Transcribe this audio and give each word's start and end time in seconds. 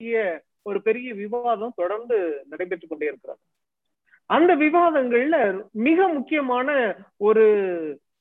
பற்றிய 0.00 0.20
ஒரு 0.66 0.78
பெரிய 0.84 1.08
விவாதம் 1.18 1.72
தொடர்ந்து 1.76 2.16
நடைபெற்று 2.50 2.86
கொண்டே 2.86 3.06
இருக்கிறது. 3.08 3.40
அந்த 4.30 4.52
விவாதங்கள்ல 4.62 5.36
மிக 5.86 5.98
முக்கியமான 6.14 6.68
ஒரு 7.20 7.44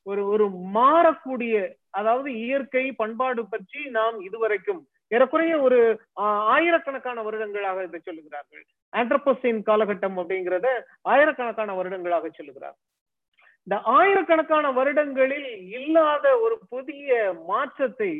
ஒரு 0.07 0.21
ஒரு 0.33 0.45
மாறக்கூடிய 0.75 1.53
அதாவது 1.93 2.29
இயற்கை 2.41 2.83
பண்பாடு 2.99 3.41
பற்றி 3.47 3.81
நாம் 3.95 4.17
இதுவரைக்கும் 4.27 4.81
ஏறக்குறைய 5.11 5.53
ஒரு 5.67 5.77
ஆஹ், 6.21 6.41
ஆயிரக்கணக்கான 6.53 7.17
வருடங்களாக 7.27 7.85
இதை 7.85 7.99
சொல்லுகிறார்கள். 8.01 8.63
ஆண்ட்ரபோசின் 8.93 9.61
காலகட்டம் 9.67 10.17
அப்படிங்கிறத 10.19 10.67
ஆயிரக்கணக்கான 11.05 11.69
வருடங்களாக 11.79 12.29
சொல்லுகிறார். 12.31 12.77
இந்த 13.67 13.77
ஆயிரக்கணக்கான 13.95 14.65
வருடங்களில் 14.77 15.49
இல்லாத 15.77 16.25
ஒரு 16.45 16.57
புதிய 16.69 17.09
மாற்றத்தை 17.49 18.11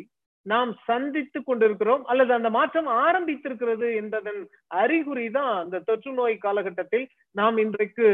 நாம் 0.46 0.72
சந்தித்துக் 0.86 1.48
கொண்டிருக்கிறோம் 1.48 2.04
அல்லது 2.04 2.32
அந்த 2.34 2.50
மாற்றம் 2.50 2.90
ஆரம்பித்திருக்கிறது 3.06 3.88
என்பதன் 3.96 4.40
அறிகுறி 4.82 5.28
தான் 5.30 5.56
இந்த 5.66 5.80
தொற்று 5.80 6.12
நோய் 6.14 6.38
காலகட்டத்தில் 6.38 7.06
நாம் 7.36 7.58
இன்றைக்கு 7.58 8.08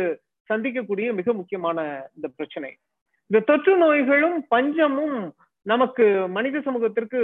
சந்திக்கக்கூடிய 0.50 1.08
மிக 1.14 1.34
முக்கியமான 1.34 1.80
இந்த 2.16 2.28
பிரச்சனை. 2.38 2.72
இந்த 3.32 3.40
தொற்று 3.42 3.74
நோய்களும் 3.78 4.38
பஞ்சமும் 4.48 5.18
நமக்கு 5.66 6.06
மனித 6.28 6.58
சமூகத்திற்கு 6.62 7.20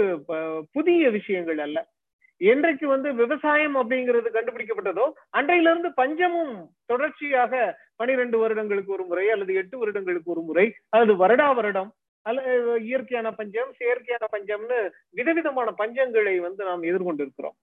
புதிய 0.72 1.10
விஷயங்கள் 1.10 1.60
அல்ல. 1.66 1.78
என்றைக்கு 2.40 2.86
வந்து 2.86 3.08
விவசாயம் 3.14 3.76
அப்படிங்கிறது 3.80 4.28
கண்டுபிடிக்கப்பட்டதோ 4.36 5.04
அன்றையிலிருந்து 5.30 5.90
பஞ்சமும் 5.92 6.54
தொடர்ச்சியாக 6.86 7.52
பனிரெண்டு 7.96 8.36
வருடங்களுக்கு 8.38 8.92
ஒரு 8.92 9.04
முறை 9.04 9.26
அல்லது 9.30 9.52
எட்டு 9.54 9.76
வருடங்களுக்கு 9.78 10.30
ஒரு 10.30 10.40
முறை 10.40 10.64
அல்லது 10.90 11.14
வருடா 11.22 11.48
வருடம் 11.54 11.90
அல்ல 12.28 12.40
இயற்கையான 12.88 13.28
பஞ்சம் 13.38 13.70
செயற்கையான 13.80 14.24
பஞ்சம்னு 14.34 14.78
விதவிதமான 15.18 15.68
பஞ்சங்களை 15.82 16.34
வந்து 16.46 16.62
நாம் 16.70 16.88
எதிர்கொண்டிருக்கிறோம். 16.90 17.56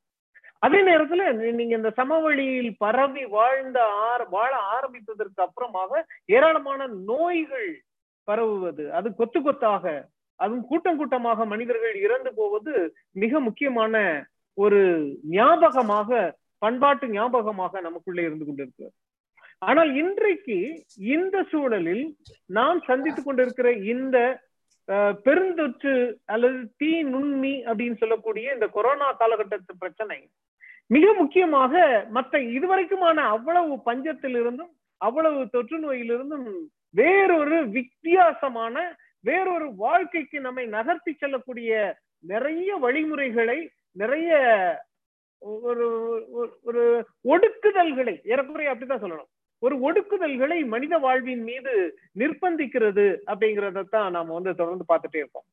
அதே 0.65 0.79
நேரத்துல 0.87 1.25
நீங்க 1.57 1.73
இந்த 1.79 1.91
சமவெளியில் 1.99 2.71
பரவி 2.83 3.23
வாழ்ந்த 3.35 3.79
ஆர 4.07 4.19
வாழ 4.33 4.53
ஆரம்பித்ததற்கு 4.75 5.41
அப்புறமாக 5.45 6.01
ஏராளமான 6.37 6.87
நோய்கள் 7.11 7.69
பரவுவது 8.27 8.85
அது 8.97 9.07
கொத்து 9.19 9.39
கொத்தாக 9.41 9.85
அதுவும் 10.39 10.67
கூட்டம் 10.71 10.97
கூட்டமாக 10.97 11.45
மனிதர்கள் 11.53 11.95
இறந்து 12.05 12.31
போவது 12.33 12.73
மிக 13.23 13.39
முக்கியமான 13.47 13.95
ஒரு 14.57 14.81
ஞாபகமாக 15.37 16.19
பண்பாட்டு 16.63 17.07
ஞாபகமாக 17.15 17.81
நமக்குள்ளே 17.87 18.23
இருந்து 18.23 18.45
கொண்டிருக்கிறது. 18.45 18.93
ஆனால் 19.69 19.91
இன்றைக்கு 20.01 20.57
இந்த 21.15 21.37
சூழலில் 21.51 22.05
நாம் 22.57 22.79
சந்தித்துக் 22.89 23.27
கொண்டிருக்கிற 23.27 23.69
இந்த 23.93 24.17
பெருந்தொற்று 24.93 26.13
அல்லது 26.25 26.73
தீ 26.77 27.03
நுண்மி 27.03 27.65
அப்படின்னு 27.65 27.97
சொல்லக்கூடிய 27.97 28.53
இந்த 28.53 28.67
கொரோனா 28.67 29.11
காலகட்டத்து 29.11 29.77
பிரச்சனை. 29.79 30.29
மிக 30.87 31.13
முக்கியமாக 31.13 32.05
மற்ற 32.09 32.39
இதுவரைக்குமான 32.39 33.15
அவ்வளவு 33.15 33.75
பஞ்சத்திலிருந்தும் 33.85 34.71
அவ்வளவு 34.97 35.49
தொற்று 35.49 35.79
நோயிலிருந்தும் 35.79 36.53
வேறொரு 36.89 37.69
வித்தியாசமான 37.69 38.97
வேறொரு 39.19 39.75
வாழ்க்கைக்கு 39.75 40.39
நம்மை 40.39 40.65
நகர்த்தி 40.65 41.13
செல்லக்கூடிய 41.13 41.97
நிறைய 42.19 42.75
வழிமுறைகளை 42.75 43.69
நிறைய 43.91 44.31
ஒரு 45.37 45.89
ஒரு- 46.37 46.53
ஒரு 46.61 47.05
ஒடுக்குதல்களை 47.23 48.19
ஏறக்குறைய 48.23 48.71
அப்படித்தான் 48.71 49.11
சொல்லணும். 49.11 49.38
ஒரு 49.59 49.75
ஒடுக்குதல்களை 49.77 50.65
மனித 50.65 50.97
வாழ்வின் 50.97 51.43
மீது 51.43 51.99
நிர்பந்திக்கிறது 52.17 53.17
அப்படிங்கறதான் 53.25 54.09
நாம 54.09 54.33
வந்து 54.33 54.55
தொடர்ந்து 54.55 54.83
பார்த்துட்டே 54.93 55.17
இருக்கோம் 55.17 55.43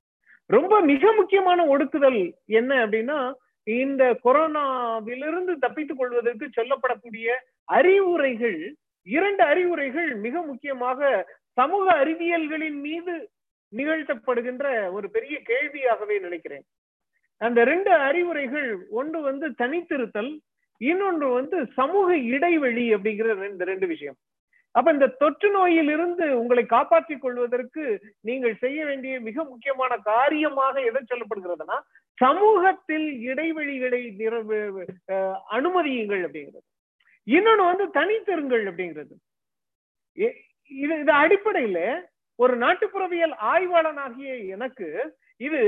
ரொம்ப 0.47 0.81
மிக 0.81 1.13
முக்கியமான 1.13 1.77
ஒடுக்குதல் 1.77 2.33
என்ன 2.47 2.87
அப்படின்னா 2.87 3.33
இந்த 3.63 4.19
கொரோனாவிலிருந்து 4.25 5.55
தப்பித்துக் 5.59 5.99
கொள்வதற்கு 5.99 6.49
சொல்லப்படக்கூடிய 6.57 7.29
அறிவுரைகள் 7.65 8.77
இரண்டு 9.03 9.43
அறிவுரைகள் 9.43 10.15
மிக 10.17 10.43
முக்கியமாக 10.43 11.29
சமூக 11.53 12.05
அறிவியல்களின் 12.05 12.81
மீது 12.81 13.31
நிகழ்த்தப்படுகின்ற 13.77 14.93
ஒரு 14.93 15.11
பெரிய 15.11 15.41
கேள்வியாகவே 15.49 16.21
நினைக்கிறேன். 16.21 16.65
அந்த 17.37 17.65
ரெண்டு 17.65 17.91
அறிவுரைகள் 17.91 18.87
ஒன்று 18.91 19.21
வந்து 19.21 19.49
தனித்திருத்தல் 19.51 20.39
இன்னொன்று 20.81 21.27
வந்து 21.33 21.59
சமூக 21.75 22.07
இடைவெளி 22.31 22.87
அப்படிங்கிற 22.95 23.29
இந்த 23.49 23.65
ரெண்டு 23.65 23.87
விஷயம். 23.87 24.19
அப்ப 24.75 24.93
இந்த 24.93 25.07
தொற்று 25.21 25.49
நோயிலிருந்து 25.53 26.25
உங்களை 26.39 26.65
காப்பாற்றிக் 26.67 27.23
கொள்வதற்கு 27.23 27.85
நீங்கள் 28.21 28.55
செய்ய 28.57 28.85
வேண்டிய 28.85 29.21
மிக 29.21 29.45
முக்கியமான 29.45 29.93
காரியமாக 30.09 30.75
எதை 30.83 31.03
சொல்லப்படுகிறதுனா 31.05 31.79
சமூகத்தில் 32.19 33.07
இடைவெளிகளை 33.29 34.03
அஹ், 35.11 35.39
அனுமதியுங்கள் 35.51 36.25
அப்படிங்கிறது. 36.27 36.67
இன்னொன்னு 37.27 37.65
வந்து 37.71 37.87
தனித்திருங்கள் 37.93 38.65
அப்படிங்கிறது. 38.71 39.15
இது 40.19 40.95
இது 40.97 41.13
அடிப்படையில 41.19 41.79
ஒரு 42.39 42.55
நாட்டுப்புறவியல் 42.63 43.35
ஆய்வாளனாகிய 43.51 44.33
எனக்கு 44.55 44.89
இது 45.41 45.61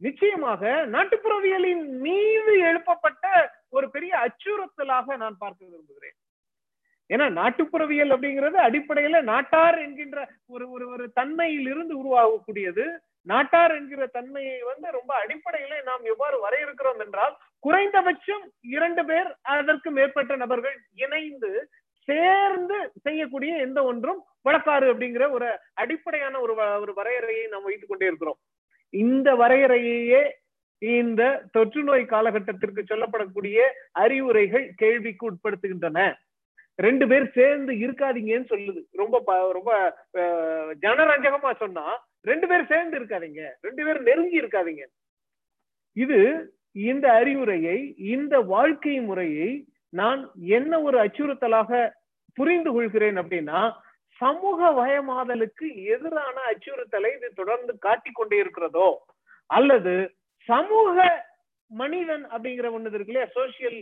நிச்சயமாக 0.00 0.86
நாட்டுப்புறவியலின் 0.86 1.88
மீது 1.98 2.52
எழுப்பப்பட்ட 2.60 3.24
ஒரு 3.68 3.90
பெரிய 3.90 4.12
அச்சுறுத்தலாக 4.16 5.16
நான் 5.16 5.36
பார்க்க 5.38 5.66
விரும்புகிறேன். 5.66 6.16
ஏன்னா 7.10 7.26
நாட்டுப்புறவியல் 7.40 8.12
அப்படிங்கிறது 8.12 8.58
அடிப்படையில 8.68 9.22
நாட்டார் 9.22 9.78
என்கின்ற 9.78 10.18
ஒரு 10.46 10.70
ஒரு 10.70 10.88
ஒரு 10.88 11.10
தன்மையில் 11.12 11.66
இருந்து 11.66 11.94
உருவாகக்கூடியது. 11.96 12.84
நாட்டார் 13.22 13.74
என்கிற 13.74 14.06
தன்மையை 14.06 14.62
வந்து 14.62 14.90
ரொம்ப 14.90 15.26
அடிப்படையில 15.26 15.82
நாம் 15.82 16.04
எவ்வாறு 16.04 16.48
வரையறுக்கிறோம் 16.48 17.04
என்றால் 17.04 17.36
குறைந்தபட்சம் 17.58 18.52
இரண்டு 18.60 19.04
பேர் 19.04 19.36
அதற்கு 19.42 19.90
மேற்பட்ட 19.90 20.36
நபர்கள் 20.36 20.76
இணைந்து 20.94 21.70
சேர்ந்து 22.08 22.92
செய்யக்கூடிய 23.02 23.56
எந்த 23.56 23.84
ஒன்றும் 23.84 24.24
வழக்காறு 24.42 24.94
அப்படிங்கிற 24.94 25.30
ஒரு 25.30 25.58
அடிப்படையான 25.74 26.40
ஒரு 26.40 26.54
வ- 26.54 26.80
ஒரு 26.80 26.94
வரையறையை 26.94 27.46
நாம் 27.46 27.62
வைத்துக் 27.62 27.88
கொண்டே 27.88 28.06
இருக்கிறோம். 28.06 28.38
இந்த 28.94 29.34
வரையறையையே 29.34 30.22
இந்த 30.78 31.22
தொற்று 31.52 31.82
நோய் 31.82 32.04
காலகட்டத்திற்கு 32.04 32.84
சொல்லப்படக்கூடிய 32.88 33.58
அறிவுரைகள் 33.92 34.72
கேள்விக்கு 34.76 35.30
உட்படுத்துகின்றன. 35.30 36.14
ரெண்டு 36.76 37.08
பேர் 37.08 37.30
சேர்ந்து 37.32 37.72
இருக்காதீங்கன்னு 37.72 38.48
சொல்லுது. 38.48 38.80
ரொம்ப 38.92 39.20
ப- 39.20 39.52
ரொம்ப 39.52 39.70
அஹ், 40.18 40.74
ஜனரஞ்சகமா 40.82 41.54
சொன்னா 41.54 41.84
ரெண்டு 42.20 42.48
பேர் 42.48 42.66
சேர்ந்து 42.66 42.98
இருக்காதீங்க. 42.98 43.48
ரெண்டு 43.60 43.84
பேர் 43.84 44.02
நெருங்கி 44.02 44.40
இருக்காதீங்க. 44.40 44.84
இது 45.96 46.18
இந்த 46.72 47.12
அறிவுரையை 47.12 47.94
இந்த 47.96 48.40
வாழ்க்கை 48.40 49.00
முறையை 49.00 49.50
நான் 49.88 50.30
என்ன 50.40 50.80
ஒரு 50.82 50.98
அச்சுறுத்தலாக 50.98 51.90
புரிந்து 52.34 52.72
கொள்கிறேன் 52.72 53.18
அப்படின்னா 53.18 53.60
சமூக 54.24 54.70
வயமாதலுக்கு 54.78 55.66
எதிரான 55.94 56.36
அச்சுறுத்தலை 56.50 57.10
இது 57.16 57.28
தொடர்ந்து 57.34 57.72
காட்டிக்கொண்டே 57.86 58.36
இருக்கிறதோ? 58.42 58.88
அல்லது 59.50 59.94
சமூக 60.48 60.96
மனிதன் 61.70 62.24
அப்படிங்கிற 62.32 62.66
ஒண்ணு 62.74 62.94
இருக்கு 62.94 63.12
இல்லையா? 63.12 63.28
சோசியல் 63.36 63.78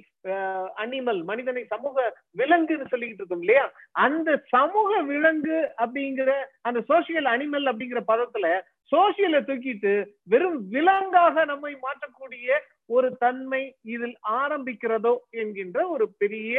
அனிமல் 0.82 1.20
மனிதனை 1.30 1.62
சமூக 1.72 1.96
விலங்குன்னு 2.40 2.90
சொல்லிக்கிட்டு 2.92 3.22
இருக்கோம் 3.22 3.44
இல்லையா? 3.44 3.64
அந்த 4.04 4.28
சமூக 4.54 5.00
விலங்கு 5.10 5.58
அப்படிங்கிற 5.82 6.30
அந்த 6.68 6.80
சோசியல் 6.90 7.28
அனிமல் 7.34 7.66
அப்படிங்கிற 7.70 8.02
பதத்துல 8.12 8.46
சோசியலை 8.92 9.40
தூக்கிட்டு 9.42 9.92
வெறும் 10.32 10.60
விலங்காக 10.74 11.44
நம்மை 11.44 11.72
மாற்றக்கூடிய 11.84 12.48
ஒரு 12.90 13.08
தன்மை 13.16 13.62
இதில் 13.94 14.16
ஆரம்பிக்கிறதோ 14.40 15.12
என்கின்ற 15.42 15.78
ஒரு 15.88 16.06
பெரிய 16.22 16.56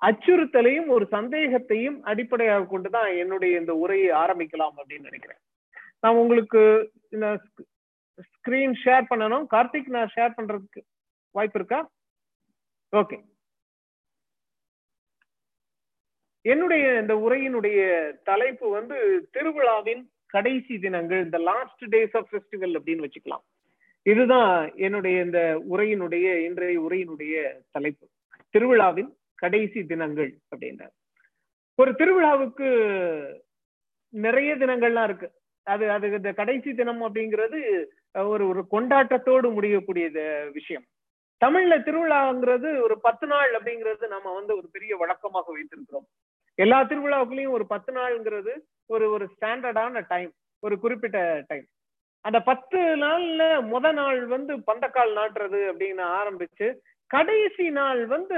அச்சுறுத்தலையும் 0.00 0.86
ஒரு 0.86 1.06
சந்தேகத்தையும் 1.10 1.98
அடிப்படையாக 2.02 2.64
கொண்டுதான் 2.64 3.16
என்னுடைய 3.16 3.58
இந்த 3.58 3.74
உரையை 3.74 4.10
ஆரம்பிக்கலாம் 4.22 4.74
அப்படின்னு 4.78 5.08
நினைக்கிறேன். 5.10 5.40
நான் 6.00 6.14
உங்களுக்கு 6.14 6.92
இந்த 7.10 7.28
ஸ்கிரீன் 8.26 8.74
ஷேர் 8.84 9.10
பண்ணணும். 9.10 9.46
கார்த்திக் 9.50 9.94
நான் 9.96 10.12
ஷேர் 10.16 10.36
பண்றதுக்கு 10.38 10.82
வாய்ப்பு 11.30 11.58
இருக்கா? 11.58 11.90
ஓகே 12.96 13.16
என்னுடைய 16.42 17.00
இந்த 17.00 17.14
உரையினுடைய 17.14 17.80
தலைப்பு 18.22 18.70
வந்து 18.70 18.96
திருவிழாவின் 19.32 20.02
கடைசி 20.26 20.78
தினங்கள் 20.78 21.24
இந்த 21.24 21.38
லாஸ்ட் 21.38 21.84
டேஸ் 21.84 22.16
ஆஃப் 22.16 22.28
ஃபெஸ்டிவல் 22.30 22.76
அப்படின்னு 22.78 23.04
வச்சுக்கலாம். 23.06 23.44
இதுதான் 24.02 24.74
என்னுடைய 24.76 25.22
இந்த 25.22 25.40
உரையினுடைய 25.70 26.26
இன்றைய 26.44 26.80
உரையினுடைய 26.80 27.34
தலைப்பு. 27.70 28.06
திருவிழாவின் 28.50 29.10
கடைசி 29.42 29.80
தினங்கள் 29.86 30.30
அப்படின்றார் 30.50 30.94
ஒரு 31.78 31.90
திருவிழாவுக்கு 31.90 32.68
நிறைய 34.14 34.50
தினங்கள்லாம் 34.56 35.04
இருக்கு. 35.04 35.28
அது 35.66 35.84
அது 35.90 36.06
இந்த 36.10 36.32
கடைசி 36.32 36.74
தினம் 36.74 37.02
அப்படிங்கிறது 37.02 37.60
ஒரு 38.32 38.44
ஒரு 38.48 38.62
கொண்டாட்டத்தோடு 38.70 39.52
முடியக்கூடிய 39.52 40.06
விஷயம். 40.52 40.84
தமிழ்ல 41.44 41.74
திருவிழாங்கிறது 41.86 42.68
ஒரு 42.80 42.96
பத்து 43.00 43.26
நாள் 43.26 43.52
அப்படிங்கிறது 43.58 44.04
நம்ம 44.08 44.34
வந்து 44.34 44.52
ஒரு 44.56 44.68
பெரிய 44.72 44.96
வழக்கமாக 44.96 45.52
வைத்திருக்கிறோம். 45.56 46.06
எல்லா 46.58 46.78
திருவிழாவுக்குள்ளயும் 46.82 47.56
ஒரு 47.58 47.66
பத்து 47.66 47.92
நாள்ங்கிறது 47.94 48.52
ஒரு 48.86 49.06
ஒரு 49.10 49.26
ஸ்டாண்டர்டான 49.34 50.04
டைம் 50.08 50.32
ஒரு 50.62 50.78
குறிப்பிட்ட 50.78 51.44
டைம். 51.46 51.66
அந்த 52.24 52.38
பத்து 52.40 52.78
நாள்ல 52.78 53.42
முத 53.72 53.92
நாள் 53.92 54.20
வந்து 54.26 54.52
பந்தக்கால் 54.68 55.16
நாட்டுறது 55.16 55.60
அப்படின்னு 55.70 56.04
ஆரம்பிச்சு 56.20 56.68
கடைசி 57.14 57.66
நாள் 57.78 58.02
வந்து 58.14 58.36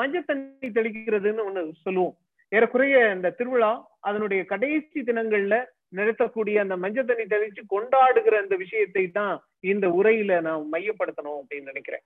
மஞ்சள் 0.00 0.28
தண்ணி 0.28 0.68
தெளிக்கிறதுன்னு 0.76 1.46
ஒண்ணு 1.48 1.62
சொல்லுவோம். 1.86 2.14
ஏறக்குறைய 2.52 2.96
இந்த 3.16 3.28
திருவிழா 3.38 3.70
அதனுடைய 4.08 4.40
கடைசி 4.52 4.98
தினங்கள்ல 5.08 5.56
நிறுத்தக்கூடிய 5.98 6.56
அந்த 6.64 6.74
மஞ்சள் 6.82 7.08
தண்ணி 7.08 7.24
தெளிச்சு 7.32 7.62
கொண்டாடுகிற 7.72 8.34
அந்த 8.42 8.54
விஷயத்தை 8.62 9.04
தான் 9.18 9.34
இந்த 9.72 9.86
உரையில 9.98 10.38
நான் 10.46 10.70
மையப்படுத்தணும் 10.74 11.40
அப்படின்னு 11.40 11.70
நினைக்கிறேன். 11.72 12.04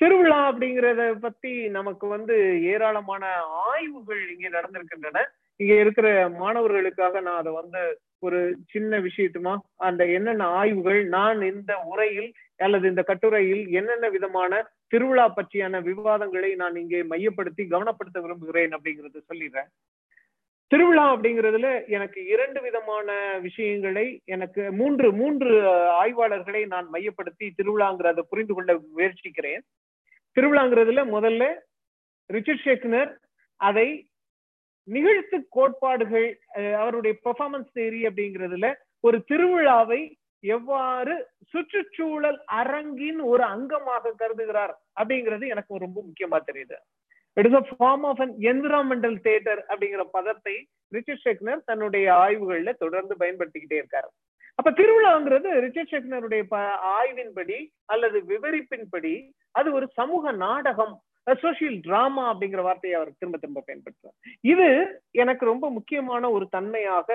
திருவிழா 0.00 0.38
அப்படிங்கிறத 0.48 1.02
பத்தி 1.26 1.52
நமக்கு 1.76 2.06
வந்து 2.14 2.34
ஏராளமான 2.72 3.24
ஆய்வுகள் 3.68 4.22
இங்கே 4.32 4.50
நடந்திருக்கின்றன. 4.56 5.20
இங்க 5.60 5.74
இருக்கிற 5.82 6.08
மாணவர்களுக்காக 6.40 7.20
நான் 7.26 7.40
அதை 7.42 7.52
வந்து 7.60 7.82
ஒரு 8.26 8.40
சின்ன 8.72 8.98
விஷயத்துமா 9.06 9.54
அந்த 9.88 10.02
என்னென்ன 10.16 10.44
ஆய்வுகள் 10.58 11.00
நான் 11.16 11.40
இந்த 11.52 11.72
உரையில் 11.92 12.28
அல்லது 12.64 12.84
இந்த 12.88 13.02
கட்டுரையில் 13.02 13.62
என்னென்ன 13.78 14.06
விதமான 14.08 14.62
திருவிழா 14.88 15.26
பற்றியான 15.28 15.80
விவாதங்களை 15.82 16.50
நான் 16.62 16.76
இங்கே 16.82 17.00
மையப்படுத்தி 17.02 17.62
கவனப்படுத்த 17.72 18.18
விரும்புகிறேன் 18.20 18.74
அப்படிங்கறத 18.76 19.22
சொல்லிடுறேன். 19.30 19.70
திருவிழா 20.70 21.04
அப்படிங்கிறதுல 21.14 21.68
எனக்கு 21.96 22.20
இரண்டு 22.34 22.60
விதமான 22.60 23.08
விஷயங்களை 23.38 24.06
எனக்கு 24.34 24.62
மூன்று 24.72 25.08
மூன்று 25.12 25.50
ஆய்வாளர்களை 26.02 26.62
நான் 26.66 26.88
மையப்படுத்தி 26.94 27.48
திருவிழாங்கிறத 27.58 28.24
புரிந்து 28.32 28.54
கொள்ள 28.54 28.72
முயற்சிக்கிறேன். 28.96 29.62
திருவிழாங்கிறதுல 30.36 31.02
முதல்ல 31.16 31.44
ரிச்சர்ட் 32.30 32.64
ஷேக்னர் 32.66 33.10
அதை 33.60 33.88
நிகழ்த்து 34.88 35.36
கோட்பாடுகள் 35.48 36.26
அவருடைய 36.82 37.12
பெர்ஃபார்மன்ஸ் 37.24 37.70
தேரி 37.78 38.00
அப்படிங்கிறதுல 38.08 38.66
ஒரு 39.00 39.18
திருவிழாவை 39.30 40.00
எவ்வாறு 40.54 41.14
சுற்றுச்சூழல் 41.52 42.38
அரங்கின் 42.60 43.20
ஒரு 43.24 43.44
அங்கமாக 43.44 44.14
கருதுகிறார் 44.18 44.74
அப்படிங்கிறது 45.00 45.46
எனக்கு 45.48 45.84
ரொம்ப 45.84 45.98
முக்கியமா 46.06 46.38
தெரியுது. 46.48 46.76
It 47.36 47.48
is 47.50 47.58
a 47.60 47.64
form 47.70 48.04
of 48.06 48.20
an 48.20 48.34
environmental 48.50 49.16
theatre 49.20 49.60
அப்படிங்கிற 49.68 50.04
பதத்தை 50.10 50.54
ரிச்சர்ட் 50.92 51.24
ஷெக்னர் 51.24 51.62
தன்னுடைய 51.64 52.06
ஆய்வுகள்ல 52.24 52.72
தொடர்ந்து 52.76 53.14
பயன்படுத்திக்கிட்டே 53.16 53.78
இருக்காரு. 53.80 54.08
அப்ப 54.58 54.70
திருவிழாங்கிறது 54.70 55.48
ரிச்சர்ட் 55.64 55.92
ஷெக்னருடைய 55.92 56.42
ஆய்வின்படி 56.98 57.58
அல்லது 57.86 58.18
விவரிப்பின்படி 58.28 59.14
அது 59.54 59.68
ஒரு 59.72 59.86
சமூக 59.94 60.32
நாடகம் 60.44 60.94
சோசியல் 61.42 61.78
டிராமா 61.86 62.24
அப்படிங்கிற 62.32 62.62
வார்த்தையை 62.66 62.96
அவர் 62.98 63.10
திரும்ப 63.18 63.38
திரும்ப 63.38 63.62
பயன்படுத்துறார். 63.68 64.16
இது 64.52 64.68
எனக்கு 65.22 65.44
ரொம்ப 65.52 65.70
முக்கியமான 65.70 66.30
ஒரு 66.30 66.46
தன்மையாக 66.56 67.08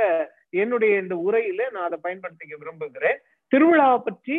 என்னுடைய 0.63 0.94
இந்த 1.04 1.16
உரையில 1.28 1.69
நான் 1.75 1.88
அதை 1.90 2.00
பயன்படுத்திக்க 2.08 2.56
விரும்புகிறேன். 2.62 3.19
திருவிழாவை 3.52 4.00
பற்றி 4.08 4.38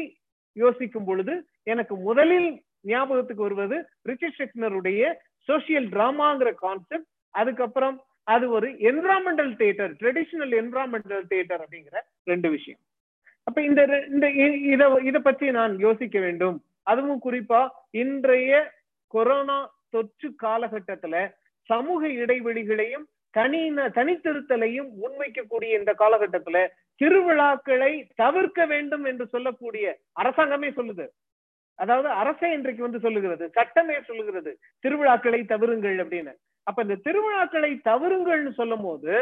யோசிக்கும் 0.56 1.04
பொழுது 1.04 1.34
எனக்கு 1.72 1.94
முதலில் 2.08 2.50
ஞாபகத்துக்கு 2.90 3.46
வருவது 3.46 3.76
ரிச்சர்ட் 4.10 4.38
ஷெக்னருடைய 4.38 5.12
சோசியல் 5.48 5.86
டிராமாங்கிற 5.94 6.50
கான்செப்ட் 6.64 7.08
அதுக்கப்புறம் 7.34 7.96
அது 8.34 8.50
ஒரு 8.56 8.68
environmental 8.90 9.52
theatre 9.60 9.92
traditional 10.00 10.52
environmental 10.60 11.24
theatre 11.32 11.62
அப்படிங்கிற 11.64 11.96
ரெண்டு 12.24 12.48
விஷயம். 12.50 12.80
அப்ப 13.46 13.62
இந்த 13.62 13.82
இந்த 14.14 14.26
இதை 15.10 15.20
பற்றி 15.22 15.46
நான் 15.58 15.72
யோசிக்க 15.86 16.18
வேண்டும். 16.18 16.58
அதுவும் 16.82 17.20
குறிப்பா 17.24 17.62
இன்றைய 17.90 18.52
கொரோனா 19.14 19.58
தொற்று 19.90 20.28
காலகட்டத்துல 20.42 21.16
சமூக 21.70 22.08
இடைவெளிகளையும் 22.22 23.06
தனி 23.36 23.60
தனித்திருத்தலையும் 23.98 24.88
முன்வைக்கக்கூடிய 25.02 25.70
இந்த 25.78 25.92
காலகட்டத்துல 25.98 26.58
திருவிழாக்களை 27.00 27.92
தவிர்க்க 28.14 28.66
வேண்டும் 28.72 29.04
என்று 29.04 29.24
சொல்லக்கூடிய 29.34 29.84
அரசாங்கமே 30.22 30.70
சொல்லுது. 30.78 31.06
அதாவது 31.78 32.08
அரசே 32.22 32.48
இன்றைக்கு 32.52 32.82
வந்து 32.82 33.00
சொல்லுகிறது 33.00 33.44
சட்டமே 33.50 33.96
சொல்லுகிறது 34.08 34.50
திருவிழாக்களை 34.84 35.40
தவிருங்கள் 35.52 35.96
அப்படின்னு. 36.02 36.32
அப்ப 36.66 36.82
இந்த 36.82 36.96
திருவிழாக்களை 37.06 37.70
தவறுங்கள்னு 37.88 38.52
சொல்லும் 38.60 38.84
போது 38.84 39.14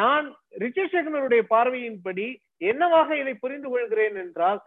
நான் 0.00 0.26
ரிச்சர்ட் 0.64 1.50
பார்வையின்படி 1.52 2.26
என்னவாக 2.70 3.16
இதை 3.18 3.34
புரிந்து 3.34 3.68
கொள்கிறேன் 3.70 4.16
என்றால் 4.24 4.60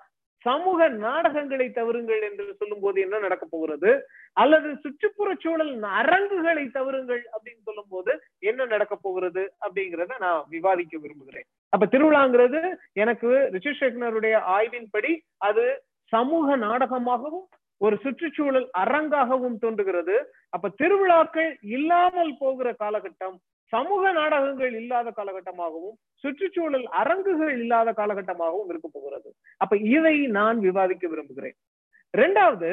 சமூக 0.46 0.88
நாடகங்களை 1.06 1.68
தவறுங்கள் 1.70 2.22
என்று 2.30 2.46
சொல்லும் 2.60 2.82
போது 2.82 2.98
என்ன 3.02 3.20
நடக்க 3.20 3.46
போகிறது? 3.50 3.92
அல்லது 4.34 4.70
சுற்றுப்புற 4.84 5.30
சூழல் 5.40 5.74
அரங்குகளை 6.02 6.66
தவறுங்கள் 6.78 7.24
அப்படின்னு 7.34 7.64
சொல்லும் 7.64 7.90
போது 7.90 8.12
என்ன 8.40 8.66
நடக்க 8.66 8.96
போகிறது 8.96 9.44
அப்படிங்கிறத 9.66 10.18
நான் 10.20 10.46
விவாதிக்க 10.50 10.98
விரும்புகிறேன். 10.98 11.48
அப்ப 11.74 11.86
திருவிழாங்கிறது 11.86 12.62
எனக்கு 13.04 13.30
ரிச்சர்ட் 13.52 13.82
ஷெக்னருடைய 13.82 14.38
ஆய்வின்படி 14.58 15.14
அது 15.50 15.66
சமூக 16.14 16.56
நாடகமாகவும் 16.68 17.48
ஒரு 17.82 17.96
சுற்றுச்சூழல் 18.04 18.68
அரங்காகவும் 18.82 19.58
தோன்றுகிறது. 19.64 20.16
அப்ப 20.50 20.72
திருவிழாக்கள் 20.82 21.52
இல்லாமல் 21.76 22.34
போகிற 22.42 22.70
காலகட்டம் 22.84 23.38
சமூக 23.74 24.04
நாடகங்கள் 24.12 24.74
இல்லாத 24.80 25.10
காலகட்டமாகவும் 25.18 25.96
சுற்றுச்சூழல் 26.24 26.88
அரங்குகள் 27.02 27.54
இல்லாத 27.58 27.90
காலகட்டமாகவும் 28.00 28.70
இருக்க 28.72 28.88
போகிறது. 28.88 29.30
அப்ப 29.62 29.78
இதை 29.96 30.16
நான் 30.38 30.58
விவாதிக்க 30.60 31.06
விரும்புகிறேன். 31.08 31.58
ரெண்டாவது 32.14 32.70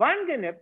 வான்கெனப் 0.00 0.60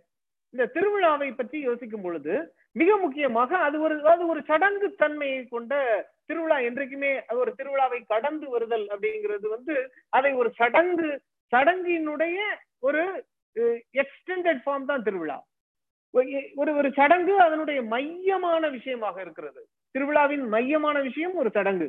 இந்த 0.53 0.63
திருவிழாவை 0.75 1.29
பற்றி 1.31 1.57
யோசிக்கும் 1.61 2.05
பொழுது 2.05 2.33
மிக 2.75 2.89
முக்கியமாக 2.97 3.51
அது 3.65 3.77
ஒரு 3.81 3.95
அது 4.11 4.23
ஒரு 4.27 4.41
சடங்கு 4.49 4.87
தன்மையை 5.01 5.41
கொண்ட 5.45 5.73
திருவிழா 6.27 6.57
என்றைக்குமே 6.67 7.11
அது 7.27 7.37
ஒரு 7.39 7.51
திருவிழாவை 7.59 7.99
கடந்து 8.13 8.47
வருதல் 8.49 8.85
அப்படிங்கிறது 8.93 9.47
வந்து 9.55 9.75
அதை 10.09 10.31
ஒரு 10.33 10.49
சடங்கு 10.59 11.09
சடங்கினுடைய 11.53 12.37
ஒரு 12.79 13.03
எக்ஸ்டெண்டட் 14.01 14.59
ஃபார்ம் 14.65 14.89
தான் 14.91 15.05
திருவிழா. 15.07 15.37
ஒரு 16.55 16.69
ஒரு 16.79 16.89
சடங்கு 16.99 17.33
அதனுடைய 17.47 17.79
மையமான 17.93 18.63
விஷயமாக 18.77 19.17
இருக்கிறது. 19.21 19.61
திருவிழாவின் 19.95 20.45
மையமான 20.53 20.97
விஷயம் 21.07 21.35
ஒரு 21.41 21.49
சடங்கு. 21.57 21.87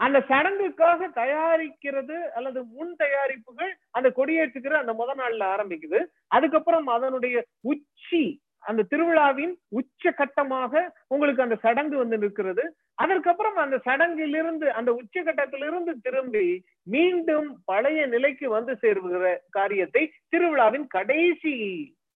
அந்த 0.00 0.18
சடங்குக்காக 0.30 1.08
தயாரிக்கிறது 1.20 2.16
அல்லது 2.38 2.60
முன் 2.76 2.94
தயாரிப்புகள் 3.02 3.70
அந்த 3.90 4.08
கொடியேற்றுக்கிற 4.16 4.74
அந்த 4.82 4.92
முத 4.98 5.10
நாள்ல 5.20 5.46
ஆரம்பிக்குது. 5.54 6.00
அதுக்கப்புறம் 6.36 6.86
அதனுடைய 6.96 7.36
உச்சி 7.72 8.22
அந்த 8.66 8.86
திருவிழாவின் 8.90 9.52
உச்ச 9.78 10.10
கட்டமாக 10.10 10.72
உங்களுக்கு 11.08 11.42
அந்த 11.42 11.56
சடங்கு 11.56 11.96
வந்து 11.96 12.16
நிற்கிறது. 12.18 12.64
அதற்கப்புறம் 12.94 13.58
அந்த 13.64 13.76
சடங்கிலிருந்து 13.86 14.66
அந்த 14.78 14.90
உச்சகட்டத்திலிருந்து 15.00 15.92
திரும்பி 16.02 16.46
மீண்டும் 16.86 17.48
பழைய 17.64 18.06
நிலைக்கு 18.06 18.48
வந்து 18.48 18.74
சேருகிற 18.82 19.34
காரியத்தை 19.50 20.02
திருவிழாவின் 20.28 20.86
கடைசி 20.86 21.54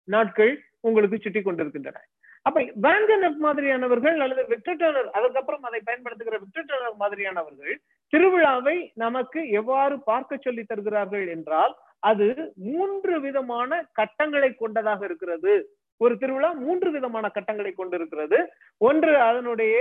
நாட்கள் 0.08 0.52
உங்களுக்கு 0.81 1.19
சுட்டி 1.19 1.43
கொண்டிருக்கின்றன. 1.43 2.00
அப்ப 2.47 2.61
வேங்கனப் 2.83 3.40
மாதிரியானவர்கள் 3.47 4.19
அல்லது 4.21 4.42
விக்டர்டர்னர் 4.49 5.09
அதுக்கப்புறம் 5.11 5.62
அதை 5.62 5.80
பயன்படுத்துகிற 5.85 6.37
விக்டர்டர்னர் 6.45 7.00
மாதிரியானவர்கள் 7.02 7.75
திருவிழாவை 8.12 8.76
நமக்கு 8.95 9.40
எவ்வாறு 9.61 9.97
பார்க்க 10.02 10.38
சொல்லி 10.40 10.62
தருகிறார்கள் 10.62 11.26
என்றால் 11.28 11.75
அது 12.02 12.26
மூன்று 12.69 13.14
விதமான 13.21 13.71
கட்டங்களை 13.92 14.50
கொண்டதாக 14.54 15.00
இருக்கிறது. 15.04 15.54
ஒரு 16.02 16.14
திருவிழா 16.16 16.50
மூன்று 16.52 16.90
விதமான 16.90 17.28
கட்டங்களை 17.28 17.73
கொண்டிருக்கிறது. 17.73 18.38
ஒன்று 18.78 19.16
அதனுடைய 19.28 19.75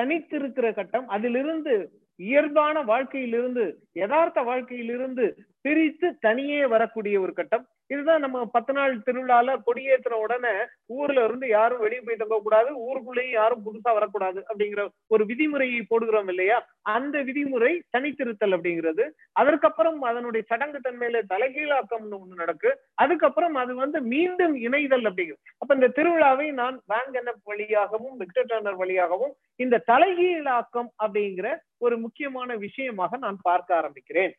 தனித்திருக்கிற 0.00 0.74
கட்டம். 0.74 1.08
அதிலிருந்து 1.08 1.74
இயல்பான 2.16 2.82
வாழ்க்கையிலிருந்து 2.82 3.64
யதார்த்த 3.92 4.40
வாழ்க்கையிலிருந்து 4.40 5.26
பிரித்து 5.60 6.08
தனியே 6.26 6.60
வரக்கூடிய 6.66 7.20
ஒரு 7.20 7.32
கட்டம். 7.32 7.66
இதுதான் 7.90 8.20
நம்ம 8.20 8.44
பத்து 8.46 8.72
நாள் 8.72 8.98
திருவிழால 8.98 9.56
கொடியேற்றின 9.66 10.18
உடனே 10.18 10.52
ஊர்ல 10.86 11.24
இருந்து 11.24 11.48
யாரும் 11.48 11.80
வெளியே 11.80 12.00
போய் 12.00 12.16
போக 12.16 12.40
கூடாது 12.42 12.70
ஊருக்குள்ளேயும் 12.86 13.30
யாரும் 13.30 13.62
புதுசா 13.64 13.92
வரக்கூடாது 13.92 14.44
அப்படிங்கிற 14.48 14.82
ஒரு 15.06 15.24
விதிமுறையை 15.24 15.80
போடுகிறோம் 15.90 16.28
இல்லையா? 16.28 16.58
அந்த 16.82 17.22
விதிமுறை 17.22 17.72
தனித்திருத்தல் 17.96 18.56
அப்படிங்கிறது. 18.56 19.04
அதற்கப்புறம் 19.32 20.02
அதனுடைய 20.02 20.46
சடங்கு 20.46 20.80
தன்மையில 20.84 21.22
தலைகீழாக்கம்னு 21.34 22.18
ஒண்ணு 22.18 22.34
நடக்கு. 22.34 22.72
அதுக்கப்புறம் 22.94 23.54
அது 23.54 23.74
வந்து 23.74 24.00
மீண்டும் 24.02 24.54
இணைதல் 24.56 25.04
அப்படிங்கிறது. 25.04 25.42
அப்ப 25.58 25.74
இந்த 25.74 25.88
திருவிழாவை 25.88 26.52
நான் 26.52 26.82
வேங்கனப் 26.88 27.42
வழியாகவும் 27.44 28.16
விக்டர் 28.16 28.46
டர்னர் 28.46 28.76
வழியாகவும் 28.76 29.34
இந்த 29.56 29.82
தலைகீழாக்கம் 29.86 30.90
அப்படிங்கிற 31.02 31.46
ஒரு 31.78 31.98
முக்கியமான 31.98 32.54
விஷயமாக 32.56 33.16
நான் 33.16 33.38
பார்க்க 33.42 33.80
ஆரம்பிக்கிறேன். 33.80 34.32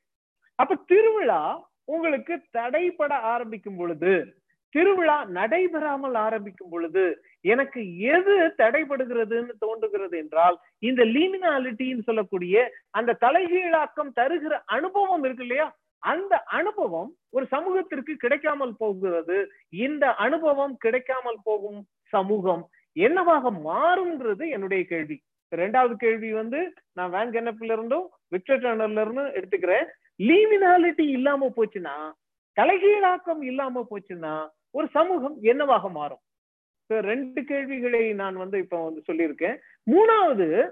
அப்ப 0.59 0.75
திருவிழா 0.87 1.41
உங்களுக்கு 1.89 2.33
தடைபட 2.57 3.13
ஆரம்பிக்கும் 3.33 3.79
பொழுது 3.81 4.13
திருவிழா 4.75 5.15
நடைபெறாமல் 5.37 6.17
ஆரம்பிக்கும் 6.25 6.71
பொழுது 6.73 7.03
எனக்கு 7.53 7.81
எது 8.15 8.33
தடைபடுகிறதுன்னு 8.57 9.53
தோன்றுகிறது 9.59 10.15
என்றால் 10.17 10.57
இந்த 10.79 11.01
லீமினாலிட்டின்னு 11.15 12.07
சொல்லக்கூடிய 12.09 12.55
அந்த 12.91 13.17
தலைகீழாக்கம் 13.25 14.11
தருகிற 14.19 14.53
அனுபவம் 14.77 15.23
இருக்கு 15.23 15.45
இல்லையா? 15.45 15.67
அந்த 16.03 16.33
அனுபவம் 16.57 17.09
ஒரு 17.29 17.45
சமூகத்திற்கு 17.47 18.13
கிடைக்காமல் 18.15 18.75
போகிறது. 18.77 19.37
இந்த 19.87 20.05
அனுபவம் 20.25 20.75
கிடைக்காமல் 20.77 21.41
போகும் 21.43 21.81
சமூகம் 22.13 22.63
என்னவாக 22.95 23.51
மாறும்ன்றது 23.65 24.45
என்னுடைய 24.49 24.83
கேள்வி. 24.93 25.17
ரெண்டாவது 25.51 25.95
கேள்வி 26.03 26.29
வந்து 26.33 26.59
நான் 26.97 27.13
வேன் 27.15 27.33
இருந்தும் 27.75 28.07
விக்டர் 28.33 28.61
டர்னர்ல 28.63 29.03
இருந்தும் 29.05 29.33
எடுத்துக்கிறேன். 29.37 29.87
லீமினாலிட்டி 30.23 31.05
இல்லாம 31.09 31.51
போச்சுன்னா 31.55 31.97
தலைகீழாக்கம் 32.57 33.41
இல்லாம 33.41 33.85
போச்சுன்னா 33.89 34.33
ஒரு 34.71 34.87
சமூகம் 34.87 35.37
என்னவாக 35.41 35.89
மாறும்? 35.89 36.21
ரெண்டு 36.87 37.43
கேள்விகளை 37.43 38.13
நான் 38.13 38.35
வந்து 38.35 38.57
இப்ப 38.57 38.77
வந்து 38.83 39.01
சொல்லியிருக்கேன். 39.07 39.57
மூணாவது 39.91 40.69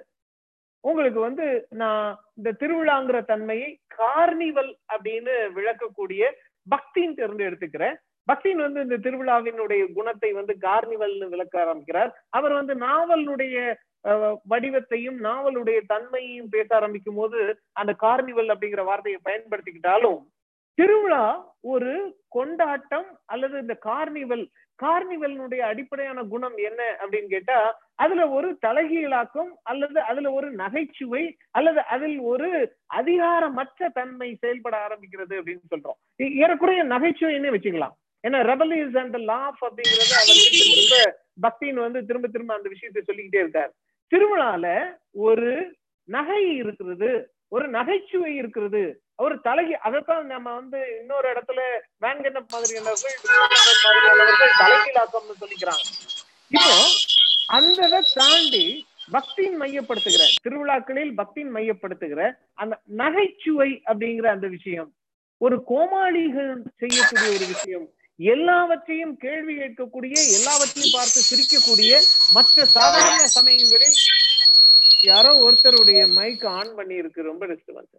உங்களுக்கு 0.80 1.20
வந்து 1.20 1.68
நான் 1.70 2.20
இந்த 2.36 2.51
திருவிழாங்கிற 2.60 3.25
தன்மையை 3.25 3.70
கார்னிவல் 3.98 4.72
அப்படின்னு 4.94 5.36
விளக்கக்கூடிய 5.56 6.22
பக்தின் 6.68 7.16
இருந்து 7.18 7.50
எடுத்துக்கிறேன். 7.50 7.96
பக்தின் 8.27 8.62
வந்து 8.66 8.82
இந்த 8.82 8.98
திருவிழாவினுடைய 8.98 9.94
குணத்தை 9.94 10.32
வந்து 10.32 10.58
கார்னிவல்னு 10.62 11.30
விளக்க 11.30 11.60
ஆரம்பிக்கிறார். 11.60 12.12
அவர் 12.30 12.54
வந்து 12.54 12.75
நாவலுடைய 12.75 13.75
வடிவத்தையும் 14.50 15.18
நாவலுடைய 15.24 15.80
தன்மையையும் 15.88 16.50
பேச 16.50 16.76
ஆரம்பிக்கும் 16.76 17.16
போது 17.16 17.40
அந்த 17.74 17.96
கார்னிவல் 18.02 18.52
அப்படிங்கிற 18.54 18.84
வார்த்தையை 18.84 19.20
பயன்படுத்திக்கிட்டாலும் 19.24 20.22
திருவிழா 20.78 21.56
ஒரு 21.62 21.92
கொண்டாட்டம் 22.28 23.08
அல்லது 23.26 23.60
இந்த 23.60 23.76
கார்னிவல் 23.86 24.46
கார்னிவலினுடைய 24.84 25.60
அடிப்படையான 25.60 26.24
குணம் 26.24 26.58
என்ன 26.58 26.82
அப்படின்னு 27.02 27.30
கேட்டா 27.30 27.60
அதுல 27.96 28.30
ஒரு 28.30 28.58
தலைகீழாக்கம் 28.66 29.52
அல்லது 29.64 30.00
அதுல 30.02 30.32
ஒரு 30.32 30.52
நகைச்சுவை 30.52 31.24
அல்லது 31.52 31.82
அதில் 31.96 32.20
ஒரு 32.20 32.50
அதிகாரமற்ற 33.00 33.90
தன்மை 33.94 34.36
செயல்பட 34.36 34.76
ஆரம்பிக்கிறது 34.88 35.34
அப்படின்னு 35.40 35.72
சொல்றோம். 35.74 35.98
ஏறக்குறைய 36.44 36.84
நகைச்சுவைன்னு 36.84 37.56
வச்சுக்கலாம். 37.56 37.96
ஏன்னா 38.24 38.40
ரெபலிஸ் 38.52 38.98
அண்ட் 38.98 39.18
லாஃப் 39.32 39.62
அப்படிங்கிறது 39.68 40.14
அவர் 40.22 40.44
திரும்ப 40.60 40.96
பக்தின் 41.42 41.84
வந்து 41.86 42.06
திரும்ப 42.06 42.28
திரும்ப 42.28 42.54
அந்த 42.54 42.70
விஷயத்தை 42.70 43.04
சொல்லிக்கிட்டே 43.06 43.44
இருக்காரு. 43.44 43.74
திருவிழால 44.12 44.66
ஒரு 45.22 45.50
நகை 46.10 46.58
இருக்கிறது 46.58 47.10
ஒரு 47.48 47.68
நகைச்சுவை 47.68 48.36
இருக்கிறது 48.36 48.82
ஒரு 49.16 49.36
தலைகி 49.44 49.74
அதைத்தான் 49.80 50.26
நம்ம 50.26 50.54
வந்து 50.54 50.80
இன்னொரு 51.02 51.28
இடத்துல 51.34 51.60
வேங்கண்ண 52.02 52.40
மாதிரியானவர்கள் 52.54 53.16
மாதிரியானவர்கள் 53.84 54.60
தலைகீழாக்கம்னு 54.60 55.38
சொல்லிக்கிறாங்க. 55.42 55.86
இப்போ 56.52 56.76
அந்த 57.48 58.02
தாண்டி 58.14 58.66
பக்தியின் 59.12 59.58
மையப்படுத்துகிற 59.62 60.24
திருவிழாக்களில் 60.44 61.14
பக்தியின் 61.18 61.54
மையப்படுத்துகிற 61.56 62.22
அந்த 62.54 62.74
நகைச்சுவை 62.96 63.70
அப்படிங்கிற 63.86 64.28
அந்த 64.28 64.48
விஷயம் 64.48 64.90
ஒரு 65.42 65.64
கோமாளிகள் 65.68 66.52
செய்யக்கூடிய 66.78 67.28
ஒரு 67.30 67.46
விஷயம் 67.46 67.88
எல்லாவற்றையும் 68.20 69.16
கேள்வி 69.18 69.54
கேட்கக்கூடிய 69.56 70.16
எல்லாவற்றையும் 70.38 70.96
பார்த்து 70.96 71.20
சிரிக்கக்கூடிய 71.30 71.92
மற்ற 72.34 72.66
சாதாரண 72.66 73.26
சமயங்களில் 73.30 73.98
யாரோ 75.04 75.32
ஒருத்தருடைய 75.38 76.02
மைக் 76.14 76.46
ஆன் 76.50 76.76
பண்ணி 76.76 76.96
இருக்கு. 76.96 77.22
ரொம்ப 77.22 77.46
டிஸ்டர்பன்ஸ் 77.46 77.96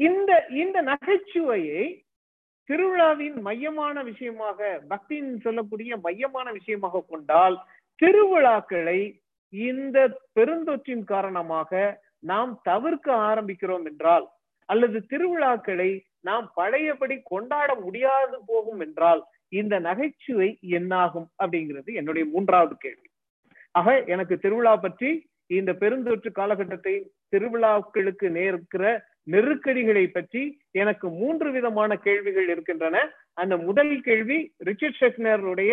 இந்த 0.00 0.32
இந்த 0.54 0.82
நகைச்சுவையை 0.82 1.84
திருவிழாவின் 2.68 3.38
மையமான 3.42 4.02
விஷயமாக 4.02 4.58
பக்தியின் 4.90 5.32
சொல்லக்கூடிய 5.40 5.96
மையமான 5.96 6.52
விஷயமாக 6.52 7.04
கொண்டால் 7.08 7.56
திருவிழாக்களை 7.98 9.00
இந்த 9.52 9.98
பெருந்தொற்றின் 10.34 11.04
காரணமாக 11.04 11.70
நாம் 12.22 12.60
தவிர்க்க 12.62 13.08
ஆரம்பிக்கிறோம் 13.30 13.86
என்றால் 13.86 14.26
அல்லது 14.68 14.98
திருவிழாக்களை 15.06 15.90
நாம் 16.24 16.46
பழையபடி 16.54 17.16
கொண்டாட 17.32 17.70
முடியாது 17.84 18.36
போகும் 18.46 18.80
என்றால் 18.86 19.22
இந்த 19.60 19.74
நகைச்சுவை 19.88 20.48
என்னாகும் 20.78 21.28
அப்படிங்கிறது 21.42 21.90
என்னுடைய 22.00 22.24
மூன்றாவது 22.34 22.74
கேள்வி. 22.84 23.08
ஆக 23.74 23.88
எனக்கு 24.14 24.34
திருவிழா 24.44 24.74
பற்றி 24.76 25.10
இந்த 25.50 25.70
பெருந்தொற்று 25.80 26.30
காலகட்டத்தை 26.32 26.94
திருவிழாக்களுக்கு 27.32 28.26
நேர்க்கிற 28.38 28.84
நெருக்கடிகளை 29.32 30.04
பற்றி 30.06 30.42
எனக்கு 30.82 31.06
மூன்று 31.18 31.48
விதமான 31.52 31.90
கேள்விகள் 32.06 32.48
இருக்கின்றன. 32.48 32.96
அந்த 33.34 33.54
முதல் 33.66 33.92
கேள்வி 34.00 34.38
ரிச்சர்ட் 34.68 35.00
ஷெக்னருடைய 35.00 35.72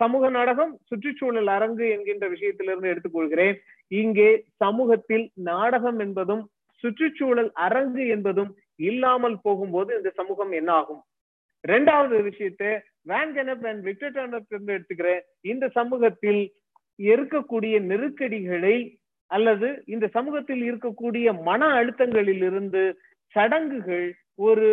சமூக 0.00 0.28
நாடகம் 0.36 0.72
சுற்றுச்சூழல் 0.88 1.50
அரங்கு 1.56 1.86
என்கின்ற 1.96 2.26
விஷயத்திலிருந்து 2.34 2.90
எடுத்துக்கொள்கிறேன். 2.92 3.56
இங்கே 3.92 4.30
சமூகத்தில் 4.56 5.26
நாடகம் 5.50 5.98
என்பதும் 5.98 6.42
சுற்றுச்சூழல் 6.84 7.50
அரங்கு 7.66 8.04
என்பதும் 8.14 8.50
இல்லாமல் 8.82 9.36
போகும்போது 9.42 9.90
இந்த 9.96 10.10
சமூகம் 10.10 10.52
என்ன 10.52 10.70
ஆகும்? 10.72 11.02
இரண்டாவது 11.64 12.16
விஷயத்தை 12.22 12.70
வேன்கனப் 13.08 13.66
அண்ட் 13.70 13.82
விக்டர் 13.82 14.16
எடுத்துக்கிறேன் 14.68 15.22
இந்த 15.44 15.64
சமூகத்தில் 15.76 16.42
இருக்கக்கூடிய 16.98 17.74
நெருக்கடிகளை 17.90 18.76
அல்லது 19.30 19.68
இந்த 19.86 20.06
சமூகத்தில் 20.08 20.62
இருக்கக்கூடிய 20.62 21.26
மன 21.42 21.68
அழுத்தங்களில் 21.76 22.44
இருந்து 22.48 22.82
சடங்குகள் 23.34 24.08
ஒரு 24.46 24.66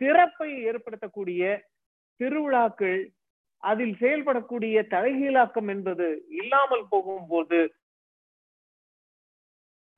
சிறப்பை 0.00 0.50
ஏற்படுத்தக்கூடிய 0.68 1.42
திருவிழாக்கள் 2.20 2.98
அதில் 3.62 3.94
செயல்படக்கூடிய 4.00 4.76
தலைகீழாக்கம் 4.92 5.68
என்பது 5.68 6.06
இல்லாமல் 6.34 6.84
போகும்போது 6.90 7.58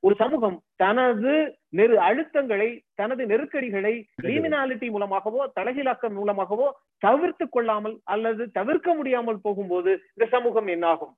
ஒரு 0.02 0.14
சமூகம் 0.14 0.62
தனது 0.76 1.32
நெரு 1.70 1.94
அழுத்தங்களை 1.98 2.82
தனது 2.94 3.26
நெருக்கடிகளை 3.26 4.06
கிரிமினாலிட்டி 4.22 4.90
மூலமாகவோ 4.90 5.46
தலைகீழாக்கம் 5.54 6.12
மூலமாகவோ 6.12 6.68
தவிர்த்து 6.98 7.48
கொள்ளாமல் 7.48 7.96
அல்லது 8.04 8.50
தவிர்க்க 8.50 8.94
முடியாமல் 8.94 9.40
போகும்போது 9.40 9.92
இந்த 9.92 10.26
சமூகம் 10.26 10.66
என்னாகும் 10.66 11.14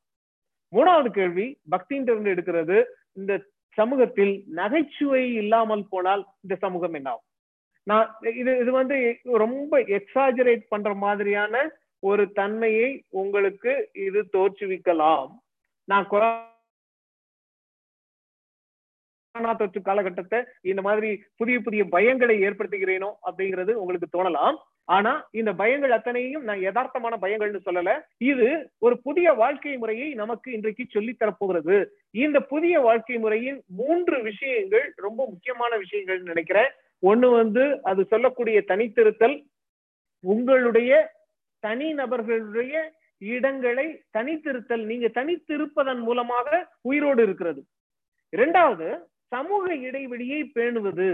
மூணாவது 0.72 1.10
கேள்வி 1.10 1.58
பக்தியிலிருந்து 1.70 2.32
எடுக்கிறது 2.34 2.78
இந்த 3.14 3.32
சமூகத்தில் 3.78 4.44
நகைச்சுவை 4.46 5.32
இல்லாமல் 5.32 5.88
போனால் 5.88 6.26
இந்த 6.42 6.54
சமூகம் 6.56 6.94
என்னாகும் 6.94 7.26
நான் 7.86 8.08
இது 8.34 8.58
இது 8.58 8.70
வந்து 8.70 8.96
ரொம்ப 9.24 9.80
எக்ஸாஜரேட் 9.80 10.64
பண்ற 10.68 10.94
மாதிரியான 10.94 11.54
ஒரு 12.02 12.32
தன்மையை 12.32 13.04
உங்களுக்கு 13.10 13.90
இது 13.94 14.20
தோற்றுவிக்கலாம். 14.32 15.30
நான் 15.88 16.06
கொரோனா 19.32 19.52
தொற்று 19.58 19.80
காலகட்டத்தை 19.88 20.38
இந்த 20.70 20.80
மாதிரி 20.86 21.10
புதிய 21.40 21.56
புதிய 21.66 21.82
பயங்களை 21.94 22.36
ஏற்படுத்துகிறேனோ 22.46 23.10
அப்படிங்கிறது 23.28 23.72
உங்களுக்கு 23.82 24.08
தோணலாம். 24.14 24.56
ஆனா 24.96 25.12
இந்த 25.40 25.50
பயங்கள் 25.60 25.92
அத்தனையும் 25.96 26.44
நான் 26.48 26.62
யதார்த்தமான 26.66 27.14
பயங்கள்னு 27.24 27.60
சொல்லல. 27.66 27.90
இது 28.30 28.48
ஒரு 28.86 28.94
புதிய 29.06 29.32
வாழ்க்கை 29.42 29.74
முறையை 29.82 30.08
நமக்கு 30.22 30.48
இன்றைக்கு 30.56 30.84
சொல்லி 30.94 31.12
தரப்போகிறது 31.20 31.76
இந்த 32.24 32.38
புதிய 32.52 32.80
வாழ்க்கை 32.88 33.18
முறையின் 33.24 33.60
மூன்று 33.80 34.16
விஷயங்கள் 34.30 34.86
ரொம்ப 35.06 35.20
முக்கியமான 35.32 35.72
விஷயங்கள் 35.84 36.20
நினைக்கிறேன். 36.30 36.70
ஒண்ணு 37.02 37.28
வந்து 37.40 37.64
அது 37.90 38.00
சொல்லக்கூடிய 38.12 38.58
தனித்திருத்தல் 38.72 39.36
உங்களுடைய 40.24 40.92
தனி 41.66 41.88
நபர்களுடைய 42.00 42.74
இடங்களை 43.36 43.86
தனித்திருத்தல் 44.16 44.84
நீங்க 44.90 45.06
தனித்திருப்பதன் 45.20 46.02
மூலமாக 46.08 46.48
உயிரோடு 46.90 47.22
இருக்கிறது. 47.22 47.62
இரண்டாவது 48.32 48.88
சமூக 49.32 49.74
இடைவெளியை 49.88 50.40
பேணுவது. 50.56 51.10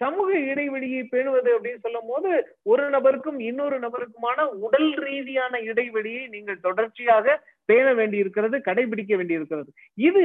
சமூக 0.00 0.30
இடைவெளியை 0.50 1.00
பேணுவது 1.12 1.50
அப்படின்னு 1.54 1.84
சொல்லும் 1.86 2.10
போது 2.10 2.30
ஒரு 2.72 2.84
நபருக்கும் 2.94 3.38
இன்னொரு 3.48 3.76
நபருக்குமான 3.84 4.44
உடல் 4.66 4.92
ரீதியான 5.06 5.60
இடைவெளியை 5.70 6.22
நீங்கள் 6.34 6.64
தொடர்ச்சியாக 6.66 7.36
பேண 7.70 7.86
வேண்டியிருக்கிறது 8.00 8.58
கடைபிடிக்க 8.68 9.12
வேண்டியிருக்கிறது. 9.16 9.70
இது 10.08 10.24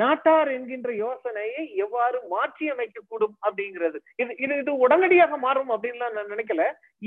நாட்டார் 0.00 0.50
என்கின்ற 0.56 0.90
யோசனையை 1.04 1.62
எவ்வாறு 1.84 2.18
மாற்றி 2.32 2.66
அமைக்க 2.72 2.98
கூடும் 3.10 3.36
அப்படிங்கிறது. 3.46 3.98
இது 4.22 4.32
இது 4.44 4.54
இது 4.62 4.72
உடனடியாக 4.84 5.36
மாறும் 5.46 5.72
அப்படின்லாம் 5.74 6.16
நான் 6.16 6.32
நினைக்கல. 6.34 6.64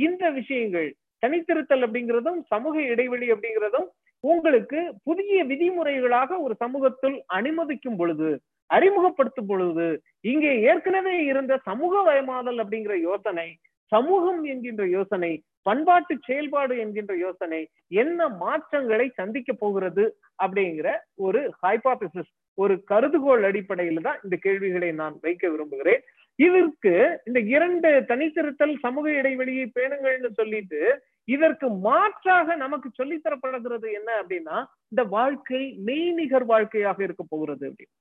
இந்த 0.08 0.24
விஷயங்கள் 0.40 0.90
தனித்திருத்தல் 1.24 1.86
அப்படிங்கிறதும் 1.86 2.40
சமூக 2.54 2.76
இடைவெளி 2.94 3.28
அப்படிங்கிறதும் 3.34 3.88
உங்களுக்கு 4.24 4.80
புதிய 5.04 5.44
விதிமுறைகளாக 5.52 6.40
ஒரு 6.46 6.54
சமூகத்தில் 6.64 7.18
அனுமதிக்கும் 7.38 7.98
பொழுது 8.02 8.30
அறிமுகப்படுத்தும் 8.70 9.48
பொழுது 9.48 9.88
இங்கே 10.22 10.54
ஏற்கனவே 10.62 11.16
இருந்த 11.26 11.54
சமூக 11.70 12.02
வயமாதல் 12.02 12.60
அப்படிங்கிற 12.64 12.96
யோசனை 13.02 13.48
சமூகம் 13.92 14.42
என்கின்ற 14.44 14.86
யோசனை 14.88 15.32
பண்பாட்டு 15.62 16.14
செயல்பாடு 16.26 16.74
என்கின்ற 16.78 17.14
யோசனை 17.18 17.62
என்ன 18.02 18.28
மாற்றங்களை 18.44 19.08
சந்திக்க 19.16 19.54
போகிறது 19.54 20.06
அப்படிங்கிற 20.44 20.90
ஒரு 21.16 21.42
ஹைபாபிசிஸ் 21.64 22.32
ஒரு 22.58 22.76
கருதுகோள் 22.92 23.44
அடிப்படையில 23.50 24.02
தான் 24.02 24.22
இந்த 24.24 24.36
கேள்விகளை 24.46 24.90
நான் 24.92 25.16
வைக்க 25.22 25.44
விரும்புகிறேன். 25.50 26.02
இதற்கு 26.40 26.94
இந்த 27.26 27.40
இரண்டு 27.56 27.90
தனித்திருத்தல் 28.12 28.74
சமூக 28.86 29.06
இடைவெளியை 29.12 29.66
பேணுங்கள்னு 29.76 30.32
சொல்லிட்டு 30.34 30.82
இதற்கு 31.28 31.68
மாற்றாக 31.88 32.56
நமக்கு 32.56 32.90
சொல்லித்தரப்படுகிறது 33.00 33.88
என்ன 34.00 34.10
அப்படின்னா 34.22 34.58
இந்த 34.92 35.04
வாழ்க்கை 35.16 35.64
மெய்நிகர் 35.88 36.46
வாழ்க்கையாக 36.46 37.04
இருக்க 37.04 37.24
போகிறது 37.30 37.64
அப்படின்னு. 37.70 37.94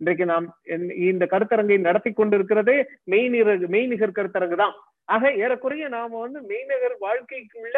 இன்றைக்கு 0.00 0.24
நாம் 0.30 0.46
இந்த 1.10 1.24
கருத்தரங்கை 1.32 1.76
நடத்தி 1.86 2.10
கொண்டிருக்கிறதே 2.10 2.76
மெய்நிகர் 3.12 3.62
மெய்நிகர் 3.74 4.18
கருத்தரங்கு 4.18 4.56
தான். 4.62 4.74
ஆக 5.14 5.30
ஏறக்குறைய 5.42 5.86
நாம 5.94 6.18
வந்து 6.24 6.40
மெய்நகர் 6.50 6.96
வாழ்க்கைக்குள்ள 7.04 7.76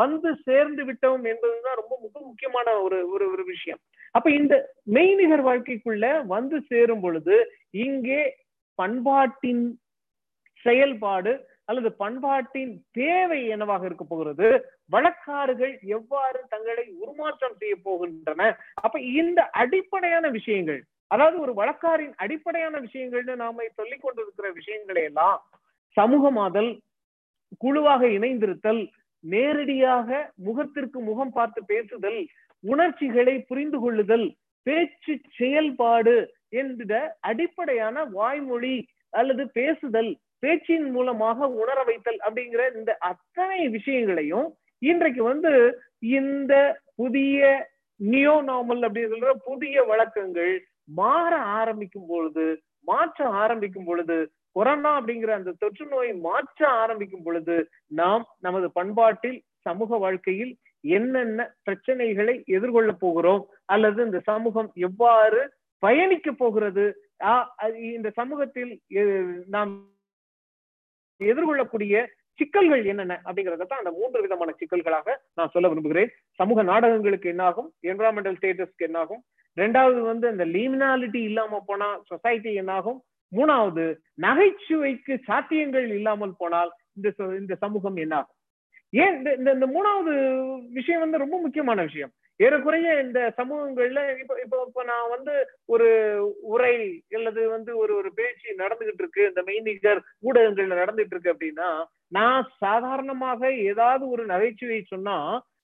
வந்து 0.00 0.30
சேர்ந்து 0.46 0.82
விட்டோம் 0.88 1.24
என்பதுதான் 1.32 1.78
ரொம்ப 1.80 1.94
மிக 2.04 2.14
முக்கியமான 2.26 2.74
ஒரு 2.84 2.98
ஒரு 3.14 3.24
ஒரு 3.32 3.44
விஷயம். 3.52 3.80
அப்ப 4.14 4.26
இந்த 4.40 4.54
மெய்நிகர் 4.96 5.44
வாழ்க்கைக்குள்ள 5.48 6.06
வந்து 6.34 6.58
சேரும் 6.70 7.02
பொழுது 7.04 7.36
இங்கே 7.86 8.20
பண்பாட்டின் 8.78 9.64
செயல்பாடு 10.66 11.32
அல்லது 11.70 11.90
பண்பாட்டின் 12.02 12.72
தேவை 12.98 13.40
என்னவாக 13.54 13.84
இருக்க 13.88 14.04
போகிறது? 14.04 14.46
வழக்காறுகள் 14.94 15.74
எவ்வாறு 15.96 16.40
தங்களை 16.54 16.86
உருமாற்றம் 17.02 17.58
செய்ய 17.60 17.74
போகின்றன? 17.84 18.48
அப்ப 18.84 18.96
இந்த 19.20 19.40
அடிப்படையான 19.62 20.28
விஷயங்கள் 20.38 20.80
அதாவது 21.10 21.36
ஒரு 21.40 21.52
வழக்காரின் 21.54 22.14
அடிப்படையான 22.16 22.78
விஷயங்கள்னு 22.78 23.34
நாம 23.36 23.66
சொல்லிக் 23.76 24.04
கொண்டிருக்கிற 24.04 24.48
விஷயங்களை 24.50 25.02
எல்லாம் 25.02 25.38
சமூகமாதல் 25.96 26.70
குழுவாக 27.60 28.02
இணைந்திருத்தல் 28.08 28.82
நேரடியாக 29.24 30.08
முகத்திற்கு 30.44 30.98
முகம் 31.00 31.32
பார்த்து 31.32 31.60
பேசுதல் 31.64 32.20
உணர்ச்சிகளை 32.64 33.34
புரிந்து 33.42 33.78
கொள்ளுதல் 33.80 34.26
பேச்சு 34.66 35.14
செயல்பாடு 35.36 36.16
என்கிற 36.52 36.94
அடிப்படையான 37.20 38.04
வாய்மொழி 38.10 38.76
அல்லது 39.12 39.44
பேசுதல் 39.50 40.10
பேச்சின் 40.42 40.88
மூலமாக 40.90 41.48
உணர 41.54 41.78
வைத்தல் 41.82 42.20
அப்படிங்கிற 42.26 42.62
இந்த 42.76 42.92
அத்தனை 43.08 43.60
விஷயங்களையும் 43.68 44.48
இன்றைக்கு 44.82 45.22
வந்து 45.22 45.52
இந்த 46.12 46.52
புதிய 46.94 47.40
நியோ 48.00 48.34
நார்மல் 48.42 48.84
அப்படின்னு 48.86 49.12
சொல்ற 49.14 49.32
புதிய 49.44 49.82
வழக்கங்கள் 49.84 50.52
மாற 50.94 51.38
ஆரம்பிக்கும் 51.38 52.06
பொழுது 52.06 52.62
மாற்ற 52.80 53.28
ஆரம்பிக்கும் 53.28 53.84
பொழுது 53.84 54.32
கொரோனா 54.52 55.00
அப்படிங்கிற 55.00 55.30
அந்த 55.30 55.54
தொற்று 55.58 55.86
நோய் 55.86 56.12
மாற்ற 56.12 56.68
ஆரம்பிக்கும் 56.68 57.22
பொழுது 57.22 57.68
நாம் 57.86 58.24
நமது 58.38 58.72
பண்பாட்டில் 58.72 59.42
சமூக 59.60 59.96
வாழ்க்கையில் 59.96 60.58
என்னென்ன 60.80 61.56
பிரச்சனைகளை 61.70 62.44
எதிர்கொள்ள 62.44 62.92
போகிறோம் 62.92 63.48
அல்லது 63.64 64.04
இந்த 64.04 64.20
சமூகம் 64.20 64.70
எவ்வாறு 64.74 65.52
பயணிக்க 65.78 66.32
போகிறது 66.32 66.84
இந்த 67.92 68.10
சமூகத்தில் 68.10 68.82
நாம் 69.46 69.72
எதிர்கொள்ளக்கூடிய 71.20 71.94
சிக்கல்கள் 72.38 72.84
என்னென்ன 72.84 73.20
அப்படிங்கறத 73.24 73.66
தான் 73.66 73.78
அந்த 73.78 73.90
மூன்று 73.90 74.20
விதமான 74.20 74.52
சிக்கல்களாக 74.58 75.20
நான் 75.34 75.50
சொல்ல 75.50 75.68
விரும்புகிறேன். 75.68 76.10
சமூக 76.30 76.62
நாடகங்களுக்கு 76.62 77.28
என்னாகும் 77.28 77.72
என்விரான்மெண்டல் 77.82 78.38
ஸ்டேட்டஸ்க்கு 78.38 78.86
என்னாகும் 78.88 79.24
ரெண்டாவது 79.56 80.00
வந்து 80.00 80.26
அந்த 80.28 80.44
லீமினாலிட்டி 80.46 81.20
இல்லாம 81.30 81.62
போனா 81.66 81.88
சொசைட்டி 82.08 82.52
என்னாகும்? 82.54 83.00
மூணாவது 83.32 83.84
நகைச்சுவைக்கு 84.22 85.14
சாத்தியங்கள் 85.26 85.88
இல்லாமல் 85.98 86.38
போனால் 86.38 86.70
இந்த 86.96 87.08
இந்த 87.40 87.54
சமூகம் 87.54 87.96
என்னாகும்? 87.96 88.36
ஏன் 88.92 89.16
இந்த 89.16 89.50
இந்த 89.52 89.66
மூணாவது 89.66 90.14
விஷயம் 90.72 91.00
வந்து 91.00 91.22
ரொம்ப 91.24 91.36
முக்கியமான 91.40 91.82
விஷயம். 91.82 92.12
ஏறக்குறைய 92.40 92.90
இந்த 93.00 93.20
சமூகங்கள்ல 93.38 94.00
இப்போ 94.20 94.34
இப்போ 94.44 94.58
இப்போ 94.68 94.82
நான் 94.82 95.10
வந்து 95.10 95.34
ஒரு 95.66 95.88
உரை 96.52 96.74
அல்லது 97.14 97.42
வந்து 97.48 97.72
ஒரு 97.76 97.92
ஒரு 97.94 98.10
பேச்சு 98.14 98.48
நடந்துகிட்டு 98.62 99.02
இருக்கு. 99.04 99.22
இந்த 99.28 99.42
மெய்நிகர் 99.48 100.00
ஊடகங்கள்ல 100.28 100.80
நடந்துட்டு 100.82 101.14
இருக்கு 101.16 101.34
அப்படின்னா 101.34 101.68
நான் 102.08 102.50
சாதாரணமாக 102.58 103.50
ஏதாவது 103.70 104.08
ஒரு 104.08 104.24
நகைச்சுவை 104.26 104.80
சொன்னா 104.88 105.16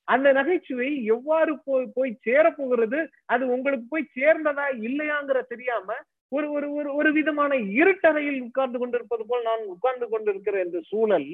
அந்த 0.09 0.33
நகைச்சுவை 0.33 1.05
எவ்வாறு 1.05 1.53
போய் 1.65 1.87
போய் 1.95 2.13
சேர 2.23 2.45
போகிறது? 2.51 2.99
அது 3.27 3.45
உங்களுக்கு 3.49 3.87
போய் 3.89 4.13
சேர்ந்ததா 4.19 4.67
இல்லையாங்கிற 4.89 5.41
தெரியாம 5.49 5.89
ஒரு 6.33 6.47
ஒரு 6.51 6.73
ஒரு 6.73 6.95
ஒரு 6.95 7.13
விதமான 7.13 7.55
இருட்டறையில் 7.81 8.41
உட்கார்ந்து 8.41 8.79
கொண்டிருப்பது 8.79 9.25
போல் 9.27 9.43
நான் 9.43 9.63
உட்கார்ந்து 9.67 10.09
கொண்டிருக்கிற 10.09 10.65
இந்த 10.65 10.81
சூழல் 10.81 11.31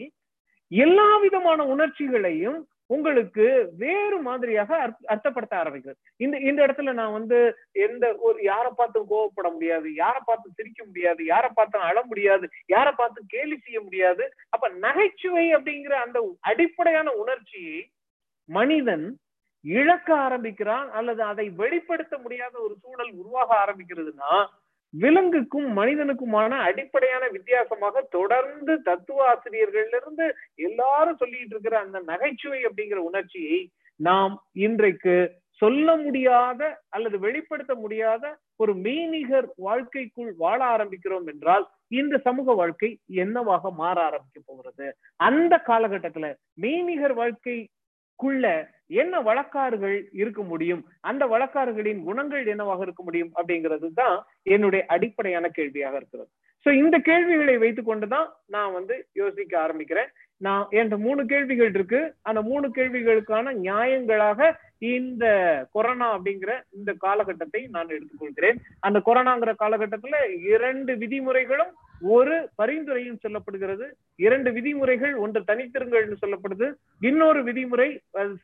எல்லா 0.70 1.08
விதமான 1.16 1.64
உணர்ச்சிகளையும் 1.64 2.60
உங்களுக்கு 2.86 3.44
வேறு 3.78 4.16
மாதிரியாக 4.18 4.70
அர்த்தப்படுத்த 5.08 5.54
ஆரம்பிக்கிறது 5.60 6.00
இந்த 6.16 6.36
இந்த 6.38 6.66
இடத்துல 6.66 6.92
நான் 6.92 7.12
வந்து 7.12 7.38
எந்த 7.86 8.14
ஒரு 8.18 8.38
யாரை 8.42 8.70
பார்த்து 8.76 9.00
கோவப்பட 9.10 9.48
முடியாது 9.52 9.94
யாரை 9.94 10.20
பார்த்து 10.26 10.56
சிரிக்க 10.56 10.84
முடியாது 10.84 11.24
யாரை 11.24 11.50
பார்த்து 11.54 11.78
அழ 11.78 11.98
முடியாது 12.08 12.48
யாரை 12.66 12.92
பார்த்து 12.96 13.22
கேலி 13.26 13.56
செய்ய 13.56 13.80
முடியாது. 13.80 14.24
அப்ப 14.48 14.68
நகைச்சுவை 14.68 15.46
அப்படிங்கிற 15.54 15.96
அந்த 16.06 16.20
அடிப்படையான 16.40 17.12
உணர்ச்சியை 17.12 17.78
மனிதன் 18.52 19.06
இழக்க 19.64 20.09
ஆரம்பிக்கிறான் 20.16 20.88
அல்லது 20.90 21.23
அதை 21.23 21.49
வெளிப்படுத்த 21.56 22.18
முடியாத 22.18 22.54
ஒரு 22.59 22.75
சூழல் 22.82 23.12
உருவாக 23.12 23.50
ஆரம்பிக்கிறதுனா 23.64 24.33
விலங்குக்கும் 24.94 25.68
மனிதனுக்குமான 25.76 26.53
அடிப்படையான 26.61 27.29
வித்தியாசமாக 27.29 28.03
தொடர்ந்து 28.11 28.83
தத்துவ 28.83 29.20
ஆசிரியர்கள்ல 29.29 30.00
இருந்து 30.00 30.26
எல்லாரும் 30.62 31.16
சொல்லிட்டு 31.16 31.55
இருக்கிற 31.55 31.79
அந்த 31.79 32.00
நகைச்சுவை 32.05 32.61
அப்படிங்கிற 32.64 33.00
உணர்ச்சியை 33.03 33.61
நாம் 34.00 34.35
இன்றைக்கு 34.59 35.14
சொல்ல 35.62 35.96
முடியாத 35.96 36.61
அல்லது 36.88 37.18
வெளிப்படுத்த 37.18 37.74
முடியாத 37.74 38.24
ஒரு 38.57 38.72
மெய்நிகர் 38.76 39.48
வாழ்க்கைக்குள் 39.64 40.33
வாழ 40.37 40.61
ஆரம்பிக்கிறோம் 40.66 41.26
என்றால் 41.26 41.64
இந்த 41.92 42.18
சமூக 42.18 42.55
வாழ்க்கை 42.55 42.90
என்னவாக 43.14 43.70
மாற 43.72 43.96
ஆரம்பிக்க 44.03 44.40
போகிறது? 44.46 44.87
அந்த 45.20 45.62
காலகட்டத்துல 45.66 46.29
மெய்நிகர் 46.61 47.14
குள்ள 48.16 48.70
என்ன 48.87 49.20
வழக்காறுகள் 49.20 50.09
இருக்க 50.12 50.42
முடியும்? 50.42 50.85
அந்த 51.01 51.27
வழக்காறுகளின் 51.27 52.03
குணங்கள் 52.03 52.46
என்னவாக 52.46 52.83
இருக்க 52.83 53.03
முடியும்? 53.03 53.33
அப்படிங்கிறது 53.37 53.92
தான் 53.94 54.25
என்னுடைய 54.42 54.85
அடிப்படையான 54.87 55.48
கேள்வியாக 55.48 55.96
இருக்கிறது. 55.96 56.29
சோ 56.66 56.72
இந்த 56.72 56.98
கேள்விகளை 56.98 57.57
வைத்துக்கொண்டுதான் 57.59 58.29
நான் 58.46 58.72
வந்து 58.72 59.09
யோசிக்க 59.12 59.66
ஆரம்பிக்கிறேன். 59.66 60.11
நான் 60.46 60.66
என்கிட்ட 60.70 60.98
மூணு 61.07 61.22
கேள்விகள் 61.33 61.72
இருக்கு. 61.76 62.00
அந்த 62.28 62.40
மூணு 62.50 62.66
கேள்விகளுக்கான 62.76 63.55
நியாயங்களாக 63.64 64.50
இந்த 64.92 65.24
கொரோனா 65.72 66.07
அப்படிங்கிற 66.16 66.52
இந்த 66.78 66.90
காலகட்டத்தை 67.05 67.61
நான் 67.74 67.92
எடுத்துக்கொள்கிறேன். 67.94 68.59
அந்த 68.87 68.98
கொரோனாங்கிற 69.07 69.52
காலகட்டத்துல 69.62 70.16
இரண்டு 70.55 70.94
விதிமுறைகளும் 71.02 71.72
ஒரு 72.14 72.37
பரிந்துரையும் 72.62 73.20
சொல்லப்படுகிறது. 73.24 73.87
இரண்டு 74.26 74.52
விதிமுறைகள் 74.52 75.14
ஒன்று 75.24 75.40
தனித்திருங்கள்னு 75.46 76.16
சொல்லப்படுது. 76.22 76.68
இன்னொரு 77.00 77.40
விதிமுறை 77.44 77.88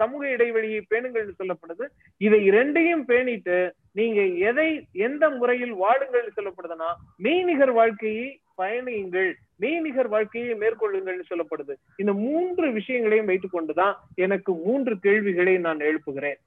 சமூக 0.00 0.22
இடைவெளியை 0.28 0.80
பேணுங்கள்னு 0.90 1.34
சொல்லப்படுது. 1.42 1.86
இதை 2.26 2.38
இரண்டையும் 2.44 3.06
பேணிட்டு 3.08 3.58
நீங்க 3.92 4.20
எதை 4.50 4.68
எந்த 4.92 5.24
முறையில் 5.40 5.74
வாழுங்கள்னு 5.84 6.36
சொல்லப்படுதுன்னா 6.36 6.90
மெய்நிகர் 7.22 7.72
வாழ்க்கையை 7.72 8.28
பயணியுங்கள். 8.58 9.32
மெய்நிகர் 9.60 10.08
வாழ்க்கையை 10.08 10.54
மேற்கொள்ளுங்கள்னு 10.54 11.22
சொல்லப்படுது. 11.30 11.74
இந்த 11.96 12.12
மூன்று 12.12 12.72
விஷயங்களையும் 12.72 13.26
வைத்துக் 13.26 13.50
கொண்டுதான் 13.50 13.96
எனக்கு 14.14 14.52
மூன்று 14.52 14.98
கேள்விகளை 14.98 15.58
நான் 15.58 15.78
எழுப்புகிறேன். 15.78 16.38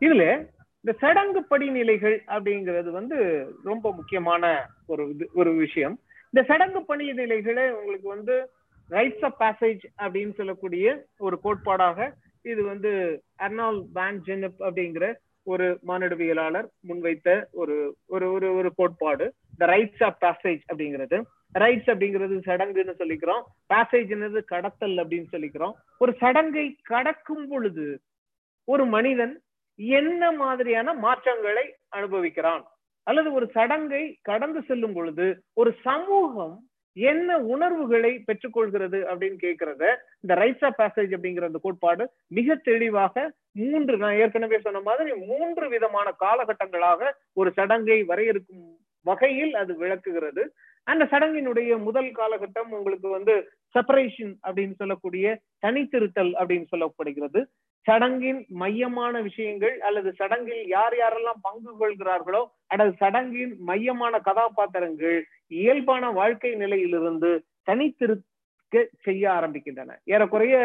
இதுல 0.00 0.46
இந்த 0.80 0.98
சடங்கு 0.98 1.44
படிநிலைகள் 1.50 2.18
அப்படிங்கிறது 2.26 2.90
வந்து 2.90 3.18
ரொம்ப 3.64 3.92
முக்கியமான 3.92 4.66
ஒரு 4.86 5.08
இது 5.08 5.30
ஒரு 5.34 5.52
விஷயம். 5.54 6.00
இந்த 6.30 6.46
சடங்கு 6.46 6.78
படிநிலைகளை 6.78 7.70
உங்களுக்கு 7.70 8.08
வந்து 8.08 8.50
ரைட்ஸ் 8.90 9.24
ஆஃப் 9.24 9.40
பேசேஜ் 9.40 9.84
அப்படின்னு 9.98 10.34
சொல்லக்கூடிய 10.34 11.04
ஒரு 11.18 11.38
கோட்பாடாக 11.44 12.12
இது 12.42 12.62
வந்து 12.62 13.22
அர்னால் 13.38 13.84
பேன் 13.94 14.18
ஜெனப் 14.26 14.60
அப்படிங்கிற 14.60 15.14
ஒரு 15.48 15.66
மானிடவியலாளர் 15.86 16.66
முன்வைத்த 16.88 17.44
ஒரு 17.50 17.96
ஒரு 18.06 18.32
ஒரு 18.32 18.54
ஒரு 18.54 18.70
கோட்பாடு 18.76 19.32
த 19.58 19.66
ரைட்ஸ் 19.66 20.04
ஆஃப் 20.04 20.20
பேசேஜ் 20.20 20.60
அப்படிங்கிறது. 20.72 21.22
ரைட்ஸ் 21.58 21.90
அப்படிங்கிறது 21.92 22.36
சடங்குன்னு 22.48 22.94
சொல்லிக்கிறோம். 22.98 23.42
பேசேஜ்ன்றது 23.74 24.44
கடத்தல் 24.44 24.96
அப்படின்னு 24.96 25.26
சொல்லிக்கிறோம். 25.32 25.72
ஒரு 25.98 26.12
சடங்கை 26.12 26.76
கடக்கும் 26.82 27.48
பொழுது 27.48 28.00
ஒரு 28.64 28.86
மனிதன் 28.86 29.40
என்ன 29.76 30.32
மாதிரியான 30.32 30.94
மாற்றங்களை 30.94 31.74
அனுபவிக்கிறான்? 31.96 32.62
அல்லது 33.02 33.32
ஒரு 33.32 33.46
சடங்கை 33.50 34.18
கடந்து 34.22 34.62
செல்லும் 34.62 34.92
பொழுது 34.92 35.42
ஒரு 35.54 35.70
சமூகம் 35.82 36.67
என்ன 37.00 37.38
உணர்வுகளை 37.54 38.12
பெற்றுக்கொள்கிறது 38.26 38.98
அப்படின்னு 39.10 39.38
கேட்கறத 39.44 39.82
இந்த 40.20 40.34
ரைட்ஸ் 40.34 40.64
ஆஃப் 40.64 40.78
பேசேஜ் 40.80 41.12
அப்படிங்கிற 41.16 41.44
அந்த 41.44 41.60
கோட்பாடு 41.62 42.04
மிக 42.28 42.56
தெளிவாக 42.68 43.24
மூன்று 43.52 43.96
நான் 43.96 44.14
ஏற்கனவே 44.14 44.58
சொன்ன 44.58 44.80
மாதிரி 44.80 45.12
மூன்று 45.30 45.68
விதமான 45.68 46.08
காலகட்டங்களாக 46.20 47.10
ஒரு 47.32 47.52
சடங்கை 47.52 48.02
வரையறுக்கும் 48.02 48.66
வகையில் 49.06 49.54
அது 49.54 49.72
விளக்குகிறது. 49.76 50.42
அந்த 50.86 51.04
சடங்கினுடைய 51.04 51.70
முதல் 51.78 52.10
காலகட்டம் 52.10 52.70
உங்களுக்கு 52.70 53.08
வந்து 53.08 53.34
செப்பரேஷன் 53.74 54.34
அப்படின்னு 54.46 54.74
சொல்லக்கூடிய 54.74 55.26
தனித்திருத்தல் 55.66 56.32
அப்படின்னு 56.40 56.68
சொல்லப்படுகிறது. 56.74 57.40
சடங்கின் 57.86 58.40
மையமான 58.62 59.20
விஷயங்கள் 59.22 59.76
அல்லது 59.80 60.10
சடங்கில் 60.18 60.62
யார் 60.76 60.94
யாரெல்லாம் 61.00 61.44
பங்கு 61.46 61.72
கொள்கிறார்களோ 61.76 62.42
அல்லது 62.66 62.92
சடங்கின் 63.02 63.54
மையமான 63.68 64.14
கதாபாத்திரங்கள் 64.20 65.18
இயல்பான 65.60 66.10
வாழ்க்கை 66.10 66.50
நிலையிலிருந்து 66.54 67.30
தனித்திருக்க 67.70 68.84
செய்ய 69.06 69.24
ஆரம்பிக்கின்றன. 69.30 69.90
ஏறக்குறைய 70.04 70.56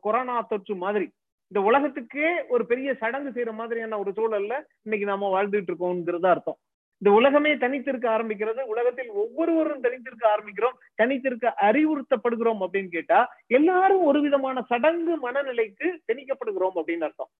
கொரோனா 0.00 0.36
தொற்று 0.50 0.74
மாதிரி. 0.76 1.06
இந்த 1.52 1.60
உலகத்துக்கே 1.68 2.28
ஒரு 2.54 2.64
பெரிய 2.66 2.90
சடங்கு 2.94 3.30
செய்யற 3.30 3.52
மாதிரியான 3.52 3.98
ஒரு 3.98 4.10
சூழல்ல 4.16 4.54
இன்னைக்கு 4.82 5.06
நாம 5.12 5.30
வாழ்ந்துட்டு 5.34 5.70
இருக்கோம்ங்கிறது 5.70 6.28
அர்த்தம். 6.34 6.58
இந்த 7.02 7.16
உலகமே 7.16 7.52
தனித்திருக்க 7.54 8.06
ஆரம்பிக்கிறது. 8.16 8.60
உலகத்தில் 8.64 9.08
ஒவ்வொருவரும் 9.08 9.82
தனித்திருக்க 9.82 10.24
ஆரம்பிக்கிறோம். 10.24 10.76
தனித்திருக்க 11.02 11.52
அறிவுறுத்தப்படுகிறோம் 11.60 12.60
அப்படின்னு 12.60 12.88
கேட்டா 12.88 13.20
எல்லாரும் 13.46 14.02
ஒரு 14.02 14.20
விதமான 14.20 14.62
சடங்கு 14.62 15.30
மனநிலைக்கு 15.30 15.88
திணிக்கப்படுகிறோம் 16.12 16.76
அப்படின்னு 16.76 17.06
அர்த்தம். 17.08 17.30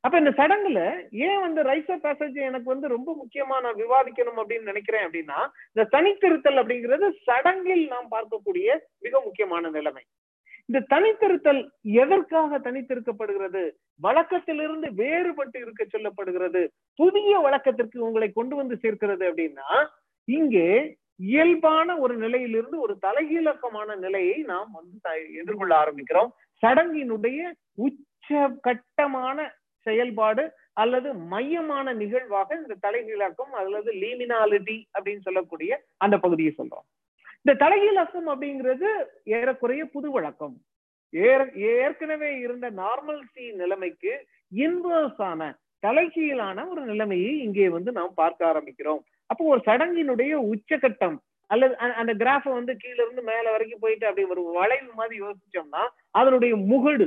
அப்ப 0.00 0.18
இந்த 0.18 0.30
சடங்குல 0.30 0.80
ஏன் 1.10 1.40
வந்து 1.40 1.62
ரைச 1.62 1.98
பேசேஜ் 2.02 2.34
எனக்கு 2.34 2.64
வந்து 2.64 2.88
ரொம்ப 2.88 3.10
முக்கியமா 3.20 3.60
நான் 3.60 3.80
விவாதிக்கணும் 3.84 4.40
அப்படின்னு 4.40 4.62
நினைக்கிறேன் 4.62 5.06
அப்படின்னா 5.06 5.40
இந்த 5.72 5.84
தனித்திருத்தல் 5.98 6.60
அப்படிங்கிறது 6.62 7.12
சடங்கில் 7.22 7.86
நாம் 7.86 8.10
பார்க்கக்கூடிய 8.10 8.78
மிக 8.98 9.20
முக்கியமான 9.20 9.70
நிலைமை. 9.70 10.02
இந்த 10.68 10.80
தனித்திருத்தல் 10.90 11.60
எதற்காக 11.82 12.58
தனித்திருக்கப்படுகிறது? 12.58 13.62
வழக்கத்திலிருந்து 14.02 14.88
வேறுபட்டு 15.00 15.58
இருக்க 15.60 15.82
சொல்லப்படுகிறது. 15.84 16.62
புதிய 16.94 17.38
வழக்கத்திற்கு 17.38 17.98
உங்களை 18.00 18.32
கொண்டு 18.32 18.56
வந்து 18.56 18.76
சேர்க்கிறது 18.76 19.24
அப்படின்னா 19.30 19.68
இங்கே 20.28 20.96
இயல்பான 21.16 21.96
ஒரு 21.98 22.14
நிலையிலிருந்து 22.16 22.80
ஒரு 22.80 22.94
தலைகீழக்கமான 23.06 23.96
நிலையை 23.96 24.38
நாம் 24.42 24.70
வந்து 24.70 24.96
எதிர்கொள்ள 25.40 25.72
ஆரம்பிக்கிறோம். 25.82 26.30
சடங்கினுடைய 26.62 27.40
உச்ச 27.86 28.48
கட்டமான 28.60 29.38
செயல்பாடு 29.86 30.42
அல்லது 30.72 31.14
மையமான 31.14 31.92
நிகழ்வாக 31.92 32.56
இந்த 32.56 32.74
தலைகீழாக்கம் 32.86 33.52
அல்லது 33.62 33.90
லீமினாலிட்டி 34.02 34.76
அப்படின்னு 34.94 35.26
சொல்லக்கூடிய 35.28 35.80
அந்த 35.96 36.18
பகுதியை 36.18 36.52
சொல்றோம். 36.58 36.86
இந்த 37.44 37.52
தலைகீழாக்கம் 37.62 38.28
அப்படிங்கிறது 38.32 38.88
ஏறக்குறைய 39.36 39.82
புது 39.94 40.08
வழக்கம். 40.10 40.54
ஏற்கனவே 41.78 42.30
இருந்த 42.44 42.66
நார்மல்சி 42.82 43.44
நிலைமைக்கு 43.60 44.12
இன்வர்ஸான 44.52 45.40
தலைகீழான 45.82 46.64
ஒரு 46.72 46.82
நிலைமையை 46.90 47.32
இங்கே 47.46 47.66
வந்து 47.68 47.90
நாம் 47.92 48.12
பார்க்க 48.14 48.50
ஆரம்பிக்கிறோம். 48.52 49.00
அப்போ 49.30 49.42
ஒரு 49.52 49.60
சடங்கினுடைய 49.66 50.32
உச்சகட்டம் 50.52 51.16
அல்லது 51.50 51.74
அந்த 52.00 52.12
கிராஃப 52.22 52.44
வந்து 52.58 52.72
கீழ 52.82 52.98
இருந்து 53.04 53.22
மேல 53.30 53.44
வரைக்கும் 53.50 53.82
போயிட்டு 53.84 54.06
அப்படி 54.08 54.26
ஒரு 54.34 54.42
வளைவு 54.58 54.92
மாதிரி 55.00 55.16
யோசிச்சோம்னா 55.24 55.82
அதனுடைய 56.10 56.54
முகடு 56.70 57.06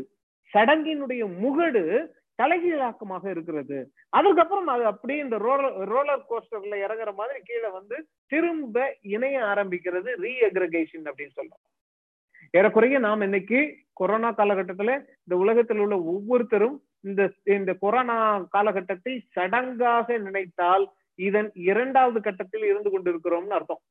சடங்கினுடைய 0.53 1.23
முகடு 1.43 1.83
தலைகீழாக்கமாக 2.41 3.25
இருக்கிறது. 3.29 3.77
அதுக்கப்புறம் 4.09 4.67
அது 4.67 4.83
அப்படியே 4.85 5.19
இந்த 5.19 5.37
ரோலர் 5.37 5.77
ரோலர் 5.93 6.25
கோஸ்டர்ல 6.29 6.77
இறங்குற 6.85 7.11
மாதிரி 7.13 7.39
கீழே 7.43 7.69
வந்து 7.69 7.97
திரும்ப 8.33 8.85
இணைய 9.15 9.37
ஆரம்பிக்கிறது 9.51 10.09
ரீஅக்ரகேஷன் 10.25 11.07
அப்படின்னு 11.09 11.37
சொல்றோம். 11.39 11.63
ஏறக்குறைய 12.57 12.97
நாம் 12.99 13.21
இன்னைக்கு 13.21 13.59
கொரோனா 13.93 14.29
காலகட்டத்துல 14.31 14.91
இந்த 15.25 15.35
உலகத்தில் 15.43 15.77
உள்ள 15.77 15.95
ஒவ்வொருத்தரும் 16.13 16.75
இந்த 17.09 17.23
இந்த 17.45 17.71
கொரோனா 17.83 18.17
காலகட்டத்தை 18.55 19.13
சடங்காக 19.35 20.17
நினைத்தால் 20.17 20.85
இதன் 21.15 21.49
இரண்டாவது 21.53 22.19
கட்டத்தில் 22.21 22.65
இருந்து 22.71 22.89
கொண்டிருக்கிறோம்னு 22.89 23.57
அர்த்தம். 23.57 23.81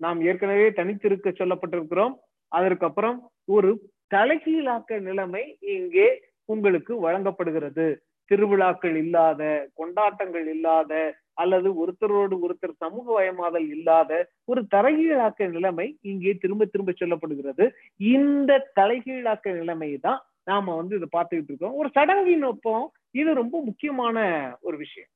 நாம் 0.00 0.20
ஏற்கனவே 0.20 0.68
தனித்திருக்க 0.70 1.30
சொல்லப்பட்டிருக்கிறோம். 1.40 2.14
அதற்கப்புறம் 2.48 3.18
ஒரு 3.54 3.70
தலைகீழாக்க 4.14 5.00
நிலைமை 5.00 5.44
இங்கே 5.60 6.08
உங்களுக்கு 6.54 6.92
வழங்கப்படுகிறது. 7.00 7.86
திருவிழாக்கள் 8.30 8.96
இல்லாத 9.04 9.42
கொண்டாட்டங்கள் 9.74 10.46
இல்லாத 10.54 10.92
அல்லது 11.42 11.68
ஒருத்தரோடு 11.82 12.34
ஒருத்தர் 12.44 12.80
சமூக 12.84 13.06
வயமாதல் 13.16 13.68
இல்லாத 13.76 14.10
ஒரு 14.44 14.60
தலைகீழாக்க 14.74 15.48
நிலைமை 15.48 15.86
இங்கே 16.02 16.32
திரும்ப 16.34 16.64
திரும்ப 16.64 16.92
சொல்லப்படுகிறது. 17.00 17.64
இந்த 18.14 18.60
தலைகீழாக்க 18.80 19.54
நிலைமை 19.60 19.90
தான் 20.06 20.20
நாம 20.44 20.74
வந்து 20.76 20.94
இதை 20.98 21.08
பார்த்துக்கிட்டு 21.16 21.52
இருக்கோம். 21.52 21.76
ஒரு 21.80 21.88
சடங்கின் 21.96 22.46
ஒப்பம் 22.52 22.84
இது 23.20 23.30
ரொம்ப 23.34 23.56
முக்கியமான 23.64 24.16
ஒரு 24.60 24.76
விஷயம். 24.76 25.10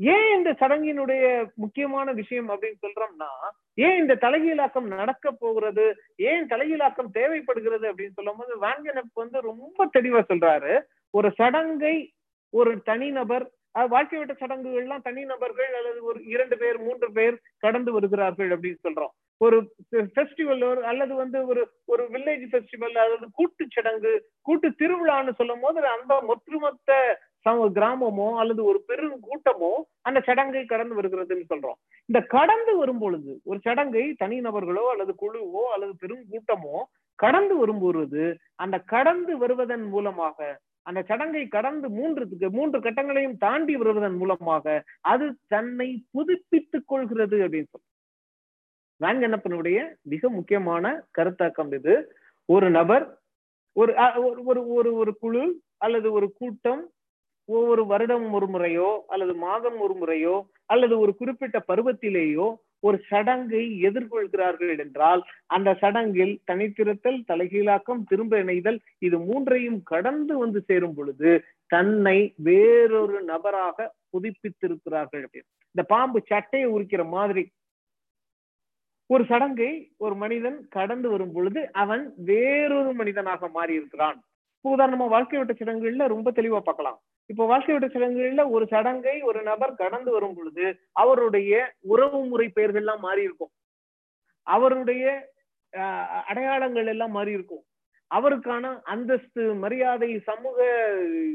ஏன் 0.00 0.36
இந்த 0.36 0.50
சடங்கினுடைய 0.52 1.48
முக்கியமான 1.54 2.12
விஷயம் 2.12 2.50
அப்படின்னு 2.50 2.82
சொல்றோம்னா 2.82 3.30
ஏன் 3.74 3.96
இந்த 3.96 4.14
தலைகீழாக்கம் 4.14 4.92
நடக்க 4.96 5.30
போகிறது? 5.30 5.96
ஏன் 6.16 6.46
தலைகீழாக்கம் 6.46 7.10
தேவைப்படுகிறது 7.12 7.92
அப்படின்னு 7.92 8.14
சொல்லும் 8.14 8.36
போது 8.38 8.58
வாங்கனப் 8.60 9.14
வந்து 9.14 9.40
ரொம்ப 9.40 9.90
தெளிவா 9.98 10.22
சொல்றாரு. 10.28 10.80
ஒரு 11.10 11.32
சடங்கை 11.36 12.12
ஒரு 12.50 12.82
தனிநபர் 12.82 13.50
வாழ்க்கை 13.72 14.18
விட்ட 14.18 14.46
சடங்குகள்லாம் 14.46 15.02
தனிநபர்கள் 15.02 15.74
அல்லது 15.74 16.04
ஒரு 16.04 16.24
இரண்டு 16.24 16.56
பேர் 16.58 16.78
மூன்று 16.78 17.12
பேர் 17.12 17.40
கடந்து 17.58 17.92
வருகிறார்கள் 17.92 18.50
அப்படின்னு 18.50 18.84
சொல்றோம். 18.88 19.14
ஒரு 19.36 19.74
ஃபெஸ்டிவல் 19.90 20.80
அல்லது 20.80 21.14
வந்து 21.14 21.46
ஒரு 21.46 21.68
ஒரு 21.84 22.08
வில்லேஜ் 22.12 22.46
ஃபெஸ்டிவல் 22.52 22.98
அல்லது 22.98 23.26
கூட்டு 23.32 23.66
சடங்கு 23.70 24.28
கூட்டு 24.42 24.68
திருவிழான்னு 24.68 25.34
சொல்லும் 25.34 25.60
போது 25.60 25.86
அந்த 25.86 26.14
ஒற்றுமொத்த 26.26 27.18
கிராமமோ 27.46 28.28
அல்லது 28.40 28.62
ஒரு 28.64 28.78
பெரும் 28.86 29.18
கூட்டமோ 29.26 29.72
அந்த 30.08 30.18
சடங்கை 30.26 30.62
கடந்து 30.64 30.94
வருகிறதுன்னு 30.98 31.50
சொல்றோம். 31.52 31.78
இந்த 32.08 32.20
கடந்து 32.36 32.72
வரும் 32.76 32.98
பொழுது 32.98 33.32
ஒரு 33.44 33.58
சடங்கை 33.66 34.04
தனிநபர்களோ 34.22 34.84
அல்லது 34.92 35.14
குழுவோ 35.22 35.62
அல்லது 35.74 35.92
பெரும் 36.02 36.24
கூட்டமோ 36.32 36.76
கடந்து 37.18 37.54
வரும்பொழுது 37.56 38.24
அந்த 38.64 38.76
கடந்து 38.94 39.32
வருவதன் 39.38 39.86
மூலமாக 39.92 40.58
அந்த 40.86 41.00
சடங்கை 41.08 41.44
கடந்து 41.48 41.86
மூன்று 41.96 42.50
மூன்று 42.56 42.78
கட்டங்களையும் 42.80 43.38
தாண்டி 43.38 43.74
வருவதன் 43.76 44.16
மூலமாக 44.16 44.82
அது 45.12 45.26
தன்னை 45.54 45.88
புதுப்பித்துக் 46.12 46.88
கொள்கிறது 46.90 47.36
அப்படின்னு 47.44 47.70
சொல்றோம். 47.70 47.94
வேங்கண்ணப்பனுடைய 49.00 49.78
மிக 50.12 50.30
முக்கியமான 50.36 50.84
கருத்தாக்கம் 51.18 51.72
இது. 51.78 51.94
ஒரு 52.48 52.68
நபர் 52.78 53.04
ஒரு 53.76 53.92
ஒரு 54.50 54.60
ஒரு 54.76 54.90
ஒரு 55.00 55.12
குழு 55.24 55.44
அல்லது 55.86 56.08
ஒரு 56.12 56.28
கூட்டம் 56.38 56.82
ஒவ்வொரு 57.48 57.82
வருடம் 57.86 58.26
ஒரு 58.32 58.46
முறையோ 58.46 58.88
அல்லது 59.06 59.34
மாதம் 59.44 59.78
ஒரு 59.80 59.94
முறையோ 59.94 60.36
அல்லது 60.66 60.94
ஒரு 60.98 61.12
குறிப்பிட்ட 61.14 61.58
பருவத்திலேயோ 61.68 62.46
ஒரு 62.80 62.96
சடங்கை 63.10 63.62
எதிர்கொள்கிறார்கள் 63.88 64.72
என்றால் 64.84 65.22
அந்த 65.46 65.70
சடங்கில் 65.80 66.34
தனித்திருத்தல் 66.50 67.18
தலைகீழாக்கம் 67.30 68.02
திரும்ப 68.10 68.38
இணைதல் 68.38 68.78
இது 69.06 69.18
மூன்றையும் 69.18 69.80
கடந்து 69.82 70.34
வந்து 70.38 70.60
சேரும் 70.68 70.94
பொழுது 70.94 71.30
தன்னை 71.70 72.18
வேறொரு 72.48 73.18
நபராக 73.22 73.88
புதுப்பித்திருக்கிறார்கள் 74.10 75.24
அப்படின்னு. 75.24 75.48
இந்த 75.74 75.82
பாம்பு 75.94 76.20
சட்டையை 76.30 76.68
உரிக்கிற 76.76 77.02
மாதிரி 77.16 77.44
ஒரு 79.10 79.24
சடங்கை 79.24 79.72
ஒரு 79.96 80.14
மனிதன் 80.14 80.58
கடந்து 80.68 81.08
வரும் 81.10 81.34
பொழுது 81.36 81.60
அவன் 81.82 82.02
வேறொரு 82.30 82.90
மனிதனாக 82.94 83.48
மாறி 83.48 83.72
இருக்கிறான் 83.74 84.18
உதாரணமா 84.64 85.06
வாழ்க்கை 85.08 85.38
விட்ட 85.38 85.54
சடங்குகள்ல 85.54 86.06
ரொம்ப 86.14 86.30
தெளிவா 86.30 86.60
பார்க்கலாம். 86.60 86.98
இப்போ 87.30 87.44
வாழ்க்கை 87.46 87.72
விட்ட 87.74 87.88
சடங்குகள்ல 87.88 88.50
ஒரு 88.50 88.66
சடங்கை 88.70 89.22
ஒரு 89.22 89.42
நபர் 89.42 89.74
கடந்து 89.74 90.10
வரும் 90.10 90.34
பொழுது 90.34 90.66
அவருடைய 90.92 91.52
உறவு 91.86 92.24
முறை 92.24 92.46
பெயர்கள்லாம் 92.56 92.98
மாறி 92.98 93.22
இருக்கும் 93.22 93.52
அவருடைய 94.46 95.04
அடையாளங்கள் 96.26 96.86
எல்லாம் 96.86 97.10
மாறி 97.10 97.32
இருக்கும் 97.32 97.64
அவருக்கான 98.10 98.80
அந்தஸ்து 98.82 99.42
மரியாதை 99.54 100.10
சமூக 100.20 100.58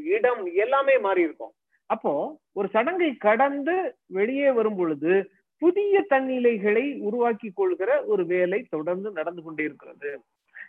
இடம் 0.04 0.46
எல்லாமே 0.56 1.00
மாறி 1.00 1.22
இருக்கும் 1.22 1.54
அப்போ 1.90 2.14
ஒரு 2.54 2.68
சடங்கை 2.74 3.16
கடந்து 3.18 3.76
வெளியே 4.08 4.52
வரும் 4.52 4.76
பொழுது 4.76 5.14
புதிய 5.62 6.02
தன்னிலைகளை 6.10 6.86
உருவாக்கி 7.00 7.50
கொள்கிற 7.52 8.04
ஒரு 8.04 8.26
வேலை 8.26 8.60
தொடர்ந்து 8.70 9.12
நடந்து 9.12 9.42
கொண்டே 9.44 9.64
இருக்கிறது. 9.64 10.10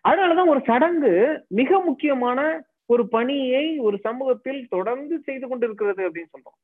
அதனாலதான் 0.05 0.49
ஒரு 0.49 0.61
சடங்கு 0.65 1.13
மிக 1.49 1.81
முக்கியமான 1.81 2.41
ஒரு 2.87 3.09
பணியை 3.09 3.79
ஒரு 3.79 3.99
சமூகத்தில் 3.99 4.67
தொடர்ந்து 4.69 5.19
செய்து 5.19 5.49
கொண்டிருக்கிறது 5.49 6.11
அப்படின்னு 6.11 6.35
சொல்றோம். 6.37 6.59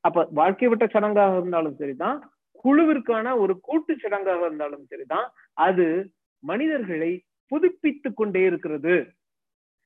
அப்ப 0.00 0.28
வாழ்க்கை 0.30 0.68
விட்ட 0.68 0.86
சடங்காக 0.86 1.36
இருந்தாலும் 1.36 1.76
சரிதான் 1.76 2.30
குழுவிற்கான 2.64 3.38
ஒரு 3.38 3.60
கூட்டு 3.60 3.96
சடங்காக 3.96 4.40
இருந்தாலும் 4.40 4.86
சரிதான் 4.86 5.30
அது 5.52 6.12
மனிதர்களை 6.38 7.22
புதுப்பித்துக் 7.46 8.16
கொண்டே 8.16 8.42
இருக்கிறது. 8.42 9.06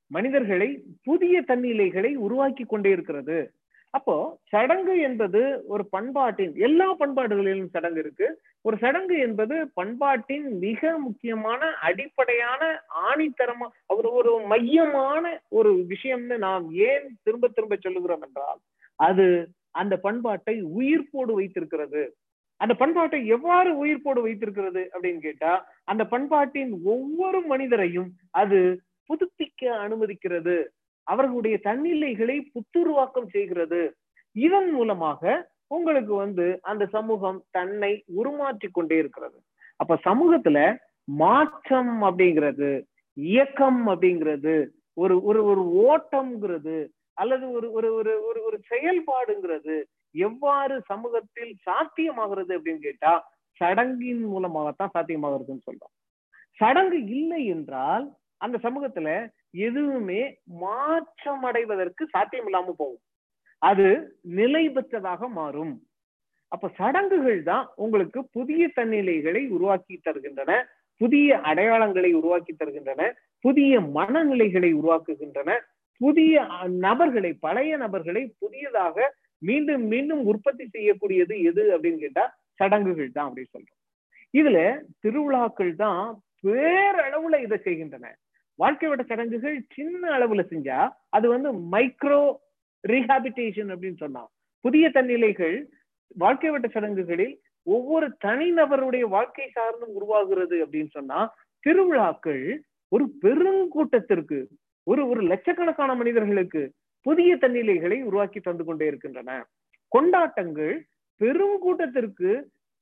மனிதர்களை 0.06 0.82
புதிய 1.02 1.44
தன்னிலைகளை 1.48 2.14
உருவாக்கி 2.14 2.64
கொண்டே 2.64 2.90
இருக்கிறது. 2.90 3.52
அப்போ 3.94 4.14
சடங்கு 4.44 4.94
என்பது 5.00 5.40
ஒரு 5.66 5.84
பண்பாட்டின் 5.86 6.54
எல்லா 6.58 6.86
பண்பாடுகளிலும் 6.98 7.70
சடங்கு 7.70 8.00
இருக்கு. 8.00 8.26
ஒரு 8.64 8.76
சடங்கு 8.78 9.16
என்பது 9.18 9.56
பண்பாட்டின் 9.74 10.46
மிக 10.58 10.98
முக்கியமான 10.98 11.60
அடிப்படையான 11.82 12.62
ஆணித்தரமா 13.08 13.66
ஒரு 13.88 14.10
ஒரு 14.12 14.32
மையமான 14.46 15.24
ஒரு 15.50 15.72
விஷயம்னு 15.92 16.38
நாம் 16.38 16.66
ஏன் 16.88 17.06
திரும்ப 17.22 17.48
திரும்ப 17.48 17.76
சொல்லுகிறோம் 17.76 18.22
என்றால் 18.22 18.60
அது 18.98 19.26
அந்த 19.74 19.94
பண்பாட்டை 19.98 20.56
உயிர்ப்போடு 20.78 21.32
வைத்திருக்கிறது. 21.32 22.02
அந்த 22.60 22.74
பண்பாட்டை 22.74 23.18
எவ்வாறு 23.26 23.70
உயிர்ப்போடு 23.76 24.20
வைத்திருக்கிறது 24.22 24.82
அப்படின்னு 24.92 25.20
கேட்டா 25.20 25.52
அந்த 25.84 26.02
பண்பாட்டின் 26.06 26.72
ஒவ்வொரு 26.84 27.40
மனிதரையும் 27.42 28.10
அது 28.32 28.58
புதுப்பிக்க 29.10 29.62
அனுமதிக்கிறது. 29.84 30.56
அவர்களுடைய 31.04 31.56
தன்னிலைகளை 31.64 32.36
புத்துருவாக்கம் 32.52 33.28
செய்கிறது. 33.28 33.82
இதன் 34.36 34.70
மூலமாக 34.70 35.22
உங்களுக்கு 35.66 36.14
வந்து 36.14 36.46
அந்த 36.62 36.84
சமூகம் 36.86 37.38
தன்னை 37.50 37.92
உருமாற்றி 38.16 38.68
கொண்டே 38.70 38.96
இருக்கிறது. 38.96 39.38
அப்ப 39.76 39.98
சமூகத்துல 40.04 40.58
மாற்றம் 41.08 41.94
அப்படிங்கிறது 42.02 42.70
இயக்கம் 43.16 43.80
அப்படிங்கிறது 43.88 44.54
ஒரு 44.96 45.14
ஒரு 45.22 45.40
ஒரு 45.44 45.62
ஓட்டம்ங்கிறது 45.86 46.76
அல்லது 47.12 47.44
ஒரு 47.50 47.66
ஒரு 47.72 47.88
ஒரு 47.94 48.12
ஒரு 48.28 48.40
ஒரு 48.42 48.56
செயல்பாடுங்கிறது 48.70 49.76
எவ்வாறு 50.14 50.74
சமூகத்தில் 50.86 51.52
சாத்தியமாகிறது 51.66 52.52
அப்படின்னு 52.56 52.82
கேட்டா 52.88 53.12
சடங்கின் 53.60 54.24
மூலமாகத்தான் 54.32 54.92
சாத்தியமாகிறதுன்னு 54.94 55.66
சொல்றோம். 55.68 55.94
சடங்கு 56.58 56.98
இல்லை 57.16 57.42
என்றால் 57.46 58.04
அந்த 58.36 58.56
சமூகத்துல 58.62 59.08
எதுவுமே 59.66 60.22
மாற்றம் 60.62 61.44
அடைவதற்கு 61.48 62.02
சாத்தியம் 62.14 62.48
இல்லாம 62.50 62.72
போகும். 62.82 63.02
அது 63.62 63.88
நிலை 64.38 64.64
பெற்றதாக 64.68 65.28
மாறும். 65.40 65.74
அப்ப 66.52 66.70
சடங்குகள் 66.78 67.42
தான் 67.50 67.66
உங்களுக்கு 67.84 68.20
புதிய 68.36 68.62
தன்னிலைகளை 68.78 69.42
உருவாக்கி 69.56 69.94
தருகின்றன 70.06 70.52
புதிய 71.00 71.38
அடையாளங்களை 71.50 72.10
உருவாக்கி 72.18 72.52
தருகின்றன 72.54 73.02
புதிய 73.44 73.80
மனநிலைகளை 73.96 74.70
உருவாக்குகின்றன 74.80 75.50
புதிய 76.00 76.34
நபர்களை 76.86 77.30
பழைய 77.44 77.72
நபர்களை 77.76 78.22
புதியதாக 78.42 78.96
மீண்டும் 79.48 79.84
மீண்டும் 79.92 80.22
உற்பத்தி 80.30 80.64
செய்யக்கூடியது 80.66 81.34
எது 81.50 81.62
அப்படின்னு 81.74 82.02
கேட்டா 82.04 82.24
சடங்குகள் 82.60 83.10
தான் 83.16 83.28
அப்படின்னு 83.28 83.54
சொல்றோம். 83.54 83.80
இதுல 84.34 84.58
திருவிழாக்கள் 85.02 85.72
தான் 85.76 86.04
பேரளவுல 86.44 87.38
இதை 87.46 87.58
செய்கின்றன. 87.66 88.06
வாழ்க்கை 88.58 88.88
வட்ட 88.88 89.04
சடங்குகள் 89.04 89.56
சின்ன 89.74 90.02
அளவுல 90.08 90.42
செஞ்சா 90.50 90.78
அது 91.08 91.26
வந்து 91.28 91.50
மைக்ரோ 91.72 92.22
ரீஹாபிட்டேஷன் 92.84 93.70
அப்படின்னு 93.74 93.98
சொன்னா 93.98 94.22
புதிய 94.64 94.84
தன்னிலைகள் 94.90 95.56
வாழ்க்கை 96.16 96.50
வட்ட 96.50 96.68
சடங்குகளில் 96.68 97.34
ஒவ்வொரு 97.66 98.06
தனிநபருடைய 98.24 99.04
வாழ்க்கை 99.08 99.46
சார்ந்தும் 99.54 99.94
உருவாகிறது 99.94 100.56
அப்படின்னு 100.64 100.90
சொன்னா 100.90 101.20
திருவிழாக்கள் 101.64 102.44
ஒரு 102.92 103.04
பெருங்கூட்டத்திற்கு 103.22 104.38
ஒரு 104.86 105.02
ஒரு 105.08 105.20
லட்சக்கணக்கான 105.22 105.90
மனிதர்களுக்கு 105.94 106.62
புதிய 107.06 107.36
தன்னிலைகளை 107.36 107.98
உருவாக்கி 108.02 108.40
தந்து 108.40 108.64
கொண்டே 108.64 108.86
இருக்கின்றன. 108.86 109.30
கொண்டாட்டங்கள் 109.92 110.74
பெருங்கூட்டத்திற்கு 111.20 112.30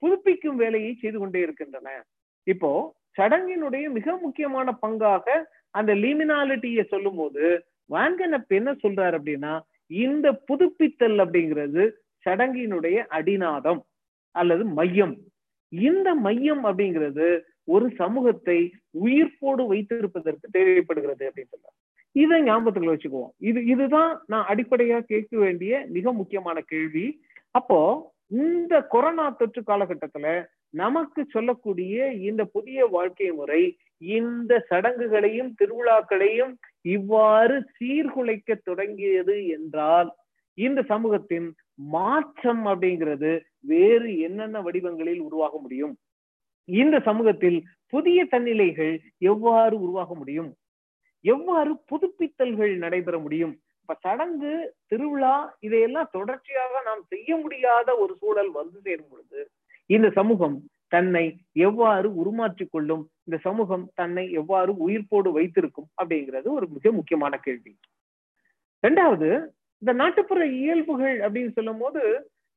புதுப்பிக்கும் 0.03 0.55
வேலையை 0.55 0.93
செய்து 0.95 1.19
கொண்டே 1.19 1.41
இருக்கின்றன. 1.41 1.89
இப்போ 2.47 2.71
சடங்கினுடைய 3.19 3.85
மிக 3.91 4.17
முக்கியமான 4.17 4.69
பங்காக 4.83 5.27
அந்த 5.73 5.95
லீமினாலிட்டியை 5.95 6.85
சொல்லும் 6.87 7.17
போது 7.17 7.65
வான்கனப் 7.91 8.49
என்ன 8.49 8.73
சொல்றாரு 8.73 9.17
அப்படின்னா 9.19 9.61
இந்த 9.87 10.33
புதுப்பித்தல் 10.33 11.19
அப்படிங்கிறது 11.19 11.91
சடங்கினுடைய 12.27 12.99
அடிநாதம் 13.11 13.81
அல்லது 14.35 14.65
மையம். 14.65 15.17
இந்த 15.69 16.15
மையம் 16.15 16.65
அப்படிங்கிறது 16.65 17.41
ஒரு 17.65 17.91
சமூகத்தை 17.91 18.59
உயிர்ப்போடு 19.05 19.63
வைத்திருப்பதற்கு 19.73 20.49
தேவைப்படுகிறது 20.51 21.25
அப்படின்னு 21.29 21.55
சொல்றாரு. 21.55 21.79
இதை 22.13 22.43
ஞாபகத்துல 22.43 22.91
வச்சுக்குவோம். 22.93 23.33
இது 23.39 23.65
இதுதான் 23.65 24.23
நான் 24.27 24.47
அடிப்படையா 24.49 25.01
கேட்க 25.01 25.39
வேண்டிய 25.39 25.87
மிக 25.89 26.13
முக்கியமான 26.13 26.61
கேள்வி. 26.61 27.07
அப்போ 27.51 27.81
இந்த 28.27 28.83
கொரோனா 28.83 29.31
தொற்று 29.31 29.63
காலகட்டத்துல 29.67 30.45
நமக்கு 30.71 31.27
சொல்லக்கூடிய 31.31 32.13
இந்த 32.13 32.45
புதிய 32.45 32.87
வாழ்க்கை 32.87 33.33
முறை 33.33 33.63
இந்த 34.11 34.53
சடங்குகளையும் 34.71 35.51
திருவிழாக்களையும் 35.61 36.53
இவ்வாறு 36.87 37.57
சீர்குலைக்க 37.77 38.57
தொடங்கியது 38.65 39.37
என்றால் 39.49 40.11
இந்த 40.59 40.81
சமூகத்தின் 40.83 41.49
மாற்றம் 41.93 42.65
அப்படிங்கிறது 42.67 43.31
வேறு 43.65 44.19
என்னென்ன 44.19 44.61
வடிவங்களில் 44.61 45.21
உருவாக 45.21 45.55
முடியும்? 45.59 45.95
இந்த 46.69 46.97
சமூகத்தில் 47.01 47.59
புதிய 47.93 48.19
தன்னிலைகள் 48.25 48.95
எவ்வாறு 49.19 49.75
உருவாக 49.81 50.15
முடியும்? 50.15 50.51
எவ்வாறு 51.25 51.73
புதுப்பித்தல்கள் 51.91 52.73
நடைபெற 52.77 53.17
முடியும்? 53.19 53.55
இப்ப 53.81 53.97
சடங்கு 54.01 54.53
திருவிழா 54.89 55.35
இதையெல்லாம் 55.61 56.13
தொடர்ச்சியாக 56.13 56.83
நாம் 56.87 57.03
செய்ய 57.09 57.37
முடியாத 57.37 57.89
ஒரு 57.97 58.13
சூழல் 58.21 58.51
வந்து 58.51 58.79
சேரும் 58.81 59.11
பொழுது 59.11 59.41
இந்த 59.91 60.09
சமூகம் 60.11 60.57
தன்னை 60.89 61.25
எவ்வாறு 61.61 62.09
உருமாற்றிக் 62.15 62.73
கொள்ளும் 62.73 63.03
இந்த 63.25 63.37
சமூகம் 63.43 63.91
தன்னை 63.95 64.33
எவ்வாறு 64.33 64.73
உயிர்ப்போடு 64.89 65.31
வைத்திருக்கும் 65.33 65.89
அப்படிங்கிறது 66.03 66.49
ஒரு 66.59 66.69
மிக 66.69 66.93
முக்கியமான 66.93 67.37
கேள்வி. 67.37 67.73
ரெண்டாவது 68.87 69.29
இந்த 69.83 69.93
நாட்டுப்புற 69.93 70.47
இயல்புகள் 70.47 71.17
அப்படின்னு 71.21 71.53
சொல்லும் 71.53 71.79
போது 71.79 72.03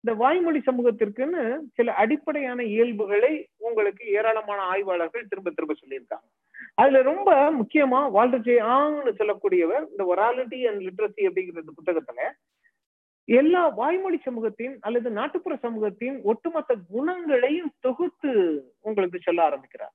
இந்த 0.04 0.14
வாய்மொழி 0.14 0.62
சமூகத்திற்குன்னு 0.66 1.44
சில 1.74 1.94
அடிப்படையான 1.94 2.64
இயல்புகளை 2.64 3.32
உங்களுக்கு 3.58 4.04
ஏராளமான 4.08 4.60
ஆய்வாளர்கள் 4.62 5.30
திரும்ப 5.30 5.52
திரும்ப 5.52 5.74
சொல்லியிருக்காங்க. 5.74 6.28
அதுல 6.76 7.02
ரொம்ப 7.02 7.30
முக்கியமா 7.52 8.12
வால்டர் 8.12 8.42
ஜே 8.42 8.56
ஆங்னு 8.60 9.14
சொல்லக்கூடியவர் 9.20 9.86
இந்த 9.92 10.04
ஒராலிட்டி 10.14 10.60
அண்ட் 10.70 10.82
லிட்ரஸி 10.88 11.24
அப்படிங்கிற 11.30 11.64
புத்தகத்துல 11.80 12.30
எல்லா 13.28 13.62
வாய்மொழி 13.68 14.18
சமூகத்தின் 14.18 14.78
அல்லது 14.82 15.10
நாட்டுப்புற 15.10 15.56
சமூகத்தின் 15.56 16.18
ஒட்டுமொத்த 16.22 16.76
குணங்களையும் 16.90 17.72
தொகுத்து 17.80 18.32
உங்களுக்கு 18.82 19.20
சொல்ல 19.22 19.44
ஆரம்பிக்கிறார். 19.44 19.94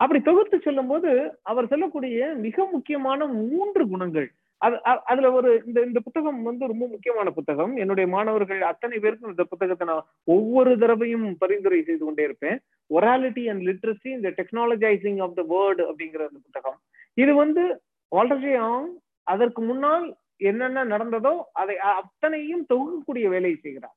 அப்படி 0.00 0.18
தொகுத்து 0.22 0.56
சொல்லும் 0.64 0.90
போது 0.92 1.10
அவர் 1.50 1.70
சொல்லக்கூடிய 1.72 2.26
மிக 2.46 2.66
முக்கியமான 2.72 3.26
மூன்று 3.36 3.84
குணங்கள். 3.92 4.28
அது 4.60 4.76
அதுல 5.10 5.30
ஒரு 5.38 5.50
இந்த 5.68 5.78
இந்த 5.86 6.00
புத்தகம் 6.04 6.38
வந்து 6.48 6.70
ரொம்ப 6.72 6.84
முக்கியமான 6.92 7.30
புத்தகம். 7.38 7.72
என்னுடைய 7.82 8.06
மாணவர்கள் 8.14 8.60
அத்தனை 8.70 8.98
பேருக்கும் 9.04 9.32
இந்த 9.34 9.44
புத்தகத்தை 9.52 9.86
நான் 9.90 10.06
ஒவ்வொரு 10.34 10.72
தடவையும் 10.82 11.26
பரிந்துரை 11.42 11.80
செய்து 11.88 12.02
கொண்டே 12.04 12.24
இருப்பேன். 12.28 12.58
ஒராலிட்டி 12.90 13.44
அண்ட் 13.52 13.64
லிட்ரஸி 13.68 14.10
இந்த 14.18 14.30
டெக்னாலஜைசிங் 14.38 15.20
ஆஃப் 15.26 15.36
த 15.40 15.44
வேர்டு 15.54 15.82
அப்படிங்கிற 15.90 16.22
அந்த 16.30 16.40
புத்தகம். 16.46 16.78
இது 17.22 17.34
வந்து 17.42 17.64
வால்டர் 18.12 18.48
ஆங் 18.70 18.88
அதற்கு 19.34 19.60
முன்னால் 19.68 20.06
என்னென்ன 20.50 20.84
நடந்ததோ 20.94 21.34
அதை 21.60 21.76
அத்தனையும் 22.00 22.66
தொகுக்கக்கூடிய 22.72 23.26
வேலையை 23.34 23.56
செய்கிறார். 23.66 23.96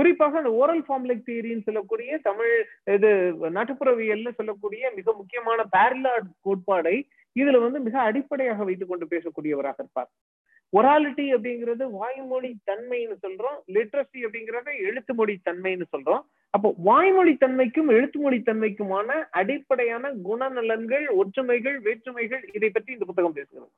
குறிப்பாக 0.00 0.38
அந்த 0.42 0.52
ஓரல் 0.62 0.84
ஃபார்ம்லிக் 0.88 1.26
தியரின்னு 1.30 1.68
சொல்லக்கூடிய 1.68 2.18
தமிழ் 2.28 2.56
இது 2.96 3.12
நாட்டுப்புறவியல்ல 3.56 4.30
சொல்லக்கூடிய 4.40 4.92
மிக 4.98 5.12
முக்கியமான 5.22 5.62
பேரலாட் 5.76 6.28
கோட்பாடை 6.48 6.98
இதுல 7.36 7.58
வந்து 7.64 7.80
மிக 7.86 7.96
அடிப்படையாக 8.10 8.64
வைத்துக் 8.68 8.92
கொண்டு 8.92 9.06
பேசக்கூடியவராக 9.14 9.78
இருப்பார். 9.82 10.10
ஒராலிட்டி 10.72 11.24
அப்படிங்கிறது 11.34 11.84
வாய்மொழி 12.00 12.50
தன்மைன்னு 12.68 13.16
சொல்றோம் 13.24 13.56
லிட்ரஸி 13.76 14.20
அப்படிங்கறத 14.26 14.68
எழுத்து 14.88 15.12
மொழி 15.20 15.34
தன்மைன்னு 15.48 15.86
சொல்றோம். 15.94 16.22
அப்போ 16.54 16.68
வாய்மொழி 16.88 17.32
தன்மைக்கும் 17.44 17.90
எழுத்து 17.96 18.18
மொழி 18.24 18.38
தன்மைக்குமான 18.48 19.18
அடிப்படையான 19.40 20.12
குணநலன்கள் 20.28 21.06
ஒற்றுமைகள் 21.22 21.78
வேற்றுமைகள் 21.86 22.44
இதை 22.58 22.70
பற்றி 22.76 22.90
இந்த 22.96 23.08
புத்தகம் 23.10 23.36
பேசுகிறது. 23.38 23.72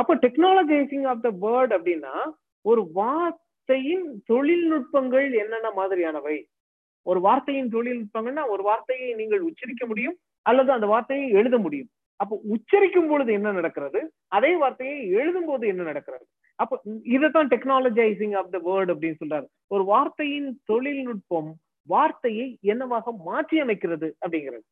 அப்போ 0.00 0.14
டெக்னாலஜைசிங் 0.24 1.06
ஆஃப் 1.12 1.24
த 1.26 1.32
வேர்ட் 1.44 1.74
அப்படின்னா 1.78 2.16
ஒரு 2.70 2.84
வார்த்தையின் 3.66 4.08
தொழில்நுட்பங்கள் 4.32 5.28
என்னென்ன 5.42 5.68
மாதிரியானவை? 5.76 6.36
ஒரு 7.02 7.20
வார்த்தையின் 7.20 7.68
தொழில்நுட்பங்கள்னா 7.68 8.42
ஒரு 8.48 8.62
வார்த்தையை 8.62 9.14
நீங்கள் 9.14 9.40
உச்சரிக்க 9.40 9.86
முடியும் 9.86 10.16
அல்லது 10.42 10.70
அந்த 10.72 10.86
வார்த்தையை 10.86 11.28
எழுத 11.30 11.58
முடியும். 11.58 11.88
அப்போ 12.16 12.40
உச்சரிக்கும் 12.44 13.08
பொழுது 13.08 13.32
என்ன 13.32 13.52
நடக்கிறது? 13.52 14.00
அதே 14.28 14.56
வார்த்தையை 14.56 14.98
எழுதும் 15.08 15.46
போது 15.46 15.66
என்ன 15.66 15.82
நடக்கிறது? 15.82 16.26
அப்போ 16.54 16.80
இதைத்தான் 17.02 17.48
டெக்னாலஜைசிங் 17.48 18.36
ஆஃப் 18.36 18.50
த 18.50 18.58
வேர்ட் 18.58 18.92
அப்படின்னு 18.92 19.20
சொல்றாரு. 19.24 19.46
ஒரு 19.66 19.84
வார்த்தையின் 19.84 20.60
தொழில்நுட்பம் 20.64 21.50
வார்த்தையை 21.86 22.58
என்னவாக 22.60 23.12
மாற்றி 23.24 23.62
அமைக்கிறது 23.62 24.10
அப்படிங்கிறது. 24.26 24.66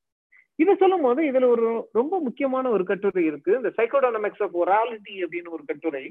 இது 0.54 0.76
சொல்லும் 0.76 1.00
போது 1.00 1.20
இதுல 1.22 1.46
ஒரு 1.46 1.88
ரொம்ப 1.92 2.20
முக்கியமான 2.20 2.68
ஒரு 2.68 2.84
கட்டுரை 2.84 3.24
இருக்கு. 3.24 3.52
இந்த 3.56 3.72
சைக்கோடானமிக்ஸ் 3.76 4.42
ஆஃப் 4.46 4.56
ஒராலிட்டி 4.64 5.14
அப்படின்னு 5.24 5.48
ஒரு 5.48 5.64
கட்டுரை. 5.66 6.04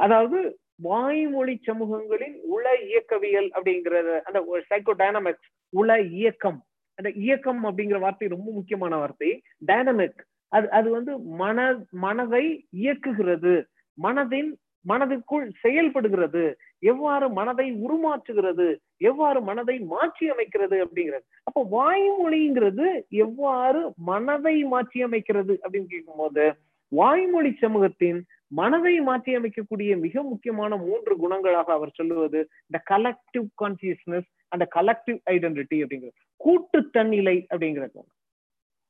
அதாவது 0.00 0.38
வாய்மொழி 0.82 1.54
சமூகங்களின் 1.66 2.36
உள 2.54 2.66
இயக்கவியல் 2.88 3.48
அப்படிங்கிறத 3.56 4.10
அந்த 4.28 4.38
சைக்கோ 4.70 4.92
டைனமிக்ஸ் 5.02 5.48
உள 5.72 5.90
இயக்கம். 6.20 6.58
அந்த 6.98 7.10
இயக்கம் 7.24 7.60
அப்படிங்கிற 7.64 7.98
வார்த்தை 7.98 8.28
ரொம்ப 8.28 8.48
முக்கியமான 8.52 8.94
வார்த்தை. 8.96 9.30
டைனமிக் 9.66 10.20
அது 10.52 10.66
அது 10.70 10.88
வந்து 10.90 11.12
மன 11.36 11.58
மனதை 12.04 12.44
இயக்குகிறது. 12.80 13.54
மனதின் 13.98 14.50
மனதுக்குள் 14.84 15.46
செயல்படுகிறது. 15.62 16.44
எவ்வாறு 16.82 17.26
மனதை 17.30 17.66
உருமாற்றுகிறது? 17.84 18.68
எவ்வாறு 19.00 19.40
மனதை 19.40 19.76
மாற்றி 19.92 20.26
அமைக்கிறது 20.30 20.76
அப்படிங்கிறது. 20.84 21.24
அப்போ 21.48 21.60
வாய்மொழிங்கிறது 21.76 22.86
எவ்வாறு 23.24 23.80
மனதை 24.10 24.56
மாற்றி 24.72 25.00
அமைக்கிறது 25.08 25.54
அப்படின்னு 25.64 25.92
கேட்கும்போது 25.92 26.46
வாய்மொழி 26.90 27.52
சமூகத்தின் 27.60 28.20
மனதை 28.48 29.00
மாற்றி 29.00 29.36
அமைக்கக்கூடிய 29.36 29.90
மிக 30.00 30.22
முக்கியமான 30.22 30.76
மூன்று 30.76 31.16
குணங்களாக 31.16 31.72
அவர் 31.72 31.92
சொல்லுவது 31.94 32.40
இந்த 32.66 32.80
கலெக்டிவ் 32.90 33.46
கான்சியஸ்னஸ் 33.62 34.28
அந்த 34.48 34.68
கலெக்டிவ் 34.74 35.18
ஐடென்டிட்டி 35.30 35.74
அப்படிங்கிறது. 35.74 36.18
கூட்டு 36.36 36.78
தன்னிலை 36.90 37.46
அப்படிங்கிறது. 37.50 38.00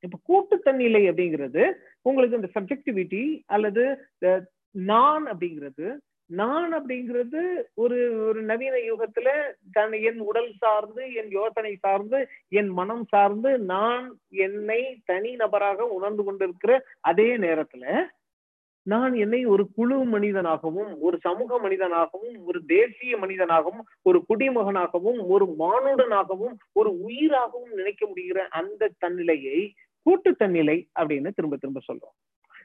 இப்ப 0.00 0.18
கூட்டு 0.22 0.58
தன்னிலை 0.58 1.02
அப்படிங்கிறது 1.10 1.72
உங்களுக்கு 2.02 2.36
இந்த 2.36 2.50
சப்ஜெக்டிவிட்டி 2.54 3.22
அல்லது 3.46 3.84
நான் 4.70 5.24
அப்படிங்கிறது 5.26 5.86
நான் 6.30 6.72
அப்படிங்கிறது 6.74 7.40
ஒரு 7.74 8.26
ஒரு 8.26 8.42
நவீன 8.42 8.76
யுகத்துல 8.88 9.28
தன் 9.72 9.92
என் 9.92 10.20
உடல் 10.20 10.52
சார்ந்து 10.58 11.12
என் 11.12 11.30
யோசனை 11.30 11.76
சார்ந்து 11.76 12.18
என் 12.48 12.68
மனம் 12.68 13.04
சார்ந்து 13.08 13.58
நான் 13.58 14.06
என்னை 14.28 14.80
தனி 15.04 15.32
நபராக 15.36 15.88
உணர்ந்து 15.88 16.24
கொண்டிருக்கிற 16.24 16.74
அதே 17.00 17.36
நேரத்துல 17.36 17.84
நான் 18.86 19.14
என்னை 19.14 19.44
ஒரு 19.44 19.64
குழு 19.76 20.04
மனிதனாகவும் 20.04 20.92
ஒரு 21.00 21.16
சமூக 21.20 21.58
மனிதனாகவும் 21.58 22.36
ஒரு 22.44 22.64
தேசிய 22.64 23.16
மனிதனாகவும் 23.16 23.82
ஒரு 24.02 24.24
குடிமகனாகவும் 24.28 25.20
ஒரு 25.28 25.46
மானுடனாகவும் 25.58 26.54
ஒரு 26.72 26.90
உயிராகவும் 27.00 27.74
நினைக்க 27.74 28.06
முடிகிற 28.06 28.40
அந்த 28.50 28.90
தன்னிலையை 28.98 29.60
கூட்டு 30.06 30.36
தன்னிலை 30.36 30.88
அப்படின்னு 31.00 31.30
திரும்ப 31.34 31.56
திரும்ப 31.56 31.80
சொல்றோம். 31.88 32.16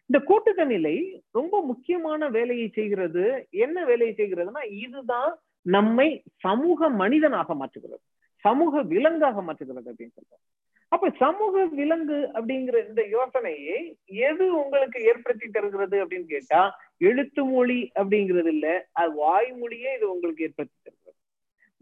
இந்த 0.05 0.25
கூட்டு 0.25 0.65
நிலை 0.65 1.23
ரொம்ப 1.31 1.61
முக்கியமான 1.61 2.29
வேலையை 2.29 2.67
செய்கிறது. 2.69 3.47
என்ன 3.49 3.85
வேலையை 3.85 4.15
செய்கிறதுனா 4.17 4.63
இதுதான் 4.71 5.37
நம்மை 5.61 6.23
சமூக 6.35 6.89
மனிதனாக 6.89 7.55
மாற்றுகிறது. 7.55 8.03
சமூக 8.35 8.81
விலங்காக 8.81 9.41
மாற்றுகிறது 9.41 9.89
அப்படின்னு 9.91 10.15
சொல்றோம். 10.17 10.43
அப்ப 10.87 11.09
சமூக 11.17 11.65
விலங்கு 11.65 12.29
அப்படிங்கிற 12.33 12.87
இந்த 12.87 13.05
யோசனையை 13.07 13.97
எது 14.05 14.55
உங்களுக்கு 14.55 15.03
ஏற்படுத்தி 15.03 15.47
தருகிறது 15.47 16.05
அப்படின்னு 16.05 16.25
கேட்டா 16.25 16.79
எழுத்து 16.97 17.45
மொழி 17.45 17.91
அப்படிங்கிறது 17.95 18.47
இல்ல. 18.47 18.87
அது 18.91 19.11
வாய்மொழியே 19.15 19.95
இது 19.95 20.11
உங்களுக்கு 20.11 20.43
ஏற்படுத்தி 20.43 20.77
தருகிறது 20.83 21.04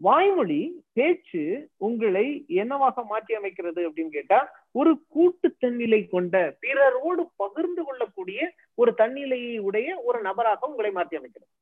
வாய்மொழி 0.00 0.60
பேச்சு 0.96 1.42
உங்களை 1.86 2.24
என்னவாக 2.62 3.04
மாற்றி 3.10 3.32
அமைக்கிறது 3.38 3.80
அப்படின்னு 3.88 4.16
கேட்டா 4.16 4.38
ஒரு 4.74 4.92
கூட்டு 5.14 5.48
தன்னிலை 5.64 6.00
கொண்ட 6.14 6.36
பிறரோடு 6.64 7.22
பகிர்ந்து 7.42 7.82
கொள்ளக்கூடிய 7.84 8.40
ஒரு 8.74 8.92
தன்னிலையை 9.00 9.54
உடைய 9.68 9.88
ஒரு 10.08 10.18
நபராக 10.28 10.70
உங்களை 10.70 10.90
மாற்றி 10.96 11.18
அமைக்கிறது 11.20 11.52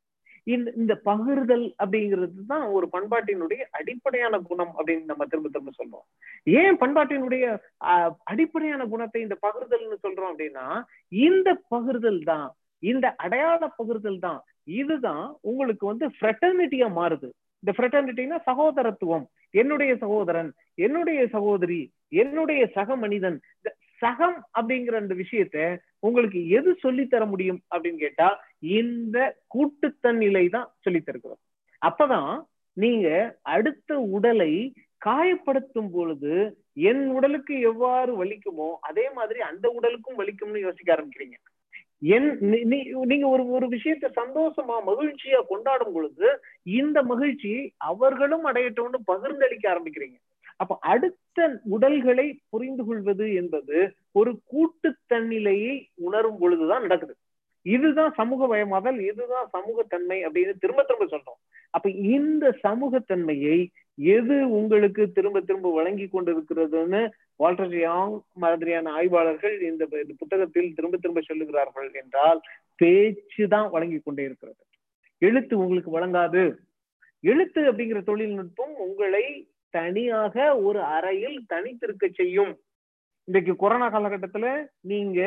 இந்த 0.46 0.68
இந்த 0.80 0.94
பகிர்தல் 1.08 1.66
அப்படிங்கிறது 1.82 2.40
தான் 2.52 2.64
ஒரு 2.76 2.86
பண்பாட்டினுடைய 2.94 3.62
அடிப்படையான 3.78 4.40
குணம் 4.48 4.72
அப்படின்னு 4.78 5.10
நம்ம 5.10 5.26
திரும்ப 5.26 5.50
திரும்ப 5.50 5.72
சொல்றோம். 5.76 6.06
ஏன் 6.60 6.78
பண்பாட்டினுடைய 6.80 7.44
அடிப்படையான 8.32 8.86
குணத்தை 8.94 9.20
இந்த 9.26 9.36
பகிர்தல்னு 9.46 9.98
சொல்றோம் 10.06 10.30
அப்படின்னா 10.32 10.66
இந்த 11.12 11.48
பகிர்தல் 11.74 12.20
தான் 12.32 12.48
இந்த 12.82 13.06
அடையாள 13.24 13.62
பகிர்தல் 13.78 14.18
தான் 14.26 14.40
இதுதான் 14.80 15.24
உங்களுக்கு 15.50 15.86
வந்து 15.86 16.06
ஃப்ரெட்டர்னிட்டியா 16.16 16.88
மாறுது. 16.98 17.30
இந்த 17.62 17.72
ஃப்ரெட்டர்னிட்டினா 17.76 18.38
சகோதரத்துவம். 18.50 19.24
என்னுடைய 19.60 19.92
சகோதரன் 19.96 20.50
என்னுடைய 20.74 21.20
சகோதரி 21.28 21.80
என்னுடைய 22.22 22.62
சக 22.76 22.96
மனிதன். 22.96 23.38
சகம் 24.02 24.38
அப்படிங்கிற 24.58 24.94
அந்த 25.00 25.14
விஷயத்த 25.14 25.58
உங்களுக்கு 25.98 26.40
எது 26.58 26.70
சொல்லி 26.84 27.04
தர 27.06 27.24
முடியும் 27.24 27.60
அப்படின்னு 27.70 28.00
கேட்டா 28.04 28.28
இந்த 28.78 29.18
கூட்டுத்தன்னிலை 29.54 30.44
தான் 30.48 30.68
சொல்லி 30.80 31.00
தருகிறோம் 31.00 31.40
அப்பதான் 31.82 32.32
நீங்க 32.76 33.08
அடுத்த 33.54 33.98
உடலை 34.16 34.52
காயப்படுத்தும் 35.06 35.92
பொழுது 35.92 36.34
என் 36.88 37.04
உடலுக்கு 37.16 37.54
எவ்வாறு 37.70 38.12
வலிக்குமோ 38.22 38.68
அதே 38.80 39.06
மாதிரி 39.10 39.40
அந்த 39.50 39.66
உடலுக்கும் 39.78 40.18
வலிக்கும்னு 40.20 40.66
யோசிக்க 40.66 40.94
ஆரம்பிக்கிறீங்க. 40.96 41.36
என் 42.02 42.28
நீங்க 43.10 43.26
ஒரு 43.28 43.44
ஒரு 43.56 43.66
விஷயத்த 43.66 44.06
சந்தோஷமா 44.16 44.76
மகிழ்ச்சியா 44.86 45.40
கொண்டாடும் 45.48 45.92
பொழுது 45.92 46.28
இந்த 46.62 46.98
மகிழ்ச்சி 47.02 47.52
அவர்களும் 47.90 48.44
அடையட்டும்னு 48.44 49.00
பகிர்ந்தளிக்க 49.12 49.64
ஆரம்பிக்கிறீங்க. 49.72 50.16
அப்ப 50.56 50.76
அடுத்த 50.80 51.60
உடல்களை 51.64 52.26
புரிந்து 52.48 52.84
கொள்வது 52.84 53.26
என்பது 53.34 53.76
ஒரு 54.12 54.32
கூட்டு 54.44 54.88
தன்னிலையை 55.14 55.74
உணரும் 55.94 56.38
பொழுதுதான் 56.38 56.82
நடக்குது. 56.82 57.14
இதுதான் 57.66 58.12
சமூக 58.14 58.46
வயமாதல் 58.46 58.98
இதுதான் 59.10 59.48
சமூகத்தன்மை 59.52 60.18
அப்படின்னு 60.26 60.52
திரும்ப 60.58 60.82
திரும்ப 60.82 61.06
சொல்றோம். 61.12 61.40
அப்ப 61.70 61.90
இந்த 61.90 62.44
சமூகத்தன்மையை 62.66 63.58
எது 63.94 64.50
உங்களுக்கு 64.50 65.12
திரும்ப 65.12 65.40
திரும்ப 65.40 65.72
வழங்கி 65.72 66.08
கொண்டிருக்கிறதுன்னு 66.12 67.10
வால்டர் 67.36 67.78
யாங் 67.78 68.20
மாதிரியான 68.32 68.90
ஆய்வாளர்கள் 68.90 69.60
இந்த 69.60 69.86
புத்தகத்தில் 70.18 70.74
திரும்ப 70.74 70.96
திரும்ப 70.96 71.20
சொல்லுகிறார்கள் 71.20 71.92
என்றால் 72.02 72.40
பேச்சு 72.76 73.48
தான் 73.48 73.70
வழங்கி 73.70 73.98
கொண்டே 73.98 74.22
இருக்கிறது. 74.22 74.62
எழுத்து 75.18 75.58
உங்களுக்கு 75.58 75.90
வழங்காது. 75.90 76.58
எழுத்து 77.20 77.72
அப்படிங்கிற 77.72 78.02
தொழில்நுட்பம் 78.02 78.74
உங்களை 78.76 79.48
தனியாக 79.70 80.56
ஒரு 80.58 80.82
அறையில் 80.82 81.44
தனித்திருக்க 81.48 82.08
செய்யும். 82.12 82.60
இன்றைக்கு 83.24 83.56
கொரோனா 83.56 83.86
காலகட்டத்துல 83.92 84.66
நீங்க 84.80 85.20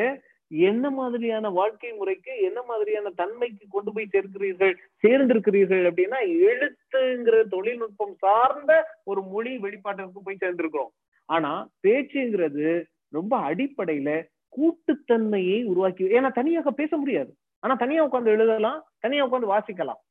என்ன 0.50 0.90
மாதிரியான 0.90 1.50
வாழ்க்கை 1.50 1.92
முறைக்கு 1.92 2.40
என்ன 2.40 2.62
மாதிரியான 2.62 3.10
தன்மைக்கு 3.10 3.64
கொண்டு 3.70 3.92
போய் 3.92 4.12
சேர்க்கிறீர்கள் 4.12 4.74
சேர்ந்திருக்கிறீர்கள் 5.06 5.84
அப்படின்னா 5.90 6.20
எழுத்துங்கிற 6.50 7.48
தொழில்நுட்பம் 7.48 8.14
சார்ந்த 8.14 9.00
ஒரு 9.04 9.22
மொழி 9.22 9.58
வெளிப்பாட்டிற்கு 9.58 10.22
போய் 10.24 10.42
சேர்ந்திருக்கிறோம். 10.44 10.92
ஆனா 11.28 11.68
பேச்சுங்கிறது 11.88 12.84
ரொம்ப 13.08 13.34
அடிப்படையில 13.38 14.10
கூட்டுத்தன்மையை 14.56 15.64
உருவாக்கி 15.64 16.04
ஏன்னா 16.04 16.32
தனியாக 16.32 16.70
பேச 16.70 16.96
முடியாது. 16.96 17.34
ஆனா 17.58 17.74
தனியா 17.74 18.02
உட்காந்து 18.06 18.26
எழுதலாம் 18.26 18.80
தனியா 18.98 19.22
உட்காந்து 19.26 19.52
வாசிக்கலாம். 19.54 20.02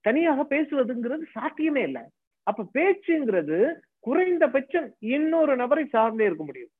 தனியாக 0.00 0.46
பேசுவதுங்கிறது 0.48 1.24
சாத்தியமே 1.32 1.82
இல்லை. 1.82 2.02
அப்ப 2.46 2.64
பேச்சுங்கிறது 2.74 3.74
குறைந்தபட்சம் 3.98 4.94
இன்னொரு 4.98 5.56
நபரை 5.56 5.84
சார்ந்தே 5.86 6.24
இருக்க 6.24 6.44
முடியும். 6.44 6.70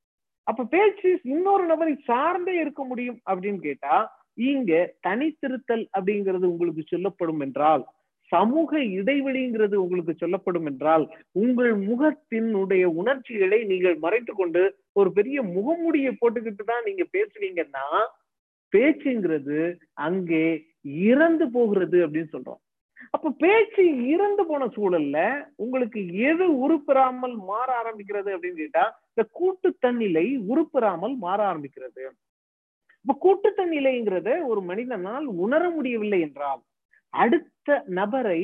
அப்ப 0.46 0.64
பேச்சு 0.64 1.10
இன்னொரு 1.24 1.64
நபரை 1.66 1.94
சார்ந்தே 2.04 2.54
இருக்க 2.60 2.82
முடியும் 2.84 3.18
அப்படின்னு 3.30 3.60
கேட்டா 3.60 3.96
இங்க 4.46 4.72
தனித்திருத்தல் 5.02 5.84
அப்படிங்கிறது 5.92 6.46
உங்களுக்கு 6.46 6.82
சொல்லப்படும் 6.84 7.40
என்றால் 7.40 7.82
சமூக 8.32 8.78
இடைவெளிங்கிறது 8.98 9.76
உங்களுக்கு 9.76 10.12
சொல்லப்படும் 10.14 10.66
என்றால் 10.66 11.04
உங்கள் 11.32 11.72
முகத்தினுடைய 11.88 12.84
உணர்ச்சிகளை 13.00 13.58
நீங்கள் 13.64 13.96
மறைத்து 13.98 14.32
கொண்டு 14.34 14.62
ஒரு 14.92 15.12
பெரிய 15.12 15.38
முகமுடியை 15.56 16.12
போட்டுக்கிட்டு 16.14 16.64
தான் 16.64 16.86
நீங்க 16.86 17.04
பேசுனீங்கன்னா 17.12 17.86
பேச்சுங்கிறது 18.72 19.58
அங்கே 20.06 20.44
இறந்து 21.08 21.46
போகிறது 21.50 21.98
அப்படின்னு 22.06 22.32
சொல்றோம். 22.32 22.61
அப்ப 23.14 23.30
பேச்சு 23.38 23.82
இறந்து 24.06 24.46
போன 24.46 24.66
சூழல்ல 24.66 25.18
உங்களுக்கு 25.56 26.00
எது 26.22 26.46
உருப்பெறாமல் 26.62 27.34
மாற 27.44 27.68
ஆரம்பிக்கிறது 27.82 28.30
அப்படின்னு 28.34 28.56
கேட்டா 28.56 28.84
இந்த 29.08 29.28
கூட்டு 29.32 29.74
தன்னிலை 29.78 30.26
உருப்பெறாமல் 30.48 31.14
மாற 31.16 31.38
ஆரம்பிக்கிறது. 31.52 32.04
இப்ப 33.04 33.14
கூட்டு 33.18 33.48
தன்னிலைங்கிறத 33.56 34.30
ஒரு 34.46 34.60
மனிதனால் 34.62 35.26
உணர 35.36 35.70
முடியவில்லை 35.70 36.20
என்றால் 36.20 36.60
அடுத்த 37.14 37.84
நபரை 37.90 38.42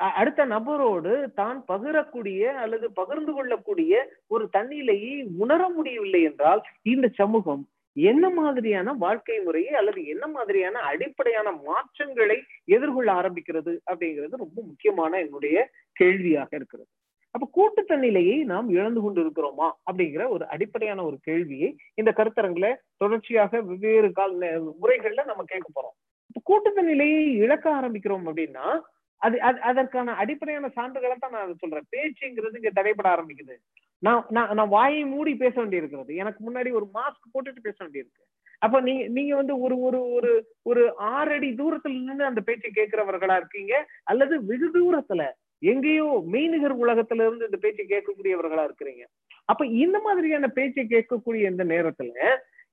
அடுத்த 0.00 0.44
நபரோடு 0.46 1.12
தான் 1.34 1.64
பகிரக்கூடிய 1.68 2.42
அல்லது 2.54 2.92
பகிர்ந்து 2.92 3.32
கொள்ளக்கூடிய 3.32 3.92
ஒரு 4.26 4.48
தன்னிலையை 4.52 5.14
உணர 5.36 5.68
முடியவில்லை 5.68 6.22
என்றால் 6.22 6.60
இந்த 6.82 7.08
சமூகம் 7.16 7.62
என்ன 7.92 8.30
மாதிரியான 8.30 8.92
வாழ்க்கை 8.92 9.40
முறையை 9.40 9.74
அல்லது 9.74 10.06
என்ன 10.06 10.26
மாதிரியான 10.26 10.78
அடிப்படையான 10.78 11.52
மாற்றங்களை 11.52 12.42
எதிர்கொள்ள 12.64 13.12
ஆரம்பிக்கிறது 13.12 13.78
அப்படிங்கிறது 13.90 14.42
ரொம்ப 14.44 14.62
முக்கியமான 14.62 15.18
என்னுடைய 15.18 15.70
கேள்வியாக 15.92 16.56
இருக்கிறது. 16.56 16.88
அப்ப 17.30 17.48
கூட்டுத்தன்னிலையை 17.56 18.44
நாம் 18.44 18.68
இழந்து 18.68 19.00
கொண்டு 19.00 19.20
இருக்கிறோமா 19.24 19.70
அப்படிங்கிற 19.90 20.28
ஒரு 20.28 20.48
அடிப்படையான 20.48 21.04
ஒரு 21.04 21.18
கேள்வியை 21.20 21.76
இந்த 21.94 22.14
கருத்தரங்குல 22.16 22.74
தொடர்ச்சியாக 22.96 23.60
வெவ்வேறு 23.60 24.12
கால 24.12 24.60
முறைகள்ல 24.82 25.24
நம்ம 25.24 25.44
கேட்க 25.46 25.68
போறோம். 25.68 25.96
இப்ப 26.26 26.40
கூட்டுத்தன்னிலையை 26.48 27.22
இழக்க 27.34 27.80
ஆரம்பிக்கிறோம் 27.80 28.26
அப்படின்னா 28.26 28.80
அது 29.22 29.36
அதற்கான 29.70 30.14
அடிப்படையான 30.22 30.70
சான்றுகளை 30.76 31.16
தான் 31.18 31.36
நான் 31.36 31.60
சொல்றேன். 31.62 31.86
பேச்சுங்கிறது 31.94 32.58
இங்க 32.60 32.72
தடைபட 32.78 33.08
ஆரம்பிக்குது. 33.14 33.54
நான் 34.02 34.24
நான் 34.36 34.50
நான் 34.58 34.74
வாயை 34.76 35.02
மூடி 35.12 35.32
பேச 35.42 35.54
வேண்டி 35.60 35.80
இருக்கிறது 35.80 36.12
எனக்கு 36.22 36.40
முன்னாடி 36.48 36.70
ஒரு 36.78 36.86
மாஸ்க் 36.96 37.32
போட்டுட்டு 37.34 37.66
பேச 37.66 37.78
வேண்டியிருக்கு. 37.84 38.22
அப்ப 38.62 38.76
நீங்க 38.86 39.02
நீங்க 39.16 39.32
வந்து 39.40 39.54
ஒரு 39.64 39.76
ஒரு 39.86 39.98
ஒரு 40.16 40.30
ஒரு 40.70 40.82
ஆறு 41.14 41.32
அடி 41.36 41.48
தூரத்துல 41.60 41.98
நின்று 42.06 42.30
அந்த 42.30 42.40
பேச்சை 42.48 42.70
கேட்கிறவர்களா 42.70 43.36
இருக்கீங்க 43.40 43.74
அல்லது 44.04 44.34
வெகு 44.50 44.68
தூரத்துல 44.76 45.24
எங்கேயோ 45.62 46.06
மெய்நிகர் 46.34 46.74
உலகத்துல 46.84 47.26
இருந்து 47.26 47.48
இந்த 47.48 47.58
பேச்சை 47.62 47.84
கேட்கக்கூடியவர்களா 47.86 48.64
இருக்கிறீங்க. 48.68 49.04
அப்ப 49.44 49.62
இந்த 49.84 49.96
மாதிரியான 50.06 50.48
பேச்சை 50.58 50.84
கேட்கக்கூடிய 50.94 51.44
இந்த 51.52 51.64
நேரத்துல 51.74 52.12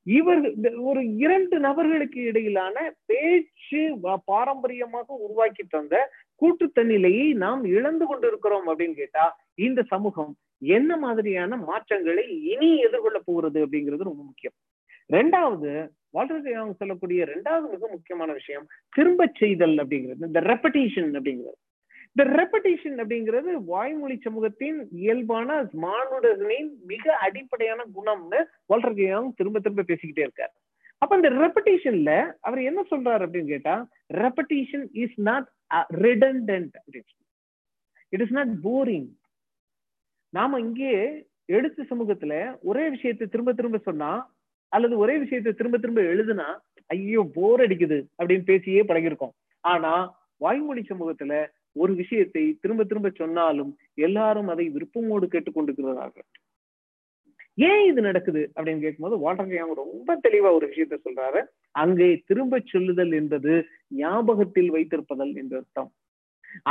இவர் 0.08 0.42
ஒரு 0.90 1.02
இரண்டு 1.24 1.58
நபர்களுக்கு 1.60 2.20
இடையிலான 2.30 2.76
பேச்சு 3.12 3.82
பாரம்பரியமாக 4.32 5.08
உருவாக்கி 5.26 5.64
தந்த 5.68 5.96
கூட்டுத்தன்னிலையை 6.42 7.34
நாம் 7.34 7.64
இழந்து 7.66 8.06
கொண்டிருக்கிறோம் 8.06 8.68
அப்படின்னு 8.70 8.94
கேட்டா 8.94 9.26
இந்த 9.56 9.84
சமூகம் 9.84 10.36
என்ன 10.60 10.98
மாதிரியான 10.98 11.58
மாற்றங்களை 11.58 12.44
இனி 12.44 12.78
எதிர்கொள்ள 12.78 13.20
போகிறது 13.20 13.66
அப்படிங்கிறது 13.66 14.10
ரொம்ப 14.12 14.24
முக்கியம். 14.24 14.54
ரெண்டாவது 15.14 15.90
வால்டர் 16.10 16.54
அவங்க 16.54 16.74
சொல்லக்கூடிய 16.74 17.26
ரெண்டாவது 17.26 17.70
மிக 17.72 17.88
முக்கியமான 17.88 18.34
விஷயம் 18.34 18.68
திரும்ப 18.90 19.32
செய்தல் 19.34 19.78
அப்படிங்கிறது 19.78 20.24
இந்த 20.30 20.42
ரெப்படேஷன் 20.42 21.12
அப்படிங்கிறது. 21.20 21.60
இந்த 22.14 22.24
ரெப்படேஷன் 22.40 22.98
அப்படிங்கிறது 23.04 23.52
வாய்மொழி 23.66 24.18
சமூகத்தின் 24.18 24.88
இயல்பான 24.92 25.70
மானுடர்களின் 25.72 26.70
மிக 26.86 27.14
அடிப்படையான 27.16 27.84
குணம்னு 27.96 28.44
வால்டர் 28.66 28.94
திரும்ப 29.36 29.60
திரும்ப 29.60 29.84
பேசிக்கிட்டே 29.88 30.28
இருக்காரு. 30.28 30.56
அப்ப 31.06 31.18
இந்த 31.18 31.30
ரெப்படேஷன்ல 31.36 32.12
அவர் 32.42 32.62
என்ன 32.62 32.82
சொல்றாரு 32.92 33.24
அப்படின்னு 33.26 33.54
கேட்டா 33.54 33.76
ரெப்படேஷன் 34.20 34.86
இஸ் 35.04 35.18
நாட் 35.28 35.48
ரிடண்டன்ட் 36.04 36.76
அப்படின்னு 36.78 37.12
இட் 38.14 38.24
இஸ் 38.26 38.36
நாட் 38.38 38.54
போரிங் 38.64 39.10
நாம 40.34 40.60
இங்கே 40.60 40.94
எழுத்து 41.50 41.82
சமூகத்துல 41.84 42.34
ஒரே 42.64 42.86
விஷயத்தை 42.90 43.26
திரும்ப 43.28 43.52
திரும்ப 43.54 43.80
சொன்னா 43.86 44.12
அல்லது 44.72 44.96
ஒரே 44.98 45.16
விஷயத்தை 45.18 45.52
திரும்ப 45.54 45.78
திரும்ப 45.78 46.02
எழுதுனா 46.14 46.48
ஐயோ 46.90 47.22
போர் 47.36 47.62
அடிக்குது 47.62 48.00
அப்படின்னு 48.20 48.46
பேசியே 48.46 48.82
பழகிருக்கோம் 48.84 49.36
ஆனா 49.64 49.92
வாய்மொழி 50.42 50.82
சமூகத்துல 50.90 51.34
ஒரு 51.76 51.94
விஷயத்தை 51.96 52.44
திரும்ப 52.62 52.82
திரும்ப 52.84 53.10
சொன்னாலும் 53.18 53.72
எல்லாரும் 53.98 54.48
அதை 54.48 54.66
விருப்பமோடு 54.70 55.28
கேட்டுக்கொண்டிருக்கிறார்கள் 55.28 56.28
ஏன் 57.58 57.84
இது 57.90 58.00
நடக்குது 58.02 58.42
அப்படின்னு 58.56 58.84
கேட்கும்போது 58.86 59.18
வால்டர் 59.20 59.54
யாங் 59.56 59.76
ரொம்ப 59.84 60.16
தெளிவா 60.26 60.50
ஒரு 60.58 60.66
விஷயத்த 60.72 60.98
சொல்றாரு. 61.06 61.42
அங்கே 61.76 62.10
திரும்ப 62.30 62.60
சொல்லுதல் 62.74 63.14
என்பது 63.20 63.54
ஞாபகத்தில் 64.02 64.72
வைத்திருப்பதல் 64.76 65.34
என்ற 65.42 65.56
அர்த்தம். 65.58 65.90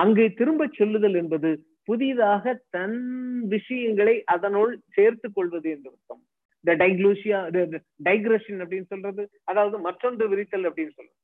அங்கே 0.03 0.27
திரும்ப 0.33 0.69
சொல்லுதல் 0.79 1.17
என்பது 1.23 1.51
புதிதாக 1.89 2.55
தன் 2.71 3.01
விஷயங்களை 3.55 4.17
அதனுள் 4.35 4.73
சேர்த்து 4.91 5.29
கொள்வது 5.33 5.69
என்று 5.71 5.91
அர்த்தம். 5.93 6.23
இந்த 6.65 6.75
டைக்லூசியா 6.83 7.39
டைக்ரஷன் 8.09 8.63
அப்படின்னு 8.65 8.91
சொல்றது 8.93 9.23
அதாவது 9.45 9.79
மற்றொன்று 9.79 10.27
விரித்தல் 10.33 10.69
அப்படின்னு 10.69 10.95
சொல்றது. 10.97 11.19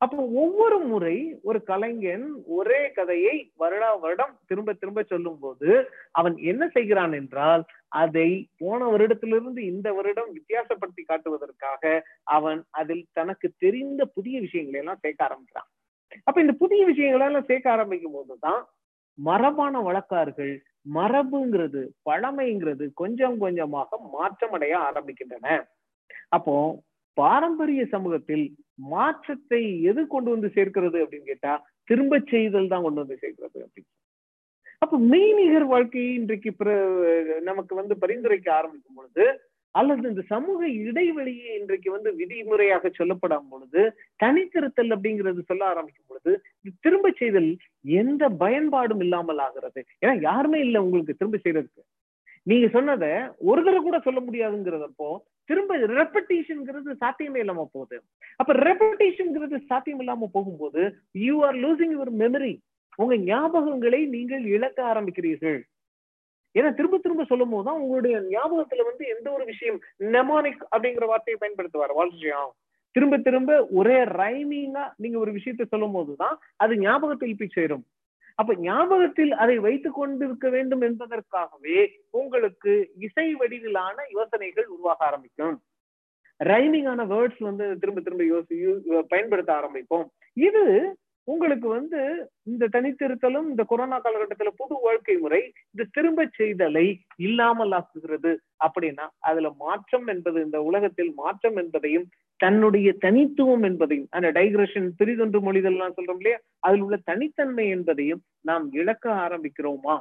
அப்போ 0.00 0.16
ஒவ்வொரு 0.42 0.78
முறை 0.88 1.14
ஒரு 1.42 1.58
கலைஞன் 1.62 2.24
ஒரே 2.56 2.80
கதையை 2.88 3.36
வருடா 3.60 3.90
வருடம் 4.02 4.34
திரும்ப 4.46 4.72
திரும்ப 4.72 5.02
சொல்லும் 5.02 5.38
போது 5.38 5.68
அவன் 6.10 6.34
என்ன 6.50 6.62
செய்கிறான் 6.74 7.12
என்றால் 7.12 7.62
அதை 7.92 8.28
போன 8.58 8.80
வருடத்திலிருந்து 8.90 9.60
இந்த 9.72 9.88
வருடம் 9.92 10.30
வித்தியாசப்படுத்தி 10.32 11.02
காட்டுவதற்காக 11.04 11.82
அவன் 12.36 12.60
அதில் 12.70 13.04
தனக்கு 13.12 13.48
தெரிந்த 13.58 14.04
புதிய 14.16 14.36
விஷயங்களை 14.40 14.80
எல்லாம் 14.80 15.02
சேர்க்க 15.02 15.28
ஆரம்பிக்கிறான். 15.28 15.68
அப்ப 16.26 16.40
இந்த 16.40 16.54
புதிய 16.62 16.80
விஷயங்களை 16.86 17.26
எல்லாம் 17.28 17.48
சேர்க்க 17.50 17.76
ஆரம்பிக்கும் 17.76 18.16
போதுதான் 18.18 18.62
மரபான 19.18 19.80
வழக்கார்கள் 19.82 20.54
மரபுங்கிறது 20.96 21.82
பழமைங்கிறது 22.08 22.84
கொஞ்சம் 22.94 23.38
கொஞ்சமாக 23.38 23.98
மாற்றமடைய 24.16 24.74
ஆரம்பிக்கின்றன. 24.88 25.46
அப்போ 26.28 26.54
பாரம்பரிய 27.16 27.82
சமூகத்தில் 27.94 28.44
மாற்றத்தை 28.94 29.60
எது 29.90 30.00
கொண்டு 30.06 30.28
வந்து 30.30 30.48
சேர்க்கிறது 30.56 30.98
அப்படின்னு 31.04 31.30
கேட்டா 31.30 31.52
திரும்ப 31.88 32.18
செய்தல் 32.32 32.72
தான் 32.72 32.84
கொண்டு 32.86 33.02
வந்து 33.02 33.16
சேர்க்கிறது 33.22 33.58
அப்படின்னு. 33.64 33.90
அப்ப 34.82 34.98
மெய்நிகர் 35.12 35.66
வாழ்க்கையை 35.72 36.10
இன்றைக்கு 36.14 36.50
நமக்கு 37.42 37.74
வந்து 37.74 37.94
பரிந்துரைக்க 38.02 38.48
ஆரம்பிக்கும் 38.58 38.98
பொழுது 39.00 39.26
அல்லது 39.74 40.10
இந்த 40.10 40.22
சமூக 40.32 40.60
இடைவெளியை 40.88 41.50
இன்றைக்கு 41.60 41.88
வந்து 41.94 42.10
விதிமுறையாக 42.20 42.90
சொல்லப்படும் 42.98 43.48
பொழுது 43.50 43.80
தனித்திருத்தல் 44.22 44.94
அப்படிங்கிறது 44.96 45.40
சொல்ல 45.50 45.62
ஆரம்பிக்கும் 45.66 46.10
பொழுது 46.10 46.32
திரும்ப 46.84 47.10
செய்தல் 47.18 47.50
எந்த 48.00 48.28
பயன்பாடும் 48.42 49.02
இல்லாமல் 49.06 49.42
ஆகிறது. 49.46 49.80
ஏன்னா 50.02 50.14
யாருமே 50.20 50.60
இல்லை 50.66 50.80
உங்களுக்கு 50.86 51.18
திரும்ப 51.18 51.40
செய்யறதுக்கு 51.44 51.84
நீங்க 52.50 52.66
சொன்னதை 52.76 53.12
ஒரு 53.50 53.60
தடவை 53.62 53.80
கூட 53.82 53.98
சொல்ல 54.06 54.20
முடியாதுங்கிறதப்போ 54.20 55.08
திரும்ப 55.48 55.76
ரெப்படேஷன்ங்கிறது 56.00 56.92
சாத்தியமே 57.02 57.40
இல்லாம 57.44 57.66
போகுது. 57.72 57.96
அப்ப 58.40 58.52
ரெப்படேஷன்ங்கிறது 58.68 59.58
சாத்தியம் 59.70 60.02
இல்லாம 60.04 60.28
போகும்போது 60.36 60.82
you 61.26 61.36
are 61.48 61.58
losing 61.64 61.94
your 61.96 62.12
memory 62.24 62.54
உங்க 62.96 63.14
ஞாபகங்களை 63.30 64.00
நீங்கள் 64.16 64.44
இழக்க 64.56 64.78
ஆரம்பிக்கிறீர்கள். 64.92 65.58
ஏன்னா 66.54 66.70
திரும்ப 66.74 66.98
திரும்ப 66.98 67.24
சொல்லும் 67.30 67.50
போதுதான் 67.50 67.80
உங்களுடைய 67.80 68.16
ஞாபகத்துல 68.34 68.84
வந்து 68.90 69.04
எந்த 69.14 69.28
ஒரு 69.32 69.44
விஷயம் 69.44 69.78
நெமானிக் 70.14 70.62
அப்படிங்கிற 70.74 71.06
வார்த்தையை 71.06 71.38
பயன்படுத்துவார் 71.40 71.98
வாழ்க்கையாம் 72.00 72.52
திரும்ப 72.94 73.16
திரும்ப 73.18 73.52
ஒரே 73.78 73.98
ரைமிங்கா 74.20 74.84
நீங்க 74.96 75.18
ஒரு 75.18 75.32
விஷயத்த 75.32 75.64
சொல்லும் 75.68 75.92
போதுதான் 75.92 76.36
அது 76.56 76.74
ஞாபகத்தில் 76.76 77.36
போய் 77.38 77.56
சேரும். 77.56 77.84
அப்ப 78.34 78.54
ஞாபகத்தில் 78.54 79.32
அதை 79.42 79.56
வைத்துக் 79.58 79.94
கொண்டிருக்க 79.94 80.46
வேண்டும் 80.48 80.80
என்பதற்காகவே 80.80 81.78
உங்களுக்கு 82.20 82.72
இசை 83.06 83.26
வடிவிலான 83.34 83.96
யோசனைகள் 84.16 84.66
உருவாக 84.74 85.04
ஆரம்பிக்கும். 85.04 85.56
ரைமிங்கான 86.44 87.04
வேர்ட்ஸ் 87.12 87.42
வந்து 87.48 87.66
திரும்ப 87.78 88.00
திரும்ப 88.00 88.24
யோசி 88.32 88.56
பயன்படுத்த 89.08 89.52
ஆரம்பிப்போம். 89.60 90.06
இது 90.32 90.64
உங்களுக்கு 91.28 91.68
வந்து 91.68 92.00
இந்த 92.42 92.64
தனித்திருத்தலும் 92.66 93.48
இந்த 93.48 93.64
கொரோனா 93.64 94.00
காலகட்டத்துல 94.00 94.50
புது 94.56 94.74
வாழ்க்கை 94.82 95.16
முறை 95.16 95.40
இந்த 95.70 95.86
திரும்ப 95.92 96.26
செய்தலை 96.38 96.84
இல்லாமல் 97.16 97.70
ஆக்குகிறது 97.70 98.32
அப்படின்னா 98.66 99.06
அதுல 99.18 99.50
மாற்றம் 99.58 100.06
என்பது 100.06 100.38
இந்த 100.42 100.62
உலகத்தில் 100.62 101.12
மாற்றம் 101.14 101.56
என்பதையும் 101.56 102.06
தன்னுடைய 102.40 102.88
தனித்துவம் 102.98 103.62
என்பதையும் 103.62 104.08
அந்த 104.10 104.28
டைக்ரஷன் 104.32 104.88
பிரிதொன்று 104.98 105.38
மொழிதல்லாம் 105.40 105.96
சொல்றோம் 105.96 106.16
இல்லையா? 106.16 106.38
அதில் 106.58 106.80
உள்ள 106.80 106.96
தனித்தன்மை 107.04 107.68
என்பதையும் 107.68 108.22
நாம் 108.40 108.72
இழக்க 108.72 109.06
ஆரம்பிக்கிறோமா? 109.24 109.96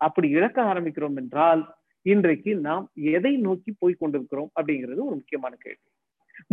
அப்படி 0.00 0.28
இழக்க 0.28 0.58
ஆரம்பிக்கிறோம் 0.62 1.16
என்றால் 1.16 1.62
இன்றைக்கு 2.06 2.54
நாம் 2.54 2.90
எதை 2.94 3.36
நோக்கி 3.36 3.70
போய் 3.78 4.00
கொண்டிருக்கிறோம் 4.00 4.50
அப்படிங்கிறது 4.60 5.00
ஒரு 5.08 5.16
முக்கியமான 5.20 5.54
கேள்வி. 5.56 5.84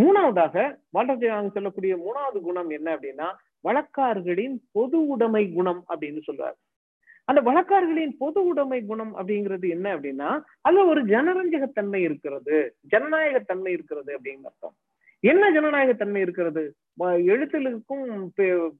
மூணாவதாக 0.01 0.55
வால்டர் 0.89 1.53
சொல்லக்கூடிய 1.53 1.93
மூணாவது 1.97 2.39
குணம் 2.41 2.69
என்ன 2.69 2.87
அப்படின்னா 2.95 3.29
வழக்கார்களின் 3.67 4.57
பொது 4.71 4.99
உடைமை 5.07 5.43
குணம் 5.53 5.81
அப்படின்னு 5.89 6.21
சொல்றாரு. 6.27 6.59
அந்த 7.29 7.41
வழக்கார்களின் 7.41 8.13
பொது 8.21 8.39
உடைமை 8.45 8.79
குணம் 8.85 9.13
அப்படிங்கிறது 9.17 9.67
என்ன 9.75 9.87
அப்படின்னா 9.97 10.29
அதுல 10.61 10.85
ஒரு 10.91 11.01
ஜனரஞ்சகத்தன்மை 11.05 11.99
இருக்கிறது. 12.07 12.57
ஜனநாயகத்தன்மை 12.93 13.71
இருக்கிறது 13.77 14.11
அப்படின்னு 14.17 14.47
அர்த்தம். 14.49 14.75
என்ன 15.23 15.43
ஜனநாயகத்தன்மை 15.55 16.21
இருக்கிறது? 16.25 16.63
எழுத்திலுக்கும் 17.31 18.05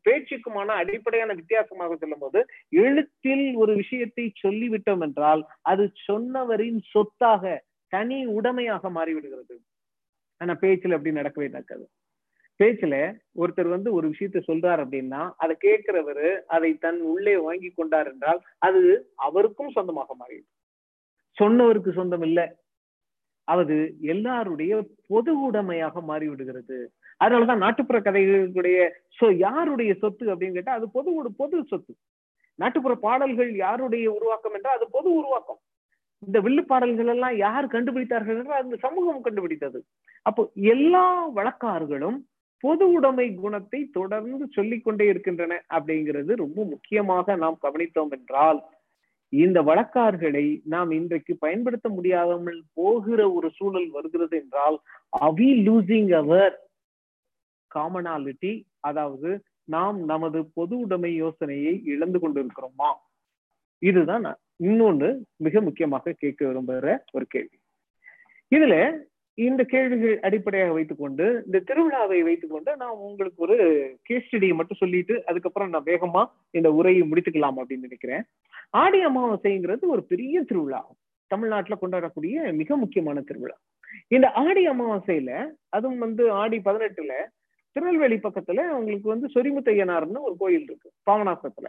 பேச்சுக்குமான 0.06 0.70
அடிப்படையான 0.82 1.34
வித்தியாசமாக 1.40 1.96
சொல்லும் 1.96 2.24
போது 2.24 2.40
எழுத்தில் 2.86 3.46
ஒரு 3.64 3.74
விஷயத்தை 3.76 4.26
சொல்லிவிட்டோம் 4.44 5.04
என்றால் 5.08 5.42
அது 5.72 5.84
சொன்னவரின் 6.08 6.80
சொத்தாக 6.94 7.54
தனி 7.94 8.20
உடைமையாக 8.38 8.90
மாறிவிடுகிறது. 8.98 9.56
ஆனா 10.42 10.54
பேச்சுல 10.62 10.98
அப்படி 10.98 11.16
நடக்கவே 11.16 11.50
நடக்காது. 11.50 11.86
பேச்சுல 12.62 12.96
ஒருத்தர் 13.42 13.70
வந்து 13.76 13.90
ஒரு 13.98 14.06
விஷயத்த 14.14 14.40
சொல்றார் 14.48 14.82
அப்படின்னா 14.84 15.22
அதை 15.44 15.54
கேட்கிறவர் 15.66 16.26
அதை 16.56 16.72
தன் 16.86 17.00
உள்ளே 17.14 17.36
வாங்கி 17.48 17.70
கொண்டார் 17.72 18.10
என்றால் 18.14 18.42
அது 18.68 18.82
அவருக்கும் 19.28 19.76
சொந்தமாக 19.78 20.16
மாறிடும் 20.22 20.50
சொன்னவருக்கு 21.38 21.92
சொந்தம் 21.94 22.26
இல்லை. 22.30 22.46
அது 23.48 23.76
எல்லாருடைய 24.14 24.74
பொது 25.08 25.32
உடைமையாக 25.48 26.02
மாறிவிடுகிறது. 26.10 26.78
அதனாலதான் 27.22 27.64
நாட்டுப்புற 27.64 27.98
கதைகளுடைய 28.00 28.78
சோ 29.18 29.26
யாருடைய 29.38 29.92
சொத்து 30.04 30.26
அப்படின்னு 30.32 30.58
கேட்டா 30.58 30.78
அது 30.80 30.88
பொது 30.90 31.12
பொது 31.42 31.58
சொத்து. 31.72 31.94
நாட்டுப்புற 32.60 32.94
பாடல்கள் 33.06 33.52
யாருடைய 33.56 34.06
உருவாக்கம் 34.18 34.56
என்றால் 34.58 34.78
அது 34.78 34.88
பொது 34.98 35.10
உருவாக்கம். 35.20 35.60
இந்த 36.24 36.38
வில்லு 36.42 36.64
பாடல்கள் 36.72 37.12
எல்லாம் 37.14 37.36
யார் 37.38 37.74
கண்டுபிடித்தார்கள் 37.76 38.40
என்றால் 38.42 38.64
அந்த 38.64 38.76
சமூகம் 38.86 39.26
கண்டுபிடித்தது. 39.28 39.80
அப்போ 40.26 40.42
எல்லா 40.74 41.06
வழக்காறுகளும் 41.38 42.20
பொது 42.64 42.86
உடைமை 42.92 43.28
குணத்தை 43.36 43.80
தொடர்ந்து 43.90 44.46
சொல்லிக்கொண்டே 44.52 45.06
இருக்கின்றன 45.08 45.54
அப்படிங்கிறது 45.70 46.32
ரொம்ப 46.36 46.66
முக்கியமாக 46.66 47.36
நாம் 47.36 47.58
கவனித்தோம் 47.62 48.12
என்றால் 48.12 48.60
இந்த 49.34 49.58
வழக்கார்களை 49.62 50.46
நாம் 50.64 50.90
இன்றைக்கு 50.92 51.34
பயன்படுத்த 51.38 51.90
முடியாமல் 51.90 52.60
போகிற 52.74 53.20
ஒரு 53.32 53.50
சூழல் 53.50 53.90
வருகிறது 53.90 54.36
என்றால் 54.38 54.78
அவி 55.20 55.50
லூசிங் 55.68 56.12
அவர் 56.14 56.56
காமனாலிட்டி 57.72 58.54
அதாவது 58.80 59.30
நாம் 59.68 59.98
நமது 60.04 60.40
பொது 60.54 60.76
உடைமை 60.80 61.12
யோசனையை 61.16 61.74
இழந்து 61.86 62.20
கொண்டிருக்கிறோமா? 62.20 62.90
இதுதான் 63.82 64.26
இன்னொன்று 64.60 65.10
மிக 65.38 65.62
முக்கியமாக 65.62 66.16
கேட்க 66.18 66.40
விரும்புகிற 66.46 66.98
ஒரு 67.12 67.26
கேள்வி. 67.26 67.58
இதுல 68.52 68.76
இந்த 69.34 69.64
கேள்விகள் 69.64 70.20
அடிப்படையாக 70.20 70.74
வைத்துக்கொண்டு 70.74 71.44
இந்த 71.46 71.60
திருவிழாவை 71.60 72.24
வைத்துக்கொண்டு 72.24 72.76
நான் 72.76 72.90
உங்களுக்கு 72.90 73.42
ஒரு 73.42 73.58
கேஸ் 74.04 74.24
ஸ்டடியை 74.30 74.54
மட்டும் 74.54 74.78
சொல்லிட்டு 74.78 75.26
அதுக்கப்புறம் 75.26 75.70
நான் 75.70 75.84
வேகமா 75.84 76.26
இந்த 76.52 76.72
உரையை 76.72 77.02
முடித்துக்கலாம் 77.02 77.60
அப்படின்னு 77.60 77.86
நினைக்கிறேன். 77.88 78.24
ஆடி 78.70 79.06
அமாவாசைங்கிறது 79.06 79.80
ஒரு 79.82 80.04
பெரிய 80.04 80.42
திருவிழா. 80.42 80.88
தமிழ்நாட்டுல 81.28 81.76
கொண்டாடக்கூடிய 81.82 82.54
மிக 82.54 82.76
முக்கியமான 82.76 83.22
திருவிழா. 83.22 83.58
இந்த 84.08 84.32
ஆடி 84.32 84.68
அமாவாசையில 84.68 85.48
அதுவும் 85.70 85.98
வந்து 85.98 86.32
ஆடி 86.32 86.58
பதினெட்டுல 86.58 87.14
திருநெல்வேலி 87.72 88.16
பக்கத்துல 88.16 88.70
உங்களுக்கு 88.70 89.10
வந்து 89.10 89.28
சொரிமுத்தையனார்னு 89.36 90.20
ஒரு 90.20 90.36
கோயில் 90.38 90.62
இருக்கு 90.62 90.92
பாவனாசத்துல. 91.12 91.68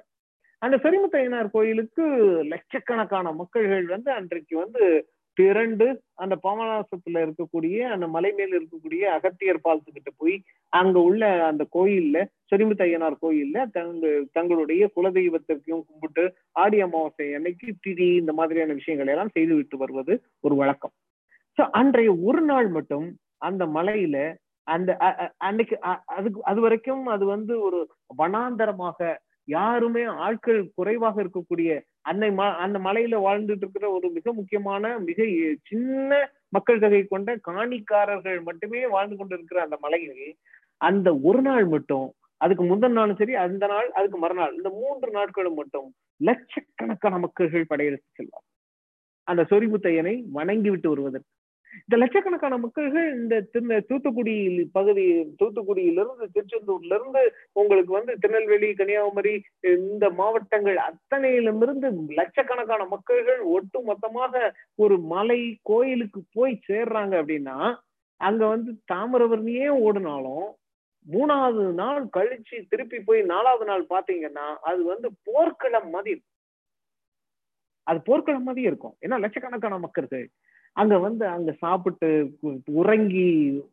அந்த 0.59 0.77
சொரிமுத்தையனார் 0.77 1.51
கோயிலுக்கு 1.51 2.03
லட்சக்கணக்கான 2.45 3.33
மக்கள்கள் 3.33 3.85
வந்து 3.85 4.11
அன்றைக்கு 4.11 4.59
வந்து 4.59 5.09
திரண்டு 5.37 5.87
அந்த 6.15 6.35
பாமநாசத்துல 6.43 7.23
இருக்கக்கூடிய 7.25 7.77
அந்த 7.89 8.07
மலை 8.07 8.31
மேல 8.33 8.53
இருக்கக்கூடிய 8.59 9.03
அகத்தியர் 9.15 9.65
பாலத்துக்கிட்ட 9.65 10.11
போய் 10.17 10.37
அங்க 10.73 10.97
உள்ள 11.01 11.23
அந்த 11.43 11.65
கோயில்ல 11.73 12.19
சொரிமுத்தையனார் 12.51 13.17
கோயில்ல 13.23 13.65
தங்க 13.71 14.07
தங்களுடைய 14.33 14.91
குலதெய்வத்திற்கும் 14.97 15.85
கும்பிட்டு 15.89 16.25
ஆடி 16.57 16.81
அமாவாசை 16.81 17.29
அன்னைக்கு 17.35 17.69
திதி 17.87 18.09
இந்த 18.17 18.33
மாதிரியான 18.33 18.73
விஷயங்களை 18.73 19.13
எல்லாம் 19.13 19.35
செய்து 19.37 19.55
விட்டு 19.55 19.77
வருவது 19.77 20.15
ஒரு 20.41 20.55
வழக்கம். 20.55 20.95
சோ 21.59 21.63
அன்றைய 21.73 22.11
ஒரு 22.25 22.43
நாள் 22.43 22.69
மட்டும் 22.69 23.07
அந்த 23.41 23.63
மலையில 23.77 24.17
அந்த 24.67 24.91
அன்னைக்கு 25.47 25.77
அதுக்கு 26.17 26.41
அது 26.43 26.61
வரைக்கும் 26.61 27.07
அது 27.07 27.25
வந்து 27.27 27.55
ஒரு 27.63 27.79
வனாந்தரமாக 28.17 28.99
யாருமே 29.49 30.05
ஆட்கள் 30.25 30.61
குறைவாக 30.75 31.17
இருக்கக்கூடிய 31.23 31.71
அன்னை 32.05 32.29
அந்த 32.59 32.79
மலையில 32.79 33.19
வாழ்ந்துட்டு 33.23 33.65
இருக்கிற 33.65 33.89
ஒரு 33.91 34.07
மிக 34.11 34.33
முக்கியமான 34.33 34.95
மிக 35.01 35.27
சின்ன 35.63 36.11
மக்கள் 36.49 36.81
தொகை 36.81 37.03
கொண்ட 37.05 37.37
காணிக்காரர்கள் 37.49 38.41
மட்டுமே 38.43 38.81
வாழ்ந்து 38.87 39.17
கொண்டிருக்கிற 39.17 39.61
அந்த 39.63 39.77
மலையில் 39.81 40.25
அந்த 40.81 41.09
ஒரு 41.23 41.41
நாள் 41.43 41.67
மட்டும் 41.67 42.09
அதுக்கு 42.41 42.65
முந்தின 42.65 42.97
நாளும் 42.97 43.19
சரி 43.19 43.35
அந்த 43.37 43.65
நாள் 43.67 43.89
அதுக்கு 43.91 44.19
மறுநாள் 44.19 44.57
இந்த 44.57 44.71
மூன்று 44.79 45.11
நாட்களும் 45.11 45.55
மட்டும் 45.55 45.89
லட்சக்கணக்கான 46.21 47.19
மக்கள்கள் 47.19 47.71
படையெடுத்து 47.71 48.11
செல்வார் 48.13 48.47
அந்த 49.29 49.43
சொரிபுத்தையனை 49.51 50.15
வணங்கி 50.33 50.71
விட்டு 50.71 50.89
வருவதற்கு 50.91 51.31
இந்த 51.81 51.97
லட்சக்கணக்கான 51.97 52.59
மக்கள்கள் 52.59 53.09
இந்த 53.19 53.37
தூத்துக்குடி 53.89 54.35
பகுதி 54.73 55.05
தூத்துக்குடியிலிருந்து 55.41 56.27
திருச்செந்தூர்ல 56.35 56.97
இருந்து 56.99 57.23
உங்களுக்கு 57.53 57.93
வந்து 57.93 58.15
திருநெல்வேலி 58.19 58.75
கன்னியாகுமரி 58.75 59.35
இந்த 59.63 60.11
மாவட்டங்கள் 60.11 60.79
அத்தனையிலுமிருந்து 60.89 61.91
லட்சக்கணக்கான 62.21 62.87
மக்கள்கள் 62.87 63.43
ஒட்டு 63.57 63.81
மொத்தமாக 63.83 64.55
ஒரு 64.75 64.99
மலை 64.99 65.41
கோயிலுக்கு 65.63 66.23
போய் 66.33 66.63
சேர்றாங்க 66.69 67.15
அப்படின்னா 67.23 67.59
அங்க 68.21 68.43
வந்து 68.47 68.73
தாமிரவர்ணியே 68.93 69.69
ஓடினாலும் 69.87 70.49
மூணாவது 71.07 71.63
நாள் 71.73 72.05
கழிச்சு 72.17 72.57
திருப்பி 72.69 72.99
போய் 73.01 73.23
நாலாவது 73.23 73.65
நாள் 73.65 73.85
பாத்தீங்கன்னா 73.91 74.47
அது 74.63 74.83
வந்து 74.85 75.09
போர்க்களம் 75.25 75.91
மாதிரி 75.91 76.23
அது 77.87 78.01
போர்க்களம் 78.01 78.43
மாதிரி 78.43 78.67
இருக்கும். 78.67 78.95
ஏன்னா 79.01 79.17
லட்சக்கணக்கான 79.19 79.79
மக்கள்கள். 79.79 80.27
அங்க 80.77 80.95
வந்து 80.99 81.25
அங்க 81.29 81.51
சாப்பிட்டு 81.61 82.09
உறங்கி 82.75 83.29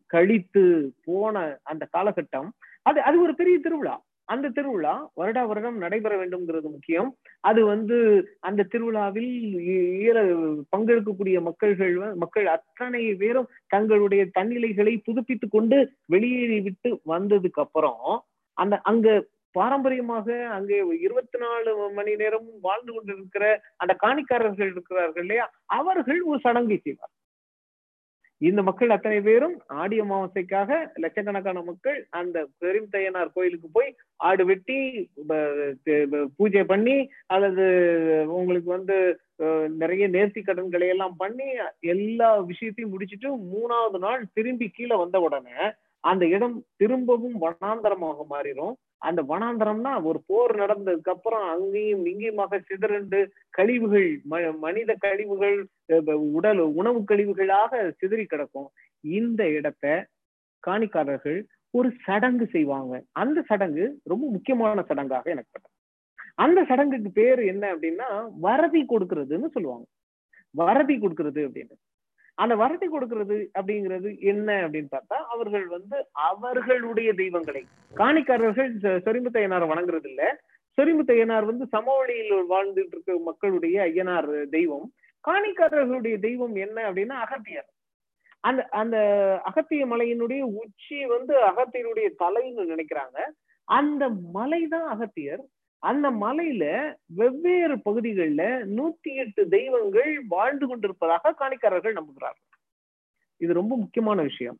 கழித்து 0.08 0.64
போன 1.06 1.36
அந்த 1.64 1.84
காலகட்டம் 1.94 2.50
அது 2.86 3.00
அது 3.02 3.18
ஒரு 3.22 3.34
பெரிய 3.36 3.58
திருவிழா. 3.60 3.96
அந்த 4.28 4.48
திருவிழா 4.50 4.92
வருடா 5.18 5.44
வருடம் 5.48 5.78
நடைபெற 5.78 6.14
வேண்டும்ங்கிறது 6.18 6.68
முக்கியம். 6.70 7.10
அது 7.44 7.62
வந்து 7.66 7.98
அந்த 8.40 8.66
திருவிழாவில் 8.72 9.32
ஈர 10.02 10.18
பங்கெடுக்கக்கூடிய 10.74 11.38
மக்கள்கள் 11.42 11.94
மக்கள் 12.16 12.48
அத்தனை 12.48 13.04
பேரும் 13.16 13.50
தங்களுடைய 13.68 14.24
தன்னிலைகளை 14.38 14.94
புதுப்பித்து 15.08 15.48
கொண்டு 15.50 15.80
வெளியேறி 16.06 16.60
விட்டு 16.60 16.92
வந்ததுக்கு 17.06 17.62
அப்புறம் 17.62 18.04
அந்த 18.58 18.76
அங்க 18.84 19.08
பாரம்பரியமாக 19.56 20.28
அங்கே 20.56 20.78
இருபத்தி 21.06 21.38
நாலு 21.44 21.70
மணி 21.96 22.12
நேரமும் 22.16 22.60
வாழ்ந்து 22.62 22.92
கொண்டிருக்கிற 22.94 23.46
அந்த 23.78 23.94
காணிக்காரர்கள் 24.04 24.72
இருக்கிறார்கள் 24.74 25.24
இல்லையா? 25.24 25.46
அவர்கள் 25.80 26.20
ஒரு 26.32 26.40
சடங்கை 26.46 26.78
செய்வார் 26.80 27.16
இந்த 28.42 28.62
மக்கள் 28.62 28.94
அத்தனை 28.96 29.18
பேரும் 29.22 29.56
ஆடி 29.82 29.96
அமாவாசைக்காக 30.02 30.70
லட்சக்கணக்கான 31.04 31.62
மக்கள் 31.62 31.98
அந்த 32.20 32.38
பெரும்தையனார் 32.62 33.34
கோயிலுக்கு 33.34 33.70
போய் 33.74 33.90
ஆடு 34.20 34.44
வெட்டி 34.46 34.78
பூஜை 36.38 36.64
பண்ணி 36.72 36.96
அல்லது 37.28 37.66
உங்களுக்கு 38.38 38.70
வந்து 38.78 38.98
நிறைய 39.82 40.08
நேர்த்தி 40.16 40.42
கடன்களை 40.42 40.88
எல்லாம் 40.94 41.18
பண்ணி 41.18 41.48
எல்லா 41.94 42.30
விஷயத்தையும் 42.52 42.94
முடிச்சுட்டு 42.94 43.32
மூணாவது 43.54 44.00
நாள் 44.00 44.24
திரும்பி 44.34 44.70
கீழே 44.70 44.96
வந்த 45.04 45.20
உடனே 45.28 45.60
அந்த 46.04 46.24
இடம் 46.36 46.58
திரும்பவும் 46.78 47.38
வனாந்தரமாக 47.44 48.26
மாறிடும். 48.34 48.76
அந்த 49.08 49.22
வனாந்தரம்னா 49.30 49.92
ஒரு 50.10 50.20
போர் 50.30 50.54
நடந்ததுக்கு 50.62 51.12
அப்புறம் 51.14 51.44
அங்கேயும் 51.54 52.04
இங்கேயுமாக 52.12 52.60
சிதறண்டு 52.70 53.20
கழிவுகள் 53.58 54.10
மனித 54.66 54.96
கழிவுகள் 55.06 55.58
உடல் 56.38 56.62
உணவு 56.80 57.02
கழிவுகளாக 57.12 57.82
சிதறி 58.00 58.26
கிடக்கும். 58.26 58.70
இந்த 59.18 59.42
இடத்த 59.58 59.86
காணிக்காரர்கள் 60.64 61.40
ஒரு 61.74 61.90
சடங்கு 62.06 62.46
செய்வாங்க. 62.56 62.94
அந்த 63.22 63.40
சடங்கு 63.50 63.86
ரொம்ப 64.12 64.24
முக்கியமான 64.36 64.84
சடங்காக 64.90 65.26
எனக்கு 65.34 65.52
பட்டது. 65.52 65.76
அந்த 66.46 66.60
சடங்குக்கு 66.70 67.12
பேர் 67.12 67.42
என்ன 67.54 67.64
அப்படின்னா 67.76 68.10
வரதி 68.48 68.82
கொடுக்கறதுன்னு 68.92 69.50
சொல்லுவாங்க. 69.56 69.86
வரதி 70.56 70.96
கொடுக்கறது 70.98 71.42
அப்படின்னு. 71.48 71.76
அந்த 72.42 72.54
வரட்டி 72.62 72.88
கொடுக்கறது 72.92 73.38
அப்படிங்கிறது 73.60 74.10
என்ன 74.32 74.50
அப்படின்னு 74.66 74.90
பார்த்தா 74.96 75.18
அவர்கள் 75.36 75.66
வந்து 75.76 75.98
அவர்களுடைய 76.30 77.10
தெய்வங்களை. 77.22 77.64
காணிக்காரர்கள் 77.96 78.72
சொரிமுத்தையனார் 79.08 79.66
வணங்குறது 79.72 80.08
இல்ல 80.12 80.24
சொரிமுத்தையனார் 80.78 81.46
வந்து 81.52 81.66
சமவெளியில் 81.74 82.46
வாழ்ந்துட்டு 82.52 82.96
இருக்க 82.96 83.18
மக்களுடைய 83.30 83.78
ஐயனார் 83.88 84.30
தெய்வம். 84.50 84.88
காணிக்காரர்களுடைய 85.24 86.16
தெய்வம் 86.28 86.56
என்ன 86.66 86.78
அப்படின்னா 86.90 87.18
அகத்தியர். 87.26 87.70
அந்த 88.48 88.62
அந்த 88.82 88.98
அகத்திய 89.50 89.84
மலையினுடைய 89.86 90.42
உச்சி 90.62 91.00
வந்து 91.06 91.36
அகத்தியனுடைய 91.50 92.10
தலைன்னு 92.24 92.64
நினைக்கிறாங்க. 92.74 93.18
அந்த 93.68 94.04
மலை 94.38 94.62
தான் 94.74 94.88
அகத்தியர். 94.94 95.44
அந்த 95.84 96.08
மலையில 96.24 96.64
வெவ்வேறு 97.20 97.76
பகுதிகளில் 97.80 98.48
நூத்தி 98.78 99.12
எட்டு 99.24 99.42
தெய்வங்கள் 99.48 100.12
வாழ்ந்து 100.28 100.66
கொண்டிருப்பதாக 100.68 101.34
காணிக்காரர்கள் 101.42 101.98
நம்புகிறார்கள். 102.00 102.48
இது 103.42 103.52
ரொம்ப 103.54 103.74
முக்கியமான 103.78 104.22
விஷயம். 104.22 104.58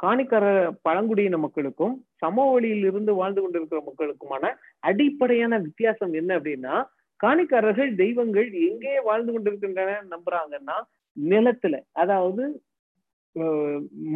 காணிக்கார 0.00 0.44
பழங்குடியின 0.82 1.38
மக்களுக்கும் 1.38 1.94
சமவெளியில் 2.16 2.84
இருந்து 2.90 3.12
வாழ்ந்து 3.14 3.40
கொண்டிருக்கிற 3.42 3.80
மக்களுக்குமான 3.86 4.52
அடிப்படையான 4.80 5.58
வித்தியாசம் 5.58 6.12
என்ன 6.12 6.30
அப்படின்னா 6.38 6.74
காணிக்காரர்கள் 7.20 7.90
தெய்வங்கள் 7.94 8.48
எங்கே 8.68 8.94
வாழ்ந்து 9.00 9.32
கொண்டிருக்கின்றன 9.32 9.96
நம்புறாங்கன்னா 10.12 10.76
நிலத்துல 11.16 11.76
அதாவது 12.02 12.44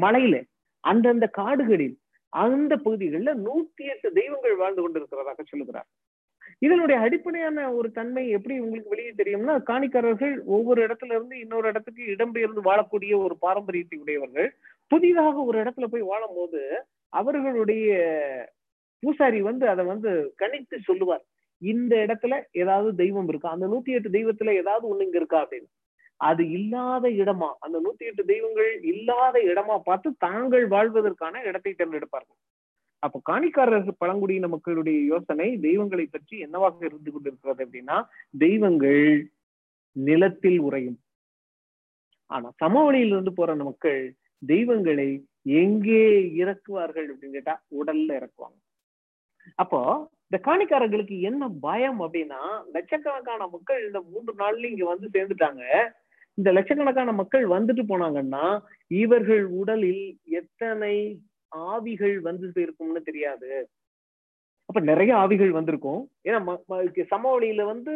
மலையில 0.04 0.36
அந்தந்த 0.84 1.26
காடுகளில் 1.40 1.96
அந்த 2.32 2.72
பகுதிகளில் 2.76 3.40
நூத்தி 3.46 3.84
எட்டு 3.94 4.08
தெய்வங்கள் 4.12 4.56
வாழ்ந்து 4.56 4.82
கொண்டிருக்கிறதாக 4.82 5.42
சொல்லுகிறார். 5.42 5.88
இதனுடைய 6.58 7.00
அடிப்படையான 7.00 7.72
ஒரு 7.72 7.90
தன்மை 7.90 8.28
எப்படி 8.28 8.58
உங்களுக்கு 8.58 8.88
வெளியே 8.88 9.12
தெரியும்னா 9.16 9.54
காணிக்காரர்கள் 9.66 10.44
ஒவ்வொரு 10.44 10.86
இடத்துல 10.86 11.14
இருந்து 11.16 11.38
இன்னொரு 11.38 11.68
இடத்துக்கு 11.68 12.02
இடம்பெயர்ந்து 12.02 12.62
வாழக்கூடிய 12.64 13.16
ஒரு 13.16 13.36
பாரம்பரியத்தை 13.38 13.98
உடையவர்கள். 13.98 14.56
புதிதாக 14.86 15.36
ஒரு 15.42 15.62
இடத்துல 15.62 15.84
போய் 15.84 16.00
வாழும் 16.00 16.34
போது 16.34 16.84
அவர்களுடைய 17.08 17.90
பூசாரி 19.00 19.42
வந்து 19.42 19.68
அதை 19.68 19.84
வந்து 19.84 20.34
கணித்து 20.42 20.76
சொல்லுவார். 20.78 21.24
இந்த 21.58 21.96
இடத்துல 21.96 22.42
ஏதாவது 22.52 22.94
தெய்வம் 22.94 23.28
இருக்கா? 23.28 23.50
அந்த 23.50 23.66
நூத்தி 23.66 23.90
எட்டு 23.90 24.08
தெய்வத்துல 24.08 24.54
ஏதாவது 24.54 24.84
ஒண்ணு 24.88 25.02
இங்க 25.02 25.16
இருக்கா 25.16 25.46
அப்படின்னு. 25.46 25.70
அது 26.16 26.50
இல்லாத 26.50 27.08
இடமா? 27.08 27.50
அந்த 27.60 27.80
நூத்தி 27.80 28.04
எட்டு 28.04 28.24
தெய்வங்கள் 28.24 28.80
இல்லாத 28.82 29.38
இடமா 29.38 29.78
பார்த்து 29.84 30.14
தாங்கள் 30.18 30.68
வாழ்வதற்கான 30.68 31.42
இடத்தை 31.42 31.74
தேர்ந்தெடுப்பார்கள். 31.78 32.38
அப்ப 33.02 33.20
காணிக்காரர்கள் 33.30 34.00
பழங்குடியின 34.02 34.48
மக்களுடைய 34.48 34.98
யோசனை 35.12 35.46
தெய்வங்களை 35.66 36.04
பற்றி 36.06 36.36
என்னவாக 36.46 36.84
இருந்து 36.88 37.10
கொண்டிருக்கிறது 37.12 37.64
அப்படின்னா 37.64 37.96
தெய்வங்கள் 38.44 39.04
நிலத்தில் 39.96 40.60
உறையும். 40.60 40.98
ஆனா 42.30 42.48
சமவெளியில 42.62 43.14
இருந்து 43.16 43.32
போற 43.38 43.54
மக்கள் 43.70 44.02
தெய்வங்களை 44.42 45.08
எங்கே 45.62 46.04
இறக்குவார்கள் 46.42 47.08
அப்படின்னு 47.12 47.36
கேட்டா 47.38 47.54
உடல்ல 47.80 48.10
இறக்குவாங்க. 48.20 48.58
அப்போ 49.62 49.80
இந்த 50.26 50.38
காணிக்காரர்களுக்கு 50.48 51.16
என்ன 51.30 51.48
பயம் 51.66 52.00
அப்படின்னா 52.04 52.42
லட்சக்கணக்கான 52.76 53.48
மக்கள் 53.54 53.80
இந்த 53.86 54.00
மூன்று 54.12 54.32
நாள்ல 54.42 54.70
இங்க 54.72 54.84
வந்து 54.92 55.08
சேர்ந்துட்டாங்க. 55.16 55.64
இந்த 56.38 56.48
லட்சக்கணக்கான 56.56 57.10
மக்கள் 57.12 57.44
வந்துட்டு 57.56 57.82
போனாங்கன்னா 57.90 58.44
இவர்கள் 59.02 59.44
உடலில் 59.60 60.04
எத்தனை 60.40 60.94
ஆவிகள் 61.70 62.16
வந்து 62.28 62.46
இருக்கும்னு 62.64 63.02
தெரியாது. 63.08 63.50
அப்ப 64.68 64.80
நிறைய 64.90 65.12
ஆவிகள் 65.22 65.50
வந்திருக்கும். 65.56 66.02
ஏன்னா 66.26 66.38
சமவெளியில 67.12 67.62
வந்து 67.72 67.92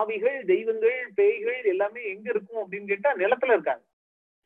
ஆவிகள் 0.00 0.36
தெய்வங்கள் 0.50 0.98
பேய்கள் 1.18 1.70
எல்லாமே 1.74 2.02
எங்க 2.12 2.26
இருக்கும் 2.34 2.60
அப்படின்னு 2.62 2.90
கேட்டா 2.92 3.12
நிலத்துல 3.22 3.56
இருக்காங்க. 3.56 3.84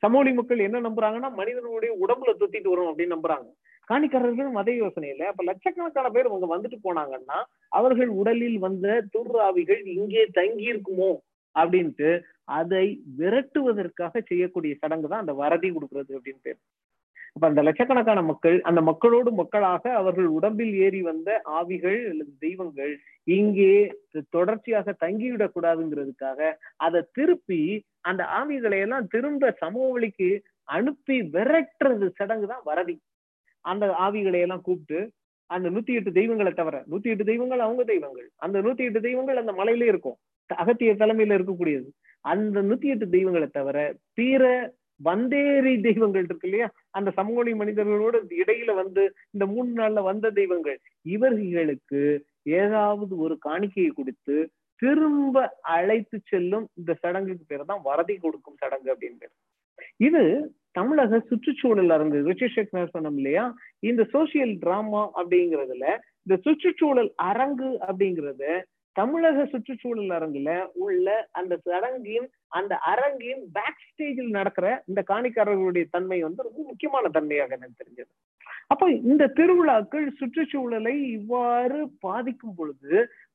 சமவெளி 0.02 0.32
மக்கள் 0.38 0.66
என்ன 0.66 0.78
நம்புறாங்கன்னா 0.86 1.30
மனிதனுடைய 1.40 1.92
உடம்புல 2.04 2.32
தொத்திட்டு 2.40 2.72
வரும் 2.72 2.88
அப்படின்னு 2.90 3.16
நம்புறாங்க. 3.16 3.48
காணிக்காரர்களும் 3.88 4.60
அதே 4.60 4.74
யோசனை 4.82 5.08
இல்லை 5.12 5.26
அப்ப 5.30 5.42
லட்சக்கணக்கான 5.48 6.10
பேர் 6.14 6.30
அவங்க 6.30 6.46
வந்துட்டு 6.52 6.78
போனாங்கன்னா 6.86 7.38
அவர்கள் 7.78 8.10
உடலில் 8.20 8.58
வந்த 8.66 8.86
துர்ராவிகள் 9.14 9.82
இங்கே 9.96 10.22
தங்கி 10.38 10.66
இருக்குமோ 10.72 11.10
அப்படின்ட்டு 11.56 12.10
அதை 12.58 12.86
விரட்டுவதற்காக 13.18 14.22
செய்யக்கூடிய 14.30 14.74
சடங்கு 14.82 15.10
தான் 15.10 15.22
அந்த 15.24 15.34
வரதி 15.42 15.68
கொடுக்கறது 15.74 16.12
அப்படின்னு 16.18 16.44
பேர். 16.46 16.58
அப்ப 17.36 17.46
அந்த 17.46 17.62
லட்சக்கணக்கான 17.62 18.20
மக்கள் 18.22 18.56
அந்த 18.60 18.80
மக்களோடு 18.80 19.30
மக்களாக 19.32 19.92
அவர்கள் 19.94 20.26
உடம்பில் 20.26 20.74
ஏறி 20.74 21.00
வந்த 21.02 21.30
ஆவிகள் 21.44 21.98
அல்லது 22.10 22.32
தெய்வங்கள் 22.38 22.92
இங்கே 23.36 23.72
தொடர்ச்சியாக 24.30 24.94
தங்கிவிடக் 25.00 25.54
கூடாதுங்கிறதுக்காக 25.54 26.50
அதை 26.76 27.00
திருப்பி 27.12 27.60
அந்த 28.00 28.22
ஆவிகளை 28.38 28.78
எல்லாம் 28.80 29.08
திரும்ப 29.08 29.50
சமவெளிக்கு 29.60 30.30
அனுப்பி 30.76 31.16
விரட்டுறது 31.34 32.06
சடங்கு 32.16 32.46
தான் 32.46 32.64
வரதி. 32.64 32.96
அந்த 33.64 33.84
ஆவிகளை 34.06 34.40
எல்லாம் 34.40 34.62
கூப்பிட்டு 34.62 35.00
அந்த 35.50 35.68
நூத்தி 35.70 35.92
எட்டு 35.98 36.10
தெய்வங்களை 36.12 36.52
தவிர 36.52 36.76
நூத்தி 36.90 37.08
எட்டு 37.12 37.24
தெய்வங்கள் 37.24 37.58
அவங்க 37.58 37.82
தெய்வங்கள். 37.84 38.28
அந்த 38.36 38.58
நூத்தி 38.62 38.82
எட்டு 38.88 39.00
தெய்வங்கள் 39.00 39.36
அந்த 39.36 39.52
மலையிலே 39.52 39.86
இருக்கும். 39.86 40.16
அகத்திய 40.50 40.94
தலைமையில 40.94 41.36
இருக்கக்கூடியது. 41.38 41.88
அந்த 42.24 42.62
நூத்தி 42.62 42.88
எட்டு 42.94 43.06
தெய்வங்களை 43.08 43.48
தவிர 43.52 43.78
பீர 44.14 44.42
வந்தேரி 45.00 45.80
தெய்வங்கள் 45.80 46.24
இருக்கு 46.24 46.48
இல்லையா? 46.48 46.68
அந்த 46.90 47.10
சமூக 47.10 47.42
மனிதர்களோட 47.42 48.16
இடையில 48.42 48.74
வந்து 48.74 49.14
இந்த 49.30 49.46
மூணு 49.46 49.70
நாள்ல 49.76 50.02
வந்த 50.02 50.30
தெய்வங்கள் 50.30 50.78
இவர்களுக்கு 51.02 52.02
ஏதாவது 52.42 53.16
ஒரு 53.18 53.38
காணிக்கையை 53.48 53.90
கொடுத்து 53.94 54.50
திரும்ப 54.82 55.60
அழைத்து 55.60 56.20
செல்லும் 56.24 56.68
இந்த 56.74 56.94
சடங்குக்கு 56.94 57.44
பேர் 57.46 57.64
தான் 57.64 57.82
வரதி 57.82 58.16
கொடுக்கும் 58.16 58.56
சடங்கு 58.58 58.94
அப்படின்னு 58.94 59.18
பேர். 59.18 59.34
இது 59.96 60.22
தமிழக 60.72 61.20
சுற்றுச்சூழல் 61.28 61.90
அரங்கு 61.90 62.18
ரிச்சிஷேக் 62.30 62.94
சொன்னோம் 62.94 63.16
இல்லையா? 63.16 63.54
இந்த 63.80 64.02
சோசியல் 64.12 64.58
டிராமா 64.58 65.10
அப்படிங்கிறதுல 65.16 65.86
இந்த 66.22 66.36
சுற்றுச்சூழல் 66.42 67.12
அரங்கு 67.14 67.78
அப்படிங்கறத 67.88 68.44
தமிழக 68.96 69.44
சுற்றுச்சூழல் 69.46 70.12
அரங்குல 70.18 70.50
உள்ள 70.84 71.28
அந்த 71.32 71.54
சடங்கின் 71.64 72.26
அந்த 72.58 72.74
அரங்கின் 72.92 73.42
பேக் 73.52 73.84
ஸ்டேஜில் 73.86 74.36
நடக்கிற 74.38 74.66
இந்த 74.86 75.00
காணிக்காரர்களுடைய 75.08 75.84
தன்மை 75.90 76.18
வந்து 76.22 76.42
ரொம்ப 76.42 76.60
முக்கியமான 76.66 77.08
தன்மையாக 77.08 77.56
எனக்கு 77.56 77.80
தெரிஞ்சது. 77.82 78.12
அப்ப 78.66 78.84
இந்த 78.90 79.24
திருவிழாக்கள் 79.38 80.06
சுற்றுச்சூழலை 80.18 80.94
இவ்வாறு 81.10 81.80
பாதிக்கும் 82.00 82.54
பொழுது 82.54 82.92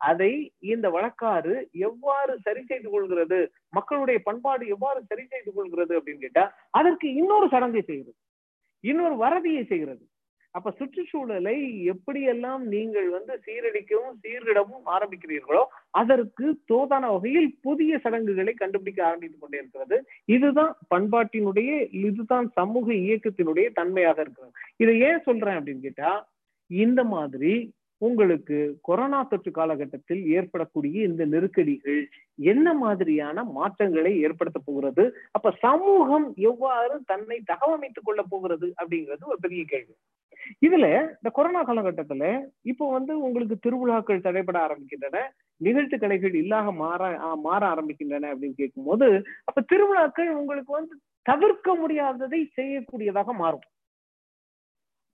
அதை 0.09 0.31
இந்த 0.73 0.89
வழக்காறு 0.89 1.55
எவ்வாறு 1.87 2.33
சரி 2.43 2.63
செய்து 2.63 2.89
கொள்கிறது 2.89 3.39
மக்களுடைய 3.69 4.19
பண்பாடு 4.23 4.67
எவ்வாறு 4.67 5.01
சரி 5.07 5.25
செய்து 5.25 5.51
கொள்கிறது 5.53 5.93
அப்படின்னு 5.99 6.25
கேட்டா 6.25 6.45
அதற்கு 6.71 7.07
இன்னொரு 7.13 7.47
சடங்கை 7.47 7.81
செய்கிறது. 7.81 8.17
இன்னொரு 8.83 9.15
வரதியை 9.25 9.63
செய்கிறது. 9.67 10.03
அப்ப 10.51 10.71
சுற்றுச்சூழலை 10.77 11.55
எப்படியெல்லாம் 11.91 12.61
நீங்கள் 12.73 13.09
வந்து 13.09 13.33
சீரழிக்கவும் 13.45 14.15
சீர்கிடவும் 14.23 14.85
ஆரம்பிக்கிறீர்களோ 14.85 15.63
அதற்கு 15.91 16.45
தோதான 16.73 17.11
வகையில் 17.11 17.49
புதிய 17.61 17.97
சடங்குகளை 17.97 18.53
கண்டுபிடிக்க 18.53 19.05
ஆரம்பித்துக் 19.05 19.41
கொண்டே 19.41 19.57
இருக்கிறது. 19.57 19.97
இதுதான் 20.25 20.73
பண்பாட்டினுடைய 20.95 21.71
இதுதான் 21.91 22.49
சமூக 22.53 22.93
இயக்கத்தினுடைய 22.93 23.69
தன்மையாக 23.73 24.21
இருக்கிறது. 24.21 24.53
இதை 24.77 24.99
ஏன் 24.99 25.21
சொல்றேன் 25.21 25.57
அப்படின்னு 25.57 25.79
கேட்டா 25.79 26.11
இந்த 26.67 27.03
மாதிரி 27.03 27.53
உங்களுக்கு 28.01 28.57
கொரோனா 28.81 29.23
தொற்று 29.23 29.51
காலகட்டத்தில் 29.51 30.21
ஏற்படக்கூடிய 30.27 31.03
இந்த 31.03 31.25
நெருக்கடிகள் 31.25 32.09
என்ன 32.35 32.73
மாதிரியான 32.73 33.43
மாற்றங்களை 33.43 34.19
ஏற்படுத்த 34.21 34.59
போகிறது? 34.65 35.03
அப்ப 35.31 35.51
சமூகம் 35.59 36.33
எவ்வாறு 36.35 37.01
தன்னை 37.05 37.43
தகவமைத்துக் 37.53 38.03
கொள்ள 38.03 38.21
போகிறது 38.29 38.73
அப்படிங்கிறது 38.81 39.25
ஒரு 39.25 39.37
பெரிய 39.41 39.63
கேள்வி. 39.67 39.95
இதுல 40.65 40.87
இந்த 41.01 41.29
கொரோனா 41.33 41.61
காலகட்டத்துல 41.65 42.23
இப்போ 42.61 42.91
வந்து 42.91 43.19
உங்களுக்கு 43.19 43.57
திருவிழாக்கள் 43.57 44.21
தடைபட 44.21 44.57
ஆரம்பிக்கின்றன 44.59 45.17
நிகழ்ச்சி 45.57 45.97
கலைகள் 45.97 46.33
இல்லாம 46.33 46.71
மாற 46.71 47.35
மாற 47.35 47.61
ஆரம்பிக்கின்றன 47.67 48.29
அப்படின்னு 48.31 48.53
கேட்கும் 48.55 48.83
போது 48.83 49.23
அப்ப 49.43 49.61
திருவிழாக்கள் 49.61 50.29
உங்களுக்கு 50.29 50.71
வந்து 50.71 50.95
தவிர்க்க 51.21 51.75
முடியாததை 51.75 52.41
செய்யக்கூடியதாக 52.57 53.33
மாறும். 53.33 53.65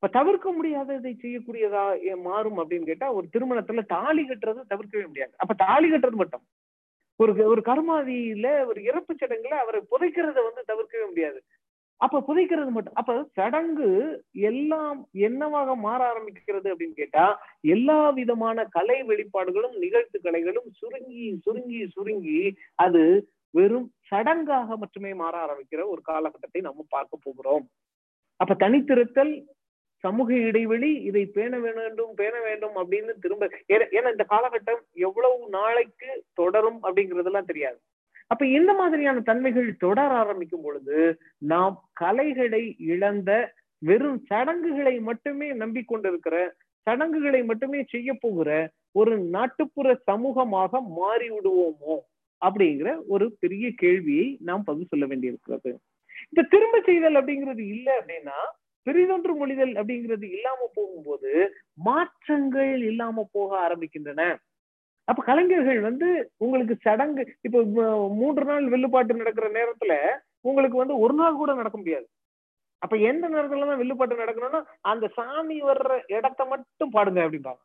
இப்ப 0.05 0.17
தவிர்க்க 0.17 0.49
முடியாததை 0.55 1.11
செய்யக்கூடியதா 1.21 1.83
மாறும் 2.25 2.57
அப்படின்னு 2.61 2.87
கேட்டா 2.89 3.07
ஒரு 3.13 3.25
திருமணத்துல 3.33 3.81
தாலி 3.93 4.23
கட்டுறது 4.23 4.61
தவிர்க்கவே 4.73 5.05
முடியாது. 5.07 5.31
அப்ப 5.43 5.53
தாலி 5.61 5.87
கட்டுறது 5.91 6.17
மட்டும். 6.21 6.43
ஒரு 7.19 7.31
ஒரு 7.51 7.61
கர்மாதியில 7.69 8.47
ஒரு 8.65 8.79
இறப்பு 8.83 9.13
சடங்குல 9.13 9.55
அவரை 9.61 9.79
புதைக்கிறத 9.93 10.37
வந்து 10.47 10.61
தவிர்க்கவே 10.71 11.05
முடியாது. 11.09 11.39
அப்ப 12.01 12.21
புதைக்கிறது 12.27 12.71
மட்டும் 12.71 12.99
அப்ப 13.01 13.15
சடங்கு 13.33 13.89
எல்லாம் 14.49 14.99
என்னவாக 15.27 15.75
மாற 15.85 15.99
ஆரம்பிக்கிறது 16.11 16.69
அப்படின்னு 16.73 16.99
கேட்டா 17.01 17.25
எல்லா 17.75 17.97
விதமான 18.19 18.67
கலை 18.77 18.99
வெளிப்பாடுகளும் 19.09 19.75
நிகழ்த்து 19.85 20.19
கலைகளும் 20.27 20.69
சுருங்கி 20.81 21.25
சுருங்கி 21.47 21.81
சுருங்கி 21.95 22.39
அது 22.85 23.03
வெறும் 23.53 23.89
சடங்காக 24.11 24.77
மட்டுமே 24.77 25.13
மாற 25.23 25.33
ஆரம்பிக்கிற 25.47 25.81
ஒரு 25.95 26.03
காலகட்டத்தை 26.03 26.61
நம்ம 26.61 26.87
பார்க்க 26.89 27.25
போகிறோம். 27.25 27.65
அப்ப 28.39 28.53
தனித்திருத்தல் 28.65 29.35
சமூக 30.05 30.29
இடைவெளி 30.47 30.91
இதை 31.09 31.23
பேண 31.35 31.53
வேண்டும் 31.65 32.13
பேண 32.19 32.35
வேண்டும் 32.47 32.75
அப்படின்னு 32.81 33.13
திரும்ப 33.23 33.49
ஏன்னா 33.95 34.09
இந்த 34.15 34.25
காலகட்டம் 34.33 34.81
எவ்வளவு 35.07 35.37
நாளைக்கு 35.57 36.09
தொடரும் 36.41 36.79
அப்படிங்கறதெல்லாம் 36.85 37.51
தெரியாது. 37.51 37.77
அப்ப 38.33 38.43
இந்த 38.57 38.71
மாதிரியான 38.79 39.21
தன்மைகள் 39.29 39.67
தொடர 39.83 40.09
ஆரம்பிக்கும் 40.21 40.65
பொழுது 40.65 40.97
நாம் 41.51 41.75
கலைகளை 42.01 42.63
இழந்த 42.93 43.31
வெறும் 43.81 44.19
சடங்குகளை 44.29 44.95
மட்டுமே 45.09 45.47
நம்பிக்கொண்டிருக்கிற 45.63 46.37
சடங்குகளை 46.87 47.41
மட்டுமே 47.49 47.79
செய்ய 47.93 48.09
போகிற 48.23 48.49
ஒரு 48.99 49.13
நாட்டுப்புற 49.35 49.87
சமூகமாக 50.09 50.81
மாறி 50.97 51.27
விடுவோமோ 51.29 51.95
அப்படிங்கிற 52.41 52.89
ஒரு 53.13 53.25
பெரிய 53.43 53.65
கேள்வியை 53.83 54.27
நாம் 54.49 54.67
பதில் 54.69 54.91
சொல்ல 54.91 55.05
வேண்டியிருக்கிறது. 55.05 55.71
இந்த 56.29 56.47
திரும்ப 56.53 56.77
செய்தல் 56.89 57.19
அப்படிங்கிறது 57.19 57.63
இல்லை 57.73 57.93
அப்படின்னா 57.99 58.37
பெரிதொன்று 58.85 59.33
மொழிதல் 59.41 59.73
அப்படிங்கிறது 59.79 60.25
இல்லாம 60.35 60.67
போகும்போது 60.73 61.31
மாற்றங்கள் 61.87 62.73
இல்லாம 62.91 63.25
போக 63.31 63.51
ஆரம்பிக்கின்றன. 63.67 64.23
அப்ப 65.07 65.23
கலைஞர்கள் 65.23 65.79
வந்து 65.79 66.07
உங்களுக்கு 66.37 66.75
சடங்கு 66.81 67.23
இப்ப 67.41 67.63
மூன்று 68.21 68.43
நாள் 68.43 68.67
வில்லுப்பாட்டு 68.73 69.21
நடக்கிற 69.21 69.47
நேரத்துல 69.57 69.95
உங்களுக்கு 70.41 70.77
வந்து 70.77 70.95
ஒரு 70.99 71.13
நாள் 71.13 71.39
கூட 71.41 71.51
நடக்க 71.53 71.77
முடியாது. 71.77 72.07
அப்ப 72.81 72.95
எந்த 73.09 73.25
நேரத்துல 73.29 73.67
தான் 73.67 73.81
வில்லுப்பாட்டு 73.81 74.23
நடக்கணும்னா 74.23 74.61
அந்த 74.91 75.05
சாமி 75.17 75.57
வர்ற 75.61 75.91
இடத்த 76.17 76.41
மட்டும் 76.45 76.93
பாடுங்க 76.93 77.19
அப்படிம்பாங்க. 77.25 77.61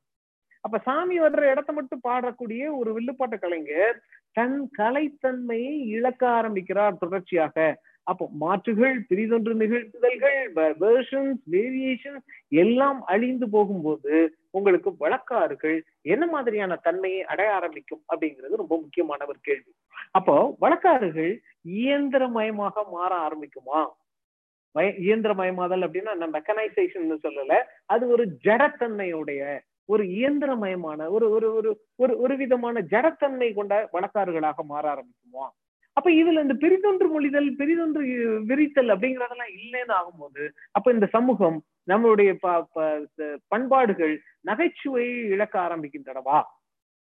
அப்ப 0.65 0.79
சாமி 0.79 1.17
வர்ற 1.21 1.43
இடத்த 1.53 1.71
மட்டும் 1.73 2.05
பாடக்கூடிய 2.09 2.63
ஒரு 2.79 2.91
வில்லுப்பாட்டு 2.93 3.37
கலைஞர் 3.39 3.97
தன் 4.33 4.59
கலைத்தன்மையை 4.79 5.75
இழக்க 5.97 6.23
ஆரம்பிக்கிறார் 6.39 7.01
தொடர்ச்சியாக. 7.05 7.57
அப்போ 8.11 8.25
மாற்றுகள் 8.43 8.97
பிரிதொன்று 9.11 9.53
நிகழ்த்துதல்கள் 9.63 10.39
வேர்ஷன்ஸ் 10.83 11.41
வேரியேஷன்ஸ் 11.55 12.25
எல்லாம் 12.63 13.01
அழிந்து 13.13 13.47
போகும்போது 13.51 14.15
உங்களுக்கு 14.51 14.91
வழக்காறுகள் 15.03 15.77
என்ன 16.15 16.25
மாதிரியான 16.27 16.79
தன்மையை 16.87 17.23
அடைய 17.33 17.51
ஆரம்பிக்கும் 17.59 18.03
அப்படிங்கிறது 18.13 18.63
ரொம்ப 18.63 18.77
முக்கியமான 18.77 19.27
ஒரு 19.27 19.41
கேள்வி. 19.43 19.73
அப்போ 20.11 20.37
வழக்காறுகள் 20.61 21.33
இயந்திரமயமாக 21.81 22.85
மாற 22.91 23.13
ஆரம்பிக்குமா? 23.27 23.81
இயந்திரமயமாதல் 25.07 25.85
அப்படின்னா 25.87 26.13
நான் 26.15 26.37
மெக்கனைசேஷன் 26.39 27.15
சொல்லல. 27.27 27.55
அது 27.87 28.05
ஒரு 28.09 28.25
ஜடத்தன்மையுடைய 28.45 29.43
ஒரு 29.89 30.03
இயந்திரமயமான 30.19 31.07
ஒரு 31.11 31.27
ஒரு 31.37 31.47
ஒரு 31.59 31.71
ஒரு 31.97 32.13
ஒரு 32.19 32.35
விதமான 32.37 32.83
ஜடத்தன்மை 32.93 33.49
கொண்ட 33.55 33.75
வழக்காறுகளாக 33.95 34.65
மாற 34.73 34.85
ஆரம்பிக்குமா? 34.95 35.47
அப்ப 36.01 36.11
இதுல 36.11 36.43
இந்த 36.43 36.55
பெரிதொன்று 36.63 37.07
மொழிதல் 37.15 37.49
பெரிதொன்று 37.59 38.03
விரித்தல் 38.51 38.93
அப்படிங்கறதெல்லாம் 38.95 39.53
இல்லைன்னு 39.59 39.95
ஆகும்போது 39.99 40.45
அப்ப 40.71 40.93
இந்த 40.93 41.07
சமூகம் 41.07 41.59
நம்மளுடைய 41.91 42.31
பண்பாடுகள் 43.49 44.15
நகைச்சுவையை 44.47 45.17
இழக்க 45.35 45.55
ஆரம்பிக்கின்றனவா? 45.61 46.39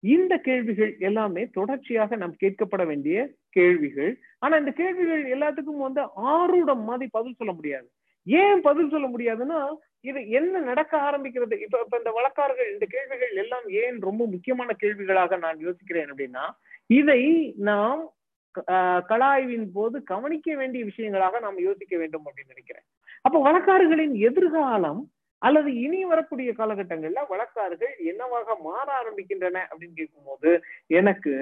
இந்த 0.04 0.34
கேள்விகள் 0.38 0.92
எல்லாமே 1.00 1.44
தொடர்ச்சியாக 1.50 2.16
நாம் 2.16 2.40
கேட்கப்பட 2.44 2.84
வேண்டிய 2.86 3.28
கேள்விகள். 3.50 4.12
ஆனா 4.40 4.56
இந்த 4.58 4.72
கேள்விகள் 4.72 5.24
எல்லாத்துக்கும் 5.36 5.86
வந்து 5.88 6.02
ஆரூடம் 6.36 6.84
மாதிரி 6.90 7.10
பதில் 7.12 7.38
சொல்ல 7.38 7.54
முடியாது. 7.54 7.88
ஏன் 8.28 8.62
பதில் 8.62 8.90
சொல்ல 8.90 9.08
முடியாதுன்னா 9.08 9.62
இது 10.02 10.20
என்ன 10.30 10.60
நடக்க 10.60 10.94
ஆரம்பிக்கிறது? 11.10 11.56
இப்ப 11.66 11.82
இப்ப 11.86 11.98
இந்த 11.98 12.12
வழக்காரர்கள் 12.20 12.74
இந்த 12.74 12.88
கேள்விகள் 12.90 13.34
எல்லாம் 13.44 13.66
ஏன் 13.84 13.98
ரொம்ப 14.00 14.22
முக்கியமான 14.26 14.76
கேள்விகளாக 14.84 15.38
நான் 15.38 15.66
யோசிக்கிறேன் 15.68 16.12
அப்படின்னா 16.14 16.46
இதை 16.90 17.22
நாம் 17.72 18.04
கலாய்வின் 19.10 19.72
போது 19.74 20.04
கவனிக்க 20.04 20.56
வேண்டிய 20.56 20.86
விஷயங்களாக 20.86 21.40
நாம் 21.40 21.60
யோசிக்க 21.60 21.98
வேண்டும் 21.98 22.26
அப்படின்னு 22.26 22.48
நினைக்கிறேன். 22.48 22.86
அப்ப 23.22 23.38
வழக்காறுகளின் 23.44 24.16
எதிர்காலம் 24.30 25.02
அல்லது 25.42 25.82
இனி 25.82 26.06
வரக்கூடிய 26.06 26.54
காலகட்டங்கள்ல 26.58 27.24
வழக்காறுகள் 27.30 27.94
என்னவாக 28.06 28.56
மாற 28.62 28.88
ஆரம்பிக்கின்றன 29.02 29.58
அப்படின்னு 29.70 29.94
கேட்கும்போது 29.94 30.52
எனக்கு 30.88 31.34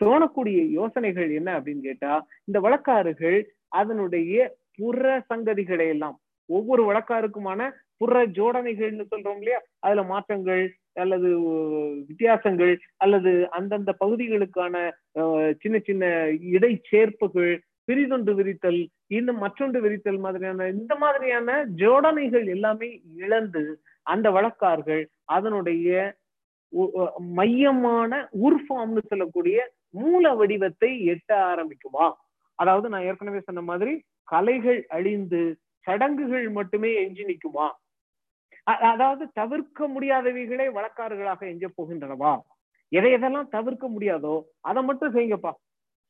தோணக்கூடிய 0.00 0.70
யோசனைகள் 0.70 1.30
என்ன 1.30 1.60
அப்படின்னு 1.60 1.80
கேட்டா 1.80 2.12
இந்த 2.44 2.60
வழக்காறுகள் 2.60 3.38
அதனுடைய 3.68 4.36
புற 4.76 5.22
சங்கதிகளை 5.30 5.88
எல்லாம் 5.88 6.16
ஒவ்வொரு 6.48 6.82
வழக்காருக்குமான 6.84 7.62
புற 7.96 8.24
ஜோடனைகள்னு 8.36 9.04
சொல்றோம் 9.10 9.36
இல்லையா? 9.36 9.60
அதுல 9.80 10.02
மாற்றங்கள் 10.02 10.62
அல்லது 10.96 11.28
வித்தியாசங்கள் 12.08 12.72
அல்லது 12.96 13.32
அந்தந்த 13.50 13.92
பகுதிகளுக்கான 14.00 14.76
சின்ன 15.62 15.76
சின்ன 15.78 16.04
இடை 16.50 16.72
சேர்ப்புகள் 16.90 17.52
பிரிதொன்று 17.88 18.32
விரித்தல் 18.34 18.80
இன்னும் 19.08 19.38
மற்றொன்று 19.38 19.78
விரித்தல் 19.80 20.18
மாதிரியான 20.18 20.68
இந்த 20.72 20.94
மாதிரியான 20.94 21.50
ஜோடனைகள் 21.76 22.46
எல்லாமே 22.48 22.90
இழந்து 23.16 23.62
அந்த 24.06 24.26
வழக்கார்கள் 24.30 25.02
அதனுடைய 25.26 25.88
மையமான 27.36 28.12
உர்ஃபார்ம்னு 28.42 29.02
சொல்லக்கூடிய 29.08 29.56
மூல 29.94 30.34
வடிவத்தை 30.34 30.90
எட்ட 31.14 31.30
ஆரம்பிக்குமா? 31.50 32.06
அதாவது 32.58 32.88
நான் 32.88 33.02
ஏற்கனவே 33.02 33.40
சொன்ன 33.40 33.60
மாதிரி 33.60 33.92
கலைகள் 34.28 34.80
அழிந்து 34.88 35.40
சடங்குகள் 35.86 36.46
மட்டுமே 36.50 36.90
எஞ்சி 36.94 37.24
நிற்குமா? 37.24 37.66
அதாவது 38.90 39.30
தவிர்க்க 39.32 39.88
முடியாதவைகளே 39.88 40.66
வழக்காறுகளாக 40.68 41.40
எஞ்ச 41.46 41.66
போகின்றனவா? 41.78 42.32
எதை 42.92 43.12
எதெல்லாம் 43.14 43.48
தவிர்க்க 43.48 43.88
முடியாதோ 43.88 44.36
அதை 44.60 44.82
மட்டும் 44.82 45.14
செய்யுங்கப்பா. 45.14 45.52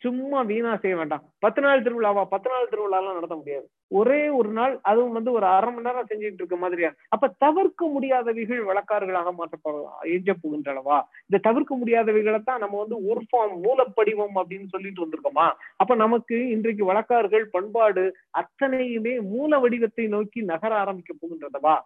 சும்மா 0.03 0.43
வீணா 0.43 0.77
செய்ய 0.77 0.97
வேண்டாம். 0.97 1.25
பத்து 1.39 1.61
நாள் 1.61 1.83
திருவிழாவா? 1.83 2.25
பத்து 2.25 2.51
நாள் 2.51 2.69
திருவிழாலாம் 2.69 3.17
நடத்த 3.17 3.37
முடியாது. 3.37 3.67
ஒரே 3.91 4.29
ஒரு 4.29 4.49
நாள் 4.49 4.81
அதுவும் 4.83 5.13
வந்து 5.13 5.33
ஒரு 5.33 5.47
அரை 5.47 5.71
மணி 5.71 5.87
நேரம் 5.87 6.07
செஞ்சுட்டு 6.07 6.41
இருக்க 6.43 6.57
மாதிரியா? 6.57 6.91
அப்ப 7.09 7.29
தவிர்க்க 7.39 7.87
முடியாதவைகள் 7.87 8.63
வழக்காறுகளாக 8.65 9.33
மாற்றப்படலாம் 9.33 10.01
எஞ்ச 10.17 10.35
போகின்றனவா? 10.43 10.99
இந்த 11.23 11.39
தவிர்க்க 11.39 11.77
முடியாதவைகளை 11.77 12.43
தான் 12.43 12.59
நம்ம 12.59 12.79
வந்து 12.79 12.99
உர்ஃபார்ம் 13.11 13.57
மூலப்படிவம் 13.67 14.35
அப்படின்னு 14.35 14.69
சொல்லிட்டு 14.69 15.05
வந்திருக்கோமா? 15.07 15.51
அப்ப 15.77 15.95
நமக்கு 15.95 16.49
இன்றைக்கு 16.49 16.85
வழக்காறுகள் 16.85 17.47
பண்பாடு 17.51 18.17
அத்தனையுமே 18.39 19.21
மூல 19.23 19.59
வடிவத்தை 19.59 20.07
நோக்கி 20.07 20.43
நகர 20.43 20.75
ஆரம்பிக்க 20.77 21.15
போகின்றனவா? 21.15 21.77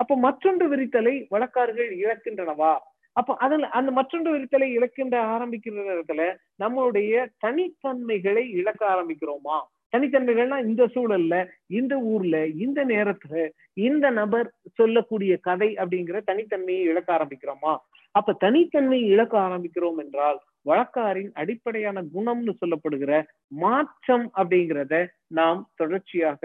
அப்ப 0.00 0.16
மற்றொன்று 0.16 0.66
விரித்தலை 0.68 1.14
வழக்காறுகள் 1.30 1.90
இழக்கின்றனவா? 2.02 2.72
அப்ப 3.16 3.34
அதுல 3.36 3.68
அந்த 3.68 3.90
மற்றொன்று 3.90 4.30
விரித்தலை 4.34 4.68
இழக்கின்ற 4.72 5.16
ஆரம்பிக்கிற 5.34 5.84
இடத்துல 5.86 6.22
நம்மளுடைய 6.58 7.12
தனித்தன்மைகளை 7.46 8.44
இழக்க 8.52 8.82
ஆரம்பிக்கிறோமா? 8.94 9.58
தனித்தன்மைகள்னா 9.92 10.58
இந்த 10.64 10.82
சூழல்ல 10.94 11.34
இந்த 11.70 11.94
ஊர்ல 12.04 12.36
இந்த 12.56 12.84
நேரத்துல 12.84 13.34
இந்த 13.80 14.10
நபர் 14.10 14.48
சொல்லக்கூடிய 14.74 15.32
கதை 15.40 15.76
அப்படிங்கிற 15.76 16.20
தனித்தன்மையை 16.26 16.84
இழக்க 16.84 17.08
ஆரம்பிக்கிறோமா? 17.18 17.72
அப்ப 18.14 18.36
தனித்தன்மையை 18.40 19.06
இழக்க 19.08 19.34
ஆரம்பிக்கிறோம் 19.38 19.98
என்றால் 19.98 20.38
வழக்காரின் 20.66 21.30
அடிப்படையான 21.34 22.02
குணம்னு 22.14 22.52
சொல்லப்படுகிற 22.60 23.12
மாற்றம் 23.56 24.26
அப்படிங்கிறத 24.36 24.94
நாம் 25.28 25.60
தொடர்ச்சியாக 25.76 26.42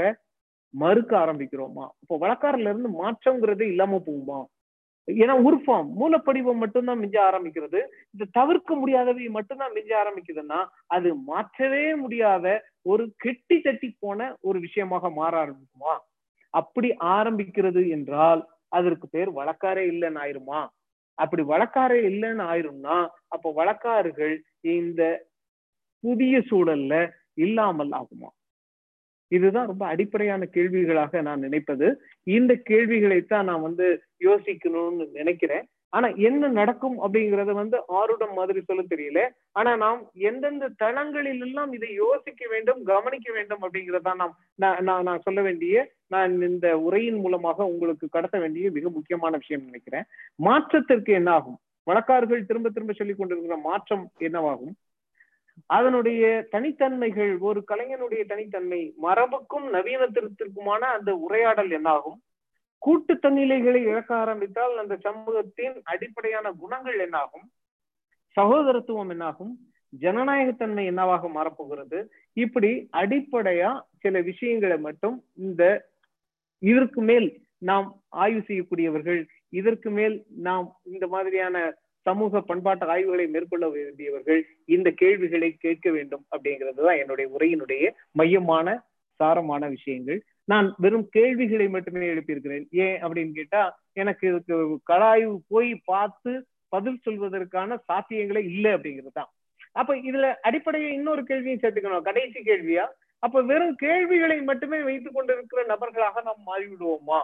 மறுக்க 0.73 1.11
ஆரம்பிக்கிறோமா? 1.17 1.85
இப்போ 2.03 2.15
வழக்காரில 2.17 2.71
இருந்து 2.71 2.89
மாற்றம்ங்கிறது 2.97 3.63
இல்லாம 3.67 3.99
போகுமா? 4.07 4.39
ஏன்னா 5.07 5.35
உருஃபாம் 5.43 5.87
மூலப்படிவம் 5.99 6.61
மட்டும்தான் 6.63 7.01
மிஞ்ச 7.03 7.17
ஆரம்பிக்கிறது. 7.29 7.79
இந்த 8.13 8.25
தவிர்க்க 8.31 8.71
முடியாதவை 8.75 9.27
மட்டும்தான் 9.29 9.75
மிஞ்ச 9.75 9.91
ஆரம்பிக்குதுன்னா 10.01 10.59
அது 10.87 11.09
மாற்றவே 11.29 11.95
முடியாத 11.95 12.45
ஒரு 12.85 13.03
கெட்டி 13.17 13.57
தட்டி 13.61 13.89
போன 13.99 14.19
ஒரு 14.41 14.59
விஷயமாக 14.59 15.09
மாற 15.11 15.33
ஆரம்பிக்குமா? 15.45 15.93
அப்படி 16.53 16.89
ஆரம்பிக்கிறது 17.17 17.81
என்றால் 17.89 18.41
அதற்கு 18.71 19.07
பேர் 19.07 19.31
வழக்காரே 19.39 19.83
இல்லைன்னு 19.91 20.21
ஆயிருமா? 20.25 20.61
அப்படி 21.17 21.43
வழக்காரே 21.43 21.99
இல்லைன்னு 22.09 22.43
ஆயிரும்னா 22.51 22.97
அப்ப 23.29 23.51
வழக்காறுகள் 23.51 24.35
இந்த 24.75 25.01
புதிய 26.03 26.35
சூழல்ல 26.49 26.93
இல்லாமல் 27.37 27.93
ஆகுமா? 27.93 28.29
இதுதான் 29.27 29.67
ரொம்ப 29.67 29.85
அடிப்படையான 29.85 30.47
கேள்விகளாக 30.53 31.21
நான் 31.21 31.39
நினைப்பது. 31.39 32.01
இந்த 32.23 32.61
கேள்விகளைத்தான் 32.69 33.43
நான் 33.43 33.61
வந்து 33.61 34.01
யோசிக்கணும்னு 34.19 35.11
நினைக்கிறேன். 35.11 35.67
ஆனா 35.89 36.07
என்ன 36.07 36.47
நடக்கும் 36.47 37.03
அப்படிங்கறத 37.03 37.51
வந்து 37.51 37.77
ஆருடம் 37.77 38.33
மாதிரி 38.35 38.61
சொல்ல 38.61 38.83
தெரியல. 38.95 39.29
ஆனா 39.51 39.75
நாம் 39.75 40.09
எந்தெந்த 40.13 40.69
தளங்களில் 40.77 41.41
எல்லாம் 41.41 41.71
இதை 41.71 41.93
யோசிக்க 41.93 42.47
வேண்டும் 42.49 42.83
கவனிக்க 42.83 43.33
வேண்டும் 43.33 43.59
அப்படிங்கறதான் 43.61 44.15
நாம் 44.15 44.37
நான் 44.55 45.03
நான் 45.03 45.21
சொல்ல 45.21 45.41
வேண்டிய 45.41 45.91
நான் 46.07 46.41
இந்த 46.41 46.79
உரையின் 46.79 47.19
மூலமாக 47.19 47.65
உங்களுக்கு 47.65 48.07
கடத்த 48.09 48.39
வேண்டிய 48.39 48.71
மிக 48.71 48.89
முக்கியமான 48.89 49.37
விஷயம் 49.37 49.63
நினைக்கிறேன். 49.63 50.03
மாற்றத்திற்கு 50.35 51.13
என்ன 51.13 51.31
ஆகும் 51.31 51.59
வழக்காறுகள் 51.85 52.45
திரும்ப 52.45 52.69
திரும்ப 52.69 52.93
சொல்லிக் 52.93 53.17
கொண்டிருக்கிற 53.17 53.57
மாற்றம் 53.57 54.11
என்னவாகும்? 54.19 54.73
அதனுடைய 55.65 56.47
தனித்தன்மைகள் 56.51 57.39
ஒரு 57.39 57.63
கலைஞனுடைய 57.67 58.25
தனித்தன்மை 58.25 58.93
மரபுக்கும் 59.01 59.67
நவீனத்திற்குமான 59.73 60.79
அந்த 60.79 61.15
உரையாடல் 61.15 61.71
என்னாகும்? 61.71 62.21
கூட்டு 62.77 63.13
தன்னிலைகளை 63.13 63.81
இழக்க 63.81 64.15
ஆரம்பித்தால் 64.15 64.77
அந்த 64.77 64.97
சமூகத்தின் 64.97 65.81
அடிப்படையான 65.83 66.51
குணங்கள் 66.51 66.99
என்னாகும்? 66.99 67.45
சகோதரத்துவம் 68.37 69.09
என்னாகும்? 69.09 69.53
ஜனநாயகத்தன்மை 70.01 70.85
என்னவாக 70.85 71.27
மாறப்போகிறது? 71.27 71.99
இப்படி 72.33 72.89
அடிப்படையா 72.91 73.81
சில 73.99 74.21
விஷயங்களை 74.21 74.77
மட்டும் 74.77 75.23
இந்த 75.35 75.89
இதற்கு 76.59 77.01
மேல் 77.01 77.41
நாம் 77.57 78.01
ஆய்வு 78.09 78.39
செய்யக்கூடியவர்கள் 78.39 79.25
இதற்கு 79.49 79.89
மேல் 79.89 80.25
நாம் 80.37 80.79
இந்த 80.83 81.07
மாதிரியான 81.07 81.57
சமூக 82.07 82.41
பண்பாட்டு 82.49 82.85
ஆய்வுகளை 82.93 83.25
மேற்கொள்ள 83.35 83.65
வேண்டியவர்கள் 83.75 84.41
இந்த 84.75 84.89
கேள்விகளை 85.01 85.49
கேட்க 85.65 85.87
வேண்டும் 85.97 86.23
அப்படிங்கிறது 86.35 86.81
தான் 86.87 87.01
என்னுடைய 87.03 87.27
உரையினுடைய 87.37 87.85
மையமான 88.19 88.67
சாரமான 89.19 89.63
விஷயங்கள். 89.75 90.19
நான் 90.51 90.67
வெறும் 90.83 91.07
கேள்விகளை 91.15 91.67
மட்டுமே 91.75 92.05
எழுப்பியிருக்கிறேன். 92.13 92.65
ஏன் 92.85 92.99
அப்படின்னு 93.05 93.33
கேட்டா 93.39 93.61
எனக்கு 94.01 94.27
கலாய்வு 94.91 95.33
போய் 95.53 95.71
பார்த்து 95.91 96.31
பதில் 96.75 97.03
சொல்வதற்கான 97.05 97.77
சாத்தியங்களே 97.89 98.43
இல்லை 98.51 98.71
அப்படிங்கிறது 98.75 99.17
தான் 99.19 99.31
அப்ப 99.81 99.95
இதுல 100.09 100.27
அடிப்படையை 100.47 100.89
இன்னொரு 100.97 101.21
கேள்வியும் 101.29 101.61
சேர்த்துக்கணும். 101.63 102.07
கடைசி 102.07 102.39
கேள்வியா? 102.45 102.85
அப்ப 103.23 103.41
வெறும் 103.49 103.75
கேள்விகளை 103.83 104.37
மட்டுமே 104.49 104.79
வைத்துக் 104.87 105.15
கொண்டிருக்கிற 105.17 105.61
நபர்களாக 105.71 106.23
நாம் 106.27 106.47
மாறிவிடுவோமா? 106.49 107.19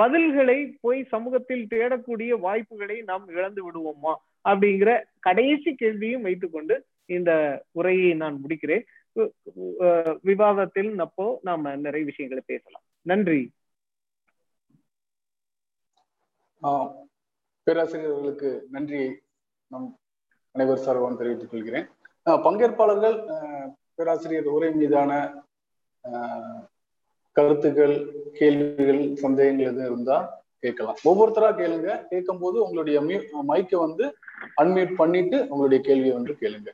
பதில்களை 0.00 0.58
போய் 0.84 1.00
சமூகத்தில் 1.12 1.66
தேடக்கூடிய 1.74 2.32
வாய்ப்புகளை 2.46 2.96
நாம் 3.10 3.26
இழந்து 3.36 3.62
விடுவோமா? 3.66 4.14
அப்படிங்கிற 4.48 4.90
கடைசி 5.28 5.70
கேள்வியும் 5.74 6.26
வைத்துக்கொண்டு 6.26 6.76
இந்த 7.14 7.30
உரையை 7.78 8.10
நான் 8.22 8.36
முடிக்கிறேன். 8.44 8.84
விவாதத்தில் 10.22 10.90
அப்போ 11.06 11.26
நாம 11.48 11.74
நிறைய 11.86 12.04
விஷயங்களை 12.10 12.44
பேசலாம். 12.46 12.84
நன்றி. 13.10 13.40
பேராசிரியர்களுக்கு 17.66 18.50
நன்றியை 18.74 19.08
நம் 19.72 19.88
அனைவர் 20.54 20.84
சார்பாக 20.84 21.14
தெரிவித்துக் 21.14 21.50
கொள்கிறேன். 21.50 21.86
பங்கேற்பாளர்கள் 22.46 23.18
பேராசிரியர் 23.94 24.54
உரை 24.56 24.70
மீதான 24.80 25.10
கருத்துக்கள் 27.40 27.94
கேள்விகள் 28.38 29.00
சந்தேகங்கள் 29.14 29.66
எதுவும் 29.66 29.90
இருந்தா 29.90 30.16
கேட்கலாம். 30.64 30.96
ஒவ்வொருத்தரா 31.04 31.50
கேளுங்க. 31.60 31.90
கேட்கும் 32.08 32.40
போது 32.40 32.56
உங்களுடைய 32.64 33.00
மைக்கை 33.48 33.78
வந்து 33.86 34.04
அன்மியூட் 34.62 34.94
பண்ணிட்டு 34.94 35.38
உங்களுடைய 35.48 35.84
கேள்வியை 35.84 36.14
வந்து 36.18 36.34
கேளுங்க. 36.40 36.70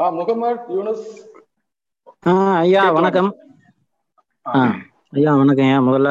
ஆ 0.00 0.08
முகமது 0.10 0.60
யூனஸ். 0.76 1.06
ஆ 2.26 2.32
ஐயா 2.56 2.90
வணக்கம். 2.90 3.30
ஆ 4.46 4.60
ஐயா 5.10 5.32
வணக்கம் 5.36 5.66
ஐயா. 5.66 5.78
முதல்ல 5.80 6.10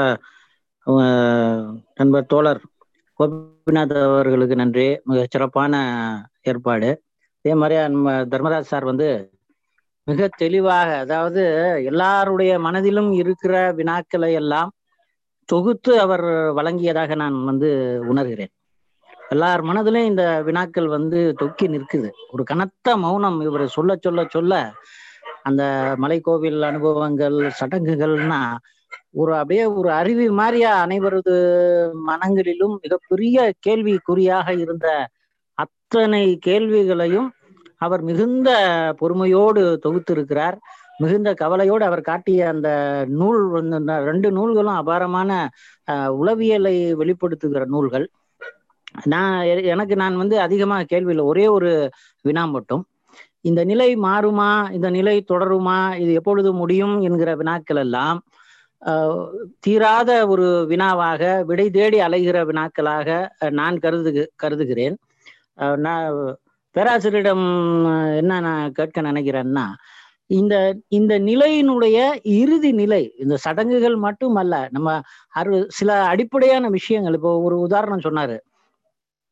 நண்பர் 1.96 2.26
தோழர் 2.26 2.62
கோபிநாத் 3.20 3.96
அவர்களுக்கு 4.04 4.56
நன்றி. 4.56 4.88
மிக 5.04 5.26
சிறப்பான 5.30 5.74
ஏற்பாடு. 6.42 6.90
அதே 7.42 7.54
மாதிரியா 7.56 7.84
நம்ம 7.88 8.12
தர்மராஜ் 8.32 8.72
சார் 8.72 8.90
வந்து 8.92 9.10
மிக 10.08 10.30
தெளிவாக 10.38 10.98
அதாவது 10.98 11.44
எல்லாருடைய 11.86 12.52
மனதிலும் 12.60 13.12
இருக்கிற 13.14 13.56
வினாக்களை 13.74 14.32
எல்லாம் 14.34 14.72
தொகுத்து 15.50 15.94
அவர் 16.00 16.24
வழங்கியதாக 16.60 17.16
நான் 17.16 17.38
வந்து 17.44 17.70
உணர்கிறேன். 18.12 18.54
எல்லார் 19.30 19.62
மனதிலும் 19.62 20.08
இந்த 20.12 20.24
வினாக்கள் 20.48 20.88
வந்து 20.88 21.20
தொக்கி 21.42 21.66
நிற்குது. 21.74 22.10
ஒரு 22.32 22.44
கனத்த 22.44 22.96
மௌனம் 22.98 23.38
இவர் 23.42 23.66
சொல்ல 23.68 23.98
சொல்ல 24.02 24.26
சொல்ல 24.30 24.54
அந்த 25.44 25.64
மலைக்கோவில் 26.04 26.62
அனுபவங்கள் 26.70 27.38
சடங்குகள்னா 27.60 28.42
ஒரு 29.12 29.32
அப்படியே 29.36 29.64
ஒரு 29.80 29.90
அருவி 29.92 30.26
மாதிரியா 30.40 30.72
அனைவரது 30.86 31.36
மனங்களிலும் 32.10 32.76
மிகப்பெரிய 32.82 33.38
கேள்விக்குறியாக 33.68 34.50
இருந்த 34.64 34.88
அத்தனை 35.58 36.24
கேள்விகளையும் 36.48 37.30
அவர் 37.86 38.02
மிகுந்த 38.02 38.50
பொறுமையோடு 39.00 39.62
தொகுத்திருக்கிறார். 39.86 40.58
மிகுந்த 40.98 41.30
கவலையோடு 41.34 41.84
அவர் 41.86 42.02
காட்டிய 42.02 42.48
அந்த 42.54 42.70
நூல் 43.20 43.42
வந்து 43.48 43.78
ரெண்டு 44.10 44.30
நூல்களும் 44.32 44.80
அபாரமான 44.82 45.30
உளவியலை 46.22 46.76
வெளிப்படுத்துகிற 47.02 47.64
நூல்கள். 47.76 48.08
நான் 49.14 49.34
எனக்கு 49.74 49.96
நான் 49.96 50.22
வந்து 50.22 50.36
அதிகமாக 50.46 50.88
கேள்வி 50.92 51.12
இல்லை. 51.14 51.26
ஒரே 51.32 51.46
ஒரு 51.48 51.72
வினா 52.28 52.44
மட்டும். 52.56 52.84
இந்த 53.50 53.62
நிலை 53.72 53.90
மாறுமா? 54.08 54.50
இந்த 54.78 54.88
நிலை 54.98 55.16
தொடருமா? 55.32 55.80
இது 56.04 56.12
எப்பொழுது 56.20 56.50
முடியும் 56.54 56.96
என்கிற 57.08 57.32
வினாக்கள் 57.42 57.82
எல்லாம் 57.86 58.20
தீராத 59.66 60.12
ஒரு 60.34 60.46
வினாவாக 60.72 61.22
விடை 61.50 61.66
தேடி 61.78 61.98
அலைகிற 62.08 62.38
வினாக்களாக 62.50 63.08
நான் 63.60 63.78
கருது 63.86 64.12
கருதுகிறேன். 64.44 64.96
நான் 65.86 66.06
பேராசிரியரிடம் 66.76 67.48
என்ன 68.22 68.40
நான் 68.48 68.76
கேட்க 68.78 69.02
நினைக்கிறேன்னா 69.02 69.66
இந்த 70.30 70.56
இந்த 70.90 71.14
நிலையினுடைய 71.20 71.98
இறுதி 72.42 72.72
நிலை 72.82 73.02
இந்த 73.24 73.36
சடங்குகள் 73.46 73.96
மட்டும் 74.08 74.36
அல்ல 74.42 74.56
நம்ம 74.72 74.90
அரு 75.40 75.58
சில 75.78 75.90
அடிப்படையான 76.12 76.70
விஷயங்கள் 76.78 77.18
இப்போ 77.20 77.32
ஒரு 77.48 77.56
உதாரணம் 77.60 78.06
சொன்னாரு. 78.08 78.38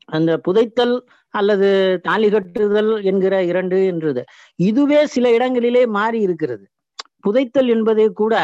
அந்த 0.09 0.31
புதைத்தல் 0.45 0.95
அல்லது 1.33 1.69
தாலி 2.03 2.27
கட்டுதல் 2.29 2.91
என்கிற 3.03 3.33
இரண்டு 3.43 3.77
என்றது. 3.91 4.21
இதுவே 4.59 4.99
சில 5.15 5.25
இடங்களிலே 5.37 5.83
மாறி 5.97 6.19
இருக்கிறது. 6.27 6.65
புதைத்தல் 7.25 7.69
என்பதே 7.75 8.07
கூட 8.21 8.35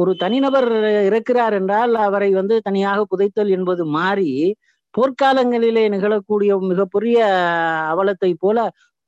ஒரு 0.00 0.12
தனிநபர் 0.14 0.68
இறக்கிறார் 1.08 1.54
என்றால் 1.60 1.92
அவரை 2.06 2.30
வந்து 2.32 2.56
தனியாக 2.60 2.98
புதைத்தல் 3.12 3.50
என்பது 3.56 3.82
மாறி 3.96 4.30
போர்க்காலங்களிலே 4.94 5.84
நிகழக்கூடிய 5.94 6.52
மிகப்பெரிய 6.70 7.16
அவலத்தை 7.92 8.30
போல 8.44 8.58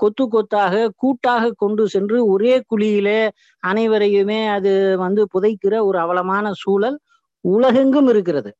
கொத்து 0.00 0.24
கொத்தாக 0.28 0.74
கூட்டாக 1.02 1.52
கொண்டு 1.62 1.84
சென்று 1.94 2.18
ஒரே 2.32 2.54
குழியிலே 2.70 3.20
அனைவரையுமே 3.62 4.40
அது 4.56 4.72
வந்து 5.04 5.22
புதைக்கிற 5.34 5.74
ஒரு 5.88 5.98
அவலமான 6.04 6.52
சூழல் 6.62 6.98
உலகெங்கும் 7.44 8.08
இருக்கிறது. 8.12 8.50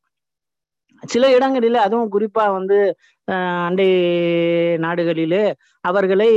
சில 1.03 1.25
இடங்களில் 1.35 1.77
அதுவும் 1.79 2.11
குறிப்பா 2.11 2.45
வந்து 2.51 2.77
அஹ், 3.27 3.63
அண்டை 3.67 3.87
நாடுகளிலே 4.79 5.43
அவர்களை 5.83 6.29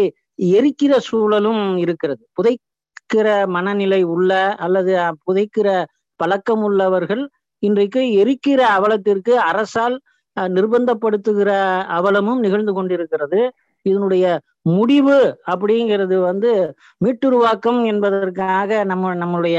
எரிக்கிற 0.53 0.93
சூழலும் 1.07 1.63
இருக்கிறது. 1.79 2.23
புதைக்கிற 2.37 3.27
மனநிலை 3.49 4.03
உள்ள 4.15 4.33
அல்லது 4.59 4.93
புதைக்கிற 5.27 5.69
பழக்கம் 6.21 6.63
உள்ளவர்கள் 6.63 7.23
இன்றைக்கு 7.63 8.01
எரிக்கிற 8.21 8.61
அவலத்திற்கு 8.77 9.35
அரசால் 9.49 9.97
அஹ், 10.37 10.51
நிர்பந்தப்படுத்துகிற 10.55 11.51
அவலமும் 11.97 12.41
நிகழ்ந்து 12.41 12.73
கொண்டிருக்கிறது. 12.73 13.41
இதனுடைய 13.87 14.25
முடிவு 14.71 15.17
அப்படிங்கிறது 15.47 16.17
வந்து 16.23 16.51
மீட்டுருவாக்கம் 17.01 17.81
என்பதற்காக 17.87 18.85
நம்ம 18.85 19.15
நம்மளுடைய 19.15 19.59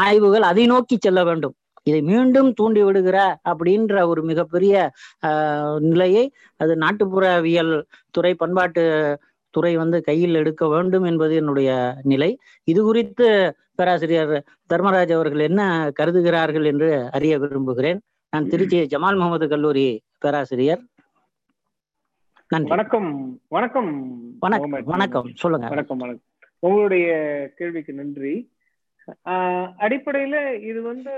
ஆய்வுகள் 0.00 0.44
அதை 0.44 0.66
நோக்கி 0.66 0.96
செல்ல 0.98 1.22
வேண்டும். 1.24 1.54
இதை 1.84 2.02
மீண்டும் 2.02 2.52
தூண்டி 2.52 2.82
விடுகிற 2.82 3.38
அப்படின்ற 3.48 4.06
ஒரு 4.06 4.22
மிகப்பெரிய 4.22 4.90
நிலையை 5.78 6.32
அது 6.56 6.74
நாட்டுப்புறவியல் 6.74 7.82
துறை 8.10 8.34
பண்பாட்டு 8.34 8.84
துறை 9.50 9.76
வந்து 9.76 10.02
கையில் 10.02 10.34
எடுக்க 10.34 10.68
வேண்டும் 10.68 11.04
என்பது 11.04 11.34
என்னுடைய 11.34 11.96
நிலை. 12.02 12.38
இது 12.64 12.82
குறித்து 12.82 13.56
பேராசிரியர் 13.74 14.44
தர்மராஜ் 14.74 15.12
அவர்கள் 15.12 15.38
என்ன 15.38 15.90
கருதுகிறார்கள் 16.00 16.64
என்று 16.64 17.08
அறிய 17.12 17.38
விரும்புகிறேன். 17.38 18.00
நான் 18.30 18.48
திருச்சி 18.48 18.78
ஜமால் 18.82 19.16
முகமது 19.16 19.48
கல்லூரி 19.48 20.02
பேராசிரியர். 20.18 20.82
வணக்கம் 22.48 23.40
வணக்கம். 23.48 23.92
வணக்கம். 24.38 24.82
வணக்கம். 24.84 25.30
சொல்லுங்க. 25.34 25.68
வணக்கம் 25.68 25.96
வணக்கம். 25.96 26.22
உங்களுடைய 26.58 27.06
கேள்விக்கு 27.56 27.92
நன்றி. 27.92 28.34
அடிப்படையில 29.82 30.36
இது 30.70 30.80
வந்து 30.82 31.14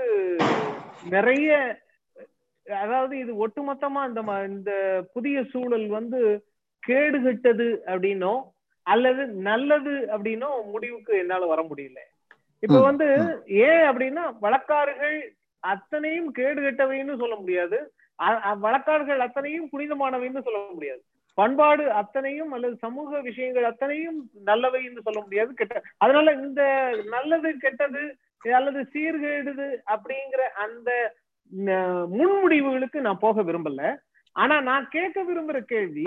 நிறைய 1.15 1.49
அதாவது 2.65 3.13
இது 3.17 3.33
ஒட்டுமொத்தமா 3.45 4.01
இந்த 4.09 4.21
இந்த 4.49 4.71
புதிய 5.13 5.43
சூழல் 5.51 5.87
வந்து 5.89 6.21
கேடுகெட்டது 6.83 7.67
அப்படின்னோ 7.91 8.33
அல்லது 8.85 9.23
நல்லது 9.49 9.93
அப்படின்னோ 10.13 10.49
முடிவுக்கு 10.73 11.13
என்னால 11.17 11.45
வர 11.45 11.61
முடியல. 11.69 11.99
இப்ப 12.63 12.77
வந்து 12.79 13.07
ஏன் 13.67 13.83
அப்படின்னா 13.89 14.23
வழக்காறுகள் 14.45 15.17
அத்தனையும் 15.63 16.29
கேடுகெட்டவைன்னு 16.37 17.15
சொல்ல 17.17 17.35
முடியாது. 17.35 17.77
வழக்காறுகள் 18.65 19.23
அத்தனையும் 19.25 19.69
புனிதமானவைன்னு 19.73 20.45
சொல்ல 20.47 20.59
முடியாது. 20.73 21.01
பண்பாடு 21.37 21.83
அத்தனையும் 21.91 22.51
அல்லது 22.55 22.75
சமூக 22.85 23.19
விஷயங்கள் 23.27 23.69
அத்தனையும் 23.69 24.19
நல்லவைன்னு 24.45 25.05
சொல்ல 25.07 25.19
முடியாது 25.23 25.51
கெட்ட 25.53 25.81
அதனால 25.97 26.33
இந்த 26.45 26.63
நல்லது 27.15 27.49
கெட்டது 27.57 28.03
அல்லது 28.59 28.81
சீர்கேடுது 28.93 29.67
அப்படிங்கிற 29.93 30.41
அந்த 30.65 30.89
முன்முடிவுகளுக்கு 32.17 32.99
நான் 33.05 33.23
போக 33.25 33.41
விரும்பல. 33.41 33.81
ஆனா 34.35 34.55
நான் 34.61 34.85
கேட்க 34.95 35.17
விரும்புற 35.23 35.59
கேள்வி 35.73 36.05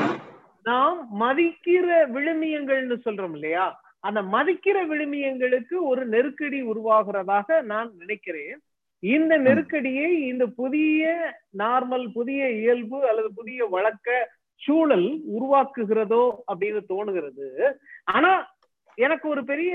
நாம் 0.64 0.98
மதிக்கிற 1.20 1.86
விழுமியங்கள்னு 2.14 2.96
சொல்றோம் 3.04 3.34
இல்லையா? 3.36 3.66
அந்த 4.06 4.20
மதிக்கிற 4.34 4.78
விழுமியங்களுக்கு 4.90 5.76
ஒரு 5.90 6.02
நெருக்கடி 6.06 6.58
உருவாகிறதாக 6.72 7.58
நான் 7.72 7.88
நினைக்கிறேன். 8.02 8.58
இந்த 9.02 9.34
நெருக்கடியை 9.46 10.10
இந்த 10.28 10.44
புதிய 10.60 11.02
நார்மல் 11.58 12.06
புதிய 12.18 12.42
இயல்பு 12.60 12.98
அல்லது 13.10 13.30
புதிய 13.38 13.66
வழக்க 13.74 14.08
சூழல் 14.62 15.08
உருவாக்குகிறதோ 15.34 16.22
அப்படின்னு 16.48 16.80
தோணுகிறது 16.88 17.46
ஆனா 18.12 18.32
எனக்கு 18.98 19.26
ஒரு 19.28 19.42
பெரிய 19.44 19.74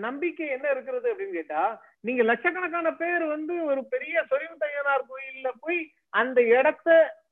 நம்பிக்கை 0.00 0.46
என்ன 0.48 0.66
இருக்கிறது 0.70 1.06
அப்படின்னு 1.10 1.38
கேட்டா 1.38 1.62
நீங்க 2.04 2.22
லட்சக்கணக்கான 2.22 2.88
பேர் 2.96 3.24
வந்து 3.26 3.54
ஒரு 3.68 3.82
பெரிய 3.92 4.24
சொரிமுத்தையனார் 4.30 5.04
கோயில்ல 5.08 5.50
போய் 5.60 5.80
அந்த 6.12 6.40
இடத்த 6.52 6.88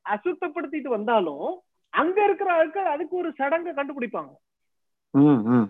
அசுத்தப்படுத்திட்டு 0.09 0.89
வந்தாலும் 0.89 1.47
அங்க 1.93 2.17
இருக்கிற 2.23 2.49
ஆட்கள் 2.55 2.93
அதுக்கு 2.93 3.15
ஒரு 3.15 3.29
சடங்கை 3.37 3.71
கண்டுபிடிப்பாங்க. 3.73 4.31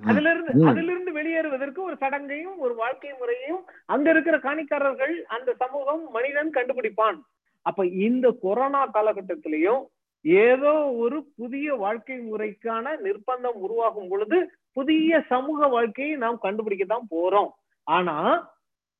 அதுல 0.06 0.30
இருந்து. 0.30 0.52
அதுல 0.70 0.92
இருந்து 0.92 1.12
வெளியேறுவதற்கு 1.12 1.82
ஒரு 1.84 1.96
சடங்கையும் 2.02 2.58
ஒரு 2.60 2.74
வாழ்க்கை 2.76 3.12
முறையையும் 3.14 3.62
அங்க 3.90 4.08
இருக்கிற 4.14 4.38
காணிக்காரர்கள் 4.40 5.14
அந்த 5.36 5.52
சமூகம் 5.62 6.04
மனிதன் 6.16 6.56
கண்டுபிடிப்பான் 6.58 7.20
அப்ப 7.66 7.80
இந்த 8.06 8.28
கொரோனா 8.44 8.82
காலகட்டத்திலையும் 8.94 9.82
ஏதோ 10.26 10.86
ஒரு 10.96 11.28
புதிய 11.36 11.74
வாழ்க்கை 11.76 12.32
முறைக்கான 12.32 12.98
நிர்பந்தம் 13.04 13.58
உருவாகும் 13.58 14.08
பொழுது 14.08 14.38
புதிய 14.74 15.20
சமூக 15.28 15.68
வாழ்க்கையை 15.68 16.16
நாம் 16.16 16.38
கண்டுபிடிக்க 16.38 16.86
தான் 16.86 17.08
போறோம். 17.12 17.50
ஆனா 17.88 18.18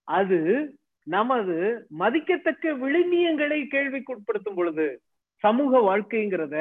அது 0.08 0.40
நமது 1.08 1.56
மதிக்கத்தக்க 1.98 2.74
விழுமியங்களை 2.74 3.60
கேள்விக்குட்படுத்தும் 3.68 4.56
பொழுது 4.56 4.88
சமூக 5.44 5.80
வாழ்க்கைங்கிறத 5.80 6.56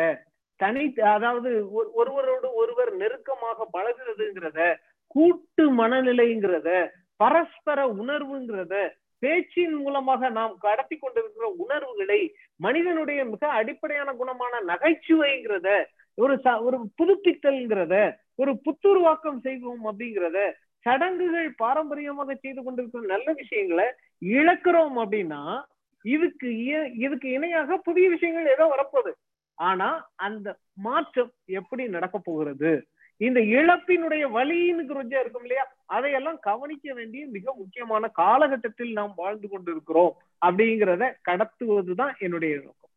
தனி 0.60 0.94
அதாவது 1.08 1.50
ஒரு- 1.72 1.90
ஒருவரோடு 1.92 2.54
ஒருவர் 2.54 2.96
நெருக்கமாக 2.96 3.68
பழகுறதுங்கிறத 3.72 4.60
கூட்டு 5.06 5.72
மனநிலைங்கிறத 5.72 6.70
பரஸ்பர 7.16 7.86
உணர்வுங்கிறத 7.94 8.74
பேச்சின் 9.18 9.74
மூலமாக 9.74 10.28
நாம் 10.28 10.56
கடத்தி 10.58 10.96
கொண்டிருக்கிற 10.96 11.54
உணர்வுகளை 11.56 12.34
மனிதனுடைய 12.56 13.24
மிக 13.24 13.48
அடிப்படையான 13.48 14.12
குணமான 14.12 14.64
நகைச்சுவைங்கிறத 14.66 15.84
ஒரு 16.14 16.34
ச- 16.44 16.62
ஒரு 16.62 16.78
புதுப்பித்தல்ங்கிறத 17.02 18.16
ஒரு 18.34 18.60
புத்துருவாக்கம் 18.64 19.40
செய்வோம் 19.40 19.84
அப்படிங்கிறத 19.84 20.52
சடங்குகள் 20.78 21.54
பாரம்பரியமாக 21.56 22.34
செய்து 22.34 22.62
கொண்டிருக்கிற 22.62 23.06
நல்ல 23.06 23.32
விஷயங்களை 23.32 23.84
இழக்கிறோம் 24.22 24.96
அப்படின்னா 24.98 25.62
இதுக்கு 26.04 26.48
இய- 26.48 26.92
இதுக்கு 26.94 27.30
இணையாக 27.30 27.76
புதிய 27.76 28.08
விஷயங்கள் 28.08 28.52
ஏதோ 28.52 28.64
வரப்போகுது. 28.66 29.12
ஆனா 29.54 30.10
அந்த 30.16 30.56
மாற்றம் 30.74 31.32
எப்படி 31.46 31.88
நடக்க 31.88 32.18
போகிறது? 32.18 32.86
இந்த 33.20 33.40
இழப்பினுடைய 33.40 34.24
வலின்னு 34.36 34.82
கொஞ்சம் 34.86 35.20
இருக்கும் 35.20 35.42
இல்லையா? 35.42 35.64
அதையெல்லாம் 35.86 36.38
கவனிக்க 36.38 36.94
வேண்டிய 36.94 37.26
மிக 37.26 37.54
முக்கியமான 37.54 38.08
காலகட்டத்தில் 38.08 38.92
நாம் 38.92 39.12
வாழ்ந்து 39.16 39.48
கொண்டிருக்கிறோம் 39.48 40.12
அப்படிங்கிறத 40.46 41.04
கடத்துவதுதான் 41.28 42.12
என்னுடைய 42.18 42.56
நோக்கம். 42.56 42.92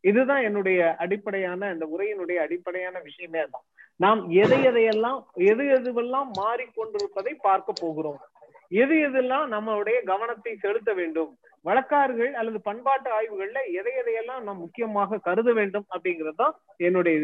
இதுதான் 0.00 0.42
என்னுடைய 0.42 0.94
அடிப்படையான 0.94 1.70
இந்த 1.72 1.86
உரையினுடைய 1.94 2.36
அடிப்படையான 2.36 3.00
விஷயமே 3.00 3.42
தான் 3.50 3.64
நாம் 3.96 4.20
எதை 4.30 4.58
எதையெல்லாம் 4.66 5.18
எது 5.34 5.64
எதுவெல்லாம் 5.78 6.30
மாறிக்கொண்டிருப்பதை 6.38 7.32
பார்க்க 7.40 7.72
போகிறோம். 7.80 8.20
எது 8.68 8.94
எதெல்லாம் 9.08 9.46
நம்மளுடைய 9.54 10.02
கவனத்தை 10.04 10.56
செலுத்த 10.56 10.92
வேண்டும்? 10.92 11.38
வழக்காறுகள் 11.64 12.32
அல்லது 12.32 12.60
பண்பாட்டு 12.60 13.10
ஆய்வுகள்ல 13.10 13.58
எதை 13.72 13.92
எதையெல்லாம் 14.00 14.42
நாம் 14.42 14.58
முக்கியமாக 14.58 15.18
கருத 15.18 15.52
வேண்டும் 15.52 15.86
அப்படிங்கிறது 15.90 16.36
தான் 16.36 16.54
என்னுடைய 16.78 17.18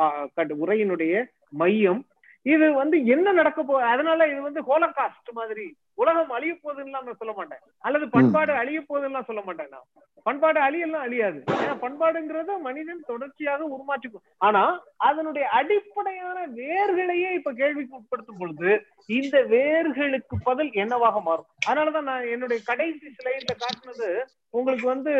ஆஹ், 0.00 0.26
உரையினுடைய 0.60 1.14
மையம். 1.54 2.02
இது 2.46 2.66
வந்து 2.72 2.96
என்ன 3.06 3.32
நடக்க 3.32 3.60
போ 3.62 3.74
அதனால 3.86 4.26
இது 4.28 4.40
வந்து 4.42 4.60
ஹோலகாஸ்ட் 4.62 5.30
மாதிரி. 5.32 5.64
உலகம் 5.94 6.30
அழிய 6.30 6.52
போகுதுன்னு 6.56 6.94
நான் 6.96 7.18
சொல்ல 7.18 7.32
மாட்டேன். 7.32 7.62
அல்லது 7.84 8.04
பண்பாடு 8.08 8.52
அழிய 8.52 8.78
போகுதுன்னு 8.82 9.28
சொல்ல 9.28 9.42
மாட்டேன் 9.46 9.68
நான். 9.70 9.86
பண்பாடு 10.26 10.60
அழியெல்லாம் 10.60 11.04
அழியாது. 11.06 11.38
ஏன்னா 11.56 11.74
பண்பாடுங்கிறத 11.82 12.56
மனிதன் 12.58 13.06
தொடர்ச்சியாக 13.06 13.68
உருமாற்றிக்கும் 13.74 14.24
ஆனா 14.38 14.62
அதனுடைய 15.08 15.44
அடிப்படையான 15.58 16.38
வேர்களையே 16.58 17.30
இப்ப 17.32 17.52
கேள்விக்கு 17.52 17.98
உட்படுத்தும் 17.98 18.40
பொழுது 18.40 18.70
இந்த 19.10 19.36
வேர்களுக்கு 19.54 20.36
பதில் 20.42 20.72
என்னவாக 20.82 21.20
மாறும்? 21.20 21.48
அதனாலதான் 21.66 22.08
நான் 22.10 22.30
என்னுடைய 22.34 22.60
கடைசி 22.64 23.06
ஸ்லைட்ல 23.16 23.54
காட்டினது 23.56 24.10
உங்களுக்கு 24.54 24.86
வந்து 24.86 25.12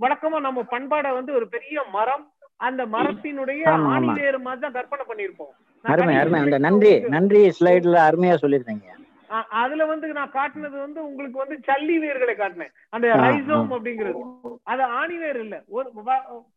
வழக்கமா 0.00 0.38
நம்ம 0.40 0.60
பண்பாடை 0.70 1.10
வந்து 1.12 1.32
ஒரு 1.32 1.48
பெரிய 1.48 1.84
மரம் 1.92 2.24
அந்த 2.56 2.86
மரத்தினுடைய 2.86 3.62
ஆமா. 3.64 3.96
ஆணிவேறு 3.96 4.38
மாதிரி 4.38 4.60
தான் 4.60 4.72
கற்பனை 4.72 5.04
பண்ணியிருப்போம். 5.08 5.52
நான் 5.82 5.96
அருமை 5.96 6.14
அருமை. 6.16 6.40
அந்த 6.40 6.58
நன்றி 6.58 7.00
நன்றி 7.00 7.48
ஸ்லைட்ல 7.60 7.96
அருமையா 8.08 8.36
சொல்லியிருந்தீங்க. 8.42 8.86
அ- 9.30 9.46
அதுல 9.62 9.84
வந்து 9.86 10.06
நான் 10.08 10.30
காட்டினது 10.32 10.78
வந்து 10.78 11.06
உங்களுக்கு 11.06 11.38
வந்து 11.38 11.58
சல்லி 11.66 11.96
வேர்களை 12.04 12.34
காட்டினேன். 12.34 12.72
அந்த 12.88 13.08
ரைசோம் 13.08 13.66
அப்படிங்கிறது. 13.76 14.20
அது 14.62 14.82
ஆணி 14.82 15.16
வேர் 15.16 15.40
இல்ல. 15.40 15.62
ஒரு 15.68 15.90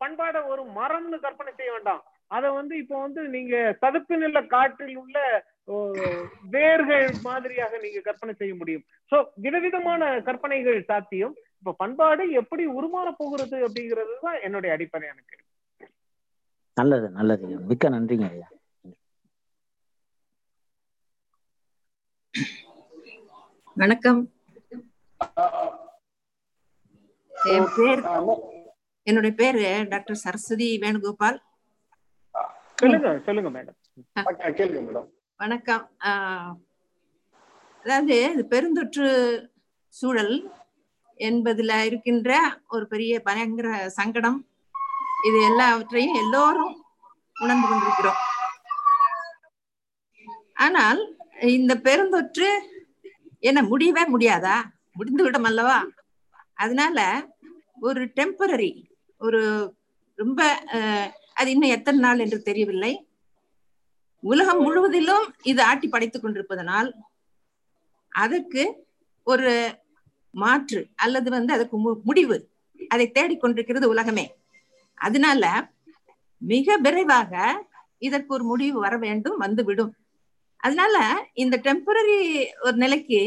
பண்பாட 0.05 0.45
ஒரு 0.47 0.63
மரம்னு 0.75 1.19
கற்பனை 1.19 1.53
செய்ய 1.55 1.71
வேண்டாம். 1.71 2.03
அத 2.27 2.51
வந்து 2.51 2.77
இப்போ 2.77 3.01
வந்து 3.01 3.21
நீங்க 3.23 3.75
சதுப்பு 3.79 4.17
நில 4.17 4.41
காற்றில் 4.41 4.97
உள்ள 4.97 5.43
வேர்கள் 6.49 7.09
மாதிரியாக 7.23 7.77
நீங்க 7.77 7.99
கற்பனை 7.99 8.35
செய்ய 8.37 8.55
முடியும். 8.55 8.83
சோ 9.11 9.25
விதவிதமான 9.35 10.21
கற்பனைகள் 10.21 10.83
சாத்தியம். 10.83 11.35
இப்ப 11.57 11.73
பண்பாடு 11.77 12.31
எப்படி 12.31 12.67
உருமாற 12.67 13.11
போகிறது 13.17 13.67
அப்படிங்கிறது 13.67 14.15
தான் 14.21 14.37
என்னுடைய 14.41 14.75
அடிப்படை 14.75 15.07
எனக்கு. 15.07 15.37
நல்லது 16.79 17.09
நல்லது 17.09 17.47
மிக்க 17.47 17.89
நன்றிங்க 17.89 18.29
ஐயா. 18.29 18.47
வணக்கம். 23.75 24.33
என் 27.43 27.67
பேர் 27.75 28.01
என்னுடைய 29.03 29.35
பேரு 29.35 29.85
டாக்டர் 29.89 30.15
சரஸ்வதி 30.15 30.79
வேணுகோபால். 30.79 31.39
சொல்லுங்க 32.75 33.19
சொல்லுங்க 33.25 33.49
மேடம். 33.49 33.77
கேளுங்க 34.19 34.83
மேடம். 34.87 35.09
வணக்கம். 35.37 35.91
ஆஹ் 35.99 36.53
அதாவது 37.83 38.45
பெருந்தொற்று 38.49 39.09
சூழல் 39.87 40.51
என்பதுல 41.17 41.83
இருக்கின்ற 41.83 42.61
ஒரு 42.67 42.87
பெரிய 42.87 43.21
பயங்கர 43.21 43.89
சங்கடம். 43.89 44.48
இது 45.27 45.41
எல்லாவற்றையும் 45.43 46.13
எல்லோரும் 46.13 46.73
உணர்ந்து 47.39 47.67
கொண்டிருக்கிறோம். 47.67 48.19
ஆனால் 50.53 50.99
இந்த 51.41 51.75
பெருந்தொற்று 51.77 52.47
என்ன 53.39 53.63
முடியவே 53.63 54.03
முடியாதா? 54.05 54.55
முடிந்து 54.93 55.23
விடும் 55.23 55.43
அல்லவா? 55.43 55.77
அதனால 56.53 56.99
ஒரு 57.79 58.05
டெம்பரரி 58.15 58.71
ஒரு 59.21 59.41
ரொம்ப 60.19 60.41
அஹ், 60.73 61.09
அது 61.33 61.51
இன்னும் 61.51 61.69
எத்தனை 61.69 61.99
நாள் 61.99 62.19
என்று 62.19 62.41
தெரியவில்லை. 62.41 62.91
உலகம் 64.23 64.61
முழுவதிலும் 64.61 65.33
இது 65.43 65.63
ஆட்டி 65.63 65.87
படைத்துக் 65.87 66.21
கொண்டிருப்பதனால் 66.21 66.89
அதற்கு 68.11 68.63
ஒரு 69.27 69.77
மாற்று 70.33 70.87
அல்லது 70.95 71.29
வந்து 71.29 71.53
அதுக்கு 71.53 71.77
மு- 71.77 72.01
முடிவு 72.03 72.37
அதை 72.89 73.11
தேடிக்கொண்டிருக்கிறது 73.11 73.83
உலகமே. 73.85 74.25
அதனால 74.99 75.43
மிக 76.41 76.77
விரைவாக 76.77 77.33
இதற்கு 78.01 78.31
ஒரு 78.33 78.43
முடிவு 78.43 78.77
வர 78.79 78.95
வேண்டும் 78.97 79.37
வந்துவிடும். 79.37 79.91
அதனால 80.63 80.95
இந்த 81.35 81.55
டெம்பரரி 81.65 82.19
ஒரு 82.61 82.75
நிலைக்கு 82.77 83.19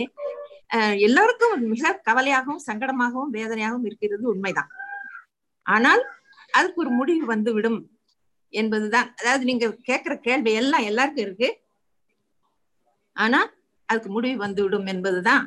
அஹ், 0.71 0.97
எல்லோருக்கும் 0.99 1.55
மிக 1.71 1.99
கவலையாகவும் 2.07 2.67
சங்கடமாகவும் 2.67 3.35
வேதனையாகவும் 3.35 3.85
இருக்கிறது 3.85 4.25
உண்மைதான். 4.29 4.71
ஆனால் 5.67 6.03
அதுக்கு 6.53 6.81
ஒரு 6.81 6.91
முடிவு 6.91 7.25
வந்துவிடும் 7.27 7.81
என்பதுதான். 8.53 9.09
அதாவது 9.21 9.45
நீங்க 9.45 9.67
கேட்கிற 9.83 10.15
கேள்வி 10.19 10.53
எல்லாம் 10.55 10.83
எல்லாருக்கும் 10.83 11.25
இருக்கு. 11.25 11.49
ஆனா 13.17 13.41
அதுக்கு 13.89 14.11
முடிவு 14.11 14.39
வந்துவிடும் 14.39 14.87
என்பதுதான் 14.87 15.45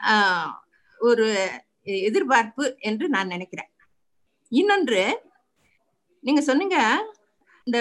ஆஹ், 0.00 0.52
ஒரு 1.00 1.26
எதிர்பார்ப்பு 2.04 2.64
என்று 2.82 3.06
நான் 3.08 3.26
நினைக்கிறேன். 3.26 3.70
இன்னொன்று 4.52 5.02
நீங்க 6.26 6.40
சொன்னீங்க 6.40 6.76
இந்த 7.66 7.78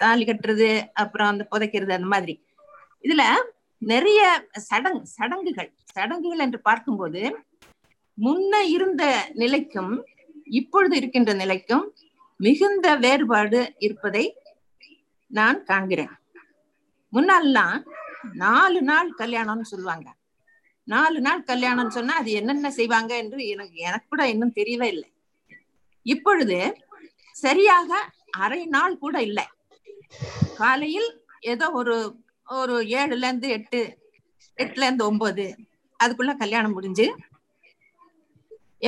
தாலி 0.00 0.24
கட்டுறது 0.24 0.68
அப்புறம் 1.02 1.30
அந்த 1.32 1.44
புதைக்கிறது 1.52 1.92
அந்த 1.96 2.08
மாதிரி. 2.14 2.34
இதுல 3.04 3.22
நிறைய 3.82 4.20
சடங்கு 4.68 5.06
சடங்குகள் 5.16 5.70
சடங்குகள் 5.94 6.44
என்று 6.46 6.60
பார்க்கும்போது 6.68 7.22
முன்ன 8.18 8.60
இருந்த 8.76 9.04
நிலைக்கும் 9.32 9.92
இப்பொழுது 10.60 10.94
இருக்கின்ற 10.96 11.32
நிலைக்கும் 11.32 11.84
மிகுந்த 12.40 12.86
வேறுபாடு 12.96 13.60
இருப்பதை 13.78 14.24
நான் 15.30 15.58
காண்கிறேன். 15.70 16.14
முன்னாலெல்லாம் 17.12 17.76
நாலு 18.44 18.80
நாள் 18.82 19.10
கல்யாணம்னு 19.18 19.70
சொல்லுவாங்க. 19.72 20.08
நாலு 20.88 21.18
நாள் 21.20 21.48
கல்யாணம் 21.50 21.94
சொன்னா 21.96 22.14
அது 22.20 22.30
என்னென்ன 22.40 22.70
செய்வாங்க 22.70 23.12
என்று 23.22 23.40
எனக்கு 23.52 23.76
எனக்கு 23.88 24.06
கூட 24.08 24.22
இன்னும் 24.32 24.56
தெரியவே 24.56 24.86
இல்லை. 24.94 25.08
இப்பொழுது 26.06 26.58
சரியாக 27.36 27.90
அரை 28.44 28.62
நாள் 28.76 28.94
கூட 28.98 29.16
இல்லை. 29.22 29.46
காலையில் 30.60 31.08
ஏதோ 31.52 31.66
ஒரு 31.80 31.96
ஒரு 32.58 32.74
ஏழுல 32.98 33.26
இருந்து 33.28 33.48
எட்டு 33.56 33.80
எட்டுல 34.58 34.86
இருந்து 34.86 35.04
ஒன்பது 35.04 35.44
அதுக்குள்ள 36.00 36.32
கல்யாணம் 36.36 36.76
முடிஞ்சு 36.76 37.06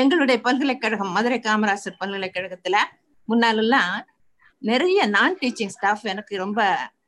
எங்களுடைய 0.01 0.37
பல்கலைக்கழகம் 0.47 1.15
மதுரை 1.17 1.39
காமராசர் 1.39 2.01
பல்கலைக்கழகத்துல 2.01 2.77
முன்னாலெல்லாம் 3.29 3.95
நிறைய 4.63 5.01
நான் 5.17 5.39
டீச்சிங் 5.41 5.75
ஸ்டாஃப் 5.77 6.05
எனக்கு 6.13 6.35
ரொம்ப 6.37 6.61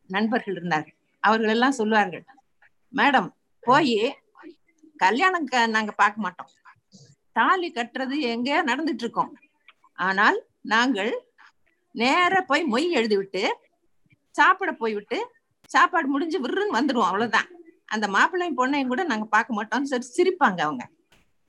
நண்பர்கள் 0.06 0.56
இருந்தார்கள். 0.56 0.96
அவர்கள் 1.22 1.52
எல்லாம் 1.54 1.78
சொல்லுவார்கள் 1.80 2.24
மேடம் 2.94 3.28
போய் 3.62 3.96
கல்யாணம் 5.02 5.44
க- 5.44 5.66
நாங்க 5.66 5.92
பார்க்க 5.92 6.20
மாட்டோம். 6.20 6.50
தாலி 7.32 7.72
கட்டுறது 7.72 8.18
எங்க 8.20 8.64
நடந்துட்டு 8.64 9.02
இருக்கோம். 9.02 9.32
ஆனால் 9.94 10.38
நாங்கள் 10.62 11.12
நேரா 11.92 12.40
போய் 12.40 12.64
மொய் 12.64 12.90
எழுதி 12.90 13.16
விட்டு 13.16 13.42
சாப்பிட 14.30 14.72
போய் 14.72 14.94
விட்டு 14.94 15.18
சாப்பாடு 15.66 16.08
முடிஞ்சு 16.08 16.38
விருன்னு 16.40 16.76
வந்துடுவோம் 16.76 17.04
அவ்வளவுதான். 17.04 17.48
அந்த 17.86 18.08
மாப்பிள்ளையும் 18.08 18.58
பொண்ணையும் 18.58 18.86
கூட 18.86 19.02
நாங்க 19.04 19.24
பார்க்க 19.24 19.64
மாட்டோம்னு 19.64 19.90
சொல்லி 19.92 20.06
சிரிப்பாங்க 20.16 20.60
அவங்க. 20.60 20.88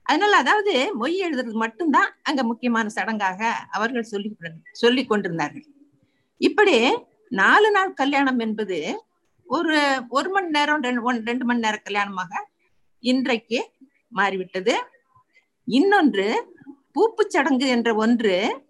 அதனால 0.03 0.37
அதாவது 0.37 0.91
மொய் 1.01 1.23
எழுதுறது 1.25 1.53
மட்டும்தான் 1.53 2.15
அங்க 2.23 2.43
முக்கியமான 2.43 2.89
சடங்காக 2.95 3.51
அவர்கள் 3.71 4.03
சொல்லி 4.03 4.35
சொல்லி 4.71 5.05
கொண்டிருந்தார்கள். 5.05 5.65
இப்படி 6.37 6.97
நாலு 7.29 7.71
நாள் 7.71 7.93
கல்யாணம் 7.93 8.39
என்பது 8.39 9.03
ஒரு 9.45 10.03
ஒரு 10.09 10.29
மணி 10.29 10.47
நேரம் 10.47 10.81
ரெண்டு 10.81 11.01
ஒன் 11.01 11.25
ரெண்டு 11.25 11.45
மணி 11.45 11.59
நேரம் 11.59 11.85
கல்யாணமாக 11.89 12.33
இன்றைக்கு 13.03 13.71
மாறிவிட்டது. 14.09 14.83
இன்னொன்று 15.65 16.55
பூப்புச் 16.95 17.29
சடங்கு 17.29 17.67
என்ற 17.67 17.95
ஒன்று 17.95 18.65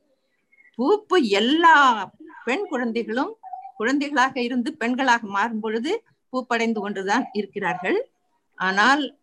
பூப்பு 0.78 1.22
எல்லா 1.22 2.10
பெண் 2.46 2.68
குழந்தைகளும் 2.68 3.38
குழந்தைகளாக 3.76 4.42
இருந்து 4.42 4.76
பெண்களாக 4.80 5.20
மாறும் 5.20 5.60
பொழுது 5.60 6.04
பூப்படைந்து 6.32 6.80
கொண்டுதான் 6.80 7.30
இருக்கிறார்கள். 7.34 8.10
ஆனால் 8.56 9.18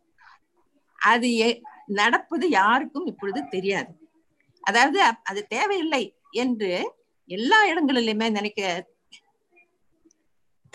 அது 0.97 1.61
நடப்பது 1.87 2.49
யாருக்கும் 2.49 3.07
இப்பொழுது 3.07 3.49
தெரியாது. 3.49 4.09
அதாவது 4.61 5.05
அப்- 5.05 5.21
அது 5.25 5.47
தேவையில்லை 5.47 6.15
என்று 6.31 6.95
எல்லா 7.27 7.67
இடங்களிலுமே 7.67 8.31
நினைக்க 8.31 8.87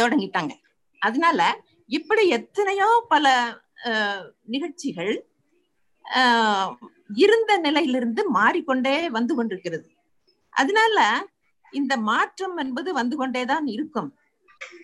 தொடங்கிட்டாங்க. 0.01 0.51
அதனால 0.99 1.61
இப்படி 1.87 2.27
எத்தனையோ 2.27 3.05
பல 3.07 3.57
நிகழ்ச்சிகள் 4.45 5.13
ஆஹ், 6.05 6.71
இருந்த 7.15 7.57
நிலையிலிருந்து 7.57 8.29
மாறிக்கொண்டே 8.29 9.09
வந்து 9.09 9.35
கொண்டிருக்கிறது. 9.35 9.87
அதனால 10.53 10.97
இந்த 11.73 11.97
மாற்றம் 12.03 12.57
என்பது 12.57 12.93
வந்து 12.93 13.17
கொண்டேதான் 13.17 13.67
இருக்கும். 13.67 14.09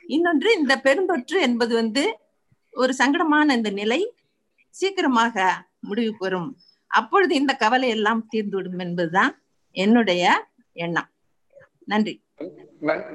இன்னொன்று 0.07 0.53
இந்த 0.53 0.77
பெருந்தொற்று 0.83 1.41
என்பது 1.41 1.75
வந்து 1.75 2.03
ஒரு 2.73 2.93
சங்கடமான 2.93 3.53
இந்த 3.53 3.69
நிலை 3.71 3.99
சீக்கிரமாக 4.75 5.35
முடிவு 5.79 6.17
பெறும். 6.17 6.49
அப்பொழுது 6.91 7.35
இந்த 7.35 7.53
கவலை 7.53 7.89
எல்லாம் 7.89 8.27
தீர்ந்துவிடும் 8.33 8.79
என்பதுதான் 8.79 9.33
என்னுடைய 9.75 10.23
எண்ணம். 10.75 11.09
நன்றி. 11.85 12.13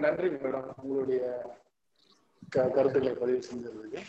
நன்றி 0.01 0.29
மேடம். 0.37 0.69
உங்களுடைய 0.83 1.21
கருத்துக்களை 2.53 3.13
பதிவு 3.15 3.43
செஞ்சதுக்கு. 3.43 4.01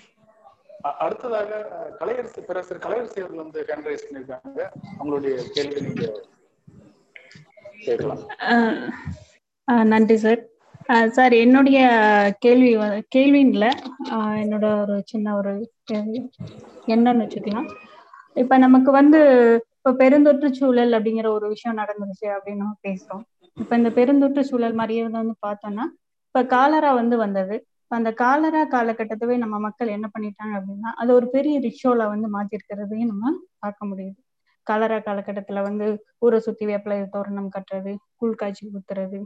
அடுத்ததாக 0.82 1.68
கலையரசு 2.00 2.40
பேரரசர் 2.40 2.78
கலையரசி 2.78 3.20
அவர்கள் 3.20 3.36
வந்து 3.36 3.66
ஹேண்ட்ரைஸ் 3.68 4.00
பண்ணியிருக்காங்க. 4.12 4.70
அவங்களுடைய 5.00 5.42
கேள்வி 5.52 5.82
நீங்க 5.82 6.26
கேட்கலாம். 7.80 8.20
நன்றி 9.66 10.18
சார். 10.18 10.46
சார் 11.10 11.34
என்னுடைய 11.34 11.88
கேள்வி 12.40 12.78
வ- 12.78 13.04
கேள்வின்னு 13.16 13.48
இல்ல. 13.48 13.70
என்னோட 14.12 14.82
ஒரு 14.82 15.02
சின்ன 15.06 15.36
ஒரு 15.36 15.72
கேள்வி. 15.84 16.30
என்னன்னு 16.88 17.22
வச்சுக்கலாம். 17.24 17.76
இப்ப 18.34 18.58
நமக்கு 18.58 18.92
வந்து 18.92 19.20
இப்ப 19.76 20.06
பெருந்தொற்று 20.06 20.52
சூழல் 20.52 20.92
அப்படிங்கிற 20.92 21.28
ஒரு 21.28 21.48
விஷயம் 21.48 21.78
நடந்துருச்சு 21.78 22.26
அப்படின்னு 22.26 22.56
நம்ம 22.56 22.76
பேசுறோம். 22.88 23.24
இப்ப 23.54 23.76
இந்த 23.76 23.90
பெருந்தொற்று 23.90 24.40
சூழல் 24.40 24.74
மாதிரியே 24.74 25.08
வந்து 25.08 25.36
பார்த்தோம்னா 25.48 25.84
இப்ப 26.26 26.46
காலரா 26.46 26.94
வந்து 26.94 27.18
வந்தது. 27.18 27.66
அந்த 27.92 28.10
காலரா 28.20 28.62
காலகட்டத்தவே 28.72 29.36
நம்ம 29.38 29.56
மக்கள் 29.66 29.94
என்ன 29.94 30.08
பண்ணிட்டாங்க 30.14 30.54
அப்படின்னா 30.60 30.90
அது 31.02 31.12
ஒரு 31.14 31.28
பெரிய 31.36 31.56
ரிச்சுவலா 31.66 32.06
வந்து 32.14 32.28
மாத்திருக்கிறதையும் 32.34 33.12
நம்ம 33.14 33.32
பார்க்க 33.60 33.90
முடியுது. 33.92 34.18
காலரா 34.68 34.98
காலகட்டத்துல 35.00 35.60
வந்து 35.68 35.86
ஊரை 36.22 36.40
சுத்தி 36.46 36.66
வேப்பிலை 36.70 36.98
தோரணம் 37.14 37.54
கட்டுறது 37.54 37.92
கூழ் 38.20 38.40
காய்ச்சி 38.40 38.64
ஊத்துறது 38.72 39.20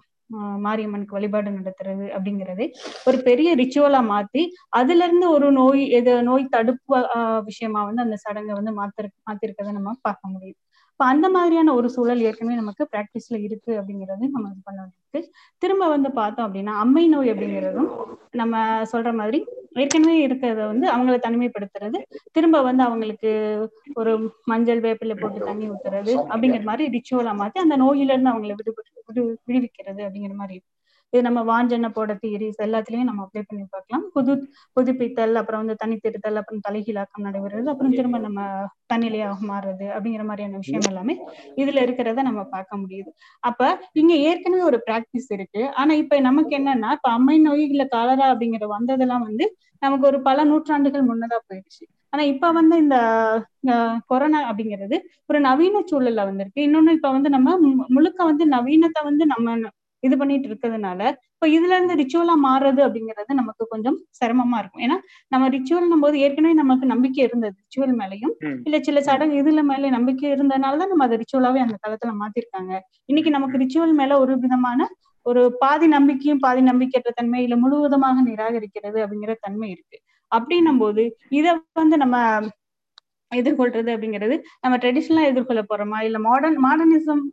மாரியம்மனுக்கு 0.59 1.17
வழிபாடு 1.17 1.49
நடத்துறது 1.55 2.05
அப்படிங்கிறது 2.15 2.65
ஒரு 3.07 3.17
பெரிய 3.27 3.49
ரிச்சுவலா 3.61 4.01
மாத்தி 4.07 4.43
அதுல 4.73 5.05
இருந்து 5.07 5.27
ஒரு 5.29 5.47
நோய் 5.57 5.83
எது 5.97 6.11
நோய் 6.29 6.45
தடுப்பு 6.49 6.95
ஆஹ் 7.15 7.41
விஷயமா 7.49 7.81
வந்து 7.87 8.05
அந்த 8.05 8.17
சடங்கை 8.23 8.53
வந்து 8.59 8.73
மாத்திரு 8.77 9.09
மாத்திருக்கதை 9.27 9.71
நம்ம 9.77 9.95
பார்க்க 10.01 10.33
முடியுது. 10.33 10.59
இப்ப 11.01 11.11
அந்த 11.11 11.29
மாதிரியான 11.29 11.73
ஒரு 11.73 11.89
சூழல் 11.89 12.19
ஏற்கனவே 12.21 12.55
நமக்கு 12.55 12.83
பிராக்டிஸ்ல 12.91 13.37
இருக்கு 13.43 13.71
அப்படிங்கிறது 13.77 14.25
நம்ம 14.33 14.49
இது 14.51 14.59
பண்ண 14.63 14.79
வேண்டியிருக்கு. 14.81 15.19
திரும்ப 15.61 15.87
வந்து 15.87 16.09
பார்த்தோம் 16.11 16.45
அப்படின்னா 16.47 16.73
அம்மை 16.77 17.03
நோய் 17.07 17.31
அப்படிங்கிறதும் 17.31 17.87
நம்ம 18.31 18.55
சொல்ற 18.91 19.11
மாதிரி 19.13 19.39
ஏற்கனவே 19.75 20.27
இருக்கிறத 20.27 20.61
வந்து 20.67 20.87
அவங்கள 20.91 21.15
தனிமைப்படுத்துறது 21.23 21.99
திரும்ப 22.31 22.61
வந்து 22.61 22.83
அவங்களுக்கு 22.83 23.31
ஒரு 23.93 24.13
மஞ்சள் 24.45 24.83
வேப்பிலை 24.85 25.15
போட்டு 25.15 25.41
தண்ணி 25.45 25.67
ஊத்துறது 25.71 26.13
அப்படிங்கிற 26.29 26.63
மாதிரி 26.63 26.85
ரிச்சுவலா 26.97 27.33
மாத்தி 27.41 27.65
அந்த 27.65 27.77
நோயில 27.77 28.13
இருந்து 28.13 28.33
அவங்களை 28.33 28.55
விடுபட்டு 28.59 29.07
விடு 29.09 29.23
விடுவிக்கிறது 29.47 30.01
அப்படிங்கிற 30.05 30.35
மாதிரி 30.35 30.55
இருக்கு. 30.57 30.71
இது 31.13 31.21
நம்ம 31.23 31.39
வாஞ்சன 31.47 31.87
போட 31.89 32.11
தியரிஸ் 32.21 32.61
எல்லாத்துலயும் 32.65 33.09
நம்ம 33.09 33.23
அப்ளை 33.25 33.41
பண்ணி 33.41 33.63
பார்க்கலாம். 33.67 34.03
புது 34.13 34.33
புதுப்பித்தல் 34.77 35.39
அப்புறம் 35.39 35.61
வந்து 35.63 35.75
தனித்திருத்தல் 35.81 36.39
அப்புறம் 36.41 36.61
தலைகீழாக்கம் 36.67 37.25
நடைபெறுறது 37.27 37.69
அப்புறம் 37.69 37.95
திரும்ப 37.97 38.19
நம்ம 38.19 38.39
தன்னிலையாக 38.91 39.47
மாறுறது 39.49 39.87
அப்படிங்கிற 39.95 40.25
மாதிரியான 40.29 40.59
விஷயம் 40.63 40.87
எல்லாமே 40.91 41.15
இதுல 41.57 41.83
இருக்கிறத 41.85 42.23
நம்ம 42.29 42.43
பார்க்க 42.53 42.81
முடியுது. 42.83 43.09
அப்ப 43.43 43.59
இங்க 43.93 44.13
ஏற்கனவே 44.27 44.63
ஒரு 44.63 44.79
பிராக்டிஸ் 44.87 45.29
இருக்கு. 45.31 45.63
ஆனா 45.75 45.93
இப்ப 46.03 46.19
நமக்கு 46.21 46.53
என்னன்னா 46.59 46.91
இப்ப 46.97 47.09
அம்மை 47.11 47.37
நோய் 47.39 47.65
இல்ல 47.67 47.85
காலரா 47.87 48.27
அப்படிங்கிற 48.33 48.67
வந்ததெல்லாம் 48.75 49.25
வந்து 49.27 49.47
நமக்கு 49.81 50.05
ஒரு 50.07 50.21
பல 50.21 50.43
நூற்றாண்டுகள் 50.43 51.09
முன்னதா 51.09 51.39
போயிடுச்சு. 51.49 51.83
ஆனா 52.13 52.23
இப்ப 52.31 52.47
வந்து 52.51 52.75
இந்த 52.77 52.95
கொரோனா 54.07 54.39
அப்படிங்கிறது 54.49 54.95
ஒரு 55.29 55.39
நவீன 55.41 55.83
சூழல்ல 55.89 56.23
வந்திருக்கு. 56.25 56.61
இன்னொன்னு 56.67 56.95
இப்ப 56.97 57.11
வந்து 57.11 57.29
நம்ம 57.29 57.49
முழுக்க 57.89 58.19
வந்து 58.23 58.45
நவீனத்தை 58.47 59.03
வந்து 59.09 59.25
நம்ம 59.25 59.55
இது 60.03 60.15
பண்ணிட்டு 60.17 60.47
இருக்கிறதுனால 60.49 61.01
இப்ப 61.33 61.47
இதுல 61.49 61.75
இருந்து 61.75 61.95
ரிச்சுவலா 61.95 62.35
மாறுறது 62.45 62.81
அப்படிங்கிறது 62.85 63.31
நமக்கு 63.33 63.63
கொஞ்சம் 63.67 63.97
சிரமமா 64.19 64.57
இருக்கும். 64.59 64.83
ஏன்னா 64.85 64.97
நம்ம 65.31 65.49
ரிச்சுவல் 65.49 66.03
போது 66.03 66.17
ஏற்கனவே 66.19 66.53
நமக்கு 66.53 66.85
நம்பிக்கை 66.85 67.21
இருந்தது 67.23 67.55
ரிச்சுவல் 67.61 67.95
மேலையும். 68.01 68.33
இல்ல 68.65 68.79
சில 68.79 69.01
சடங்கு 69.01 69.39
இதுல 69.41 69.63
மேல 69.63 69.89
நம்பிக்கை 69.89 70.27
இருந்ததுனாலதான் 70.33 70.91
நம்ம 70.93 71.05
அதை 71.05 71.17
ரிச்சுவலாவே 71.17 71.61
அந்த 71.65 71.77
காலத்துல 71.83 72.13
மாத்திருக்காங்க. 72.21 72.73
இன்னைக்கு 73.09 73.31
நமக்கு 73.31 73.57
ரிச்சுவல் 73.57 73.93
மேல 73.93 74.19
ஒரு 74.19 74.35
விதமான 74.37 74.89
ஒரு 75.25 75.41
பாதி 75.59 75.87
நம்பிக்கையும் 75.87 76.39
பாதி 76.39 76.61
நம்பிக்கையற்ற 76.61 77.11
தன்மை 77.15 77.41
இல்ல 77.43 77.55
முழுவதுமாக 77.57 78.23
நிராகரிக்கிறது 78.29 78.99
அப்படிங்கிற 79.03 79.33
தன்மை 79.41 79.69
இருக்கு. 79.71 79.97
அப்படின்னும் 80.31 80.77
போது 80.77 81.03
இத 81.31 81.47
வந்து 81.75 81.97
நம்ம 81.97 82.15
எதிர்கொள்றது 83.31 83.89
அப்படிங்கிறது 83.93 84.35
நம்ம 84.61 84.77
ட்ரெடிஷனலா 84.77 85.23
எதிர்கொள்ள 85.27 85.61
போறோமா? 85.69 85.97
இல்ல 86.01 86.19
மாடர்ன் 86.19 86.57
மாடர்னிசம் 86.65 87.23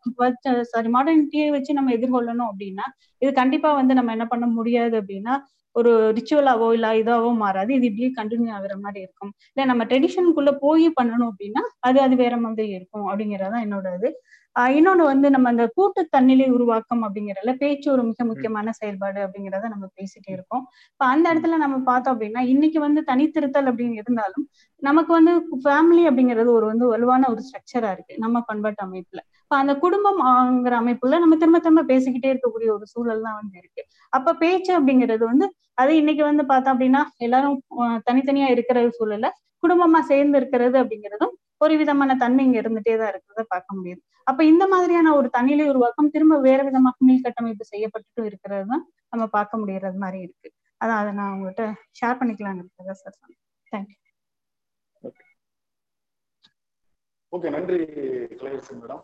சாரி 0.72 0.88
மாடர்னிட்டியை 0.88 1.48
வச்சு 1.50 1.72
நம்ம 1.72 1.92
எதிர்கொள்ளணும் 1.94 2.50
அப்படின்னா 2.50 2.86
இது 3.22 3.30
கண்டிப்பா 3.32 3.70
வந்து 3.72 3.94
நம்ம 3.94 4.12
என்ன 4.12 4.26
பண்ண 4.26 4.46
முடியாது 4.50 4.94
அப்படின்னா 5.00 5.34
ஒரு 5.76 5.90
ரிச்சுவலாவோ 6.16 6.68
இல்ல 6.72 6.86
இதாவோ 6.94 7.30
மாறாது. 7.36 7.70
இது 7.74 7.86
இப்படியே 7.86 8.10
கண்டினியூ 8.16 8.50
ஆகுற 8.54 8.74
மாதிரி 8.80 9.00
இருக்கும். 9.00 9.32
இல்ல 9.50 9.64
நம்ம 9.64 9.84
ட்ரெடிஷனுக்குள்ள 9.84 10.52
போய் 10.60 10.86
பண்ணணும் 11.00 11.30
அப்படின்னா 11.32 11.62
அது 11.80 11.98
அது 12.00 12.14
வேற 12.16 12.36
மாதிரி 12.36 12.68
இருக்கும் 12.70 13.06
அப்படிங்கறதான் 13.10 13.64
என்னோட 13.66 13.86
இது 13.98 14.08
இன்னொன்னு 14.72 15.04
வந்து 15.04 15.28
நம்ம 15.30 15.48
அந்த 15.48 15.64
கூட்டு 15.74 16.00
தன்னிலை 16.10 16.46
உருவாக்கம் 16.50 17.02
அப்படிங்கறதுல 17.06 17.52
பேச்சு 17.58 17.88
ஒரு 17.92 18.02
மிக 18.02 18.24
முக்கியமான 18.24 18.72
செயல்பாடு 18.72 19.20
அப்படிங்கிறத 19.26 19.68
நம்ம 19.68 19.86
பேசிட்டே 19.98 20.30
இருக்கோம். 20.32 20.62
இப்ப 20.92 21.04
அந்த 21.06 21.26
இடத்துல 21.32 21.56
நம்ம 21.56 21.76
பார்த்தோம் 21.84 22.14
அப்படின்னா 22.14 22.42
இன்னைக்கு 22.48 22.80
வந்து 22.80 23.02
தனித்திருத்தல் 23.02 23.70
அப்படின்னு 23.70 23.98
இருந்தாலும் 24.00 24.46
நமக்கு 24.82 25.12
வந்து 25.12 25.32
ஃபேமிலி 25.64 26.04
அப்படிங்கிறது 26.10 26.50
ஒரு 26.52 26.66
வந்து 26.66 26.86
வலுவான 26.86 27.28
ஒரு 27.28 27.42
ஸ்ட்ரக்சரா 27.46 27.90
இருக்கு. 27.92 28.14
நம்ம 28.18 28.42
பண்பாட்டு 28.48 28.82
அமைப்புல. 28.86 29.20
இப்ப 29.44 29.56
அந்த 29.56 29.74
குடும்பம்ங்கிற 29.82 30.74
அமைப்புல 30.80 31.18
நம்ம 31.18 31.36
திரும்ப 31.36 31.58
திரும்ப 31.58 31.84
பேசிக்கிட்டே 31.90 32.30
இருக்கக்கூடிய 32.32 32.70
ஒரு 32.76 32.86
சூழல் 32.86 33.22
தான் 33.22 33.38
வந்து 33.40 33.56
இருக்கு. 33.58 33.82
அப்ப 34.12 34.34
பேச்சு 34.36 34.72
அப்படிங்கிறது 34.78 35.24
வந்து 35.24 35.46
அது 35.76 35.92
இன்னைக்கு 35.96 36.22
வந்து 36.24 36.44
பார்த்தோம் 36.46 36.74
அப்படின்னா 36.74 37.02
எல்லாரும் 37.18 37.58
தனித்தனியா 38.06 38.48
இருக்கிற 38.54 38.78
சூழல்ல 38.96 39.28
குடும்பமா 39.62 40.00
சேர்ந்து 40.04 40.38
இருக்கிறது 40.38 40.76
அப்படிங்கிறதும் 40.82 41.34
ஒரு 41.64 41.74
விதமான 41.82 42.16
தன்மை 42.22 42.42
இங்க 42.46 42.58
இருந்துட்டே 42.62 42.94
தான் 43.00 43.10
இருக்கிறத 43.12 43.44
பார்க்க 43.54 43.78
முடியுது. 43.78 44.00
அப்ப 44.30 44.40
இந்த 44.52 44.64
மாதிரியான 44.72 45.12
ஒரு 45.18 45.28
தனிலை 45.36 45.64
உருவாக்கம் 45.72 46.12
திரும்ப 46.14 46.38
வேற 46.48 46.60
விதமாக 46.68 47.06
மீள்கட்டமைப்பு 47.08 47.64
செய்யப்பட்டு 47.72 48.24
இருக்கிறது 48.30 48.66
தான் 48.72 48.84
நம்ம 49.12 49.24
பார்க்க 49.36 49.60
முடியறது 49.62 49.98
மாதிரி 50.04 50.18
இருக்கு. 50.26 50.48
அதான் 50.80 51.00
அதை 51.02 51.12
நான் 51.20 51.32
உங்ககிட்ட 51.36 51.64
ஷேர் 52.00 52.18
பண்ணிக்கலாங்கிறதுக்காக 52.20 52.96
சார் 53.02 53.18
சொன்னேன். 53.20 53.40
தேங்க்யூ 53.72 53.96
ஓகே 57.32 57.48
நன்றி 57.54 57.78
கலையரசன் 58.40 58.82
மேடம். 58.82 59.02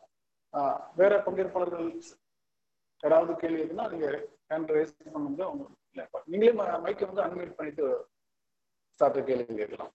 வேற 1.00 1.12
பங்கேற்பாளர்கள் 1.24 1.88
ஏதாவது 3.02 3.32
கேள்வி 3.40 3.60
இருக்குன்னா 3.60 3.86
நீங்க 3.92 4.06
ஹேண்ட் 4.50 4.70
ரைஸ் 4.76 4.94
பண்ணுங்க. 5.16 5.42
நீங்களே 6.30 6.52
மைக்கை 6.84 7.04
வந்து 7.10 7.24
அன்மியூட் 7.24 7.58
பண்ணிட்டு 7.58 7.84
சாப்பிட்ட 9.00 9.26
கேள்வி 9.28 9.54
கேட்கலாம். 9.60 9.92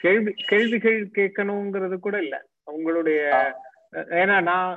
கேள்வி 0.00 0.32
கேள்விகள் 0.50 0.98
கேட்கணுங்கிறது 1.16 1.96
கூட 1.98 2.16
இல்ல. 2.24 2.36
உங்களுடைய 2.72 3.20
ஏன்னா 4.20 4.36
நான் 4.42 4.70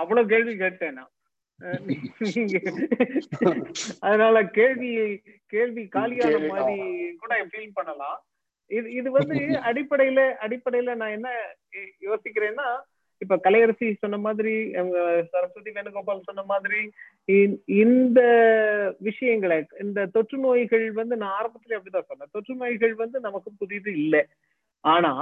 அவ்வளவு 0.00 0.30
கேள்வி 0.32 0.54
கேட்டேன் 0.56 0.98
நான். 0.98 1.12
அதனால 4.02 4.36
கேள்வி 4.58 4.90
கேள்வி 5.52 5.82
காலியான 5.96 6.38
மாதிரி 6.52 6.76
கூட 7.22 7.32
ஃபீல் 7.50 7.76
பண்ணலாம். 7.78 8.18
இது 8.70 8.88
இது 8.92 9.08
வந்து 9.10 9.34
அடிப்படையில 9.68 10.20
அடிப்படையில 10.44 10.94
நான் 11.00 11.16
என்ன 11.16 11.28
யோசிக்கிறேன்னா 12.06 12.68
இப்ப 13.22 13.36
கலையரசி 13.44 13.86
சொன்ன 14.02 14.18
மாதிரி 14.26 14.54
சரஸ்வதி 15.30 15.70
வேணுகோபால் 15.70 16.26
சொன்ன 16.28 16.42
மாதிரி 16.52 16.80
இந்த 17.80 18.20
விஷயங்களை 18.98 19.58
இந்த 19.82 20.06
தொற்று 20.06 20.38
நோய்கள் 20.38 20.86
வந்து 21.00 21.16
நான் 21.22 21.36
ஆரம்பத்துல 21.40 21.76
அப்படிதான் 21.78 22.08
சொன்னேன். 22.10 22.32
தொற்று 22.32 22.54
நோய்கள் 22.54 22.94
வந்து 23.02 23.20
நமக்கு 23.20 23.50
புதிது 23.58 23.92
இல்லை. 23.92 24.22
ஆனா 24.84 25.12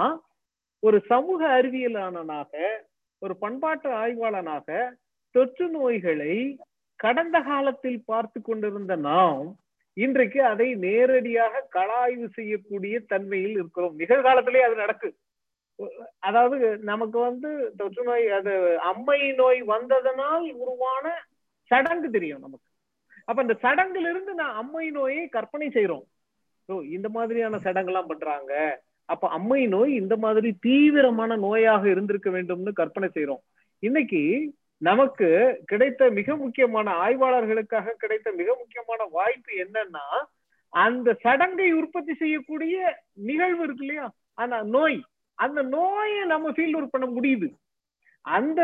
ஒரு 0.87 0.99
சமூக 1.13 1.41
அறிவியலாளனாக 1.59 2.51
ஒரு 3.19 3.35
பண்பாட்டு 3.37 3.89
ஆய்வாளனாக 3.91 4.91
தொற்று 5.31 5.69
நோய்களை 5.69 6.35
கடந்த 6.97 7.37
காலத்தில் 7.41 8.03
பார்த்து 8.07 8.39
கொண்டிருந்த 8.43 8.97
நாம் 8.97 9.57
இன்றைக்கு 10.05 10.41
அதை 10.45 10.69
நேரடியாக 10.75 11.69
கலாய்வு 11.75 12.27
செய்யக்கூடிய 12.39 13.01
தன்மையில் 13.13 13.57
இருக்கிறோம். 13.61 13.99
நிகழ்காலத்திலே 13.99 14.61
அது 14.67 14.75
நடக்கு. 14.75 15.09
அதாவது 16.19 16.79
நமக்கு 16.83 17.19
வந்து 17.19 17.51
தொற்று 17.77 18.03
நோய் 18.05 18.27
அது 18.31 18.53
அம்மை 18.83 19.33
நோய் 19.33 19.61
வந்ததனால் 19.63 20.47
உருவான 20.63 21.05
சடங்கு 21.71 22.11
தெரியும் 22.11 22.41
நமக்கு. 22.41 22.67
அப்ப 23.25 23.43
இந்த 23.43 23.57
சடங்குல 23.63 24.11
இருந்து 24.11 24.35
நான் 24.35 24.55
அம்மை 24.55 24.91
நோயை 24.91 25.29
கற்பனை 25.29 25.69
செய்யறோம் 25.69 26.07
ஓ 26.69 26.83
இந்த 26.83 27.09
மாதிரியான 27.09 27.59
சடங்கெல்லாம் 27.59 28.07
பண்றாங்க. 28.07 28.53
அப்ப 29.05 29.29
அம்மை 29.29 29.67
நோய் 29.67 29.93
இந்த 29.95 30.17
மாதிரி 30.17 30.51
தீவிரமான 30.61 31.37
நோயாக 31.37 31.85
இருந்திருக்க 31.89 32.31
வேண்டும்னு 32.31 32.73
கற்பனை 32.73 33.09
செய்யறோம் 33.15 33.43
இன்னைக்கு 33.83 34.23
நமக்கு 34.81 35.29
கிடைத்த 35.67 36.11
மிக 36.11 36.37
முக்கியமான 36.37 36.91
ஆய்வாளர்களுக்காக 37.05 37.95
கிடைத்த 37.99 38.33
மிக 38.33 38.49
முக்கியமான 38.55 39.05
வாய்ப்பு 39.11 39.53
என்னன்னா 39.65 40.05
அந்த 40.73 41.15
சடங்கை 41.23 41.73
உற்பத்தி 41.73 42.15
செய்யக்கூடிய 42.15 42.75
நிகழ்வு 43.15 43.63
இருக்கு 43.65 43.85
இல்லையா? 43.85 44.07
ஆனா 44.35 44.63
நோய். 44.63 44.99
அந்த 45.39 45.61
நோயை 45.77 46.23
நம்ம 46.33 46.53
ஃபீல்ட் 46.57 46.79
ஒர்க் 46.79 46.95
பண்ண 46.95 47.07
முடியுது. 47.17 47.49
அந்த 48.25 48.61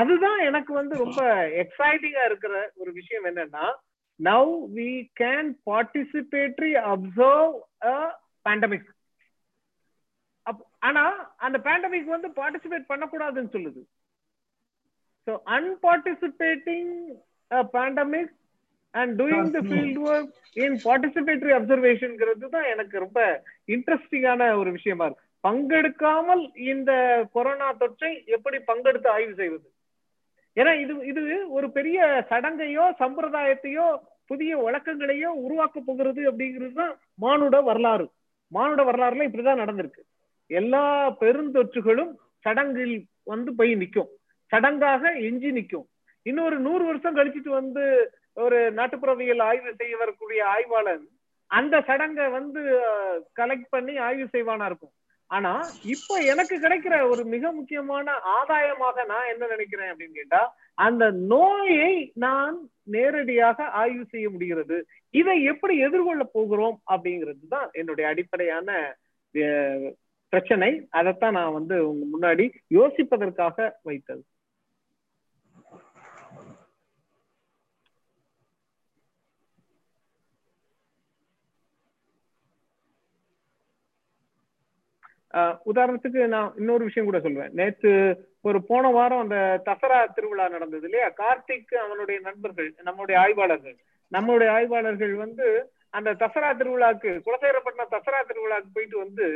அதுதான் 0.00 0.40
எனக்கு 0.48 0.72
வந்து 0.80 0.94
ரொம்ப 1.04 1.20
எக்ஸைட்டிங்கா 1.62 2.24
இருக்கிற 2.30 2.54
ஒரு 2.82 2.90
விஷயம் 2.98 3.26
என்னன்னா 3.30 3.66
now 4.20 4.52
we 4.76 4.90
can 5.20 5.50
participatory 5.70 6.72
observe 6.92 7.56
pandemic 8.46 8.88
ஆனா 10.88 11.02
அந்த 11.46 11.56
பேண்டமிக் 11.66 12.14
வந்து 12.14 12.28
பார்ட்டிசிபேட் 12.38 12.90
பண்ணக்கூடாதுன்னு 12.92 13.54
சொல்லுது. 13.56 13.82
So 15.26 15.32
unparticipating 15.56 16.94
pandemic 17.76 18.32
and 18.94 19.12
doing 19.20 19.52
the 19.56 19.60
field 19.68 20.00
work 20.08 20.32
in 20.64 20.78
participatory 20.86 21.52
அப்சர்வேஷன்ங்கிறது 21.58 22.48
தான் 22.56 22.70
எனக்கு 22.72 22.96
ரொம்ப 23.04 23.20
இன்ட்ரெஸ்டிங்கான 23.74 24.48
ஒரு 24.62 24.72
விஷயமா 24.78 25.06
இருக்கு. 25.08 25.26
பங்கெடுக்காமல் 25.44 26.42
இந்த 26.72 26.92
கொரோனா 27.32 27.68
தொற்றை 27.80 28.10
எப்படி 28.36 28.58
பங்கெடுத்து 28.70 29.08
ஆய்வு 29.16 29.34
செய்வது? 29.40 29.66
ஏன்னா 30.56 30.72
இது 30.82 30.94
இது 31.10 31.22
ஒரு 31.56 31.68
பெரிய 31.76 31.98
சடங்கையோ 32.30 32.86
சம்பிரதாயத்தையோ 33.02 33.86
புதிய 34.30 34.52
வழக்கங்களையோ 34.64 35.30
உருவாக்க 35.44 35.78
போகிறது 35.80 36.20
அப்படிங்கிறது 36.30 36.74
தான் 36.80 36.92
மானுட 37.24 37.56
வரலாறு. 37.60 38.06
மானுட 38.52 38.82
வரலாறுல 38.90 39.26
இப்படிதான் 39.28 39.62
நடந்திருக்கு. 39.62 40.02
எல்லா 40.50 40.84
பெருந்தொற்றுகளும் 41.22 42.12
சடங்கில் 42.44 42.96
வந்து 43.32 43.50
போய் 43.58 43.72
நிற்கும். 43.82 44.10
சடங்காக 44.52 45.02
எஞ்சி 45.28 45.50
நிற்கும். 45.58 45.86
இன்னொரு 46.26 46.56
நூறு 46.66 46.84
வருஷம் 46.84 47.16
கழிச்சிட்டு 47.16 47.50
வந்து 47.60 47.84
ஒரு 48.44 48.58
நாட்டுப்புறவியல் 48.78 49.42
ஆய்வு 49.48 49.70
செய்ய 49.80 49.94
வரக்கூடிய 50.02 50.40
ஆய்வாளன் 50.54 51.04
அந்த 51.50 51.76
சடங்கை 51.88 52.26
வந்து 52.38 52.60
கலெக்ட் 53.40 53.72
பண்ணி 53.74 53.94
ஆய்வு 54.06 54.26
செய்வானா 54.34 54.66
இருக்கும். 54.70 54.94
ஆனா 55.32 55.52
இப்ப 55.84 56.16
எனக்கு 56.24 56.54
கிடைக்கிற 56.58 56.94
ஒரு 57.10 57.22
மிக 57.24 57.52
முக்கியமான 57.52 58.06
ஆதாயமாக 58.32 59.04
நான் 59.06 59.30
என்ன 59.32 59.46
நினைக்கிறேன் 59.46 59.90
அப்படின்னு 59.92 60.14
கேட்டா 60.14 60.40
அந்த 60.78 61.04
நோயை 61.30 61.92
நான் 62.16 62.56
நேரடியாக 62.88 63.68
ஆய்வு 63.80 64.04
செய்ய 64.10 64.26
முடிகிறது. 64.30 64.76
இதை 65.14 65.36
எப்படி 65.44 65.74
எதிர்கொள்ள 65.78 66.24
போகிறோம் 66.32 66.76
அப்படிங்கிறது 66.92 67.44
தான் 67.48 67.68
என்னுடைய 67.72 68.06
அடிப்படையான 68.08 68.68
பிரச்சனை. 70.32 70.68
அதைத்தான் 70.90 71.32
நான் 71.32 71.56
வந்து 71.58 71.76
உங்க 71.88 72.04
முன்னாடி 72.14 72.44
யோசிப்பதற்காக 72.74 73.56
வைத்தது 73.82 74.22
ஆஹ் 85.02 85.18
உதாரணத்துக்கு 85.72 86.22
நான் 86.34 86.54
இன்னொரு 86.60 86.82
விஷயம் 86.88 87.08
கூட 87.08 87.18
சொல்வேன் 87.20 87.54
நேத்து 87.58 87.90
ஒரு 88.48 88.58
போன 88.70 88.84
வாரம் 88.96 89.22
அந்த 89.24 89.38
தசரா 89.68 89.98
திருவிழா 90.16 90.46
நடந்தது 90.48 90.86
இல்லையா? 90.88 91.08
கார்த்திக் 91.20 91.74
அவனுடைய 91.84 92.18
நண்பர்கள் 92.20 92.70
நம்முடைய 92.88 93.16
ஆய்வாளர்கள். 93.20 93.76
நம்மளுடைய 94.12 94.50
ஆய்வாளர்கள் 94.56 95.14
வந்து 95.24 95.46
அந்த 95.98 96.10
தசரா 96.22 96.50
திருவிழாக்கு 96.60 97.10
குலசேரப்பட்டினம் 97.26 97.94
தசரா 97.94 98.20
திருவிழாக்கு 98.30 98.70
போயிட்டு 98.74 98.98
வந்து 98.98 99.26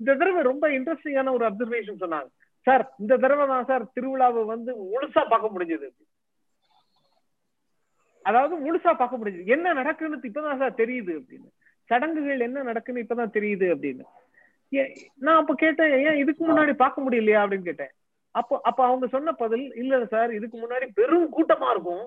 இந்த 0.00 0.10
தடவை 0.14 0.42
ரொம்ப 0.42 0.64
இன்ட்ரெஸ்டிங்கான 0.68 1.32
ஒரு 1.32 1.44
அப்சர்வேஷன் 1.48 2.02
சொன்னாங்க. 2.04 2.30
சார் 2.66 2.84
இந்த 3.02 3.14
தடவை 3.16 3.44
தான் 3.52 3.68
சார் 3.70 3.84
திருவிழாவை 3.96 4.42
வந்து 4.44 4.72
முழுசா 4.92 5.22
பார்க்க 5.28 5.54
முடிஞ்சது. 5.54 5.88
அதாவது 8.24 8.54
முழுசா 8.64 8.92
பார்க்க 8.94 9.20
முடிஞ்சது. 9.20 9.46
என்ன 9.56 9.74
நடக்குன்னு 9.74 10.28
இப்பதான் 10.30 10.60
சார் 10.64 10.80
தெரியுது 10.82 11.12
அப்படின்னு. 11.20 11.48
சடங்குகள் 11.90 12.46
என்ன 12.48 12.58
நடக்குன்னு 12.62 13.04
இப்பதான் 13.04 13.34
தெரியுது 13.38 13.66
அப்படின்னு. 13.74 14.04
நான் 15.14 15.36
அப்ப 15.36 15.54
கேட்டேன் 15.54 15.92
ஏன் 16.06 16.16
இதுக்கு 16.16 16.42
முன்னாடி 16.44 16.72
பார்க்க 16.72 17.04
முடியலையா? 17.06 17.40
அப்படின்னு 17.42 17.62
கேட்டேன். 17.62 17.92
அப்போ 18.34 18.60
அப்ப 18.62 18.84
அவங்க 18.84 19.06
சொன்ன 19.06 19.32
பதில் 19.32 19.74
இல்ல 19.74 20.04
சார் 20.04 20.30
இதுக்கு 20.32 20.56
முன்னாடி 20.58 20.86
பெரும் 20.94 21.32
கூட்டமா 21.32 21.70
இருக்கும். 21.70 22.06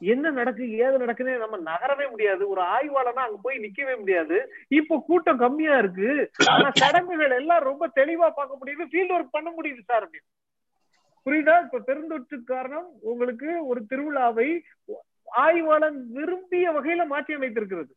என்ன 0.00 0.30
நடக்கு 0.30 0.64
ஏது 0.76 0.96
நடக்குன்னு 0.98 1.34
நம்ம 1.38 1.56
நகரவே 1.70 2.10
முடியாது. 2.10 2.48
ஒரு 2.48 2.60
ஆய்வாளனா 2.60 3.22
அங்க 3.26 3.38
போய் 3.42 3.58
நிக்கவே 3.58 3.98
முடியாது. 3.98 4.36
இப்போ 4.68 5.04
கூட்டம் 5.06 5.38
கம்மியா 5.38 5.78
இருக்கு. 5.78 6.30
ஆனா 6.50 6.70
சடங்குகள் 6.74 7.30
எல்லாம் 7.30 7.62
ரொம்ப 7.62 7.90
தெளிவா 7.94 8.28
பார்க்க 8.30 8.60
முடியுது. 8.60 8.84
ஃபீல்ட் 8.84 9.14
ஒர்க் 9.16 9.36
பண்ண 9.36 9.50
முடியுது 9.50 9.82
சார் 9.84 10.04
அப்படின்னு. 10.06 10.28
புரியுதா? 11.26 11.54
இப்ப 11.62 11.82
பெருந்தொற்று 11.86 12.44
காரணம் 12.44 12.88
உங்களுக்கு 13.00 13.66
ஒரு 13.66 13.80
திருவிழாவை 13.90 14.48
ஆய்வாளன் 15.36 16.10
விரும்பிய 16.12 16.72
வகையில 16.72 17.06
மாற்றி 17.06 17.34
அமைத்திருக்கிறது 17.34 17.92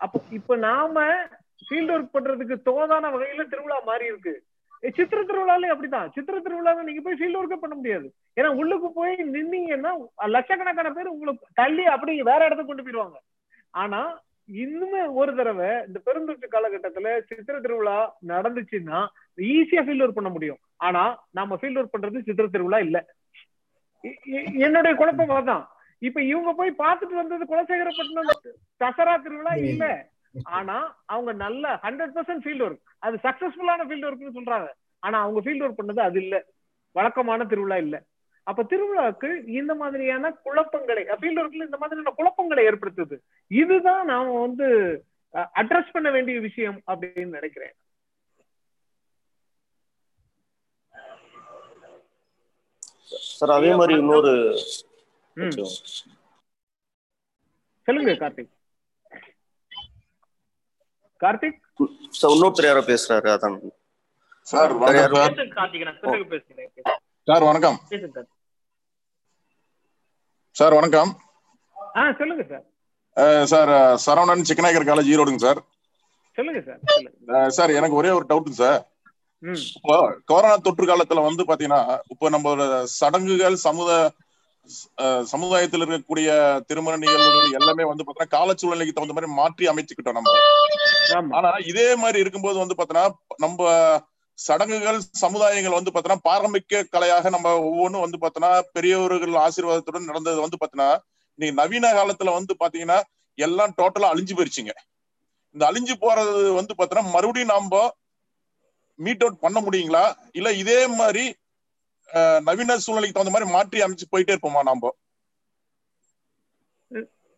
அப்போ 0.00 0.18
இப்ப 0.30 0.56
நாம 0.56 0.96
ஃபீல்ட் 1.66 1.92
ஒர்க் 1.94 2.14
பண்றதுக்கு 2.16 2.56
தோதான 2.68 3.10
வகையில 3.14 3.44
திருவிழா 3.52 3.78
மாறி 3.90 4.06
இருக்கு. 4.12 4.34
சித்திர 4.96 5.20
திருவிழாலே 5.28 5.70
அப்படிதான் 5.72 6.10
சித்திர 6.14 6.36
திருவிழாவை 6.44 6.82
நீங்க 6.88 7.00
போய் 7.06 7.18
ஃபீல்ட் 7.20 7.38
ஒர்க்கே 7.40 7.58
பண்ண 7.62 7.74
முடியாது. 7.80 8.06
ஏன்னா 8.38 8.50
உள்ளுக்கு 8.60 8.88
போய் 8.98 9.14
நின்னீங்கன்னா 9.34 9.92
லட்சக்கணக்கான 10.34 10.92
பேர் 10.96 11.14
உங்களுக்கு 11.14 11.46
தள்ளி 11.60 11.84
அப்படி 11.94 12.12
வேற 12.30 12.40
இடத்துக்கு 12.46 12.70
கொண்டு 12.72 12.84
போயிடுவாங்க. 12.86 13.18
ஆனா 13.70 14.00
இன்னுமே 14.48 15.02
ஒரு 15.20 15.32
தடவை 15.38 15.68
இந்த 15.86 15.98
பெருந்தொற்று 16.06 16.46
காலகட்டத்துல 16.54 17.10
சித்திர 17.28 17.56
திருவிழா 17.64 17.98
நடந்துச்சுன்னா 18.30 19.00
ஈஸியா 19.38 19.82
ஃபீல்ட் 19.86 20.04
ஒர்க் 20.06 20.18
பண்ண 20.18 20.30
முடியும். 20.36 20.60
ஆனா 20.76 21.02
நாம 21.38 21.58
ஃபீல்ட் 21.60 21.80
ஒர்க் 21.80 21.94
பண்றது 21.96 22.24
சித்திர 22.28 22.46
திருவிழா 22.54 22.78
இல்ல. 22.86 22.98
என்னுடைய 24.64 24.92
குழப்பம் 25.00 25.36
அதான் 25.40 25.64
இப்ப 26.08 26.18
இவங்க 26.22 26.50
போய் 26.58 26.70
பார்த்துட்டு 26.82 27.20
வந்தது 27.22 27.44
குலசேகரப்பட்டினம் 27.50 28.32
தசரா 28.82 29.14
திருவிழா 29.24 29.54
இல்ல. 29.70 29.84
ஆனா 30.42 30.76
அவங்க 31.04 31.32
நல்ல 31.44 31.78
ஹண்ட்ரட் 31.82 32.14
பர்சன்ட் 32.16 32.44
ஃபீல்ட் 32.44 32.64
ஒர்க் 32.66 32.82
அது 32.98 33.16
சக்சஸ்ஃபுல்லான 33.22 33.86
ஃபீல்ட் 33.88 34.08
ஒர்க்னு 34.10 34.36
சொல்றாங்க. 34.38 34.68
ஆனா 34.98 35.16
அவங்க 35.22 35.40
ஃபீல்ட் 35.44 35.66
ஒர்க் 35.66 35.80
பண்ணது 35.80 36.00
அது 36.00 36.18
இல்ல. 36.22 36.36
வழக்கமான 36.96 37.44
திருவிழா 37.44 37.76
இல்ல. 37.76 37.96
அப்ப 38.42 38.62
திருவிழாக்கு 38.62 39.30
இந்த 39.60 39.74
மாதிரியான 39.74 40.30
குழப்பங்களை 40.46 41.02
ஃபீல்ட் 41.20 41.40
ஒர்க்ல 41.42 41.66
இந்த 41.68 41.78
மாதிரியான 41.82 42.14
குழப்பங்களை 42.18 42.62
ஏற்படுத்துது. 42.66 43.16
இதுதான் 43.60 44.04
நாம 44.04 44.40
வந்து 44.40 44.68
அட்ரஸ் 45.60 45.94
பண்ண 45.96 46.10
வேண்டிய 46.10 46.40
விஷயம் 46.40 46.78
அப்படின்னு 46.86 47.36
நினைக்கிறேன். 47.38 47.74
சார் 53.38 53.50
அதே 53.50 53.70
மாதிரி 53.74 53.94
இன்னொரு. 53.98 54.32
சொல்லுங்க 57.86 58.12
கார்த்திக். 58.22 58.50
கார்த்திக்? 61.20 61.58
சார் 62.18 62.32
இன்னொருத்தர் 62.34 62.68
யாரோ 62.68 62.82
பேசுறாரு 62.88 63.28
அதான். 63.34 63.56
சார் 64.46 64.72
வணக்கம். 64.82 65.36
சார் 67.28 67.44
வணக்கம். 67.48 67.78
சார் 70.56 70.74
வணக்கம். 70.74 71.10
ஆ 71.96 72.04
சொல்லுங்க 72.12 72.44
sir. 72.50 72.64
Sir 73.46 73.72
Saravanan 74.04 74.46
Chikkanayakkar 74.48 74.88
college 74.88 75.10
ஈரோடுங்க 75.12 75.42
sir. 75.46 75.60
சொல்லுங்க 76.38 76.60
சார் 77.50 77.76
எனக்கு 77.78 77.98
ஒரே 78.00 78.10
ஒரு 78.10 78.26
டவுட்டுங்க 78.28 78.60
சார். 78.62 78.80
இப்போ 79.76 79.94
கொரோனா 80.24 80.56
தொற்று 80.64 80.86
காலத்துல 80.86 81.22
வந்து 81.24 81.42
பாத்தீங்கன்னா 81.42 81.82
இப்போ 82.08 82.26
நம்மளோட 82.30 82.64
சடங்குகள் 82.94 83.56
சமுத 83.66 83.90
அஹ் 85.02 85.24
சமுதாயத்தில் 85.24 85.82
இருக்கக்கூடிய 85.82 86.30
திருமண 86.68 86.96
நிகழ்வுகள் 86.96 87.56
எல்லாமே 87.58 87.84
வந்து 87.84 88.04
பாத்தீங்கன்னா 88.04 88.34
காலச்சூழ்நிலைக்கு 88.34 88.92
தகுந்த 88.92 89.16
மாதிரி 89.16 89.32
மாற்றி 89.32 89.68
அமைச்சுக்கிட்டோம் 89.68 90.18
நம்ம. 90.18 90.34
ஆனா 91.38 91.50
இதே 91.64 91.88
மாதிரி 91.94 92.18
இருக்கும்போது 92.20 92.58
வந்து 92.58 92.76
பாத்தீங்கன்னா 92.78 93.06
நம்ம 93.38 93.68
சடங்குகள் 94.38 94.98
சமுதாயங்கள் 95.24 95.78
வந்து 95.78 95.90
பாத்தீங்கன்னா 95.90 96.26
பாரம்பரிய 96.28 96.82
கலையாக 96.94 97.30
நம்ம 97.30 97.48
ஒவ்வொன்றும் 97.70 98.04
வந்து 98.04 98.18
பாத்தீங்கன்னா 98.18 98.52
பெரியவர்கள் 98.72 99.42
ஆசீர்வாதத்துடன் 99.46 100.08
நடந்தது 100.10 100.38
வந்து 100.40 100.60
பாத்தீங்கன்னா 100.60 100.90
நீங்க 101.38 101.54
நவீன 101.62 101.92
காலத்துல 101.98 102.32
வந்து 102.38 102.54
பாத்தீங்கன்னா 102.62 102.98
எல்லாம் 103.38 103.74
டோட்டலா 103.78 104.08
அழிஞ்சு 104.12 104.34
போயிருச்சுங்க. 104.36 104.72
இந்த 105.54 105.62
அழிஞ்சு 105.70 105.94
போறது 106.04 106.52
வந்து 106.60 106.72
பாத்தீங்கன்னா 106.78 107.12
மறுபடியும் 107.14 107.52
நாம 107.54 107.82
மீட் 108.98 109.22
அவுட் 109.24 109.42
பண்ண 109.44 109.58
முடியுங்களா? 109.60 110.04
இல்ல 110.38 110.48
இதே 110.52 110.86
மாதிரி 111.00 111.24
நவீன 112.48 112.78
சூழ்நிலைக்கு 112.84 113.16
தகுந்த 113.16 113.34
மாதிரி 113.34 113.50
மாற்றி 113.50 113.82
அமைச்சு 113.84 114.06
போயிட்டே 114.12 114.34
இருப்போமா 114.34 114.62
நாம? 114.62 114.90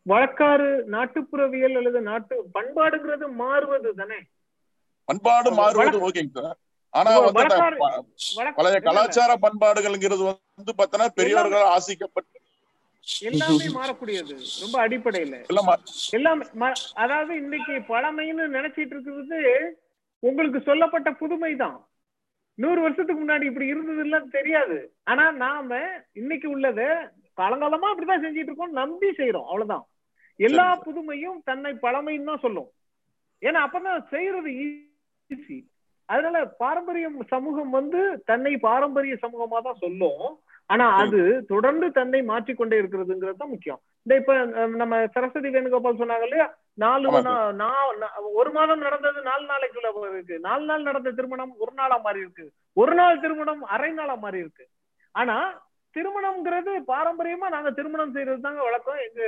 வழக்காறு 0.06 0.68
நாட்டுப்புறவியல் 0.92 1.76
அல்லது 1.80 2.00
நாட்டு 2.06 2.36
பண்பாடுங்கிறது 2.54 3.26
மாறுவது 3.40 3.90
தானே? 3.94 4.18
பண்பாடு 5.08 5.50
மாறுவது 5.58 5.98
ஓகேங்க 6.06 6.40
சார் 6.40 6.58
ஆனா 6.94 7.10
வந்து 7.18 7.34
பழைய 7.36 7.58
இல்ல, 8.68 8.72
இல்ல. 8.72 8.86
கலாச்சார 8.88 9.32
பண்பாடுகள்ங்கிறது 9.44 10.24
வந்து 10.28 10.72
பாத்தீங்கன்னா 10.78 11.14
பெரியவர்கள் 11.18 11.70
ஆசிக்கப்பட்டு 11.74 12.38
எல்லாமே 13.24 13.66
மாறக்கூடியது 13.76 14.34
ரொம்ப 14.62 14.76
அடிப்படையில. 14.82 15.36
எல்லாம் 16.12 16.50
அதாவது 17.02 17.32
இன்னைக்கு 17.42 17.74
பழமைன்னு 17.88 18.44
நினைச்சிட்டு 18.56 18.94
இருக்கிறது 18.94 19.40
உங்களுக்கு 20.22 20.58
சொல்லப்பட்ட 20.68 21.10
புதுமை 21.14 21.52
தான். 21.56 21.78
நூறு 22.58 22.80
வருஷத்துக்கு 22.80 23.20
முன்னாடி 23.20 23.44
இப்படி 23.50 23.66
இருந்ததுன்னா 23.72 24.18
தெரியாது. 24.36 24.76
ஆனா 25.04 25.24
நாம 25.40 25.70
இன்னைக்கு 26.12 26.48
உள்ளத 26.54 26.80
காலங்காலமா 27.38 27.90
அப்படிதான் 27.90 28.24
செஞ்சிட்டு 28.24 28.50
இருக்கோம் 28.50 28.78
நம்பி 28.80 29.08
செய்யறோம் 29.18 29.48
அவ்வளவுதான். 29.48 29.84
எல்லா. 30.40 30.66
புதுமையும் 30.86 31.38
தன்னை 31.48 31.72
பழமைன்னு 31.84 32.30
தான் 32.30 32.44
சொல்லும். 32.46 32.70
ஏன்னா 33.42 33.60
அப்பதான் 33.66 34.08
செய்யறது 34.14 34.50
ஈஸி 34.62 35.58
அதனால 36.08 36.38
பாரம்பரியம் 36.62 37.18
சமூகம் 37.32 37.70
வந்து 37.78 38.00
தன்னை 38.30 38.52
பாரம்பரிய 38.64 39.14
சமூகமா 39.24 39.58
தான் 39.66 39.82
சொல்லும். 39.84 40.24
ஆனா 40.70 40.84
அது 41.02 41.20
தொடர்ந்து 41.52 41.86
தன்னை 41.98 42.20
மாற்றிக்கொண்டே 42.30 42.76
இருக்கிறதுங்கிறது 42.80 43.40
தான் 43.40 43.52
முக்கியம். 43.54 43.80
இந்த 44.04 44.14
இப்ப 44.20 44.34
நம்ம 44.80 44.94
சரஸ்வதி 45.14 45.48
வேணுகோபால் 45.54 45.98
சொன்னாங்க 46.00 46.26
இல்லையா? 46.28 46.46
நாலு 46.84 47.06
ஒரு 48.40 48.50
மாதம் 48.56 48.84
நடந்தது 48.86 49.18
நாலு 49.30 49.44
நாளைக்குள்ள 49.52 49.88
இருக்கு. 50.12 50.36
நாலு 50.48 50.64
நாள் 50.70 50.88
நடந்த 50.88 51.12
திருமணம் 51.18 51.52
ஒரு 51.64 51.72
நாளா 51.80 51.98
மாறி 52.06 52.24
இருக்கு. 52.24 52.46
ஒரு 52.76 52.94
நாள் 53.00 53.22
திருமணம் 53.24 53.62
அரை 53.76 53.90
நாளா 54.00 54.16
மாறி 54.24 54.38
இருக்கு. 54.44 54.66
ஆனா 55.14 55.36
திருமணம்ங்கிறது 55.96 56.72
பாரம்பரியமா 56.92 57.48
நாங்க 57.54 57.70
திருமணம் 57.70 58.14
செய்யறது 58.14 58.46
தாங்க 58.46 58.62
வழக்கம் 58.68 59.02
எங்க 59.06 59.22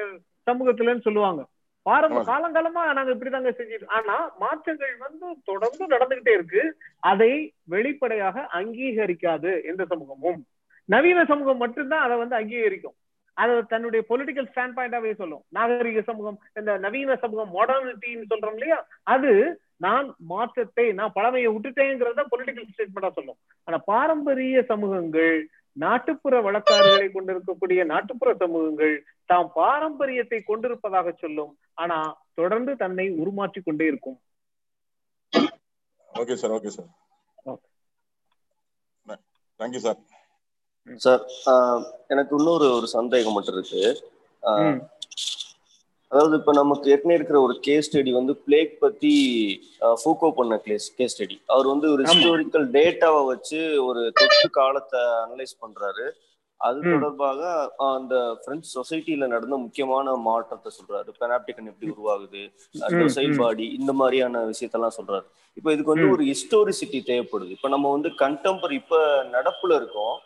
சமூகத்துலன்னு 0.49 1.07
சொல்லுவாங்க. 1.07 1.43
பாரம்ப. 1.87 2.21
காலங்காலமா 2.31 2.83
நாங்க 2.97 3.11
இப்படிதாங்க 3.15 3.51
செஞ்சுட்டு 3.57 3.87
ஆனா 3.97 4.17
மாற்றங்கள் 4.43 4.95
வந்து 5.07 5.27
தொடர்ந்து 5.45 5.85
நடந்துகிட்டே 5.95 6.33
இருக்கு. 6.39 6.63
அதை 7.13 7.33
வெளிப்படையாக 7.75 8.47
அங்கீகரிக்காது 8.59 9.51
எந்த 9.71 9.85
சமூகமும். 9.93 10.39
நவீன 10.89 11.25
சமூகம் 11.25 11.63
மட்டும்தான் 11.65 12.05
அதை 12.07 12.17
வந்து 12.23 12.37
அங்கீகரிக்கும். 12.39 12.97
அதை 13.37 13.55
தன்னுடைய 13.73 14.01
பொலிட்டிக்கல் 14.09 14.49
ஸ்டாண்ட் 14.51 14.77
பாயிண்டாவே 14.77 15.13
சொல்லும். 15.21 15.45
நாகரிக 15.57 16.03
சமூகம் 16.09 16.39
இந்த 16.59 16.73
நவீன 16.79 17.17
சமூகம் 17.23 17.55
மாடர்னிட்டின்னு 17.57 18.31
சொல்றோம் 18.33 18.57
இல்லையா? 18.59 18.79
அது 19.15 19.33
நான் 19.77 20.07
மாற்றத்தை 20.33 20.87
நான் 20.99 21.15
பழமையை 21.15 21.49
விட்டுட்டேங்கிறத 21.55 22.25
பொலிட்டிக்கல் 22.33 22.69
ஸ்டேட்மெண்டா 22.73 23.11
சொல்லும். 23.19 23.39
ஆனா 23.69 23.79
பாரம்பரிய 23.93 24.63
சமூகங்கள் 24.71 25.39
நாட்டுப்புற 25.77 26.41
வழக்காறுகளை 26.41 27.13
கொண்டிருக்கக்கூடிய 27.13 27.85
நாட்டுப்புற 27.85 28.35
சமூகங்கள் 28.35 28.95
தாம் 29.31 29.53
பாரம்பரியத்தை 29.55 30.43
கொண்டிருப்பதாக 30.43 31.13
சொல்லும். 31.13 31.53
ஆனா 31.75 31.99
தொடர்ந்து 32.35 32.77
தன்னை 32.77 33.11
உருமாற்றிக் 33.21 33.65
கொண்டே 33.65 33.87
இருக்கும். 33.87 34.19
Okay 36.09 36.35
sir 36.35 36.51
okay 36.51 36.69
sir. 36.69 36.91
Okay. 37.45 37.71
Thank you 39.61 39.77
sir. 39.77 39.99
Sir 41.01 41.23
ஆஹ், 41.47 41.83
எனக்கு 42.09 42.37
இன்னொரு 42.37 42.67
ஒரு 42.73 42.87
சந்தேகம் 42.87 43.33
மட்டும் 43.33 43.55
இருக்கு. 43.55 43.83
அதாவது 46.15 46.37
இப்ப 46.41 46.53
நமக்கு 46.59 46.91
ஏற்கனவே 46.95 47.17
இருக்கிற 47.19 47.39
ஒரு 47.45 47.55
கேஸ் 47.67 47.87
ஸ்டடி 47.87 48.11
வந்து 48.17 48.35
பிளேக் 48.47 48.75
பத்தி 48.83 49.13
ஃபூக்கோ 50.01 50.29
பண்ண 50.37 50.57
கேஸ் 50.67 50.85
கேஸ் 50.99 51.15
ஸ்டடி 51.15 51.37
அவர் 51.47 51.67
வந்து 51.71 51.87
ஒரு. 51.95 52.03
ஹிஸ்டாரிக்கல் 52.11 52.67
டேட்டாவை 52.77 53.23
வச்சு 53.31 53.59
ஒரு 53.87 54.03
தொற்று 54.21 54.49
காலத்தை 54.59 55.01
அனலைஸ் 55.23 55.55
பண்றாரு 55.63 56.05
அது. 56.61 56.79
தொடர்பாக 56.85 57.41
அந்த 57.87 58.15
பிரெஞ்சு 58.45 58.69
சொசைட்டில 58.77 59.27
நடந்த 59.33 59.57
முக்கியமான 59.65 60.15
மாற்றத்தை 60.29 60.71
சொல்றாரு 60.77 61.11
பெனாப்டிகன் 61.21 61.71
எப்படி 61.73 61.91
உருவாகுது 61.95 62.43
டொசைல். 62.95 63.35
பாடி 63.43 63.67
இந்த 63.79 63.95
மாதிரியான 64.01 64.45
விஷயத்தெல்லாம் 64.53 64.97
சொல்றாரு 64.99 65.27
இப்போ 65.57 65.73
இதுக்கு 65.75 65.95
வந்து. 65.95 66.13
ஒரு 66.15 66.25
ஹிஸ்டோரிசிட்டி 66.31 67.01
தேவைப்படுது 67.11 67.57
இப்போ 67.57 67.71
நம்ம 67.75 67.91
வந்து 67.97 68.13
கண்டெம்பரரி 68.23 68.79
இப்ப 68.83 69.01
நடப்புல 69.35 69.75
இருக்கோம். 69.81 70.17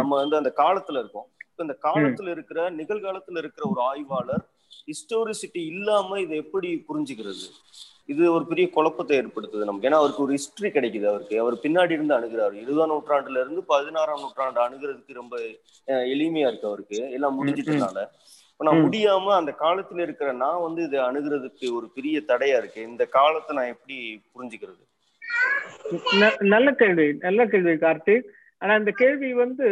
நம்ம 0.00 0.12
வந்து 0.22 0.38
அந்த 0.40 0.52
காலத்துல 0.62 1.02
இருக்கோம் 1.02 1.28
இப்ப 1.50 1.62
இந்த 1.66 1.76
காலத்துல 1.86 2.28
இருக்கிற 2.36 2.58
நிகழ்காலத்துல 2.80 3.40
இருக்கிற 3.44 3.64
ஒரு 3.70 3.82
ஆய்வாளர் 3.90 4.44
ஹிஸ்டோரிசிட்டி 4.88 5.62
இல்லாம 5.74 6.20
இதை 6.20 6.36
எப்படி 6.36 6.84
புரிஞ்சுக்கிறது? 6.88 7.46
இது 8.06 8.32
ஒரு 8.32 8.44
பெரிய 8.46 8.70
குழப்பத்தை 8.70 9.18
ஏற்படுத்துது 9.18 9.64
நமக்கு. 9.64 9.88
ஏன்னா 9.88 9.98
அவருக்கு 10.00 10.22
ஒரு 10.22 10.32
ஹிஸ்டரி 10.32 10.68
கிடைக்குது 10.68 11.04
அவருக்கு. 11.04 11.40
அவர் 11.40 11.56
பின்னாடி 11.62 11.90
இருந்து 11.90 12.14
அணுகிறாரு. 12.18 12.52
இருபதாம் 12.52 12.92
நூற்றாண்டுல 12.92 13.40
இருந்து 13.40 13.62
பதினாறாம் 13.64 14.20
நூற்றாண்டு 14.20 14.60
அணுகிறதுக்கு 14.64 15.12
ரொம்ப 15.12 15.36
எளிமையா 15.86 16.46
இருக்கு 16.48 16.66
அவருக்கு. 16.66 16.98
எல்லாம் 17.10 17.38
முடிஞ்சிட்டனால 17.38 18.06
நான். 18.58 18.82
முடியாம 18.84 19.24
அந்த 19.34 19.52
காலத்துல 19.60 20.00
இருக்கிற 20.00 20.32
நான் 20.32 20.60
வந்து 20.60 20.82
இதை 20.82 20.98
அணுகிறதுக்கு 21.00 21.66
ஒரு 21.72 21.86
பெரிய 21.94 22.22
தடையா 22.28 22.56
இருக்கு. 22.58 22.80
இந்த 22.82 23.04
காலத்தை 23.16 23.56
நான் 23.56 23.72
எப்படி 23.74 23.96
புரிஞ்சுக்கிறது? 24.34 24.82
நல்ல 26.54 26.68
கேள்வி. 26.72 27.06
நல்ல 27.26 27.46
கேள்வி 27.46 27.74
கார்த்திக். 27.86 28.28
ஆனா 28.58 28.74
இந்த 28.74 28.92
கேள்வி 28.96 29.30
வந்து 29.34 29.68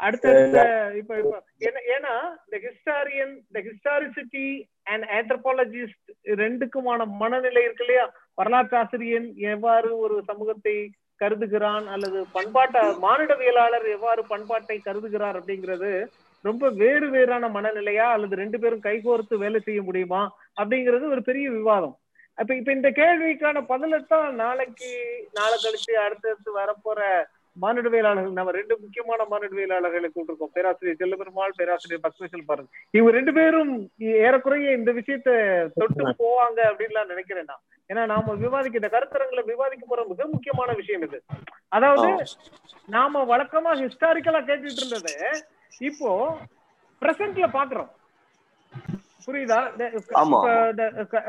அடுத்தடுத்த 0.00 0.60
இப்ப 0.96 1.18
இப்ப 1.18 1.42
ஏன்னா- 1.90 2.16
இந்த 2.44 2.58
ஹிஸ்டாரியன் 2.64 3.32
இந்த 3.42 3.60
ஹிஸ்டாரிசிட்டி 3.60 4.46
அண்ட் 4.84 5.04
ஆந்த்ரோபாலஜிஸ்ட் 5.10 6.10
ரெண்டுக்குமான 6.36 7.06
மனநிலை 7.16 7.62
இருக்கு 7.62 7.84
இல்லையா? 7.84 8.06
வரலாற்றாசிரியன் 8.38 9.28
எவ்வாறு 9.48 9.98
ஒரு 9.98 10.22
சமூகத்தை 10.26 10.76
கருதுகிறான் 11.20 11.86
அல்லது 11.86 12.26
பண்பாட்ட 12.34 12.78
மானிடவியலாளர் 13.02 13.88
எவ்வாறு 13.88 14.26
பண்பாட்டை 14.26 14.78
கருதுகிறார் 14.78 15.36
அப்படிங்கிறது 15.38 15.90
ரொம்ப 16.44 16.68
வேறு 16.74 17.10
வேறான 17.10 17.48
மனநிலையா 17.48 18.06
அல்லது 18.12 18.36
ரெண்டு 18.36 18.60
பேரும் 18.60 18.82
கைகோர்த்து 18.82 19.38
வேலை 19.38 19.60
செய்ய 19.60 19.82
முடியுமா 19.82 20.22
அப்படிங்கிறது 20.60 21.08
ஒரு 21.08 21.22
பெரிய 21.22 21.50
விவாதம். 21.50 21.94
அப்ப 22.38 22.54
இப்ப 22.54 22.72
இந்த 22.72 22.90
கேள்விக்கான 22.90 23.60
பதிலத்தான் 23.68 24.30
நாளைக்கு 24.34 24.90
நாளை 25.32 25.56
கழிச்சு 25.58 25.92
அடுத்தடுத்து 25.98 26.52
வரப்போற 26.58 27.00
மானிடவியலாளர்கள் 27.62 28.36
நம்ம 28.38 28.52
ரெண்டு 28.58 28.74
முக்கியமான 28.82 29.20
மானிடவியலாளர்களை 29.32 30.08
கூட்டிருக்கோம். 30.10 30.52
பேராசிரியர் 30.56 30.98
செல்லபெருமாள் 31.02 31.54
பேராசிரியர் 31.58 32.02
பக்மேசல் 32.06 32.48
பாரத். 32.48 32.70
இவங்க 32.96 33.12
ரெண்டு 33.18 33.32
பேரும் 33.38 33.72
ஏறக்குறைய 34.26 34.72
இந்த 34.78 34.92
விஷயத்த 34.98 35.30
தொட்டு 35.78 36.04
போவாங்க 36.22 36.60
அப்படின்லாம் 36.70 37.12
நினைக்கிறேன் 37.12 37.48
நான். 37.50 37.62
ஏன்னா 37.90 38.02
நாம 38.14 38.34
விவாதிக்க 38.44 38.80
இந்த 38.80 38.90
கருத்தரங்களை 38.96 39.44
விவாதிக்க 39.52 39.84
போற 39.88 40.02
மிக 40.10 40.26
முக்கியமான 40.34 40.72
விஷயம் 40.80 41.04
இது. 41.08 41.20
அதாவது 41.76 42.08
நாம 42.96 43.24
வழக்கமா 43.32 43.72
ஹிஸ்டாரிக்கலா 43.82 44.42
கேட்டுட்டு 44.50 44.82
இருந்தது 44.82 45.14
இப்போ 45.90 46.10
பிரசன்ட்ல 47.02 47.46
பாக்குறோம். 47.58 47.90
புரியுதா? 49.26 49.58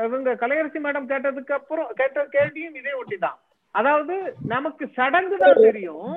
இவங்க 0.06 0.30
கலையரசி 0.42 0.78
மேடம் 0.86 1.10
கேட்டதுக்கு 1.12 1.52
அப்புறம் 1.60 1.90
கேட்ட 2.00 2.24
கேள்வியும் 2.34 2.78
இதே 2.80 2.92
ஒட்டிதான். 3.00 3.38
அதாவது 3.78 4.14
நமக்கு 4.54 4.84
சடங்கு 4.98 5.36
தான் 5.44 5.62
தெரியும். 5.66 6.08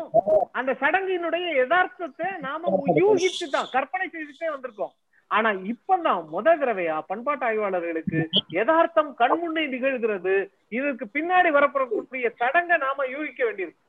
அந்த 0.59 0.71
சடங்கினுடைய 0.81 1.47
யதார்த்தத்தை 1.61 2.29
நாம 2.47 2.71
யூகித்து 3.01 3.45
தான் 3.55 3.71
கற்பனை 3.75 4.07
செய்துட்டே 4.15 4.49
வந்திருக்கோம். 4.53 4.93
ஆனா 5.31 5.49
இப்பதான் 5.71 6.21
முத 6.33 6.53
தடவையா 6.61 6.95
பண்பாட்டு 7.09 7.45
ஆய்வாளர்களுக்கு 7.49 8.19
யதார்த்தம் 8.57 9.11
கண்முன்னே 9.19 9.63
நிகழ்கிறது. 9.73 10.35
இதற்கு 10.77 11.05
பின்னாடி 11.17 11.49
வரப்படக்கூடிய 11.57 12.31
சடங்கை 12.41 12.77
நாம 12.85 13.05
யூகிக்க 13.15 13.41
வேண்டியிருக்கு. 13.47 13.83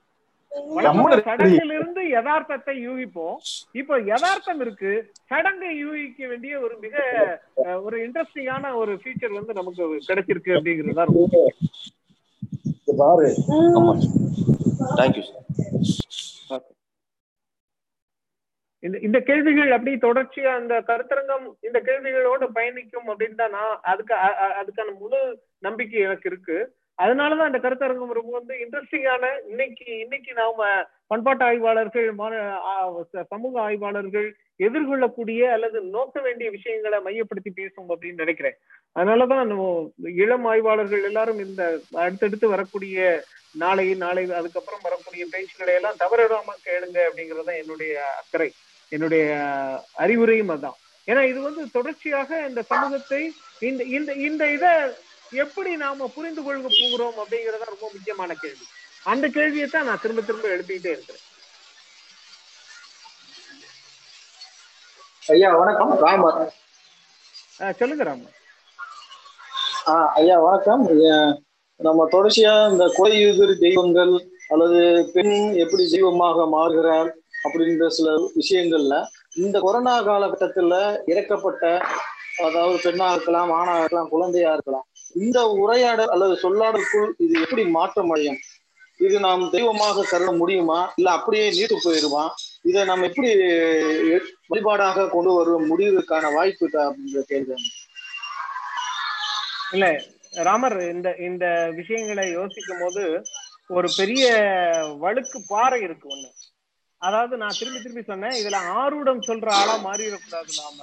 சடங்கிலிருந்து 1.28 2.02
யதார்த்தத்தை 2.16 2.74
யூகிப்போம். 2.86 3.36
இப்போ 3.80 3.94
யதார்த்தம் 4.10 4.60
இருக்கு. 4.64 4.92
சடங்கை 5.30 5.70
யூகிக்க 5.84 6.20
வேண்டிய 6.32 6.54
ஒரு 6.66 6.74
மிக 6.84 7.04
ஒரு 7.86 7.96
இன்ட்ரெஸ்டிங்கான 8.06 8.74
ஒரு 8.82 8.94
ஃபீச்சர் 9.02 9.38
வந்து 9.38 9.58
நமக்கு 9.60 9.86
கிடைச்சிருக்கு 10.10 10.56
அப்படிங்கிறது 10.58 11.00
தான் 11.00 11.14
முக்கியம். 13.02 13.76
ஆமா. 13.78 13.94
தேங்க்யூ 14.98 15.24
சார் 15.28 16.66
இந்த 18.82 18.98
இந்த 18.98 19.18
கேள்விகள் 19.20 19.70
அப்படி 19.70 19.92
தொடர்ச்சியா 20.04 20.50
அந்த 20.54 20.74
கருத்தரங்கம் 20.80 21.46
இந்த 21.62 21.78
கேள்விகளோட 21.80 22.44
பயணிக்கும் 22.52 23.08
அப்படின்னு 23.08 23.34
தான் 23.34 23.50
நான் 23.50 23.80
அதுக்கு 23.82 24.14
அதுக்கான 24.60 24.94
முழு 24.98 25.18
நம்பிக்கை 25.58 26.00
எனக்கு 26.00 26.28
இருக்கு. 26.28 26.56
அதனாலதான் 27.00 27.46
இந்த 27.46 27.58
கருத்தரங்கம் 27.58 28.12
ரொம்ப 28.12 28.30
வந்து 28.30 28.54
இன்ட்ரெஸ்டிங்கான 28.54 29.26
இன்னைக்கு 29.48 29.98
இன்னைக்கு 29.98 30.32
நாம 30.32 30.82
பண்பாட்டு 31.06 31.44
ஆய்வாளர்கள் 31.44 32.14
ச- 32.14 33.24
சமூக 33.28 33.60
ஆய்வாளர்கள் 33.60 34.36
எதிர்கொள்ளக்கூடிய 34.58 35.42
அல்லது 35.50 35.80
நோக்க 35.80 36.20
வேண்டிய 36.20 36.50
விஷயங்களை 36.50 37.00
மையப்படுத்தி 37.00 37.50
பேசும் 37.50 37.88
அப்படின்னு 37.88 38.14
நினைக்கிறேன். 38.14 38.54
அதனாலதான் 38.98 39.88
இளம் 40.14 40.44
ஆய்வாளர்கள் 40.44 41.04
எல்லாரும் 41.04 41.38
இந்த 41.38 41.78
அடுத்தடுத்து 41.92 42.48
வரக்கூடிய 42.48 43.22
நாளை 43.58 43.94
நாளை 43.94 44.32
அதுக்கப்புறம் 44.32 44.80
வரக்கூடிய 44.82 45.26
பேச்சுக்களை 45.32 45.74
எல்லாம் 45.74 45.96
தவறிடாம 45.98 46.50
கேளுங்க 46.66 46.98
அப்படிங்கறத 47.08 47.56
என்னுடைய 47.56 48.04
அக்கறை. 48.16 48.52
என்னுடைய 48.88 49.24
அறிவுரையும் 49.98 50.52
அதான். 50.52 50.78
ஏன்னா 51.06 51.22
இது 51.28 51.40
வந்து 51.40 51.70
தொடர்ச்சியாக 51.70 52.46
இந்த 52.48 52.62
சமூகத்தை 52.62 53.32
இந்த 53.60 53.84
இந்த 53.84 54.12
இந்த 54.12 54.52
இதை 54.52 54.68
எப்படி 55.32 55.72
நாம 55.82 56.06
புரிந்து 56.14 56.42
கொள்ள 56.44 56.68
போகிறோம் 56.68 57.18
அப்படிங்கறத 57.22 57.64
ரொம்ப 57.72 57.86
முக்கியமான 57.94 58.30
கேள்வி. 58.42 58.64
அந்த 59.12 59.26
கேள்வியை 59.36 59.66
தான் 59.68 59.86
நான் 59.88 60.02
திரும்ப 60.02 60.22
திரும்ப 60.28 60.48
எழுப்பிட்டே 60.54 60.90
இருக்கிறேன். 60.94 61.24
ஐயா 65.22 65.48
வணக்கம். 65.60 65.92
ராமர் 66.04 66.38
சொல்லுங்க 67.80 68.04
ராம. 68.10 68.22
ஆ 69.90 69.94
ஐயா 70.20 70.36
வணக்கம். 70.46 70.84
நம்ம 71.80 72.06
தொடர்ச்சியா 72.14 72.54
இந்த 72.72 72.84
கொலையுதிர் 72.96 73.52
தெய்வங்கள் 73.64 74.12
அல்லது 74.52 74.80
பெண் 75.14 75.34
எப்படி 75.62 75.84
தெய்வமாக 75.94 76.46
மாறுகிறார் 76.56 77.10
அப்படின்ற 77.46 77.86
சில 77.98 78.08
விஷயங்கள்ல 78.40 78.94
இந்த 79.42 79.56
கொரோனா 79.66 79.94
காலகட்டத்துல 80.08 80.74
இறக்கப்பட்ட 81.12 81.64
அதாவது 82.46 82.76
பெண்ணாக 82.86 83.14
இருக்கலாம் 83.16 83.50
ஆணாக 83.58 83.80
இருக்கலாம் 83.80 84.12
குழந்தையா 84.14 84.50
இருக்கலாம் 84.56 84.86
இந்த 85.14 85.48
உரையாடல் 85.48 86.06
அல்லது 86.06 86.34
சொல்லாடலுக்குள் 86.42 87.12
இது 87.16 87.40
எப்படி 87.40 87.64
மாற்றம் 87.66 88.10
அடையும்? 88.10 88.38
இது 88.96 89.20
நாம் 89.20 89.50
தெய்வமாக 89.50 90.02
கருத 90.02 90.32
முடியுமா? 90.32 90.92
இல்ல 90.96 91.10
அப்படியே 91.10 91.50
நீட்டு 91.50 91.76
போயிடுமா? 91.84 92.28
இதை 92.62 92.84
நம்ம 92.84 93.06
எப்படி 93.06 93.30
வழிபாடாக 94.48 95.10
கொண்டு 95.10 95.32
வர 95.32 95.58
முடிவதற்கான 95.58 96.32
வாய்ப்பு 96.32 96.70
அப்படின்ற 96.72 97.20
கேள்வி. 97.20 97.56
இல்ல 99.72 100.02
ராமர் 100.32 100.90
இந்த 100.90 101.14
இந்த 101.16 101.70
விஷயங்களை 101.74 102.30
யோசிக்கும் 102.30 102.78
போது 102.80 103.22
ஒரு 103.66 103.90
பெரிய 103.96 104.26
வழுக்கு 104.98 105.42
பாறை 105.48 105.82
இருக்கு 105.82 106.08
ஒண்ணு. 106.08 106.28
அதாவது 107.02 107.36
நான் 107.36 107.58
திரும்பி 107.58 107.80
திரும்பி 107.80 108.02
சொன்னேன் 108.02 108.38
இதுல 108.40 108.58
ஆரூடம் 108.80 109.26
சொல்ற 109.28 109.48
ஆளா 109.50 109.74
மாறிடக்கூடாது 109.86 110.50
நாம. 110.62 110.80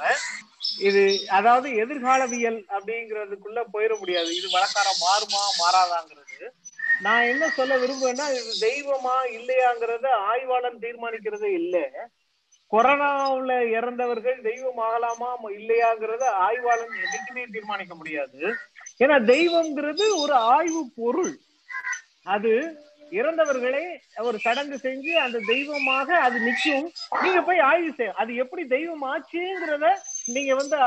இது 0.80 1.03
அதாவது 1.30 1.68
எதிர்காலவியல் 1.84 2.60
அப்படிங்கிறதுக்குள்ள 2.76 3.60
போயிட 3.73 3.94
முடியாது. 3.99 4.30
இது 4.35 4.48
வழக்காரம் 4.48 5.03
மாறுமா 5.06 5.41
மாறாதாங்கிறது. 5.64 6.39
நான் 7.02 7.23
என்ன 7.23 7.49
சொல்ல 7.49 7.77
விரும்புவேன்னா 7.77 8.27
இது 8.30 8.52
தெய்வமா 8.68 9.18
இல்லையாங்கிறத 9.38 10.07
ஆய்வாளன் 10.31 10.80
தீர்மானிக்கிறதே 10.85 11.52
இல்லை. 11.61 11.85
கொரோனாவுல 12.72 13.52
இறந்தவர்கள் 13.77 14.39
தெய்வம் 14.41 14.81
ஆகலாமா 14.88 15.30
இல்லையாங்கிறத 15.60 16.23
ஆய்வாளன் 16.48 16.95
எதுக்குமே 17.06 17.45
தீர்மானிக்க 17.52 17.95
முடியாது. 17.95 18.41
ஏன்னா 18.99 19.18
தெய்வம்ங்கிறது 19.26 20.06
ஒரு 20.18 20.34
ஆய்வு 20.34 20.81
பொருள். 21.02 21.34
அது 22.35 22.53
இறந்தவர்களை 23.11 23.84
ஒரு 24.17 24.38
சடங்கு 24.38 24.77
செஞ்சு 24.77 25.11
அந்த 25.25 25.38
தெய்வமாக 25.53 26.09
அது 26.25 26.38
நிச்சயம் 26.39 26.88
நீங்க 27.23 27.41
போய் 27.41 27.59
ஆய்வு 27.69 27.91
செய்ய 27.97 28.19
அது 28.21 28.31
எப்படி 28.35 28.63
தெய்வம் 28.67 29.05
ஆச்சுங்கிறத 29.11 29.88
நீங்க 30.35 30.53
வந்து 30.55 30.77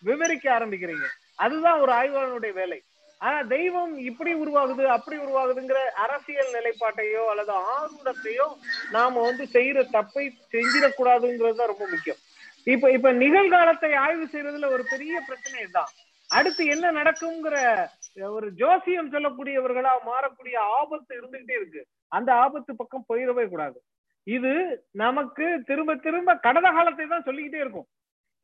விவரிக்க 0.00 0.46
ஆரம்பிக்கிறீங்க. 0.58 1.06
அதுதான் 1.36 1.80
ஒரு 1.80 1.92
ஆய்வாளனுடைய 1.92 2.52
வேலை. 2.52 2.78
ஆனா 3.20 3.42
தெய்வம் 3.42 3.92
இப்படி 3.98 4.32
உருவாகுது 4.34 4.84
அப்படி 4.86 5.16
உருவாகுதுங்கிற 5.16 5.80
அரசியல் 6.04 6.54
நிலைப்பாட்டையோ 6.56 7.22
அல்லது 7.32 7.52
ஆர்வத்தையோ 7.76 8.46
நாம 8.90 9.20
வந்து 9.20 9.44
செய்யற 9.56 9.84
தப்பை 9.98 10.24
செஞ்சிடக்கூடாதுங்கிறது 10.54 11.60
தான் 11.60 11.72
ரொம்ப 11.72 11.86
முக்கியம். 11.90 12.20
இப்ப 12.64 12.90
இப்ப 12.90 13.12
நிகழ்காலத்தை 13.12 13.92
ஆய்வு 14.06 14.26
செய்யறதுல 14.32 14.70
ஒரு 14.76 14.84
பெரிய 14.90 15.20
பிரச்சனை 15.28 15.66
தான் 15.70 15.92
அடுத்து 16.30 16.66
என்ன 16.66 16.90
நடக்குங்கிற 16.92 17.56
ஒரு 18.16 18.52
ஜோசியம் 18.52 19.12
சொல்லக்கூடியவர்களா 19.12 19.92
மாறக்கூடிய 20.06 20.56
ஆபத்து 20.56 21.20
இருந்துகிட்டே 21.20 21.50
இருக்கு. 21.50 21.86
அந்த 22.08 22.34
ஆபத்து 22.34 22.76
பக்கம் 22.76 23.04
போயிடவே 23.08 23.48
கூடாது. 23.48 23.82
இது 24.26 24.52
நமக்கு 24.90 25.62
திரும்ப 25.66 25.96
திரும்ப 25.96 26.36
கடந்த 26.36 26.70
காலத்தை 26.70 27.06
தான் 27.06 27.22
சொல்லிக்கிட்டே 27.22 27.58
இருக்கும். 27.58 27.86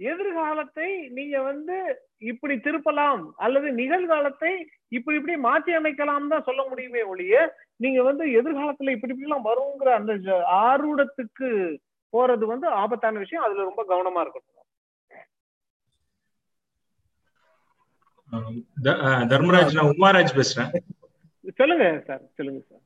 எதிர்காலத்தை 0.00 1.08
நீங்க 1.08 1.42
வந்து 1.42 1.76
இப்படி 2.18 2.54
திருப்பலாம் 2.56 3.30
அல்லது 3.36 3.72
நிகழ்காலத்தை 3.72 4.52
இப்படி 4.88 5.16
இப்படி 5.16 5.36
மாற்றி 5.36 5.72
அமைக்கலாம் 5.76 6.28
தான் 6.28 6.42
சொல்ல 6.42 6.68
முடியுமே 6.68 7.02
ஒழிய 7.02 7.34
நீங்க 7.76 8.02
வந்து 8.02 8.24
எதிர்காலத்துல 8.26 8.90
இப்படி 8.90 9.14
இப்படி 9.14 9.20
எல்லாம் 9.20 9.44
வருங்கிற 9.44 9.88
அந்த 9.94 10.12
ஆரூடத்துக்கு 10.66 11.50
போறது 12.12 12.44
வந்து 12.44 12.66
ஆபத்தான 12.68 13.18
விஷயம். 13.18 13.44
அதுல 13.44 13.64
ரொம்ப 13.64 13.84
கவனமா 13.84 14.24
இருக்கணும் 14.24 14.48
த- 14.48 14.64
அஹ் 15.10 15.26
தர்மராஜ் 19.30 19.76
நான் 19.76 19.92
உமாராஜ் 19.94 20.36
பேசுறேன். 20.38 20.70
சொல்லுங்க 21.56 21.86
சார் 22.06 22.22
சொல்லுங்க 22.36 22.60
சார். 22.68 22.82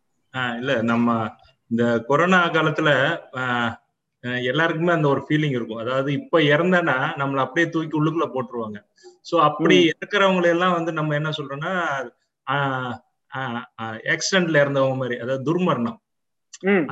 இல்ல 0.58 0.72
நம்ம 0.82 1.08
இந்த 1.70 1.84
கொரோனா 2.06 2.40
காலத்துல 2.48 2.90
எல்லாருக்குமே 4.44 4.92
அந்த 4.92 5.08
ஒரு 5.08 5.20
ஃபீலிங் 5.26 5.56
இருக்கும். 5.56 5.82
அதாவது 5.82 6.10
இப்ப 6.12 6.40
இறந்தனா 6.52 6.96
நம்மள 7.20 7.36
அப்படியே 7.36 7.66
தூக்கி 7.70 7.98
உள்ளுக்குள்ள 7.98 8.26
போட்டுருவாங்க. 8.34 8.78
சோ 9.30 9.34
அப்படி 9.40 9.76
இருக்கிறவங்களை 9.90 10.48
எல்லாம் 10.48 10.72
வந்து 10.72 10.92
நம்ம 10.92 11.14
என்ன 11.14 11.30
சொல்றோம்னா 11.38 11.72
ஆக்சிடென்ட்ல 14.14 14.62
இறந்தவங்க 14.62 14.96
மாதிரி 14.96 15.16
அதாவது 15.18 15.44
துர்மரணம். 15.48 15.98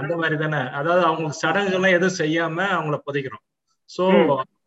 அந்த 0.01 0.15
மாதிரி 0.16 0.37
தானே. 0.37 0.61
அதாவது 0.79 1.03
அவங்களுக்கு 1.07 1.43
சடங்குகள்லாம் 1.43 1.97
எதுவும் 1.99 2.19
செய்யாம 2.19 2.66
அவங்கள 2.77 2.99
புதைக்கிறோம். 3.07 3.45
சோ. 3.91 4.05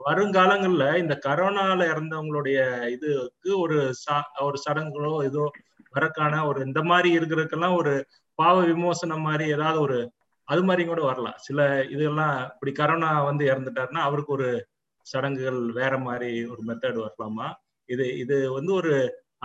வருங்காலங்கள்ல 0.05 0.97
இந்த 0.97 1.19
கரோனால 1.25 1.79
இறந்தவங்களுடைய 1.91 2.57
இதுக்கு 2.91 3.59
ஒரு 3.59 3.77
சா- 4.03 4.43
ஒரு 4.43 4.57
சடங்குகளோ 4.65 5.23
ஏதோ 5.23 5.43
வரக்கான 5.95 6.47
ஒரு 6.47 6.65
இந்த 6.65 6.83
மாதிரி 6.83 7.17
இருக்கிறதுக்கெல்லாம் 7.17 7.77
ஒரு 7.77 7.93
பாவ 8.39 8.63
விமோசனம் 8.63 9.21
மாதிரி 9.21 9.51
ஏதாவது 9.51 9.81
ஒரு 9.81 9.97
அது 10.47 10.63
மாதிரி 10.63 10.85
கூட 10.85 11.01
வரலாம். 11.01 11.37
சில 11.37 11.59
இதெல்லாம் 11.89 12.51
இப்படி 12.53 12.71
கரோனா 12.79 13.23
வந்து 13.25 13.45
இறந்துட்டாருன்னா 13.45 14.01
அவருக்கு 14.01 14.33
ஒரு 14.33 14.49
சடங்குகள் 15.05 15.71
வேற 15.71 15.97
மாதிரி 15.97 16.45
ஒரு 16.45 16.61
மெத்தட் 16.67 16.99
வரலாமா? 17.01 17.47
இது 17.89 18.17
இது 18.17 18.53
வந்து 18.53 18.73
ஒரு 18.73 18.93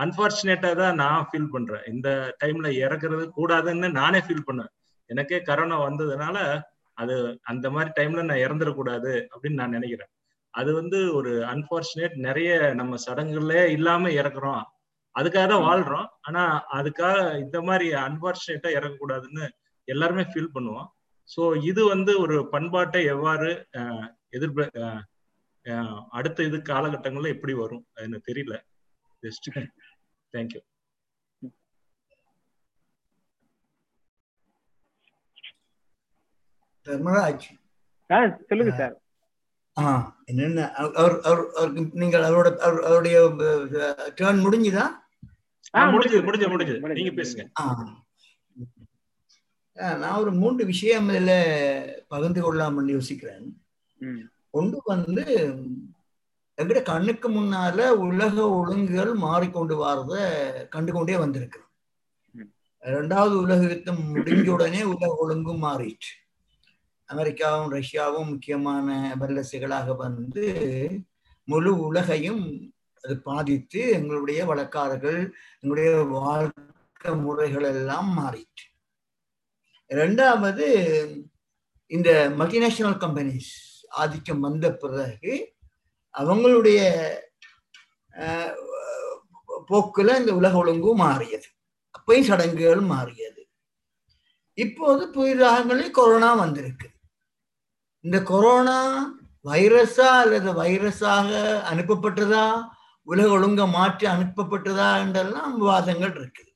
அன்பார்ச்சுனேட்டா 0.01 0.75
தான் 0.75 0.95
நான் 0.95 1.27
ஃபீல் 1.29 1.49
பண்றேன். 1.49 1.83
இந்த 1.87 2.09
டைம்ல 2.43 2.67
இறக்குறது 2.77 3.29
கூடாதுன்னு 3.37 3.91
நானே 3.91 4.17
ஃபீல் 4.17 4.47
பண்ணேன் 4.47 4.71
எனக்கே 5.09 5.37
கரோனா 5.39 5.77
வந்ததுனால 5.81 6.37
அது 6.97 7.15
அந்த 7.43 7.69
மாதிரி 7.69 7.91
டைம்ல 7.97 8.21
நான் 8.21 8.43
இறந்துடக்கூடாது 8.45 9.11
அப்படின்னு 9.33 9.53
நான் 9.53 9.69
நினைக்கிறேன். 9.69 10.11
அது 10.53 10.69
வந்து 10.75 10.99
ஒரு 11.13 11.31
அன்பார்ச்சுனேட் 11.51 12.15
நிறைய 12.23 12.49
நம்ம 12.75 12.97
சடங்குகளே 13.03 13.61
இல்லாம 13.71 14.09
இறக்குறோம். 14.15 14.63
அதுக்காக 15.15 15.45
தான் 15.47 15.65
வாழ்றோம். 15.65 16.07
ஆனா 16.21 16.43
அதுக்காக 16.73 17.15
இந்த 17.39 17.57
மாதிரி 17.67 17.87
அன்பார்ச்சுனேட்டா 18.01 18.69
இறக்கக்கூடாதுன்னு 18.75 19.45
எல்லாருமே 19.87 20.23
ஃபீல் 20.27 20.53
பண்ணுவோம். 20.55 20.89
ஸோ 21.29 21.41
இது 21.65 21.81
வந்து 21.87 22.13
ஒரு 22.19 22.35
பண்பாட்டை 22.51 23.01
எவ்வாறு 23.13 23.49
அஹ், 23.79 24.07
எதிர்ப 24.31 24.59
அஹ், 24.81 25.01
அஹ், 25.65 25.99
அடுத்த 26.11 26.43
இது 26.43 26.57
காலகட்டங்கள்ல 26.69 27.33
எப்படி 27.35 27.55
வரும் 27.59 27.85
அது 27.91 28.07
எனக்கு 28.07 28.29
தெரியல 28.31 28.57
ஜஸ்ட் 29.23 29.49
தேங்க்யூ 30.33 30.61
சொல்லுங்க 38.49 38.71
சார். 38.79 38.95
என்னென்ன 40.25 40.71
அவர் 40.71 40.91
அவர் 40.93 41.19
அவர்- 41.21 41.51
அவருக்கு 41.51 41.89
நீங்கள் 41.93 42.21
அவரோட 42.21 42.55
அவர்- 42.57 42.83
அவருடைய 42.83 43.17
டேர்ன் 44.15 44.43
முடிஞ்சுதா? 44.45 44.85
முடிஞ்சது 45.73 46.21
முடிஞ்சது 46.21 46.53
முடிஞ்சது 46.53 46.93
நீங்க 46.93 47.11
பேசுங்க. 47.11 47.43
ஆ. 47.59 47.65
ஆ, 49.77 49.95
நான் 49.95 50.19
ஒரு 50.19 50.31
மூன்று 50.31 50.65
விஷயம் 50.65 51.09
இதுல 51.09 51.31
பகிர்ந்து 52.07 52.41
கொள்ளலாம்னு 52.41 52.91
யோசிக்கிறேன். 52.91 53.45
ஒன்று 54.49 54.77
வந்து 54.85 55.23
எங்கட 56.57 56.81
கண்ணுக்கு 56.81 57.29
முன்னால 57.29 57.89
உலக 57.89 58.49
ஒழுங்குகள் 58.49 59.13
மாறிக்கொண்டு 59.15 59.75
வரத 59.75 60.13
கண்டுகொண்டே 60.69 61.17
வந்திருக்கு 61.17 61.59
ம். 62.35 62.49
இரண்டாவது 62.83 63.37
உலக 63.37 63.63
யுத்தம் 63.63 64.15
முடிஞ்ச 64.15 64.49
உடனே 64.49 64.83
உலக 64.83 65.15
ஒழுங்கும் 65.15 65.63
மாறிட்டு 65.63 66.11
அமெரிக்காவும் 67.11 67.71
ரஷ்யாவும் 67.73 68.31
முக்கியமான 68.31 68.87
வல்லரசுகளாக 69.19 69.95
வந்து 69.95 70.45
முழு 71.47 71.71
உலகையும் 71.87 72.43
அது 73.03 73.15
பாதித்து 73.19 73.81
எங்களுடைய 73.89 74.39
வழக்காரர்கள் 74.45 75.21
எங்களுடைய 75.59 75.91
வாழ்க்கை 76.17 77.13
முறைகள் 77.15 77.63
எல்லாம் 77.63 78.09
மாறிட்டு 78.17 78.65
ரெண்டாவது 79.89 80.67
இந்த 81.91 82.09
மல்டிநேஷனல் 82.37 83.01
கம்பெனிஸ் 83.03 83.51
ஆதிக்கம் 83.89 84.39
வந்த 84.39 84.67
பிறகு 84.73 85.33
அவங்களுடைய 86.15 86.79
போக்குல 89.69 90.15
இந்த 90.19 90.31
உலக 90.35 90.55
ஒழுங்கும் 90.57 91.01
மாறியது. 91.03 91.47
அப்பையும் 91.97 92.27
சடங்குகள் 92.29 92.83
மாறியது. 92.93 93.41
இப்போது 94.57 95.03
புதிதாகங்களே 95.15 95.85
கொரோனா 95.91 96.33
வந்திருக்கு. 96.33 96.87
இந்த 98.05 98.17
கொரோனா 98.27 98.77
வைரஸா 99.45 100.09
அல்லது 100.21 100.49
வைரஸாக 100.59 101.29
அனுப்பப்பட்டதா? 101.71 102.45
உலக 103.07 103.27
ஒழுங்க 103.35 103.63
மாற்றி 103.71 104.05
அனுப்பப்பட்டதா 104.07 104.89
என்றெல்லாம் 105.03 105.53
விவாதங்கள் 105.57 106.13
இருக்குது. 106.15 106.51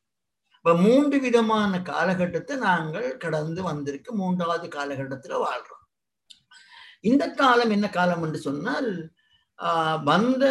இப்ப 0.57 0.73
மூன்று 0.84 1.17
விதமான 1.19 1.81
காலகட்டத்தை 1.89 2.55
நாங்கள் 2.63 3.07
கடந்து 3.17 3.61
வந்திருக்கு. 3.63 4.11
மூன்றாவது 4.13 4.67
காலகட்டத்துல 4.69 5.34
வாழ்றோம். 5.43 5.81
இந்த 7.03 7.23
காலம் 7.35 7.72
என்ன 7.72 7.88
காலம் 7.91 8.23
என்று 8.23 8.41
சொன்னால் 8.47 8.89
ஆஹ், 9.59 9.99
வந்த 10.03 10.45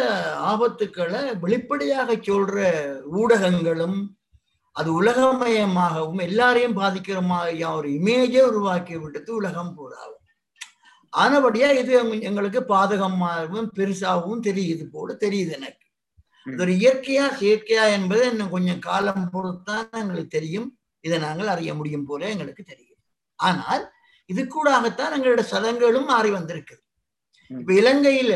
ஆபத்துக்களை 0.51 1.19
வெளிப்படையாக 1.41 2.11
சொல்ற 2.27 2.55
ஊடகங்களும் 3.19 3.97
அது 4.75 4.89
உலகமயமாகவும் 4.99 6.21
எல்லாரையும் 6.23 6.77
பாதிக்கிற 6.77 7.19
மாதிரி 7.27 7.59
ஒரு 7.71 7.89
இமேஜை 7.97 8.41
உருவாக்கி 8.47 8.95
விட்டது 8.97 9.29
உலகம் 9.35 9.73
பூராவும் 9.75 10.21
ஆனபடியா 11.15 11.71
இது 11.77 11.93
எங்க- 11.93 12.21
எங்களுக்கு 12.21 12.61
பாதகமாகவும் 12.69 13.69
பெருசாகவும் 13.75 14.45
தெரியுது 14.47 14.85
போல 14.91 15.13
தெரியுது 15.19 15.51
எனக்கு. 15.51 15.83
இது 16.45 16.61
ஒரு 16.61 16.71
இயற்கையா 16.73 17.25
செயற்கையா 17.39 17.91
என்பது 17.91 18.31
இன்னும் 18.31 18.49
கொஞ்சம் 18.49 18.79
காலம் 18.79 19.29
பொறுத்தான் 19.33 19.91
எங்களுக்கு 19.91 20.27
தெரியும். 20.27 20.67
இதை 21.03 21.17
நாங்கள் 21.19 21.47
அறிய 21.47 21.73
முடியும் 21.73 22.05
போல 22.05 22.29
எங்களுக்கு 22.29 22.63
தெரியும் 22.63 22.99
ஆனால் 23.39 23.83
இது 24.29 24.47
கூடாகத்தான் 24.47 25.13
எங்களோட 25.15 25.39
சடங்குகளும் 25.51 26.05
மாறி 26.05 26.29
வந்திருக்கு 26.29 26.75
இப்ப 27.51 27.73
இலங்கையில 27.73 28.33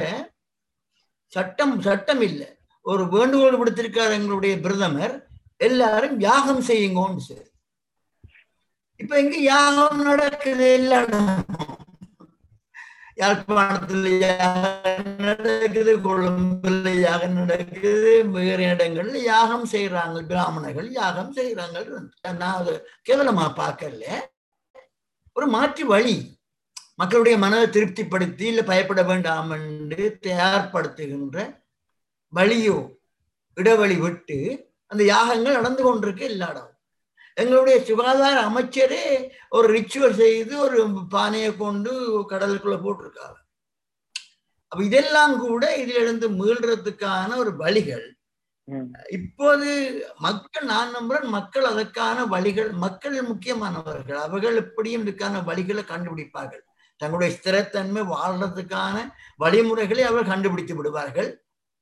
சட்டம் 1.34 1.82
சட்டம் 1.82 2.22
இல்லை. 2.22 2.48
ஒரு 2.86 3.08
வேண்டுகோள் 3.08 3.60
விடுத்திருக்கார் 3.60 4.12
எங்களுடைய 4.12 4.60
பிரதமர் 4.60 5.16
எல்லாரும் 5.58 6.20
யாகம் 6.20 6.62
செய்யுங்கன்னு 6.62 7.18
சொல்லி 7.20 7.48
இப்ப 9.00 9.18
எங்க 9.18 9.38
யாகம் 9.38 10.02
நடக்குது 10.02 10.74
எல்லா 10.74 11.02
இடமும். 11.02 11.69
யாழ்ப்பாணத்தில் 13.20 14.06
யாகம் 14.20 15.16
நடக்குது 15.20 15.94
கொழும்புல 16.00 16.90
யாகம் 17.00 17.34
நடக்குது 17.34 18.12
வேறு 18.26 18.64
இடங்கள்ல 18.66 19.18
யாகம் 19.24 19.66
செய்யறாங்க 19.72 20.20
பிராமணர்கள் 20.28 20.88
யாகம் 20.92 21.34
செய்யறாங்க 21.36 21.78
நான் 22.38 22.58
அதை 22.60 22.74
கேவலமா 23.10 23.46
பார்க்கல. 23.62 24.04
ஒரு 25.36 25.48
மாற்று 25.48 25.86
வழி. 25.86 26.16
மக்களுடைய 26.96 27.36
மனதை 27.38 27.66
திருப்திப்படுத்தி 27.68 28.42
இல்ல 28.42 28.62
பயப்பட 28.64 29.04
வேண்டாம் 29.04 29.52
என்று 29.52 30.20
தயார்படுத்துகின்ற 30.22 31.38
வழியோ 32.34 32.78
இடைவெளி 33.58 33.96
விட்டு 33.96 34.40
அந்த 34.92 35.04
யாகங்கள் 35.04 35.54
நடந்து 35.54 35.84
கொண்டிருக்கு 35.84 36.24
எல்லா 36.32 36.50
இடம் 36.50 36.69
எங்களுடைய 37.34 37.78
சுகாதார 37.86 38.38
அமைச்சரே 38.50 39.04
ஒரு 39.50 39.68
ரிச்சுவல் 39.74 40.20
செய்து 40.22 40.60
ஒரு 40.60 40.80
பானையை 41.10 41.58
கொண்டு 41.58 41.92
கடலுக்குள்ள 42.32 42.78
போட்டிருக்காங்க. 42.86 43.38
அப்ப 44.72 44.84
இதெல்லாம் 44.84 45.40
கூட 45.40 45.64
இதிலிருந்து 45.78 46.30
மீள்றதுக்கான 46.30 47.36
ஒரு 47.36 47.56
வழிகள். 47.56 48.08
இப்போது 49.18 49.68
மக்கள் 50.18 50.66
நான் 50.66 50.96
நம்புறேன் 50.96 51.30
மக்கள் 51.38 51.66
அதற்கான 51.66 52.26
வழிகள் 52.26 52.72
மக்கள் 52.72 53.16
முக்கியமானவர்கள் 53.22 54.20
அவர்கள் 54.26 54.56
எப்படியும் 54.56 55.06
இதுக்கான 55.06 55.42
வழிகளை 55.50 55.84
கண்டுபிடிப்பார்கள். 55.94 56.64
தங்களுடைய 56.98 57.32
ஸ்திரத்தன்மை 57.38 58.04
வாழ்றதுக்கான 58.16 58.96
வழிமுறைகளை 59.38 60.04
அவர்கள் 60.04 60.32
கண்டுபிடித்து 60.34 60.76
விடுவார்கள். 60.76 61.30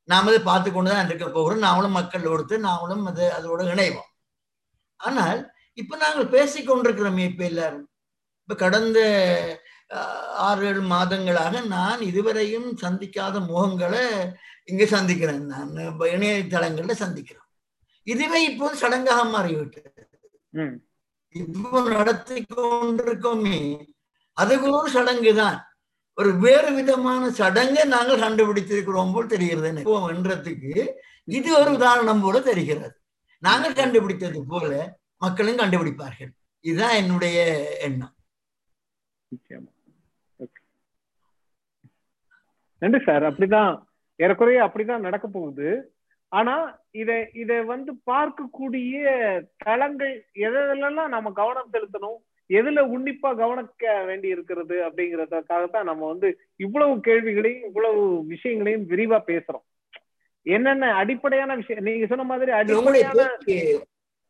நாம் 0.03 0.27
அதை 0.29 0.39
பார்த்து 0.39 0.69
கொண்டுதான் 0.71 1.09
இருக்க 1.09 1.25
போகிறோம் 1.29 1.63
நாமளும் 1.67 1.97
மக்கள் 1.99 2.29
கொடுத்து 2.31 2.57
நாமளும் 2.59 3.03
அது 3.11 3.23
அதோட 3.37 3.61
இணைவோம். 3.73 4.11
ஆனால் 4.99 5.39
இப்ப 5.81 5.97
நாங்கள் 6.03 6.31
பேசிக் 6.35 6.69
கொண்டிருக்கிறோமே 6.69 7.23
இப்ப 7.31 7.43
எல்லாரும். 7.51 7.87
இப்ப 8.43 8.55
கடந்த 8.63 8.99
ஆறு 10.47 10.63
ஏழு 10.69 10.81
மாதங்களாக 10.93 11.61
நான் 11.75 12.01
இதுவரையும் 12.09 12.69
சந்திக்காத 12.83 13.35
முகங்களை 13.51 14.05
இங்க 14.71 14.85
சந்திக்கிறேன். 14.95 15.43
நான் 15.53 15.71
இப்ப 15.91 16.07
இணையதளங்கள்ல 16.15 16.95
சந்திக்கிறேன் 17.03 17.45
இதுவே 18.07 18.39
இப்போது 18.49 18.79
சடங்காக 18.81 19.21
மாறிவிட்டது. 19.35 20.01
இப்போ 21.35 21.79
நடத்தி 21.95 22.37
கொண்டிருக்கோமே 22.43 23.59
அது 24.37 24.53
கூட 24.59 24.73
ஒரு 24.81 24.91
சடங்கு 24.97 25.31
தான். 25.41 25.57
ஒரு 26.17 26.29
வேறு 26.43 26.69
விதமான 26.77 27.23
சடங்கை 27.39 27.83
நாங்கள் 27.95 28.23
கண்டுபிடித்திருக்கிறோம் 28.23 29.11
போல் 29.15 29.33
தெரிகிறது. 29.33 29.81
இப்போ 29.83 29.97
என்றதுக்கு 30.13 30.73
இது 31.37 31.49
ஒரு 31.61 31.71
உதாரணம் 31.77 32.23
போல 32.23 32.39
தெரிகிறது. 32.49 32.95
நாங்கள் 33.37 33.73
கண்டுபிடித்தது 33.73 34.43
போல 34.47 34.97
மக்களும் 35.17 35.57
கண்டுபிடிப்பார்கள். 35.57 36.31
இதுதான் 36.59 36.95
என்னுடைய 36.95 37.67
எண்ணம். 37.79 38.15
நிச்சயமா. 39.35 39.75
நன்றி 42.79 43.03
சார். 43.05 43.23
அப்படிதான் 43.23 43.83
ஏறக்குறைய 44.15 44.63
அப்படிதான் 44.63 44.99
நடக்க 44.99 45.27
போகுது. 45.27 45.91
ஆனா 46.27 46.79
இத 46.91 47.29
இத 47.33 47.63
வந்து 47.63 47.93
பார்க்கக்கூடிய 48.11 49.03
தளங்கள் 49.57 50.25
எதெல்லாம் 50.33 51.07
நம்ம 51.07 51.31
கவனம் 51.31 51.69
செலுத்தணும் 51.73 52.25
எதுல 52.49 52.97
உன்னிப்பா 52.97 53.35
கவனிக்க 53.35 54.03
வேண்டி 54.03 54.27
இருக்கிறது 54.27 54.89
அப்படிங்கறதுக்காகத்தான் 54.89 55.83
நம்ம 55.83 56.07
வந்து 56.07 56.39
இவ்வளவு 56.55 56.99
கேள்விகளையும் 56.99 57.63
இவ்வளவு 57.63 58.25
விஷயங்களையும் 58.25 58.89
விரிவா 58.89 59.19
பேசுறோம். 59.27 59.76
என்னென்ன 60.47 60.91
அடிப்படையான 60.93 61.55
விஷயம் 61.55 61.83
நீங்க 61.83 62.07
சொன்ன 62.07 62.23
மாதிரி 62.23 62.51
அடிப்படையான 62.51 63.23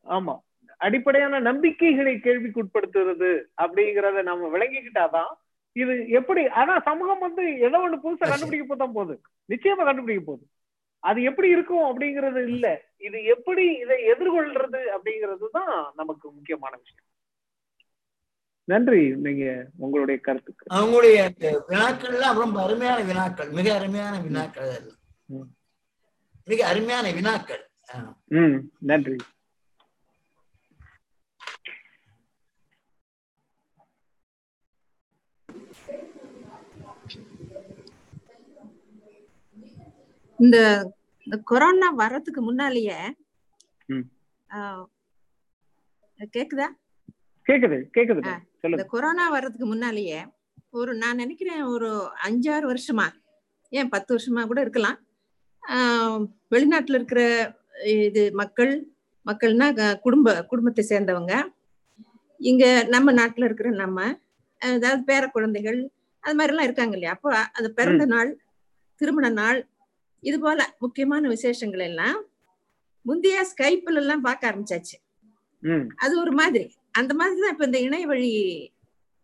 ஆமா. 0.08 0.36
அடிப்படையான 0.82 1.40
நம்பிக்கைகளை 1.40 2.14
கேள்விக்குட்படுத்துறது 2.20 3.30
அப்படிங்கறத 3.58 4.22
நம்ம 4.24 4.50
விளங்கிக்கிட்டாதான் 4.50 5.32
இது 5.76 5.94
எப்படி 6.10 6.42
ஆனா 6.60 6.74
சமூகம் 6.80 7.20
வந்து 7.20 7.44
ஏதோ 7.60 7.78
ஒண்ணு 7.78 7.98
புதுசா 8.04 8.28
கண்டுபிடிக்க 8.30 8.66
போதான் 8.68 8.94
போகுது. 8.94 9.16
நிச்சயமா 9.50 9.84
கண்டுபிடிக்க 9.84 10.24
போகுது. 10.24 10.46
அது 11.04 11.20
எப்படி 11.24 11.48
இருக்கும் 11.50 11.86
அப்படிங்கிறது 11.90 12.42
இல்ல. 12.48 12.68
இது 13.02 13.18
எப்படி 13.26 13.66
இதை 13.84 13.98
எதிர்கொள்றது 14.14 14.82
அப்படிங்கிறது 14.96 15.48
தான் 15.50 15.70
நமக்கு 15.96 16.26
முக்கியமான 16.32 16.74
விஷயம். 16.76 17.04
நன்றி. 18.68 19.04
நீங்க 19.18 19.44
உங்களுடைய 19.78 20.18
கருத்துக்கு. 20.20 20.66
அவங்களுடைய 20.72 21.18
வினாக்கள்லாம் 21.68 22.42
ரொம்ப 22.42 22.58
அருமையான 22.64 23.00
வினாக்கள் 23.04 23.52
மிக 23.52 23.68
அருமையான 23.74 24.16
வினாக்கள் 24.20 24.70
அதெல்லாம். 24.70 25.00
மிக 26.48 26.60
அருமையான 26.72 27.08
வினாக்கள். 27.18 27.64
நன்றி. 28.90 29.18
இந்த 40.40 40.58
இந்த 41.28 41.38
கொரோனா 41.52 41.88
வர்றதுக்கு 42.02 42.42
முன்னாலேயே 42.48 42.98
கேக்குதா? 46.36 46.68
கேக்குது 47.46 47.78
கேக்குது. 47.96 48.22
இந்த 48.74 48.84
கொரோனா 48.94 49.26
வர்றதுக்கு 49.36 49.68
முன்னாலேயே 49.72 50.20
ஒரு 50.80 50.94
நான் 51.02 51.22
நினைக்கிறேன் 51.24 51.64
ஒரு 51.74 51.90
அஞ்சாறு 52.28 52.66
வருஷமா 52.72 53.08
ஏன் 53.72 53.92
பத்து 53.94 54.12
வருஷமா 54.16 54.42
கூட 54.52 54.60
இருக்கலாம். 54.66 54.98
வெளிநாட்டுல 56.54 57.00
இருக்கிற 57.00 57.22
இது 58.08 58.22
மக்கள் 58.42 58.74
மக்கள்னா 59.26 59.68
குடும்ப 60.06 60.34
குடும்பத்தை 60.52 60.84
சேர்ந்தவங்க. 60.92 61.34
இங்க 62.40 62.64
நம்ம 62.96 63.14
நாட்டுல 63.20 63.48
இருக்கிற 63.48 63.70
நம்ம 63.84 64.00
அதாவது 64.62 65.02
பேர 65.10 65.24
குழந்தைகள் 65.28 65.80
அது 66.24 66.36
மாதிரி 66.38 66.54
எல்லாம் 66.54 66.68
இருக்காங்க 66.68 66.96
இல்லையா? 66.98 67.16
அப்போ 67.16 67.30
அது 67.58 67.68
பிறந்த 67.80 68.06
நாள் 68.14 68.30
திருமண 69.02 69.28
நாள் 69.42 69.60
இது 70.24 70.38
போல 70.40 70.62
முக்கியமான 70.84 71.28
விசேஷங்கள் 71.34 71.84
எல்லாம் 71.90 72.18
முந்தைய 73.06 73.44
ஸ்கைப்ல 73.52 74.02
எல்லாம் 74.02 74.26
பார்க்க 74.28 74.50
ஆரம்பிச்சாச்சு. 74.50 74.96
அது 76.04 76.14
ஒரு 76.24 76.34
மாதிரி. 76.40 76.66
அந்த 77.00 77.12
மாதிரி 77.14 77.42
தான் 77.42 77.54
இப்ப 77.56 77.66
இந்த 77.70 77.80
இணைய 77.88 78.06
வழி 78.12 78.32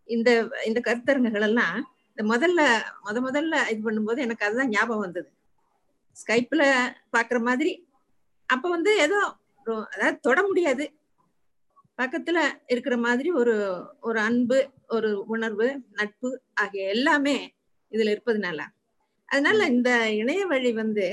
இந்த 0.09 0.29
இந்த 0.65 0.79
கருத்தரங்குகள் 0.87 1.47
எல்லாம் 1.49 1.77
இந்த 2.11 2.23
முதல்ல 2.31 2.61
முத 3.05 3.17
முதல்ல 3.27 3.55
இது 3.71 3.81
பண்ணும்போது 3.87 4.19
எனக்கு 4.25 4.45
அதுதான் 4.47 4.73
ஞாபகம் 4.75 5.05
வந்தது. 5.05 5.29
ஸ்கைப்ல 6.15 6.63
பாக்குற 7.13 7.39
மாதிரி 7.41 7.71
அப்ப 8.49 8.69
வந்து 8.69 8.91
ஏதோ 8.97 9.19
அதாவது 9.93 10.17
தொட 10.19 10.39
முடியாது. 10.47 10.85
பக்கத்துல 11.99 12.37
இருக்கிற 12.65 12.97
மாதிரி 12.97 13.29
ஒரு 13.31 13.55
ஒரு 14.01 14.19
அன்பு 14.19 14.57
ஒரு 14.87 15.09
உணர்வு 15.25 15.67
நட்பு 15.91 16.29
ஆகிய 16.53 16.87
எல்லாமே 16.87 17.35
இதுல 17.91 18.13
இருப்பதுனால. 18.13 18.59
அதனால 19.29 19.65
இந்த 19.65 19.89
இணைய 20.13 20.45
வழி 20.45 20.71
வந்து 20.73 21.05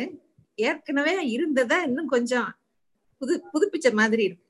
ஏற்கனவே 0.62 1.14
இருந்ததா 1.27 1.78
இன்னும் 1.82 2.06
கொஞ்சம் 2.06 2.48
புது 3.22 3.35
புதுப்பிச்ச 3.52 3.89
மாதிரி 3.93 4.22
இருக்கு. 4.24 4.47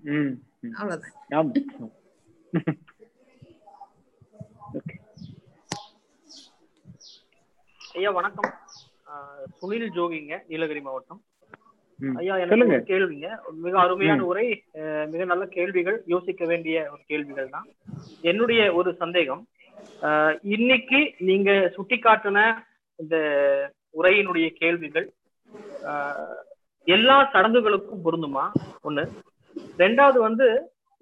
ம் 0.00 0.34
அவ்வளவுதான். 0.74 1.16
ஐயா 7.80 8.10
வணக்கம். 8.10 8.50
சுனில் 9.58 9.94
ஜோகிங்க 9.96 10.34
நீலகிரி 10.50 10.80
மாவட்டம். 10.86 11.20
ஐயா 12.20 12.34
எனக்கு 12.42 12.76
கேள்விங்க. 12.90 13.28
மிக 13.64 13.74
அருமையான. 13.84 14.24
உரை 14.30 14.44
மிக 15.12 15.22
நல்ல 15.32 15.44
கேள்விகள் 15.56 15.98
யோசிக்க 16.12 16.44
வேண்டிய 16.50 16.76
ஒரு 16.92 17.02
கேள்விகள் 17.10 17.54
தான். 17.56 17.66
என்னுடைய 18.30 18.60
ஒரு 18.80 18.92
சந்தேகம் 19.02 19.42
இன்னைக்கு 20.54 21.00
நீங்க 21.28 21.50
சுட்டிக்காட்டின 21.76 22.38
இந்த 22.98 23.16
உரையினுடைய 24.00 24.46
கேள்விகள் 24.60 25.06
எல்லா 26.86 27.16
சடங்குகளுக்கும் 27.32 28.04
பொருந்துமா? 28.06 28.44
ஒண்ணு. 28.88 29.04
ரெண்டாவது 29.82 30.18
வந்து 30.28 30.46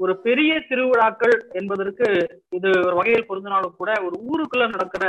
ஒரு 0.01 0.13
பெரிய 0.27 0.53
திருவிழாக்கள் 0.69 1.35
என்பதற்கு 1.61 2.07
இது 2.57 2.69
ஒரு 2.87 2.95
வகையில் 2.99 3.29
பொருந்தினாலும் 3.31 3.79
கூட 3.81 3.93
ஒரு 4.07 4.17
ஊருக்குள்ள 4.31 4.67
நடக்கிற 4.75 5.05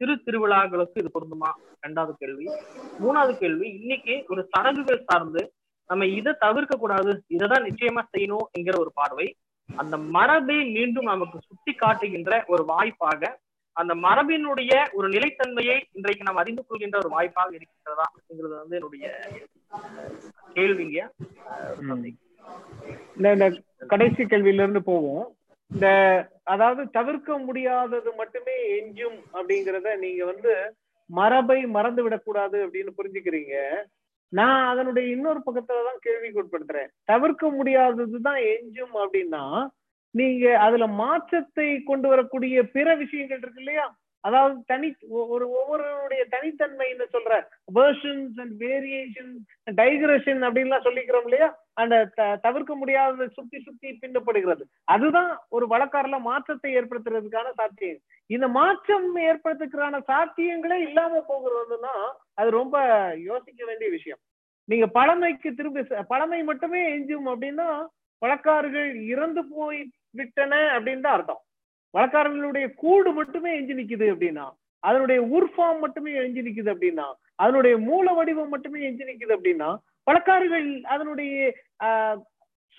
சிறு 0.00 0.14
திருவிழாக்களுக்கு 0.18 1.00
இது 1.00 1.10
பொருந்துமா? 1.14 1.50
ரெண்டாவது 1.82 2.12
கேள்வி. 2.18 2.46
மூணாவது 3.00 3.32
கேள்வி 3.38 3.66
இன்னைக்கு 3.72 4.24
ஒரு 4.28 4.48
சடங்குகள் 4.50 5.04
சார்ந்து 5.04 5.42
நம்ம 5.90 6.06
இதை 6.12 6.32
தவிர்க்க 6.38 6.76
கூடாது 6.76 7.12
இதை 7.26 7.48
தான் 7.48 7.64
நிச்சயமா 7.64 8.02
செய்யணும் 8.10 8.46
என்கிற 8.50 8.78
ஒரு 8.78 8.90
பார்வை. 8.94 9.26
அந்த 9.68 9.96
மரபை 10.10 10.64
மீண்டும் 10.70 11.04
நமக்கு 11.04 11.38
சுட்டி 11.40 11.72
காட்டுகின்ற 11.74 12.44
ஒரு 12.46 12.64
வாய்ப்பாக 12.64 13.22
அந்த 13.76 13.94
மரபினுடைய 14.00 14.72
ஒரு 14.92 15.08
நிலைத்தன்மையை 15.08 15.76
இன்றைக்கு 15.92 16.22
நாம் 16.22 16.36
அறிந்து 16.36 16.64
கொள்கின்ற 16.64 16.98
ஒரு 16.98 17.08
வாய்ப்பாக 17.08 17.50
இருக்கின்றதா 17.50 18.06
அப்படிங்கிறது 18.08 18.54
வந்து 18.56 18.76
என்னுடைய 18.76 19.04
கேள்விங்க. 20.56 20.98
அஹ், 23.42 23.58
கடைசி 23.86 24.22
கேள்வியில 24.24 24.64
இருந்து 24.64 24.82
போவோம். 24.82 25.26
இந்த 25.70 25.88
அதாவது 26.44 26.90
தவிர்க்க 26.90 27.38
முடியாதது 27.38 28.10
மட்டுமே 28.16 28.56
எஞ்சும் 28.78 29.18
அப்படிங்கிறத 29.32 29.98
நீங்க 29.98 30.24
வந்து 30.24 30.52
மரபை 31.10 31.66
மறந்து 31.66 32.02
விடக்கூடாது 32.02 32.66
அப்படின்னு 32.66 32.92
புரிஞ்சுக்கிறீங்க. 32.96 33.54
நான் 34.32 34.66
அதனுடைய 34.66 35.12
இன்னொரு 35.12 35.40
பக்கத்துலதான் 35.46 36.00
கேள்விக்கு 36.00 36.42
உட்படுத்துறேன் 36.42 36.90
தவிர்க்க 37.04 37.50
முடியாததுதான் 37.50 38.40
எஞ்சும் 38.52 38.94
அப்படின்னா 38.96 39.44
நீங்க 40.14 40.58
அதுல 40.58 40.86
மாற்றத்தை 41.00 41.82
கொண்டு 41.82 42.08
வரக்கூடிய 42.08 42.62
பிற 42.68 42.94
விஷயங்கள் 42.94 43.38
இருக்கு 43.38 43.60
இல்லையா? 43.60 43.86
அதாவது 44.20 44.62
தனி 44.66 44.94
ஒரு 45.08 45.48
ஒவ்வொருடைய 45.48 46.24
தனித்தன்மைன்னு 46.30 47.04
சொல்ற? 47.12 47.46
வேர்ஷன்ஸ் 47.74 48.40
அண்ட் 48.40 48.62
வேரியேஷன் 48.62 49.32
டைக்ரஷன் 49.70 50.42
அப்படின்லாம் 50.42 50.84
சொல்லிக்கிறோம் 50.84 51.22
இல்லையா? 51.22 51.58
அந்த 51.72 52.10
த- 52.14 52.36
தவிர்க்க 52.36 52.74
முடியாத 52.74 53.28
சுத்தி 53.28 53.60
சுத்தி 53.60 53.98
பின்னப்படுகிறது. 54.00 54.62
அதுதான் 54.84 55.38
ஒரு 55.48 55.66
வழக்காரில் 55.66 56.20
மாற்றத்தை 56.20 56.76
ஏற்படுத்துறதுக்கான 56.76 57.50
சாத்தியம். 57.54 57.98
இந்த 58.26 58.48
மாற்றம் 58.48 59.16
ஏற்படுத்துறதுக்கான 59.16 60.00
சாத்தியங்களே 60.08 60.72
இல்லாம 60.72 61.24
போகிறதுன்னா 61.28 62.12
அது 62.34 62.50
ரொம்ப 62.50 62.78
யோசிக்க 63.16 63.64
வேண்டிய 63.64 63.90
விஷயம். 63.90 64.18
நீங்க 64.64 64.86
பழமைக்கு 64.86 65.54
திரும்பி 65.54 65.82
பழமை 66.08 66.42
மட்டுமே 66.42 66.92
எஞ்சும் 66.92 67.26
அப்படின்னா 67.26 67.86
வழக்காறுகள் 68.26 69.04
இறந்து 69.04 69.44
போய் 69.50 69.90
விட்டன 70.10 70.56
அப்படின்னு 70.56 71.00
தான் 71.00 71.14
அர்த்தம். 71.14 71.40
வழக்காரர்களுடைய 71.94 72.66
கூடு 72.82 73.10
மட்டுமே 73.12 73.50
எஞ்சி 73.56 73.74
நிக்குது 73.78 74.06
அப்படின்னா 74.12 74.46
அதனுடைய 74.82 75.20
உர்ஃபார்ம் 75.32 75.80
மட்டுமே 75.80 76.12
எஞ்சி 76.20 76.42
நிக்குது 76.42 76.70
அப்படின்னா 76.74 77.06
அதனுடைய 77.38 77.74
மூல 77.86 78.12
வடிவம் 78.12 78.52
மட்டுமே 78.52 78.80
எஞ்சி 78.88 79.08
நிக்குது 79.08 79.34
அப்படின்னா 79.36 79.70
வழக்காறுகள் 80.06 80.64
அதனுடைய 80.92 81.32
ஆஹ், 81.86 82.18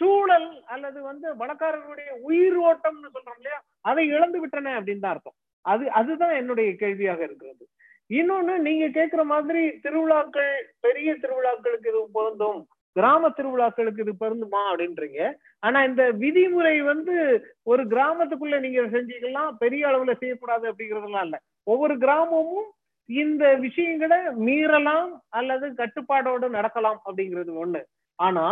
சூழல் 0.02 0.48
அல்லது 0.74 1.00
வந்து 1.10 1.28
வழக்காரர்களுடைய 1.40 2.10
உயிர் 2.28 2.58
ஓட்டம்னு 2.64 3.12
சொல்றோம் 3.16 3.38
இல்லையா 3.40 3.60
அதை 3.86 4.04
இழந்து 4.10 4.40
விட்டன 4.42 4.74
அப்படின்னு 4.78 5.04
தான் 5.04 5.14
அர்த்தம். 5.14 5.38
அது 5.66 5.84
அதுதான் 6.00 6.36
என்னுடைய 6.38 6.70
கேள்வியாக 6.76 7.22
இருக்கிறது. 7.28 7.64
இன்னொன்னு 8.10 8.54
நீங்க 8.66 8.86
கேட்கிற 8.92 9.24
மாதிரி 9.26 9.62
திருவிழாக்கள் 9.84 10.52
பெரிய 10.82 11.10
திருவிழாக்களுக்கு 11.24 11.90
இது 11.92 12.02
பொருந்தும். 12.14 12.62
கிராம 12.92 13.30
திருவிழாக்களுக்கு 13.30 14.04
இது 14.06 14.14
பொருந்துமா 14.20 14.62
அப்படின்றீங்க. 14.72 15.20
ஆனா 15.60 15.84
இந்த 15.84 16.04
விதிமுறை 16.24 16.76
வந்து 16.84 17.16
ஒரு 17.64 17.84
கிராமத்துக்குள்ள 17.84 18.60
நீங்க 18.60 18.82
செஞ்சீங்கன்னா 18.96 19.44
பெரிய 19.60 19.88
அளவுல 19.88 20.14
செய்யக்கூடாது 20.18 20.72
அப்படிங்கறதெல்லாம் 20.72 21.24
இல்ல. 21.24 21.40
ஒவ்வொரு 21.64 21.98
கிராமமும் 21.98 22.70
இந்த 23.06 23.56
விஷயங்களை 23.56 24.18
மீறலாம் 24.48 25.10
அல்லது 25.30 25.68
கட்டுப்பாடோடு 25.70 26.50
நடக்கலாம் 26.50 27.02
அப்படிங்கிறது 27.06 27.54
ஒண்ணு. 27.64 27.82
ஆனா 28.16 28.46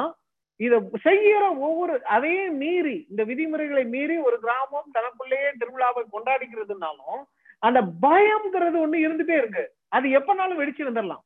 இத 0.60 0.78
செய்யற 1.04 1.44
ஒவ்வொரு 1.58 1.94
அதையே 2.06 2.46
மீறி 2.62 3.06
இந்த 3.10 3.24
விதிமுறைகளை 3.24 3.84
மீறி 3.86 4.18
ஒரு 4.18 4.40
கிராமம் 4.40 4.90
தனக்குள்ளேயே 4.92 5.52
திருவிழாவை 5.60 6.02
கொண்டாடிக்கிறதுனாலும் 6.16 7.22
அந்த 7.60 7.80
பயம்ங்கிறது 8.02 8.78
ஒண்ணு 8.86 8.98
இருந்துட்டே 9.06 9.38
இருக்கு. 9.38 9.64
அது 9.88 10.08
எப்பனாலும் 10.10 10.60
வெடிச்சு 10.62 10.88
வந்துடலாம் 10.88 11.24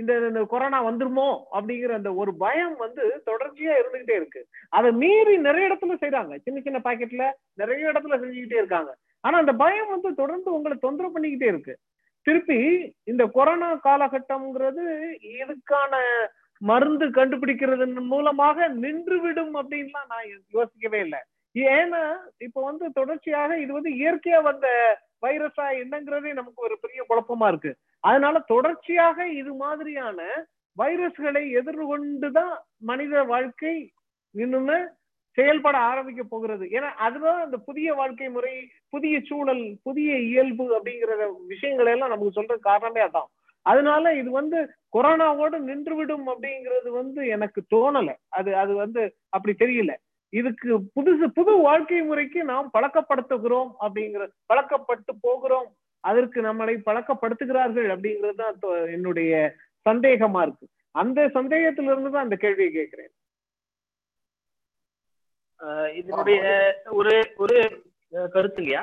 இந்த 0.00 0.12
இந்த 0.28 0.40
கொரோனா 0.52 0.78
வந்துருமோ 0.86 1.26
அப்படிங்கிற 1.56 1.92
அந்த 1.98 2.10
ஒரு 2.14 2.32
பயம் 2.36 2.76
வந்து 2.76 3.02
தொடர்ச்சியா 3.30 3.74
இருந்துகிட்டே 3.80 4.14
இருக்கு. 4.20 4.40
அதை 4.68 4.90
மீறி 4.92 5.34
நிறைய 5.38 5.68
இடத்துல 5.68 5.96
செய்யறாங்க 6.02 6.38
சின்ன 6.42 6.60
சின்ன 6.60 6.78
பாக்கெட்ல 6.84 7.26
நிறைய 7.54 7.90
இடத்துல 7.92 8.18
செஞ்சுக்கிட்டே 8.22 8.60
இருக்காங்க. 8.62 8.92
ஆனா 9.20 9.38
அந்த 9.38 9.52
பயம் 9.52 9.92
வந்து 9.94 10.10
தொடர்ந்து 10.14 10.48
உங்களை 10.52 10.76
தொந்தரவு 10.80 11.14
பண்ணிக்கிட்டே 11.14 11.50
இருக்கு. 11.52 11.76
திருப்பி 12.26 12.58
இந்த 13.04 13.22
கொரோனா 13.26 13.68
காலகட்டம்ங்கிறது 13.88 14.84
இதுக்கான 15.40 15.94
மருந்து 16.58 17.06
கண்டுபிடிக்கிறது 17.08 17.86
மூலமாக 18.12 18.68
நின்று 18.68 19.16
விடும் 19.20 19.54
அப்படின்லாம் 19.60 20.10
நான் 20.12 20.28
யோசிக்கவே 20.50 21.00
இல்லை. 21.00 21.20
ஏன்னா 21.54 22.02
இப்ப 22.38 22.62
வந்து 22.64 22.86
தொடர்ச்சியாக 22.92 23.58
இது 23.60 23.72
வந்து 23.72 23.90
இயற்கையா 24.02 24.38
வந்த 24.42 24.68
வைரஸா 25.26 25.66
என்னங்கிறதே 25.82 26.32
நமக்கு 26.32 26.60
ஒரு 26.62 26.76
பெரிய 26.80 27.00
குழப்பமா 27.08 27.46
இருக்கு. 27.48 27.72
அதனால 28.04 28.38
தொடர்ச்சியாக 28.46 29.26
இது 29.32 29.52
மாதிரியான 29.54 30.18
வைரஸ்களை 30.76 31.42
எதிர்கொண்டுதான் 31.60 32.54
மனித 32.82 33.22
வாழ்க்கை 33.22 33.74
இன்னுமே 34.34 34.78
செயல்பட 35.38 35.76
ஆரம்பிக்க 35.90 36.22
போகிறது. 36.24 36.64
ஏன்னா 36.66 36.88
அதுதான் 37.06 37.40
அந்த 37.40 37.56
புதிய 37.68 37.94
வாழ்க்கை 37.94 38.28
முறை 38.28 38.52
புதிய 38.90 39.14
சூழல் 39.20 39.64
புதிய 39.82 40.10
இயல்பு 40.30 40.64
அப்படிங்கிற 40.76 41.12
விஷயங்களை 41.46 41.92
எல்லாம் 41.92 42.12
நமக்கு 42.14 42.36
சொல்ற 42.40 42.56
காரணமே 42.58 43.00
அதான். 43.00 43.28
அதனால 43.66 44.12
இது 44.14 44.30
வந்து 44.30 44.58
கொரோனாவோடு 44.96 45.58
நின்றுவிடும் 45.68 46.26
அப்படிங்கிறது 46.32 46.88
வந்து 46.90 47.20
எனக்கு 47.26 47.60
தோணல. 47.74 48.10
அது 48.30 48.50
அது 48.56 48.74
வந்து 48.74 49.02
அப்படி 49.28 49.54
தெரியல. 49.64 49.92
இதுக்கு 50.32 50.68
புதுசு 50.96 51.26
புது 51.34 51.52
வாழ்க்கை 51.58 52.02
முறைக்கு 52.02 52.40
நாம் 52.44 52.70
பழக்கப்படுத்துகிறோம் 52.74 53.72
அப்படிங்கிற 53.80 54.24
பழக்கப்பட்டு 54.46 55.12
போகிறோம் 55.20 55.68
அதற்கு 56.04 56.38
நம்மளை 56.46 56.74
பழக்கப்படுத்துகிறார்கள் 56.86 57.88
அப்படிங்கிறது 57.94 58.40
தான் 58.42 58.56
என்னுடைய 58.96 59.32
சந்தேகமா 59.86 60.40
இருக்கு. 60.46 60.66
அந்த 60.94 61.20
சந்தேகத்திலிருந்து 61.36 62.10
தான் 62.14 62.26
அந்த 62.26 62.36
கேள்வியை 62.44 62.70
கேட்கிறேன். 62.72 63.12
இதனுடைய 66.00 66.40
ஒரு 66.98 67.14
ஒரு 67.42 67.56
கருத்துங்கய்யா 68.34 68.82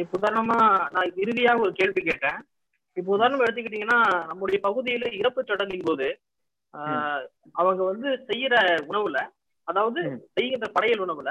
இப்ப 0.00 0.16
உதாரணமா 0.18 0.58
நான் 0.94 1.14
இறுதியாக 1.22 1.62
ஒரு 1.64 1.72
கேள்வி 1.80 2.00
கேட்டேன். 2.02 2.38
இப்ப 2.96 3.08
உதாரணம் 3.16 3.44
எடுத்துக்கிட்டீங்கன்னா 3.44 4.00
நம்முடைய 4.30 4.58
பகுதியில 4.66 5.06
இறப்பு 5.20 5.42
சடங்கின் 5.50 5.88
போது 5.88 6.08
அவங்க 7.60 7.80
வந்து 7.90 8.10
செய்யற 8.28 8.54
உணவுல 8.90 9.18
அதாவது 9.68 10.00
செய்கிற 10.36 10.68
படையல் 10.76 11.04
உணவுல 11.06 11.30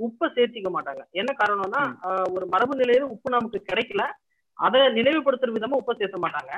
உப்பை 0.00 0.26
சேர்த்திக்க 0.36 0.68
மாட்டாங்க. 0.74 1.02
என்ன 1.20 1.30
காரணம்னா 1.40 1.82
ஒரு 2.34 2.44
மரபு 2.54 2.74
நிலையில 2.80 3.08
உப்பு 3.14 3.28
நமக்கு 3.36 3.58
கிடைக்கல 3.70 4.04
அதை 4.58 4.80
நினைவுபடுத்துற 4.98 5.52
விதமா 5.56 5.80
உப்பை 5.80 5.94
சேர்த்த 6.00 6.18
மாட்டாங்க. 6.24 6.52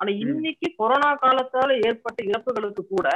ஆனா 0.00 0.10
இன்னைக்கு 0.24 0.68
கொரோனா 0.80 1.10
காலத்தால 1.24 1.76
ஏற்பட்ட 1.88 2.18
இறப்புகளுக்கு 2.30 2.82
கூட 2.94 3.08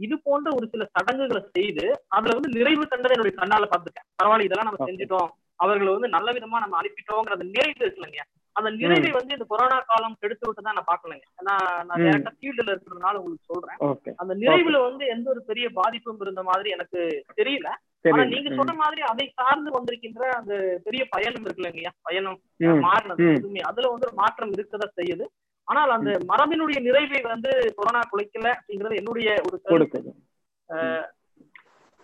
இது 0.00 0.14
போன்ற 0.26 0.48
ஒரு 0.58 0.66
சில 0.72 0.82
சடங்குகளை 0.94 1.40
செய்து 1.56 1.84
அதுல 2.16 2.36
வந்து 2.36 2.54
நிறைவு 2.58 2.84
கண்டதை 2.92 3.14
என்னுடைய 3.16 3.34
கண்ணால 3.40 3.66
பார்த்துட்டேன். 3.72 4.06
பரவாயில்ல 4.18 4.46
இதெல்லாம் 4.46 4.68
நம்ம 4.68 4.86
செஞ்சுட்டோம். 4.88 5.30
அவர்களை 5.64 5.90
வந்து 5.96 6.08
நல்ல 6.14 6.28
விதமா 6.36 6.62
நம்ம 6.62 6.78
அனுப்பிட்டோங்கிற 6.80 7.36
அந்த 7.36 7.48
நிறைவு 7.50 7.82
இருக்குல்லங்க 7.82 8.22
அந்த 8.56 8.68
நிறைவை 8.80 9.10
வந்து 9.18 9.36
இந்த 9.36 9.46
கொரோனா 9.50 9.76
காலம் 9.90 10.16
கெடுத்து 10.22 10.46
விட்டு 10.46 10.62
தான் 10.64 10.76
நான் 10.78 10.88
பாக்கலங்க 10.90 11.24
ஏன்னா 11.40 11.54
நான் 11.88 12.02
டேரக்டா 12.04 12.32
ஃபீல்டுல 12.38 12.72
இருக்கிறதுனால 12.72 13.20
உங்களுக்கு 13.20 13.50
சொல்றேன். 13.52 13.78
அந்த 14.22 14.32
நிறைவுல 14.42 14.80
வந்து 14.88 15.04
எந்த 15.14 15.26
ஒரு 15.34 15.40
பெரிய 15.50 15.66
பாதிப்பும் 15.78 16.24
இருந்த 16.26 16.42
மாதிரி 16.50 16.70
எனக்கு 16.76 17.00
தெரியல. 17.40 17.68
ஆனா 18.10 18.24
நீங்க 18.24 18.54
சொன்ன 18.54 18.72
மாதிரி 18.72 19.00
அதை 19.00 19.32
சார்ந்து 19.36 19.70
வந்திருக்கின்ற 19.70 20.22
அந்த 20.38 20.80
பெரிய 20.84 21.02
பயணம் 21.10 21.44
இருக்குல்லங்கய்யா 21.44 21.92
பயணம் 22.02 22.40
மாறினது 22.86 23.34
எதுவுமே. 23.34 23.60
அதுல 23.60 23.88
வந்து 23.88 24.06
ஒரு 24.06 24.16
மாற்றம் 24.16 24.52
இருக்கதா 24.52 24.88
செய்யுது. 24.96 25.26
ஆனால் 25.68 25.90
அந்த 25.90 26.10
மரபினுடைய 26.28 26.78
நிறைவை 26.80 27.20
வந்து 27.20 27.50
கொரோனா 27.76 28.02
குலைக்கல 28.12 28.48
அப்படிங்கிறது 28.54 28.96
என்னுடைய 28.96 29.28
ஒரு 29.46 29.60
கருத்து. 29.60 30.00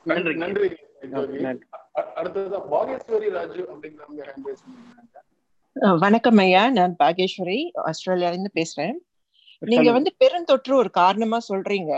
நன்றி. 0.03 0.35
நன்றி. 0.35 0.69
அடுத்தது 2.15 2.59
பாகேஸ்வரி 2.59 3.29
ராஜு 3.31 3.62
அப்படிங்கிறவங்க 3.73 4.23
வணக்கம் 5.99 6.37
ஐயா. 6.37 6.70
நான் 6.70 6.95
பாகேஸ்வரி 6.99 7.59
ஆஸ்திரேலியால 7.85 8.33
இருந்து 8.33 8.51
பேசுறேன். 8.55 8.97
நீங்க 9.59 9.93
வந்து 9.93 10.11
பெருந்தொற்று 10.19 10.75
ஒரு 10.75 10.91
காரணமா 10.91 11.39
சொல்றீங்க. 11.49 11.93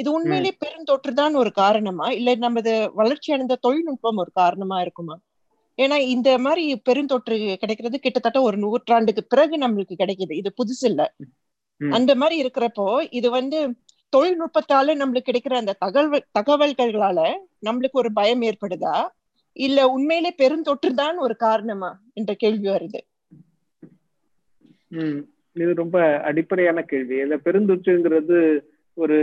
இது 0.00 0.08
உண்மையிலே 0.16 0.52
பெருந்தொற்று 0.62 1.12
தான் 1.12 1.34
ஒரு 1.34 1.50
காரணமா? 1.52 2.06
இல்ல 2.18 2.34
நமது 2.44 2.72
வளர்ச்சி 3.00 3.28
அடைந்த 3.34 3.58
தொழில்நுட்பம் 3.66 4.20
ஒரு 4.22 4.30
காரணமா 4.34 4.76
இருக்குமா? 4.80 5.16
ஏன்னா 5.78 5.96
இந்த 6.14 6.30
மாதிரி 6.38 6.64
பெருந்தொற்று 6.88 7.36
கிடைக்கிறது 7.62 7.98
கிட்டத்தட்ட 7.98 8.38
ஒரு 8.42 8.56
நூற்றாண்டுக்கு 8.56 9.22
பிறகு 9.24 9.56
நம்மளுக்கு 9.58 9.94
கிடைக்குது. 10.02 10.34
இது 10.40 10.50
புதுசு 10.60 10.84
இல்ல. 10.90 11.02
அந்த 11.80 12.12
மாதிரி 12.14 12.36
இருக்கிறப்போ 12.42 12.86
இது 13.18 13.28
வந்து 13.30 13.58
தொழில்நுட்பத்தால 14.12 14.94
நம்மளுக்கு 15.00 15.28
கிடைக்கிற 15.28 15.54
அந்த 15.60 15.76
தகவல் 15.84 16.26
தகவல்களால 16.38 17.18
நம்மளுக்கு 17.66 18.00
ஒரு 18.02 18.10
பயம் 18.12 18.42
ஏற்படுதா? 18.42 18.94
இல்ல 19.56 19.78
உண்மையிலே 19.88 20.30
பெருந்தொற்று 20.42 20.90
தான் 20.94 21.16
ஒரு 21.18 21.34
காரணமா? 21.46 21.90
என்ற 22.14 22.32
கேள்வி 22.34 22.68
வருது. 22.68 23.00
இது 25.56 25.72
ரொம்ப 25.74 25.96
அடிப்படையான 26.28 26.80
கேள்வி. 26.82 27.16
இந்த 27.24 27.36
பெருந்தொற்றுங்கிறது 27.46 28.38
ஒரு 28.96 29.18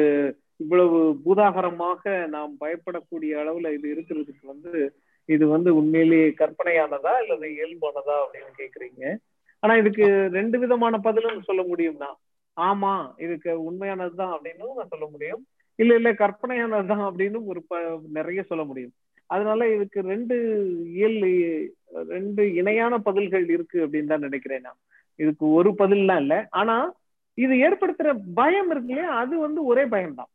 இவ்வளவு 0.60 1.00
பூதாகரமாக 1.24 2.28
நாம் 2.28 2.54
பயப்படக்கூடிய 2.60 3.32
அளவுல 3.42 3.74
இது 3.74 3.88
இருக்கிறதுக்கு 3.96 4.46
வந்து 4.46 4.72
இது 5.26 5.48
வந்து 5.48 5.76
உண்மையிலேயே 5.76 6.28
கற்பனையானதா 6.38 7.14
இல்லது 7.22 7.48
இயல்பானதா 7.58 8.16
அப்படின்னு 8.24 8.54
கேக்குறீங்க? 8.58 9.04
ஆனா 9.64 9.74
இதுக்கு 9.76 10.06
ரெண்டு 10.32 10.60
விதமான 10.60 10.98
பதிலும் 10.98 11.42
சொல்ல 11.42 11.62
முடியும்னா 11.64 12.10
ஆமா 12.58 12.94
இதுக்கு 13.18 13.52
உண்மையானதுதான் 13.72 14.34
அப்படின்னு 14.36 14.76
நான் 14.76 14.88
சொல்ல 14.90 15.08
முடியும். 15.12 15.42
இல்ல 15.76 15.96
இல்ல 15.96 16.12
கற்பனையானதுதான் 16.14 17.04
அப்படின்னு 17.08 17.40
ஒரு 17.46 17.62
நிறைய 18.10 18.44
சொல்ல 18.44 18.64
முடியும். 18.64 18.94
அதனால 19.30 19.74
இதுக்கு 19.74 20.00
ரெண்டு 20.02 20.36
இயல் 20.94 21.20
ரெண்டு 22.08 22.54
இணையான 22.54 22.98
பதில்கள் 22.98 23.50
இருக்கு 23.50 23.78
அப்படின்னு 23.86 24.06
தான் 24.06 24.20
நினைக்கிறேன் 24.20 24.62
நான். 24.62 24.80
இதுக்கு 25.20 25.46
ஒரு 25.52 25.70
பதில்லாம் 25.78 26.22
இல்ல. 26.22 26.48
ஆனா 26.52 26.78
இது 27.38 27.54
ஏற்படுத்துற 27.68 28.10
பயம் 28.34 28.72
இருக்கு 28.72 28.90
இல்லையா? 28.90 29.12
அது 29.16 29.40
வந்து 29.40 29.66
ஒரே 29.66 29.86
பயம்தான். 29.86 30.32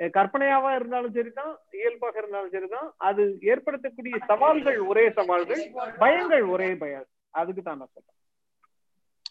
கற்பனையாவா 0.00 0.74
இருந்தாலும் 0.74 1.12
சரிதான் 1.12 1.50
இயல்பாக 1.72 2.18
இருந்தாலும் 2.18 2.50
சரிதான். 2.50 2.88
அது 3.00 3.22
ஏற்படுத்தக்கூடிய 3.44 4.16
சவால்கள் 4.26 4.78
ஒரே 4.90 5.04
சவால்கள் 5.10 5.62
பயங்கள் 5.98 6.46
ஒரே 6.48 6.70
பயம். 6.74 7.06
அதுக்கு 7.34 7.62
தான் 7.62 7.78
நான் 7.78 7.92
சொல்றேன். 7.94 8.18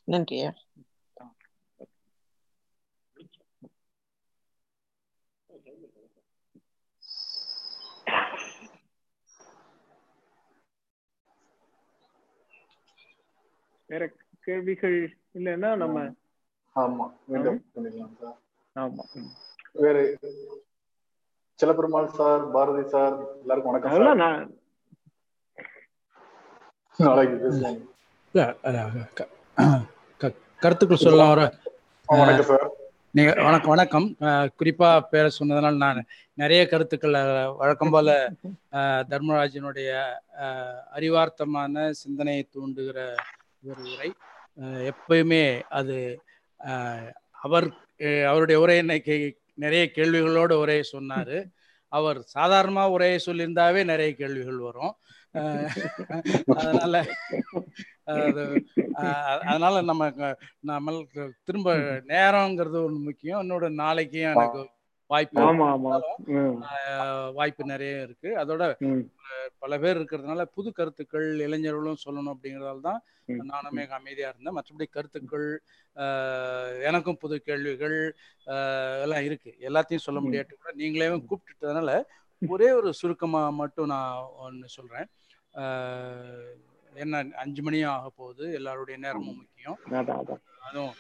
நன்றி. 0.07 0.40
வேற 13.90 14.03
கேள்விகள் 14.48 14.98
இல்லைன்னா 15.35 15.69
நம்ம 15.76 15.98
ஆமா 16.76 17.06
ஆமா. 18.76 19.03
வேற 19.76 19.98
சிலப்பெருமாள் 21.60 22.10
சார் 22.18 22.41
பாரதி 22.52 22.84
சார் 22.90 23.16
எல்லாருக்கும் 23.41 23.72
வணக்கம் 23.72 24.22
நான் 24.24 24.41
நாளைக்கு 27.00 27.36
பேசுவோம். 27.44 27.80
கருத்துக்கள் 30.64 31.04
சொல்லலாம் 31.04 31.32
வர 31.34 31.41
வணக்கம் 32.10 32.50
சார். 32.52 32.66
நீங்க 33.18 33.32
வணக்கம் 33.48 33.74
வணக்கம். 33.74 34.08
குறிப்பா 34.60 34.90
பேர 35.12 35.26
சொன்னதுனால 35.40 35.76
நான் 35.86 36.08
நிறைய 36.41 36.62
கருத்துக்கள் 36.68 37.18
வழக்கம் 37.62 37.94
போல 37.95 38.10
தர்மராஜனுடைய 39.12 39.90
அறிவார்த்தமான 40.98 41.90
சிந்தனையை 42.02 42.44
தூண்டுகிற 42.56 43.00
ஒரு 43.70 43.84
உரை. 43.94 44.10
எப்பயுமே 44.91 45.45
அது 45.80 45.98
அவர் 47.45 47.68
அவருடைய 48.32 48.58
உரை 48.64 48.78
இன்னைக்கு 48.78 49.16
நிறைய 49.54 49.84
கேள்விகளோடு 49.96 50.56
உரையை 50.64 50.84
சொன்னார். 50.84 51.38
அவர் 51.92 52.20
சாதாரணமாக 52.36 52.94
உரையை 52.96 53.18
சொல்லியிருந்தாவே 53.26 53.82
நிறைய 53.84 54.12
கேள்விகள் 54.16 54.62
வரும். 54.68 54.94
அதனால 56.56 57.04
அதனால 59.42 59.76
நம்ம 59.82 60.12
நம்ம 60.72 60.96
திரும்ப 61.44 61.76
நேரங்கிறது 62.08 62.80
ஒன்று 62.86 63.00
முக்கியம். 63.08 63.42
என்னோட 63.44 63.70
நாளைக்கும் 63.82 64.30
எனக்கு 64.34 64.62
வாய்ப்பு 65.10 65.40
வாய்ப்பு 67.38 67.64
நிறைய 67.72 68.06
இருக்கு. 68.08 68.30
அதோட 68.44 68.64
பல 69.62 69.78
பேர் 69.82 69.98
இருக்கிறதுனால 69.98 70.42
புது 70.56 70.70
கருத்துக்கள் 70.78 71.28
இளைஞர்களும் 71.46 72.04
சொல்லணும் 72.06 72.34
அப்படிங்கறதால 72.34 72.82
தான் 72.90 73.02
நானுமே 73.52 73.84
அமைதியா 73.98 74.30
இருந்தேன். 74.32 74.56
மற்றபடி 74.58 74.86
கருத்துக்கள் 74.90 75.48
எனக்கும் 76.88 77.20
புது 77.24 77.36
கேள்விகள் 77.48 77.98
எல்லாம் 79.04 79.26
இருக்கு. 79.28 79.52
எல்லாத்தையும் 79.68 80.06
சொல்ல 80.08 80.22
முடியாட்டு 80.26 80.54
கூட 80.56 80.74
நீங்களே 80.82 81.10
கூப்பிட்டுட்டதுனால 81.30 81.92
ஒரே 82.42 82.70
ஒரு 82.72 82.90
சுருக்கமா 83.00 83.42
மட்டும் 83.62 83.92
நான் 83.94 84.30
ஒன்று 84.46 84.70
சொல்றேன். 84.78 85.08
என்ன 86.94 87.22
அஞ்சு 87.44 87.62
மணியும் 87.66 87.94
ஆக 87.94 88.08
போகுது. 88.20 88.46
எல்லாருடைய 88.60 88.98
நேரமும் 89.06 89.40
முக்கியம். 89.42 89.80
அதுவும் 90.68 90.94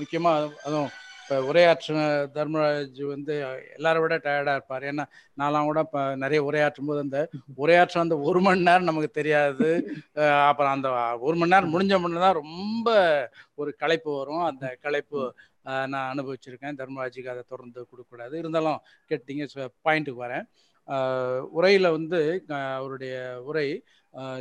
முக்கியமா 0.00 0.32
அதுவும் 0.66 0.92
இப்போ 1.32 1.44
உரையாற்றின 1.50 2.00
தர்மராஜ் 2.34 2.98
வந்து 3.12 3.34
எல்லாரை 3.76 3.98
விட 4.02 4.14
டயர்டாக 4.24 4.56
இருப்பார். 4.56 4.84
ஏன்னா 4.90 5.04
நான்லாம் 5.40 5.68
கூட 5.68 5.80
இப்போ 5.86 6.00
நிறைய 6.22 6.40
உரையாற்றும் 6.48 6.88
போது 6.90 7.00
அந்த 7.04 7.20
உரையாற்றம் 7.62 8.04
அந்த 8.06 8.16
ஒரு 8.28 8.40
மணி 8.46 8.66
நேரம் 8.68 8.88
நமக்கு 8.90 9.10
தெரியாது. 9.20 9.68
அப்புறம் 10.48 10.74
அந்த 10.76 10.90
ஒரு 11.26 11.36
மணி 11.42 11.54
நேரம் 11.54 11.72
முடிஞ்ச 11.74 12.00
முன்னே 12.02 12.20
தான் 12.24 12.38
ரொம்ப 12.42 12.96
ஒரு 13.60 13.72
களைப்பு 13.82 14.10
வரும். 14.18 14.44
அந்த 14.50 14.66
களைப்பு 14.84 15.20
நான் 15.92 16.10
அனுபவிச்சிருக்கேன். 16.12 16.78
தர்மராஜுக்கு 16.82 17.32
அதை 17.34 17.44
தொடர்ந்து 17.52 17.80
கொடுக்கக்கூடாது. 17.88 18.36
இருந்தாலும் 18.42 18.78
கேட்டீங்க 19.12 19.48
பாயிண்ட்டுக்கு 19.88 20.24
வரேன். 20.26 20.46
உரையில் 21.58 21.94
வந்து 21.98 22.20
அவருடைய 22.76 23.16
உரை 23.48 23.68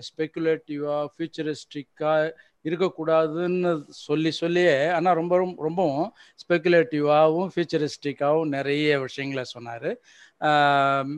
ஸ்பெக்குலேட்டிவாக 0.07 1.11
ஃபியூச்சரிஸ்டிக்காக 1.13 2.31
இருக்கக்கூடாதுன்னு 2.63 3.83
சொல்லி 3.88 4.31
சொல்லியே 4.31 4.88
ஆனால் 4.88 5.15
ரொம்ப 5.15 5.38
ரொம்ப- 5.38 5.63
ரொம்பவும் 5.63 6.13
ஸ்பெக்குலேட்டிவாகவும் 6.35 7.47
ஃபியூச்சரிஸ்டிக்காகவும் 7.55 8.47
நிறைய 8.47 8.99
விஷயங்களை 8.99 9.43
சொன்னார். 9.43 9.97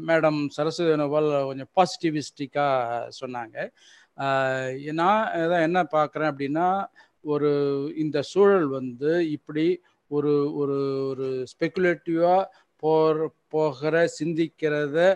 மேடம் 0.08 0.48
சரஸ்வதி 0.48 0.96
நோபால் 0.96 1.46
கொஞ்சம் 1.46 1.70
பாசிட்டிவிஸ்டிக்காக 1.76 3.08
சொன்னாங்க. 3.26 3.70
நான் 4.92 5.28
இதான் 5.28 5.62
என்ன 5.62 5.84
பார்க்குறேன் 5.84 6.34
அப்படின்னா 6.34 6.86
ஒரு 7.22 7.94
இந்த 7.98 8.22
சூழல் 8.22 8.68
வந்து 8.68 9.32
இப்படி 9.32 9.82
ஒரு 10.08 10.56
ஒரு 10.56 11.08
ஒரு 11.08 11.46
ஸ்பெக்குலேட்டிவாக 11.48 12.46
போற 12.76 13.34
போகிற 13.48 14.10
சிந்திக்கிறத 14.24 15.16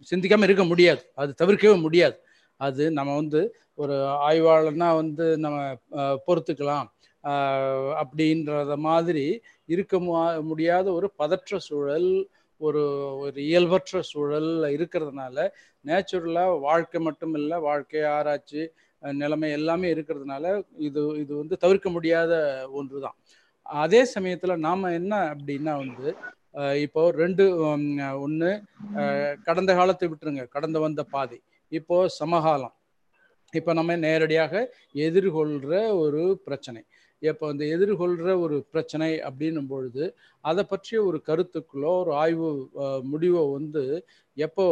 சிந்திக்காமல் 0.00 0.42
இருக்க 0.42 0.64
முடியாது. 0.64 1.10
அது 1.14 1.34
தவிர்க்கவே 1.42 1.80
முடியாது. 1.80 2.23
அது 2.60 2.84
நம்ம 2.98 3.14
வந்து 3.22 3.40
ஒரு 3.78 3.94
ஆய்வாளர்னா 4.28 4.88
வந்து 5.02 5.26
நம்ம 5.44 5.58
பொறுத்துக்கலாம். 6.26 6.86
அப்படின்றத 8.02 8.72
மாதிரி 8.86 9.24
இருக்க 9.68 9.94
முடியாத 10.50 10.86
ஒரு 10.92 11.08
பதற்ற 11.22 11.58
சூழல் 11.68 12.08
ஒரு 12.60 12.82
ஒரு 13.22 13.38
இயல்பற்ற 13.46 14.00
சூழல் 14.10 14.50
இருக்கிறதுனால 14.76 15.36
நேச்சுரலாக 15.84 16.58
வாழ்க்கை 16.66 16.98
மட்டும் 17.00 17.34
இல்லை 17.40 17.56
வாழ்க்கை 17.68 18.02
ஆராய்ச்சி 18.16 18.62
நிலைமை 19.02 19.48
எல்லாமே 19.58 19.88
இருக்கிறதுனால 19.94 20.44
இது 20.88 21.00
இது 21.22 21.32
வந்து 21.40 21.56
தவிர்க்க 21.64 21.88
முடியாத 21.90 22.32
ஒன்று 22.72 23.02
தான் 23.06 23.16
அதே 23.66 24.00
சமயத்தில் 24.14 24.62
நாம் 24.66 24.94
என்ன 25.00 25.14
அப்படின்னா 25.32 25.74
வந்து 25.82 26.08
இப்போ 26.84 27.02
ரெண்டு 27.22 27.44
ஒன்று 28.24 28.50
கடந்த 29.46 29.70
காலத்தை 29.78 30.06
விட்டுருங்க. 30.08 30.44
கடந்து 30.54 30.78
வந்த 30.84 31.02
பாதை. 31.14 31.38
இப்போ 31.78 31.96
சமகாலம். 32.20 32.74
இப்போ 33.58 33.72
நம்ம 33.78 33.96
நேரடியாக 34.06 34.52
எதிர்கொள்கிற 35.06 35.74
ஒரு 36.02 36.22
பிரச்சனை. 36.46 36.82
இப்போ 37.22 37.44
அந்த 37.52 37.64
எதிர்கொள்கிற 37.74 38.30
ஒரு 38.44 38.56
பிரச்சனை 38.72 39.10
அப்படின்னும் 39.28 39.68
பொழுது 39.72 40.04
அதை 40.44 40.62
பற்றிய 40.72 40.98
ஒரு 41.08 41.18
கருத்துக்களோ 41.28 41.92
ஒரு 42.02 42.12
ஆய்வு 42.22 42.48
முடிவோ 43.12 43.42
வந்து 43.56 43.84
எப்போ 44.36 44.66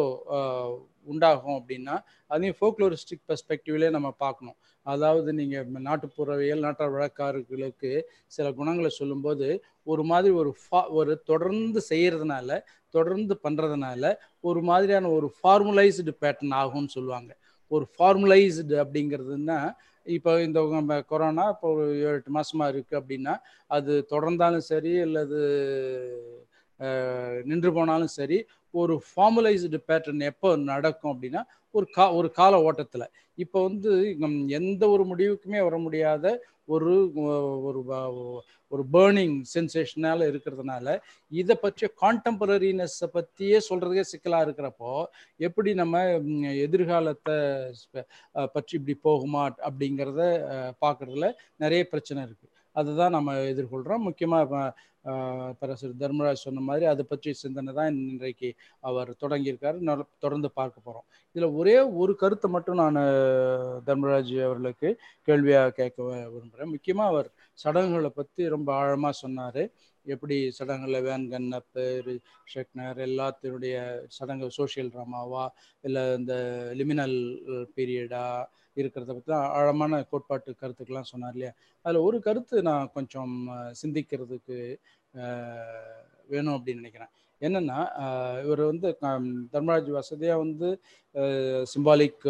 உண்டாகும் 1.12 1.56
அப்படின்னா 1.60 1.94
அதையும் 2.32 2.58
ஃபோக்லோரிஸ்டிக் 2.58 3.24
பெர்ஸ்பெக்டிவ்லே 3.30 3.88
நம்ம 3.96 4.08
பார்க்கணும். 4.24 4.58
அதாவது 4.86 5.30
நீங்கள் 5.38 5.82
நாட்டுப்புறவியல் 5.88 6.64
நாட்டார் 6.66 6.94
வழக்காரர்களுக்கு 6.96 7.90
சில 8.36 8.46
குணங்களை 8.58 8.90
சொல்லும்போது 9.00 9.48
ஒரு 9.92 10.02
மாதிரி 10.10 10.32
ஒரு 10.42 10.50
ஃபா 10.62 10.80
ஒரு 11.00 11.12
தொடர்ந்து 11.30 11.80
செய்கிறதுனால 11.90 12.58
தொடர்ந்து 12.96 13.34
பண்ணுறதுனால 13.44 14.12
ஒரு 14.48 14.60
மாதிரியான 14.70 15.10
ஒரு 15.18 15.28
ஃபார்முலைஸ்டு 15.38 16.12
பேட்டர்ன் 16.22 16.54
ஆகும்னு 16.62 16.94
சொல்லுவாங்க. 16.96 17.30
ஒரு 17.70 17.84
ஃபார்முலைஸ்டு 17.94 18.74
அப்படிங்கிறதுனா 18.82 19.58
இப்போ 20.06 20.30
இந்த 20.46 20.60
கொரோனா 21.10 21.44
இப்போ 21.54 21.68
ஒரு 21.74 21.84
ஏழு 22.06 22.16
எட்டு 22.18 22.30
மாதமாக 22.36 22.72
இருக்குது 22.72 23.00
அப்படின்னா 23.00 23.34
அது 23.76 23.92
தொடர்ந்தாலும் 24.12 24.64
சரி 24.70 24.92
அல்லது 25.06 25.38
நின்று 27.50 27.70
போனாலும் 27.76 28.12
சரி 28.18 28.38
ஒரு 28.80 28.94
ஃபார்முலைஸ்டு 29.08 29.78
பேட்டர்ன் 29.88 30.22
எப்போ 30.30 30.50
நடக்கும் 30.70 31.12
அப்படின்னா 31.14 31.42
ஒரு 31.74 31.86
கா 31.96 32.04
ஒரு 32.18 32.28
கால 32.38 32.54
ஓட்டத்தில். 32.68 33.06
இப்போ 33.42 33.58
வந்து 33.66 33.90
எந்த 34.58 34.82
ஒரு 34.94 35.04
முடிவுக்குமே 35.10 35.60
வர 35.66 35.76
முடியாத 35.84 36.24
ஒரு 36.68 36.92
ஒரு 37.64 37.80
ஒரு 38.72 38.82
பேர்னிங் 38.92 39.36
சென்சேஷனால 39.54 40.26
இருக்கிறதுனால 40.28 40.94
இதை 41.32 41.54
பற்றிய 41.56 41.88
கான்டெம்பரரினஸை 42.02 43.08
பற்றியே 43.12 43.58
சொல்கிறதே 43.68 44.04
சிக்கலாக 44.04 44.46
இருக்கிறப்போ 44.46 44.92
எப்படி 45.40 45.72
நம்ம 45.74 46.04
எதிர்காலத்தை 46.58 47.36
பற்றி 48.54 48.74
இப்படி 48.78 48.96
போகுமா 49.04 49.44
அப்படிங்கிறத 49.66 50.22
பார்க்குறதுல 50.80 51.28
நிறைய 51.56 51.84
பிரச்சனை 51.84 52.22
இருக்குது 52.22 52.50
அதுதான் 52.76 53.10
நம்ம 53.10 53.34
எதிர்கொள்கிறோம் 53.48 54.06
முக்கியமாக 54.06 54.72
பேராசிரியர் 55.60 56.00
தர்மராஜ் 56.02 56.44
சொன்ன 56.46 56.62
மாதிரி 56.68 56.84
அதை 56.92 57.04
பற்றி 57.12 57.30
சிந்தனை 57.42 57.72
தான் 57.78 57.98
இன்றைக்கு 58.10 58.50
அவர் 58.88 59.10
தொடங்கியிருக்காரு. 59.22 59.78
தொடர்ந்து 60.24 60.48
பார்க்க 60.58 60.86
போகிறோம் 60.86 61.06
இதில் 61.34 61.56
ஒரே 61.60 61.76
ஒரு 62.02 62.12
கருத்தை 62.22 62.48
மட்டும் 62.56 62.80
நான் 62.82 63.00
தர்மராஜ் 63.88 64.34
அவர்களுக்கு 64.48 64.90
கேள்வியாக 65.28 65.74
கேட்க 65.80 65.98
விரும்புகிறேன் 66.34 66.72
முக்கியமாக 66.74 67.12
அவர் 67.12 67.30
சடங்குகளை 67.58 68.12
பற்றி 68.20 68.42
ரொம்ப 68.56 68.68
ஆழமாக 68.80 69.14
சொன்னார். 69.22 69.62
எப்படி 70.06 70.36
சடங்குகளில் 70.58 71.04
வேன் 71.08 71.26
கண்ணப்பு 71.32 71.82
ஷெக்னர் 72.52 73.00
எல்லாத்தினுடைய 73.08 73.76
சடங்கு 74.16 74.48
சோஷியல் 74.58 74.90
ட்ராமாவா? 74.94 75.44
இல்லை 75.84 76.02
இந்த 76.20 76.34
லிமினல் 76.80 77.18
பீரியடா? 77.76 78.26
இருக்கிறத 78.76 79.10
பற்றி 79.12 79.30
தான் 79.32 79.48
ஆழமான 79.58 80.02
கோட்பாட்டு 80.10 80.54
கருத்துக்கெல்லாம் 80.60 81.10
சொன்னார் 81.12 81.34
இல்லையா? 81.36 81.52
அதில் 81.84 82.04
ஒரு 82.08 82.18
கருத்து 82.26 82.56
நான் 82.70 82.92
கொஞ்சம் 82.94 83.34
சிந்திக்கிறதுக்கு 83.82 84.56
வேணும் 86.32 86.56
அப்படின்னு 86.56 86.82
நினைக்கிறேன். 86.82 87.12
என்னன்னா 87.46 87.78
இவர் 88.46 88.62
வந்து 88.70 88.88
தர்மராஜ் 89.54 89.90
வசதியாக 89.98 90.42
வந்து 90.44 90.68
சிம்பாலிக் 91.72 92.26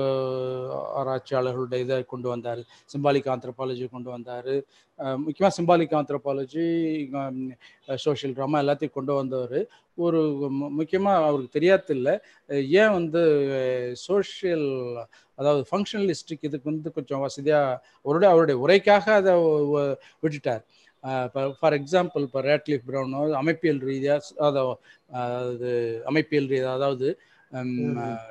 ஆராய்ச்சியாளர்களுடைய 1.01 1.81
இதை 1.85 1.99
கொண்டு 2.13 2.29
வந்தார். 2.33 2.63
சிம்பாலிக் 2.93 3.29
ஆந்த்ரபாலஜி 3.35 3.87
கொண்டு 3.97 4.11
வந்தார். 4.15 4.53
முக்கியமாக 5.25 5.55
சிம்பாலிக் 5.59 5.95
ஆந்த்ரோபாலஜி 5.99 6.65
சோஷியல் 8.05 8.35
ட்ராமா 8.39 8.61
எல்லாத்தையும் 8.65 8.97
கொண்டு 8.99 9.13
வந்தவர். 9.21 9.61
ஒரு 10.05 10.21
முக்கியமாக 10.79 11.25
அவருக்கு 11.29 11.57
தெரியாதில்ல 11.59 12.11
ஏன் 12.83 12.95
வந்து 12.99 13.23
சோஷியல் 14.07 14.69
அதாவது 15.39 15.63
ஃபங்க்ஷனலிஸ்டிக் 15.71 16.47
இதுக்கு 16.49 16.71
வந்து 16.73 16.91
கொஞ்சம் 16.97 17.25
வசதியாக 17.27 17.81
அவருடைய 18.05 18.31
அவருடைய 18.33 18.57
உரைக்காக 18.65 19.05
அதை 19.21 19.35
விட்டுட்டார். 20.25 20.63
ஃபார் 21.59 21.73
எக்ஸாம்பிள் 21.73 22.23
இப்போ 22.23 22.41
ரேட்லிஃப் 22.41 22.85
ப்ரௌனோ 22.89 23.21
அமைப்பியல் 23.35 23.81
ரீதியாக 23.81 24.23
அதாவது 24.41 25.71
அமைப்பியல் 26.07 26.49
ரீதியாக 26.49 26.77
அதாவது 26.77 27.09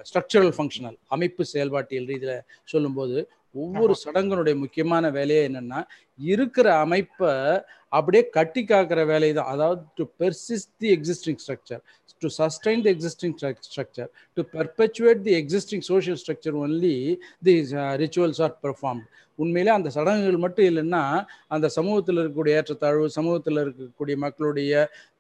ஸ்ட்ரக்சரல் 0.02 0.54
ஃபங்க்ஷனல் 0.58 0.98
அமைப்பு 1.08 1.44
செயல்பாட்டியல் 1.46 2.08
ரீதியில் 2.08 2.38
சொல்லும்போது 2.64 3.18
ஒவ்வொரு 3.56 3.94
சடங்கினுடைய 4.02 4.56
முக்கியமான 4.56 5.06
வேலையே 5.12 5.44
என்னன்னா 5.50 5.80
இருக்கிற 6.20 6.68
அமைப்பை 6.78 7.32
அப்படியே 7.92 8.24
கட்டி 8.30 8.62
காக்கிற 8.64 9.02
வேலை 9.06 9.30
தான் 9.34 9.50
அதாவது 9.54 9.82
to 9.98 10.04
persist 10.20 10.72
the 10.82 10.90
existing 10.90 11.40
structure 11.40 11.82
to 12.22 12.30
sustain 12.38 12.84
the 12.86 12.92
existing 12.92 13.36
structure 13.66 14.10
to 14.38 14.44
perpetuate 14.54 15.24
the 15.24 15.34
existing 15.38 15.84
social 15.90 16.20
structure 16.24 16.58
only 16.62 16.96
the 17.44 17.56
rituals 17.98 18.42
are 18.42 18.56
perform 18.64 19.02
உண்மையிலே 19.40 19.72
அந்த 19.72 19.90
சடங்குகள் 19.90 20.44
மட்டும் 20.44 20.68
இல்லைன்னா 20.70 21.02
அந்த 21.48 21.68
சமூகத்தில் 21.70 22.18
இருக்கக்கூடிய 22.18 22.58
ஏற்றத்தாழ்வு 22.58 23.06
சமூகத்தில் 23.10 23.62
இருக்கக்கூடிய 23.62 24.16
மக்களுடைய 24.18 24.74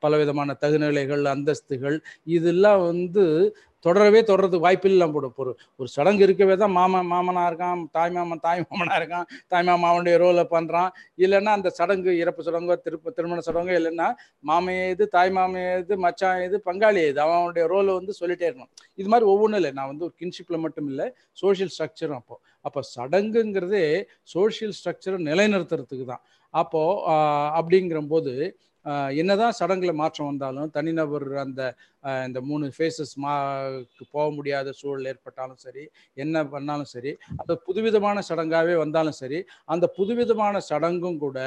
பலவிதமான 0.03 0.55
தகுநிலைகள் 0.61 1.23
அந்தஸ்துகள் 1.33 1.97
இதெல்லாம் 2.29 2.81
வந்து 2.85 3.25
தொடரவே 3.85 4.21
தொடர்றதுக்கு 4.29 4.65
வாய்ப்பு 4.67 4.89
இல்லாம 4.91 5.13
போடும் 5.15 5.37
ஒரு 5.43 5.51
ஒரு 5.79 5.89
சடங்கு 5.95 6.25
இருக்கவே 6.27 6.55
தான் 6.63 6.73
மாமன் 6.77 7.09
மாமனா 7.13 7.43
இருக்கான் 7.51 7.81
தாய் 7.97 8.13
மாமன் 8.17 8.43
தாய் 8.47 8.61
மாமனாக 8.67 8.99
இருக்கான் 9.01 9.27
தாய் 9.53 9.67
மாமாவுடைய 9.69 10.15
ரோலை 10.23 10.45
பண்ணுறான் 10.55 10.89
இல்லைன்னா 11.23 11.53
அந்த 11.59 11.71
சடங்கு 11.79 12.11
இறப்பு 12.23 12.41
சடங்கோ 12.47 12.77
திருப்ப 12.85 13.13
திருமண 13.17 13.39
சடங்கோ 13.49 13.75
இல்லைன்னா 13.79 14.09
மாமையை 14.49 14.85
இது 14.95 15.07
தாய் 15.15 15.33
மாமையை 15.37 15.71
இது 15.83 15.97
மச்சான் 16.05 16.43
இது 16.47 16.57
பங்காளி 16.69 17.03
இது 17.11 17.21
அவனுடைய 17.25 17.65
ரோலை 17.73 17.93
வந்து 17.99 18.13
சொல்லிட்டே 18.21 18.47
இருக்கணும். 18.47 18.71
இது 19.01 19.07
மாதிரி 19.13 19.25
ஒவ்வொன்றும் 19.33 19.59
இல்லை. 19.61 19.71
நான் 19.79 19.89
வந்து 19.91 20.05
ஒரு 20.07 20.13
கின்ஷிப்பில் 20.21 20.63
மட்டும் 20.65 20.87
இல்லை 20.91 21.07
சோஷியல் 21.41 21.71
ஸ்ட்ரக்சரும் 21.75 22.19
அப்போது 22.21 22.41
அப்போ 22.67 22.81
சடங்குங்கிறதே 22.95 23.85
சோஷியல் 24.35 24.75
ஸ்ட்ரக்சரை 24.79 25.19
நிலைநிறுத்துறதுக்கு 25.29 26.05
தான். 26.13 26.23
அப்போது 26.53 26.97
அப்படிங்கிற 27.59 27.99
போது 28.13 28.33
என்னதான் 29.15 29.57
சடங்குல 29.59 29.91
மாற்றம் 29.93 30.29
வந்தாலும் 30.29 30.69
தனிநபர் 30.69 31.25
அந்த 31.37 31.61
இந்த 32.25 32.39
மூணு 32.41 32.67
ஃபேஸஸ் 32.77 33.13
மா 33.17 33.33
போக 34.11 34.25
முடியாத 34.31 34.71
சூழல் 34.71 35.05
ஏற்பட்டாலும் 35.05 35.57
சரி 35.57 35.83
என்ன 36.17 36.45
பண்ணாலும் 36.47 36.85
சரி 36.85 37.11
அது 37.37 37.55
புதுவிதமான 37.65 38.23
சடங்காகவே 38.29 38.75
வந்தாலும் 38.75 39.19
சரி 39.19 39.41
அந்த 39.65 39.87
புதுவிதமான 39.97 40.61
சடங்கும் 40.69 41.17
கூட 41.17 41.39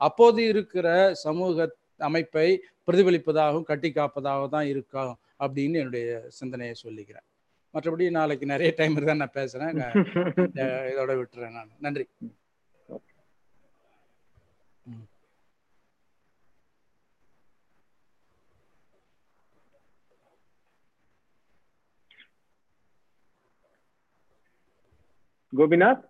அப்போது 0.00 0.42
இருக்கிற 0.44 0.86
சமூக 1.22 1.68
அமைப்பை 2.00 2.48
பிரதிபலிப்பதாகவும் 2.88 3.62
கட்டி 3.62 3.90
காப்பதாகவும் 3.92 4.48
தான் 4.48 4.66
இருக்கும் 4.66 5.12
அப்படின்னு 5.40 5.78
என்னுடைய 5.78 6.06
சிந்தனையை 6.30 6.74
சொல்லிக்கிறேன். 6.84 7.26
மற்றபடி 7.74 8.10
நாளைக்கு 8.10 8.46
நிறைய 8.46 8.70
டைம் 8.78 8.96
இருந்தா 8.96 9.14
நான் 9.14 9.36
பேசுறேன். 9.36 9.76
இதோட 10.92 11.12
விட்டுறேன் 11.20 11.56
நான். 11.58 11.70
நன்றி. 11.78 12.04
கோபிநாத் 25.52 26.04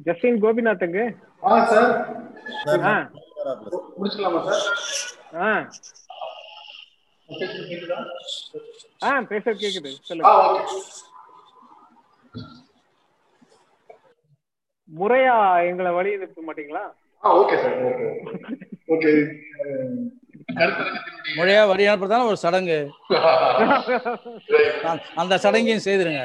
ஜஸ்டின் 0.00 0.40
கோபிநாத் 0.42 0.84
எங்க 0.86 1.00
ஆ 1.42 1.56
சார். 1.66 1.92
ஆ. 2.86 2.94
முடிச்சுக்கலாமா 3.96 4.40
சார்? 4.46 4.64
ஆ. 5.42 5.50
கேக்குதா 7.28 7.98
ஆ 9.04 9.20
பேச 9.30 9.44
கேக்குது. 9.54 9.92
ஆ 9.92 10.02
சொல்லுங்க 10.02 10.32
ஓகே. 10.48 10.62
முறையா 14.88 15.36
எங்களை 15.68 15.90
வழி 15.92 16.10
அனுப்ப 16.16 16.42
மாட்டீங்களா? 16.42 16.84
ஆ 17.22 17.32
ஓகே 17.40 17.56
சார். 17.62 17.78
ஓகே. 17.88 18.08
ஓகே. 18.88 19.12
மொழியா 21.24 21.66
வரி 21.66 21.84
அனுப்புறதான 21.86 22.26
ஒரு 22.26 22.36
சடங்கு. 22.36 22.78
அந்த- 25.14 25.38
சடங்கையும் 25.38 25.84
செய்திருங்க. 25.84 26.22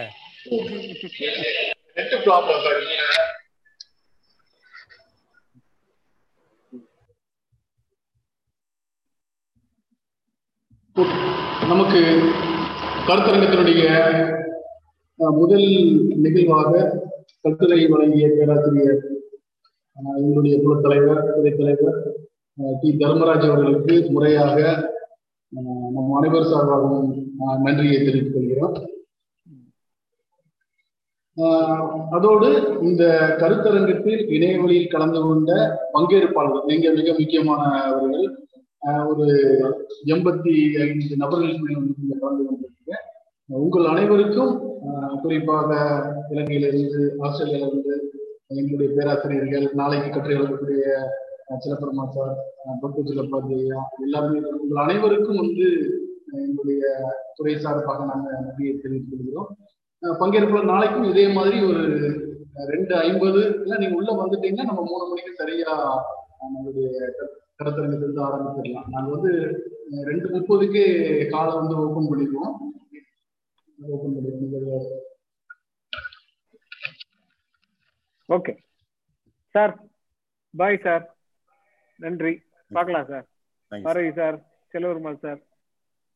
நமக்கு 11.68 12.00
கருத்தரங்கத்தினுடைய 13.08 13.84
முதல் 15.36 15.68
நிகழ்வாக 16.18 16.72
கட்டுரை 17.42 17.86
வழங்கிய 17.86 18.28
பேராசிரியர் 18.30 19.02
எங்களுடைய 20.20 20.56
குலத் 20.58 20.82
தலைவர் 20.82 21.22
துறைத் 21.30 21.58
தலைவர் 21.58 21.98
அஹ், 21.98 22.27
டி. 22.58 22.90
தர்மராஜ் 23.00 23.48
அவர்களுக்கு 23.48 24.12
முறையாக 24.12 24.60
நம் 25.94 26.14
அனைவர் 26.14 26.50
சார்பாகவும் 26.52 27.10
நன்றியை 27.64 27.98
தெரிவித்துக் 27.98 28.34
கொள்கிறோம். 28.34 28.78
ஆஹ் 31.38 31.82
அதோடு 32.10 32.48
இந்த 32.82 33.04
கருத்தரங்கத்தில் 33.40 34.22
இணையவழியில் 34.36 34.90
கலந்து 34.90 35.20
கொண்ட 35.22 35.52
பங்கேற்பாளர்கள் 35.94 36.66
மிக 36.66 36.92
மிக 36.92 37.12
முக்கியமானவர்கள் 37.12 38.26
ஆஹ் 38.82 39.06
ஒரு 39.08 39.26
எண்பத்தி 40.06 40.54
ஐந்து 40.86 41.16
நபர்கள் 41.18 41.60
மேல் 41.60 41.80
வந்து 41.80 42.20
கலந்து 42.20 42.46
கொண்டிருக்க 42.46 43.04
உங்கள் 43.50 43.86
அனைவருக்கும் 43.86 44.54
ஆஹ் 44.88 45.16
குறிப்பாக 45.22 45.70
இலங்கையிலிருந்து 46.32 47.02
ஆஸ்திரேலியாவிலிருந்து 47.20 47.96
எங்களுடைய 48.56 48.90
பேராசிரியர்கள் 48.96 49.68
நாளைக்கு 49.74 50.10
கற்றுக் 50.10 50.38
கொள்ளக்கூடிய 50.38 50.84
சிலப்பெருமா 51.50 52.10
சார் 52.10 52.38
பக்கு 52.82 53.02
சிலப்பாத்தியா 53.06 53.82
எல்லாருமே 54.02 54.50
உங்கள் 54.50 54.84
அனைவருக்கும் 54.84 55.36
வந்து 55.36 55.92
எங்களுடைய 56.32 56.82
துறை 57.36 57.60
சார்பாக 57.60 58.06
நாங்கள் 58.06 58.34
நன்றியை 58.34 58.78
தெரிவித்துக் 58.78 59.20
கொள்கிறோம். 59.20 59.58
அஹ் 60.02 60.16
பங்கேற்பாளர் 60.20 60.66
நாளைக்கும் 60.66 61.04
இதே 61.04 61.34
மாதிரி 61.34 61.64
ஒரு 61.66 61.86
ரெண்டு 62.54 62.96
ஐம்பது 62.96 63.60
இல்லை 63.62 63.78
நீங்க 63.78 63.96
உள்ள 63.96 64.14
வந்துட்டீங்கன்னா 64.14 64.64
நம்ம 64.64 64.84
மூணு 64.86 65.08
மணிக்கு 65.08 65.34
சரியா 65.34 66.00
நம்மளுடைய 66.42 67.12
கடத்தரங்கத்திலிருந்து 67.58 68.26
ஆரம்பிச்சிடலாம். 68.26 68.88
நாங்கள் 68.88 69.20
வந்து 69.20 69.32
ரெண்டு 70.04 70.30
முப்பதுக்கு 70.30 71.30
காலை 71.30 71.54
வந்து 71.54 71.76
ஓப்பன் 71.78 72.04
பண்ணிடுவோம். 72.04 72.56
ஓப்பன் 73.88 74.16
பண்ணிடுவோம். 74.16 74.96
ஓகே 78.30 78.58
சார் 79.50 79.86
பாய் 80.58 80.80
சார் 80.84 81.17
நன்றி. 82.00 82.34
பார்க்கலாம் 82.72 83.08
sir. 83.12 83.26
Bharathi 83.72 84.12
sir 84.20 84.38
Selvarumal 84.74 85.22
sir 85.26 85.40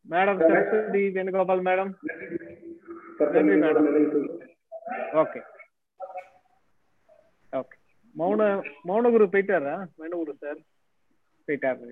madam 0.06 0.40
Saraswathi 0.42 1.02
Venugopal 1.16 1.64
madam 1.68 1.92
நன்றி 3.36 3.58
மேடம் 3.64 3.88
ஓகே 5.22 5.42
ஓகே 7.54 7.76
மௌன 8.16 8.42
மௌனகுரு 8.90 9.26
போயிட்டாரா? 9.34 9.76
மௌனகுரு 10.00 10.34
சார் 10.44 10.60
போயிட்டாரு. 11.48 11.92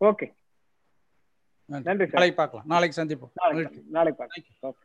ஓகே 0.00 0.26
நன்றி. 1.68 2.04
சார் 2.06 2.18
நாளைக்கு 2.18 2.40
பார்க்கலாம். 2.42 2.66
நாளைக்கு 2.72 2.98
சந்திப்போம். 3.00 3.32
நாளைக்கு 3.40 3.80
நாளைக்கு 3.96 4.20
பார்க்கலாம். 4.22 4.46
ஓகே 4.68 4.84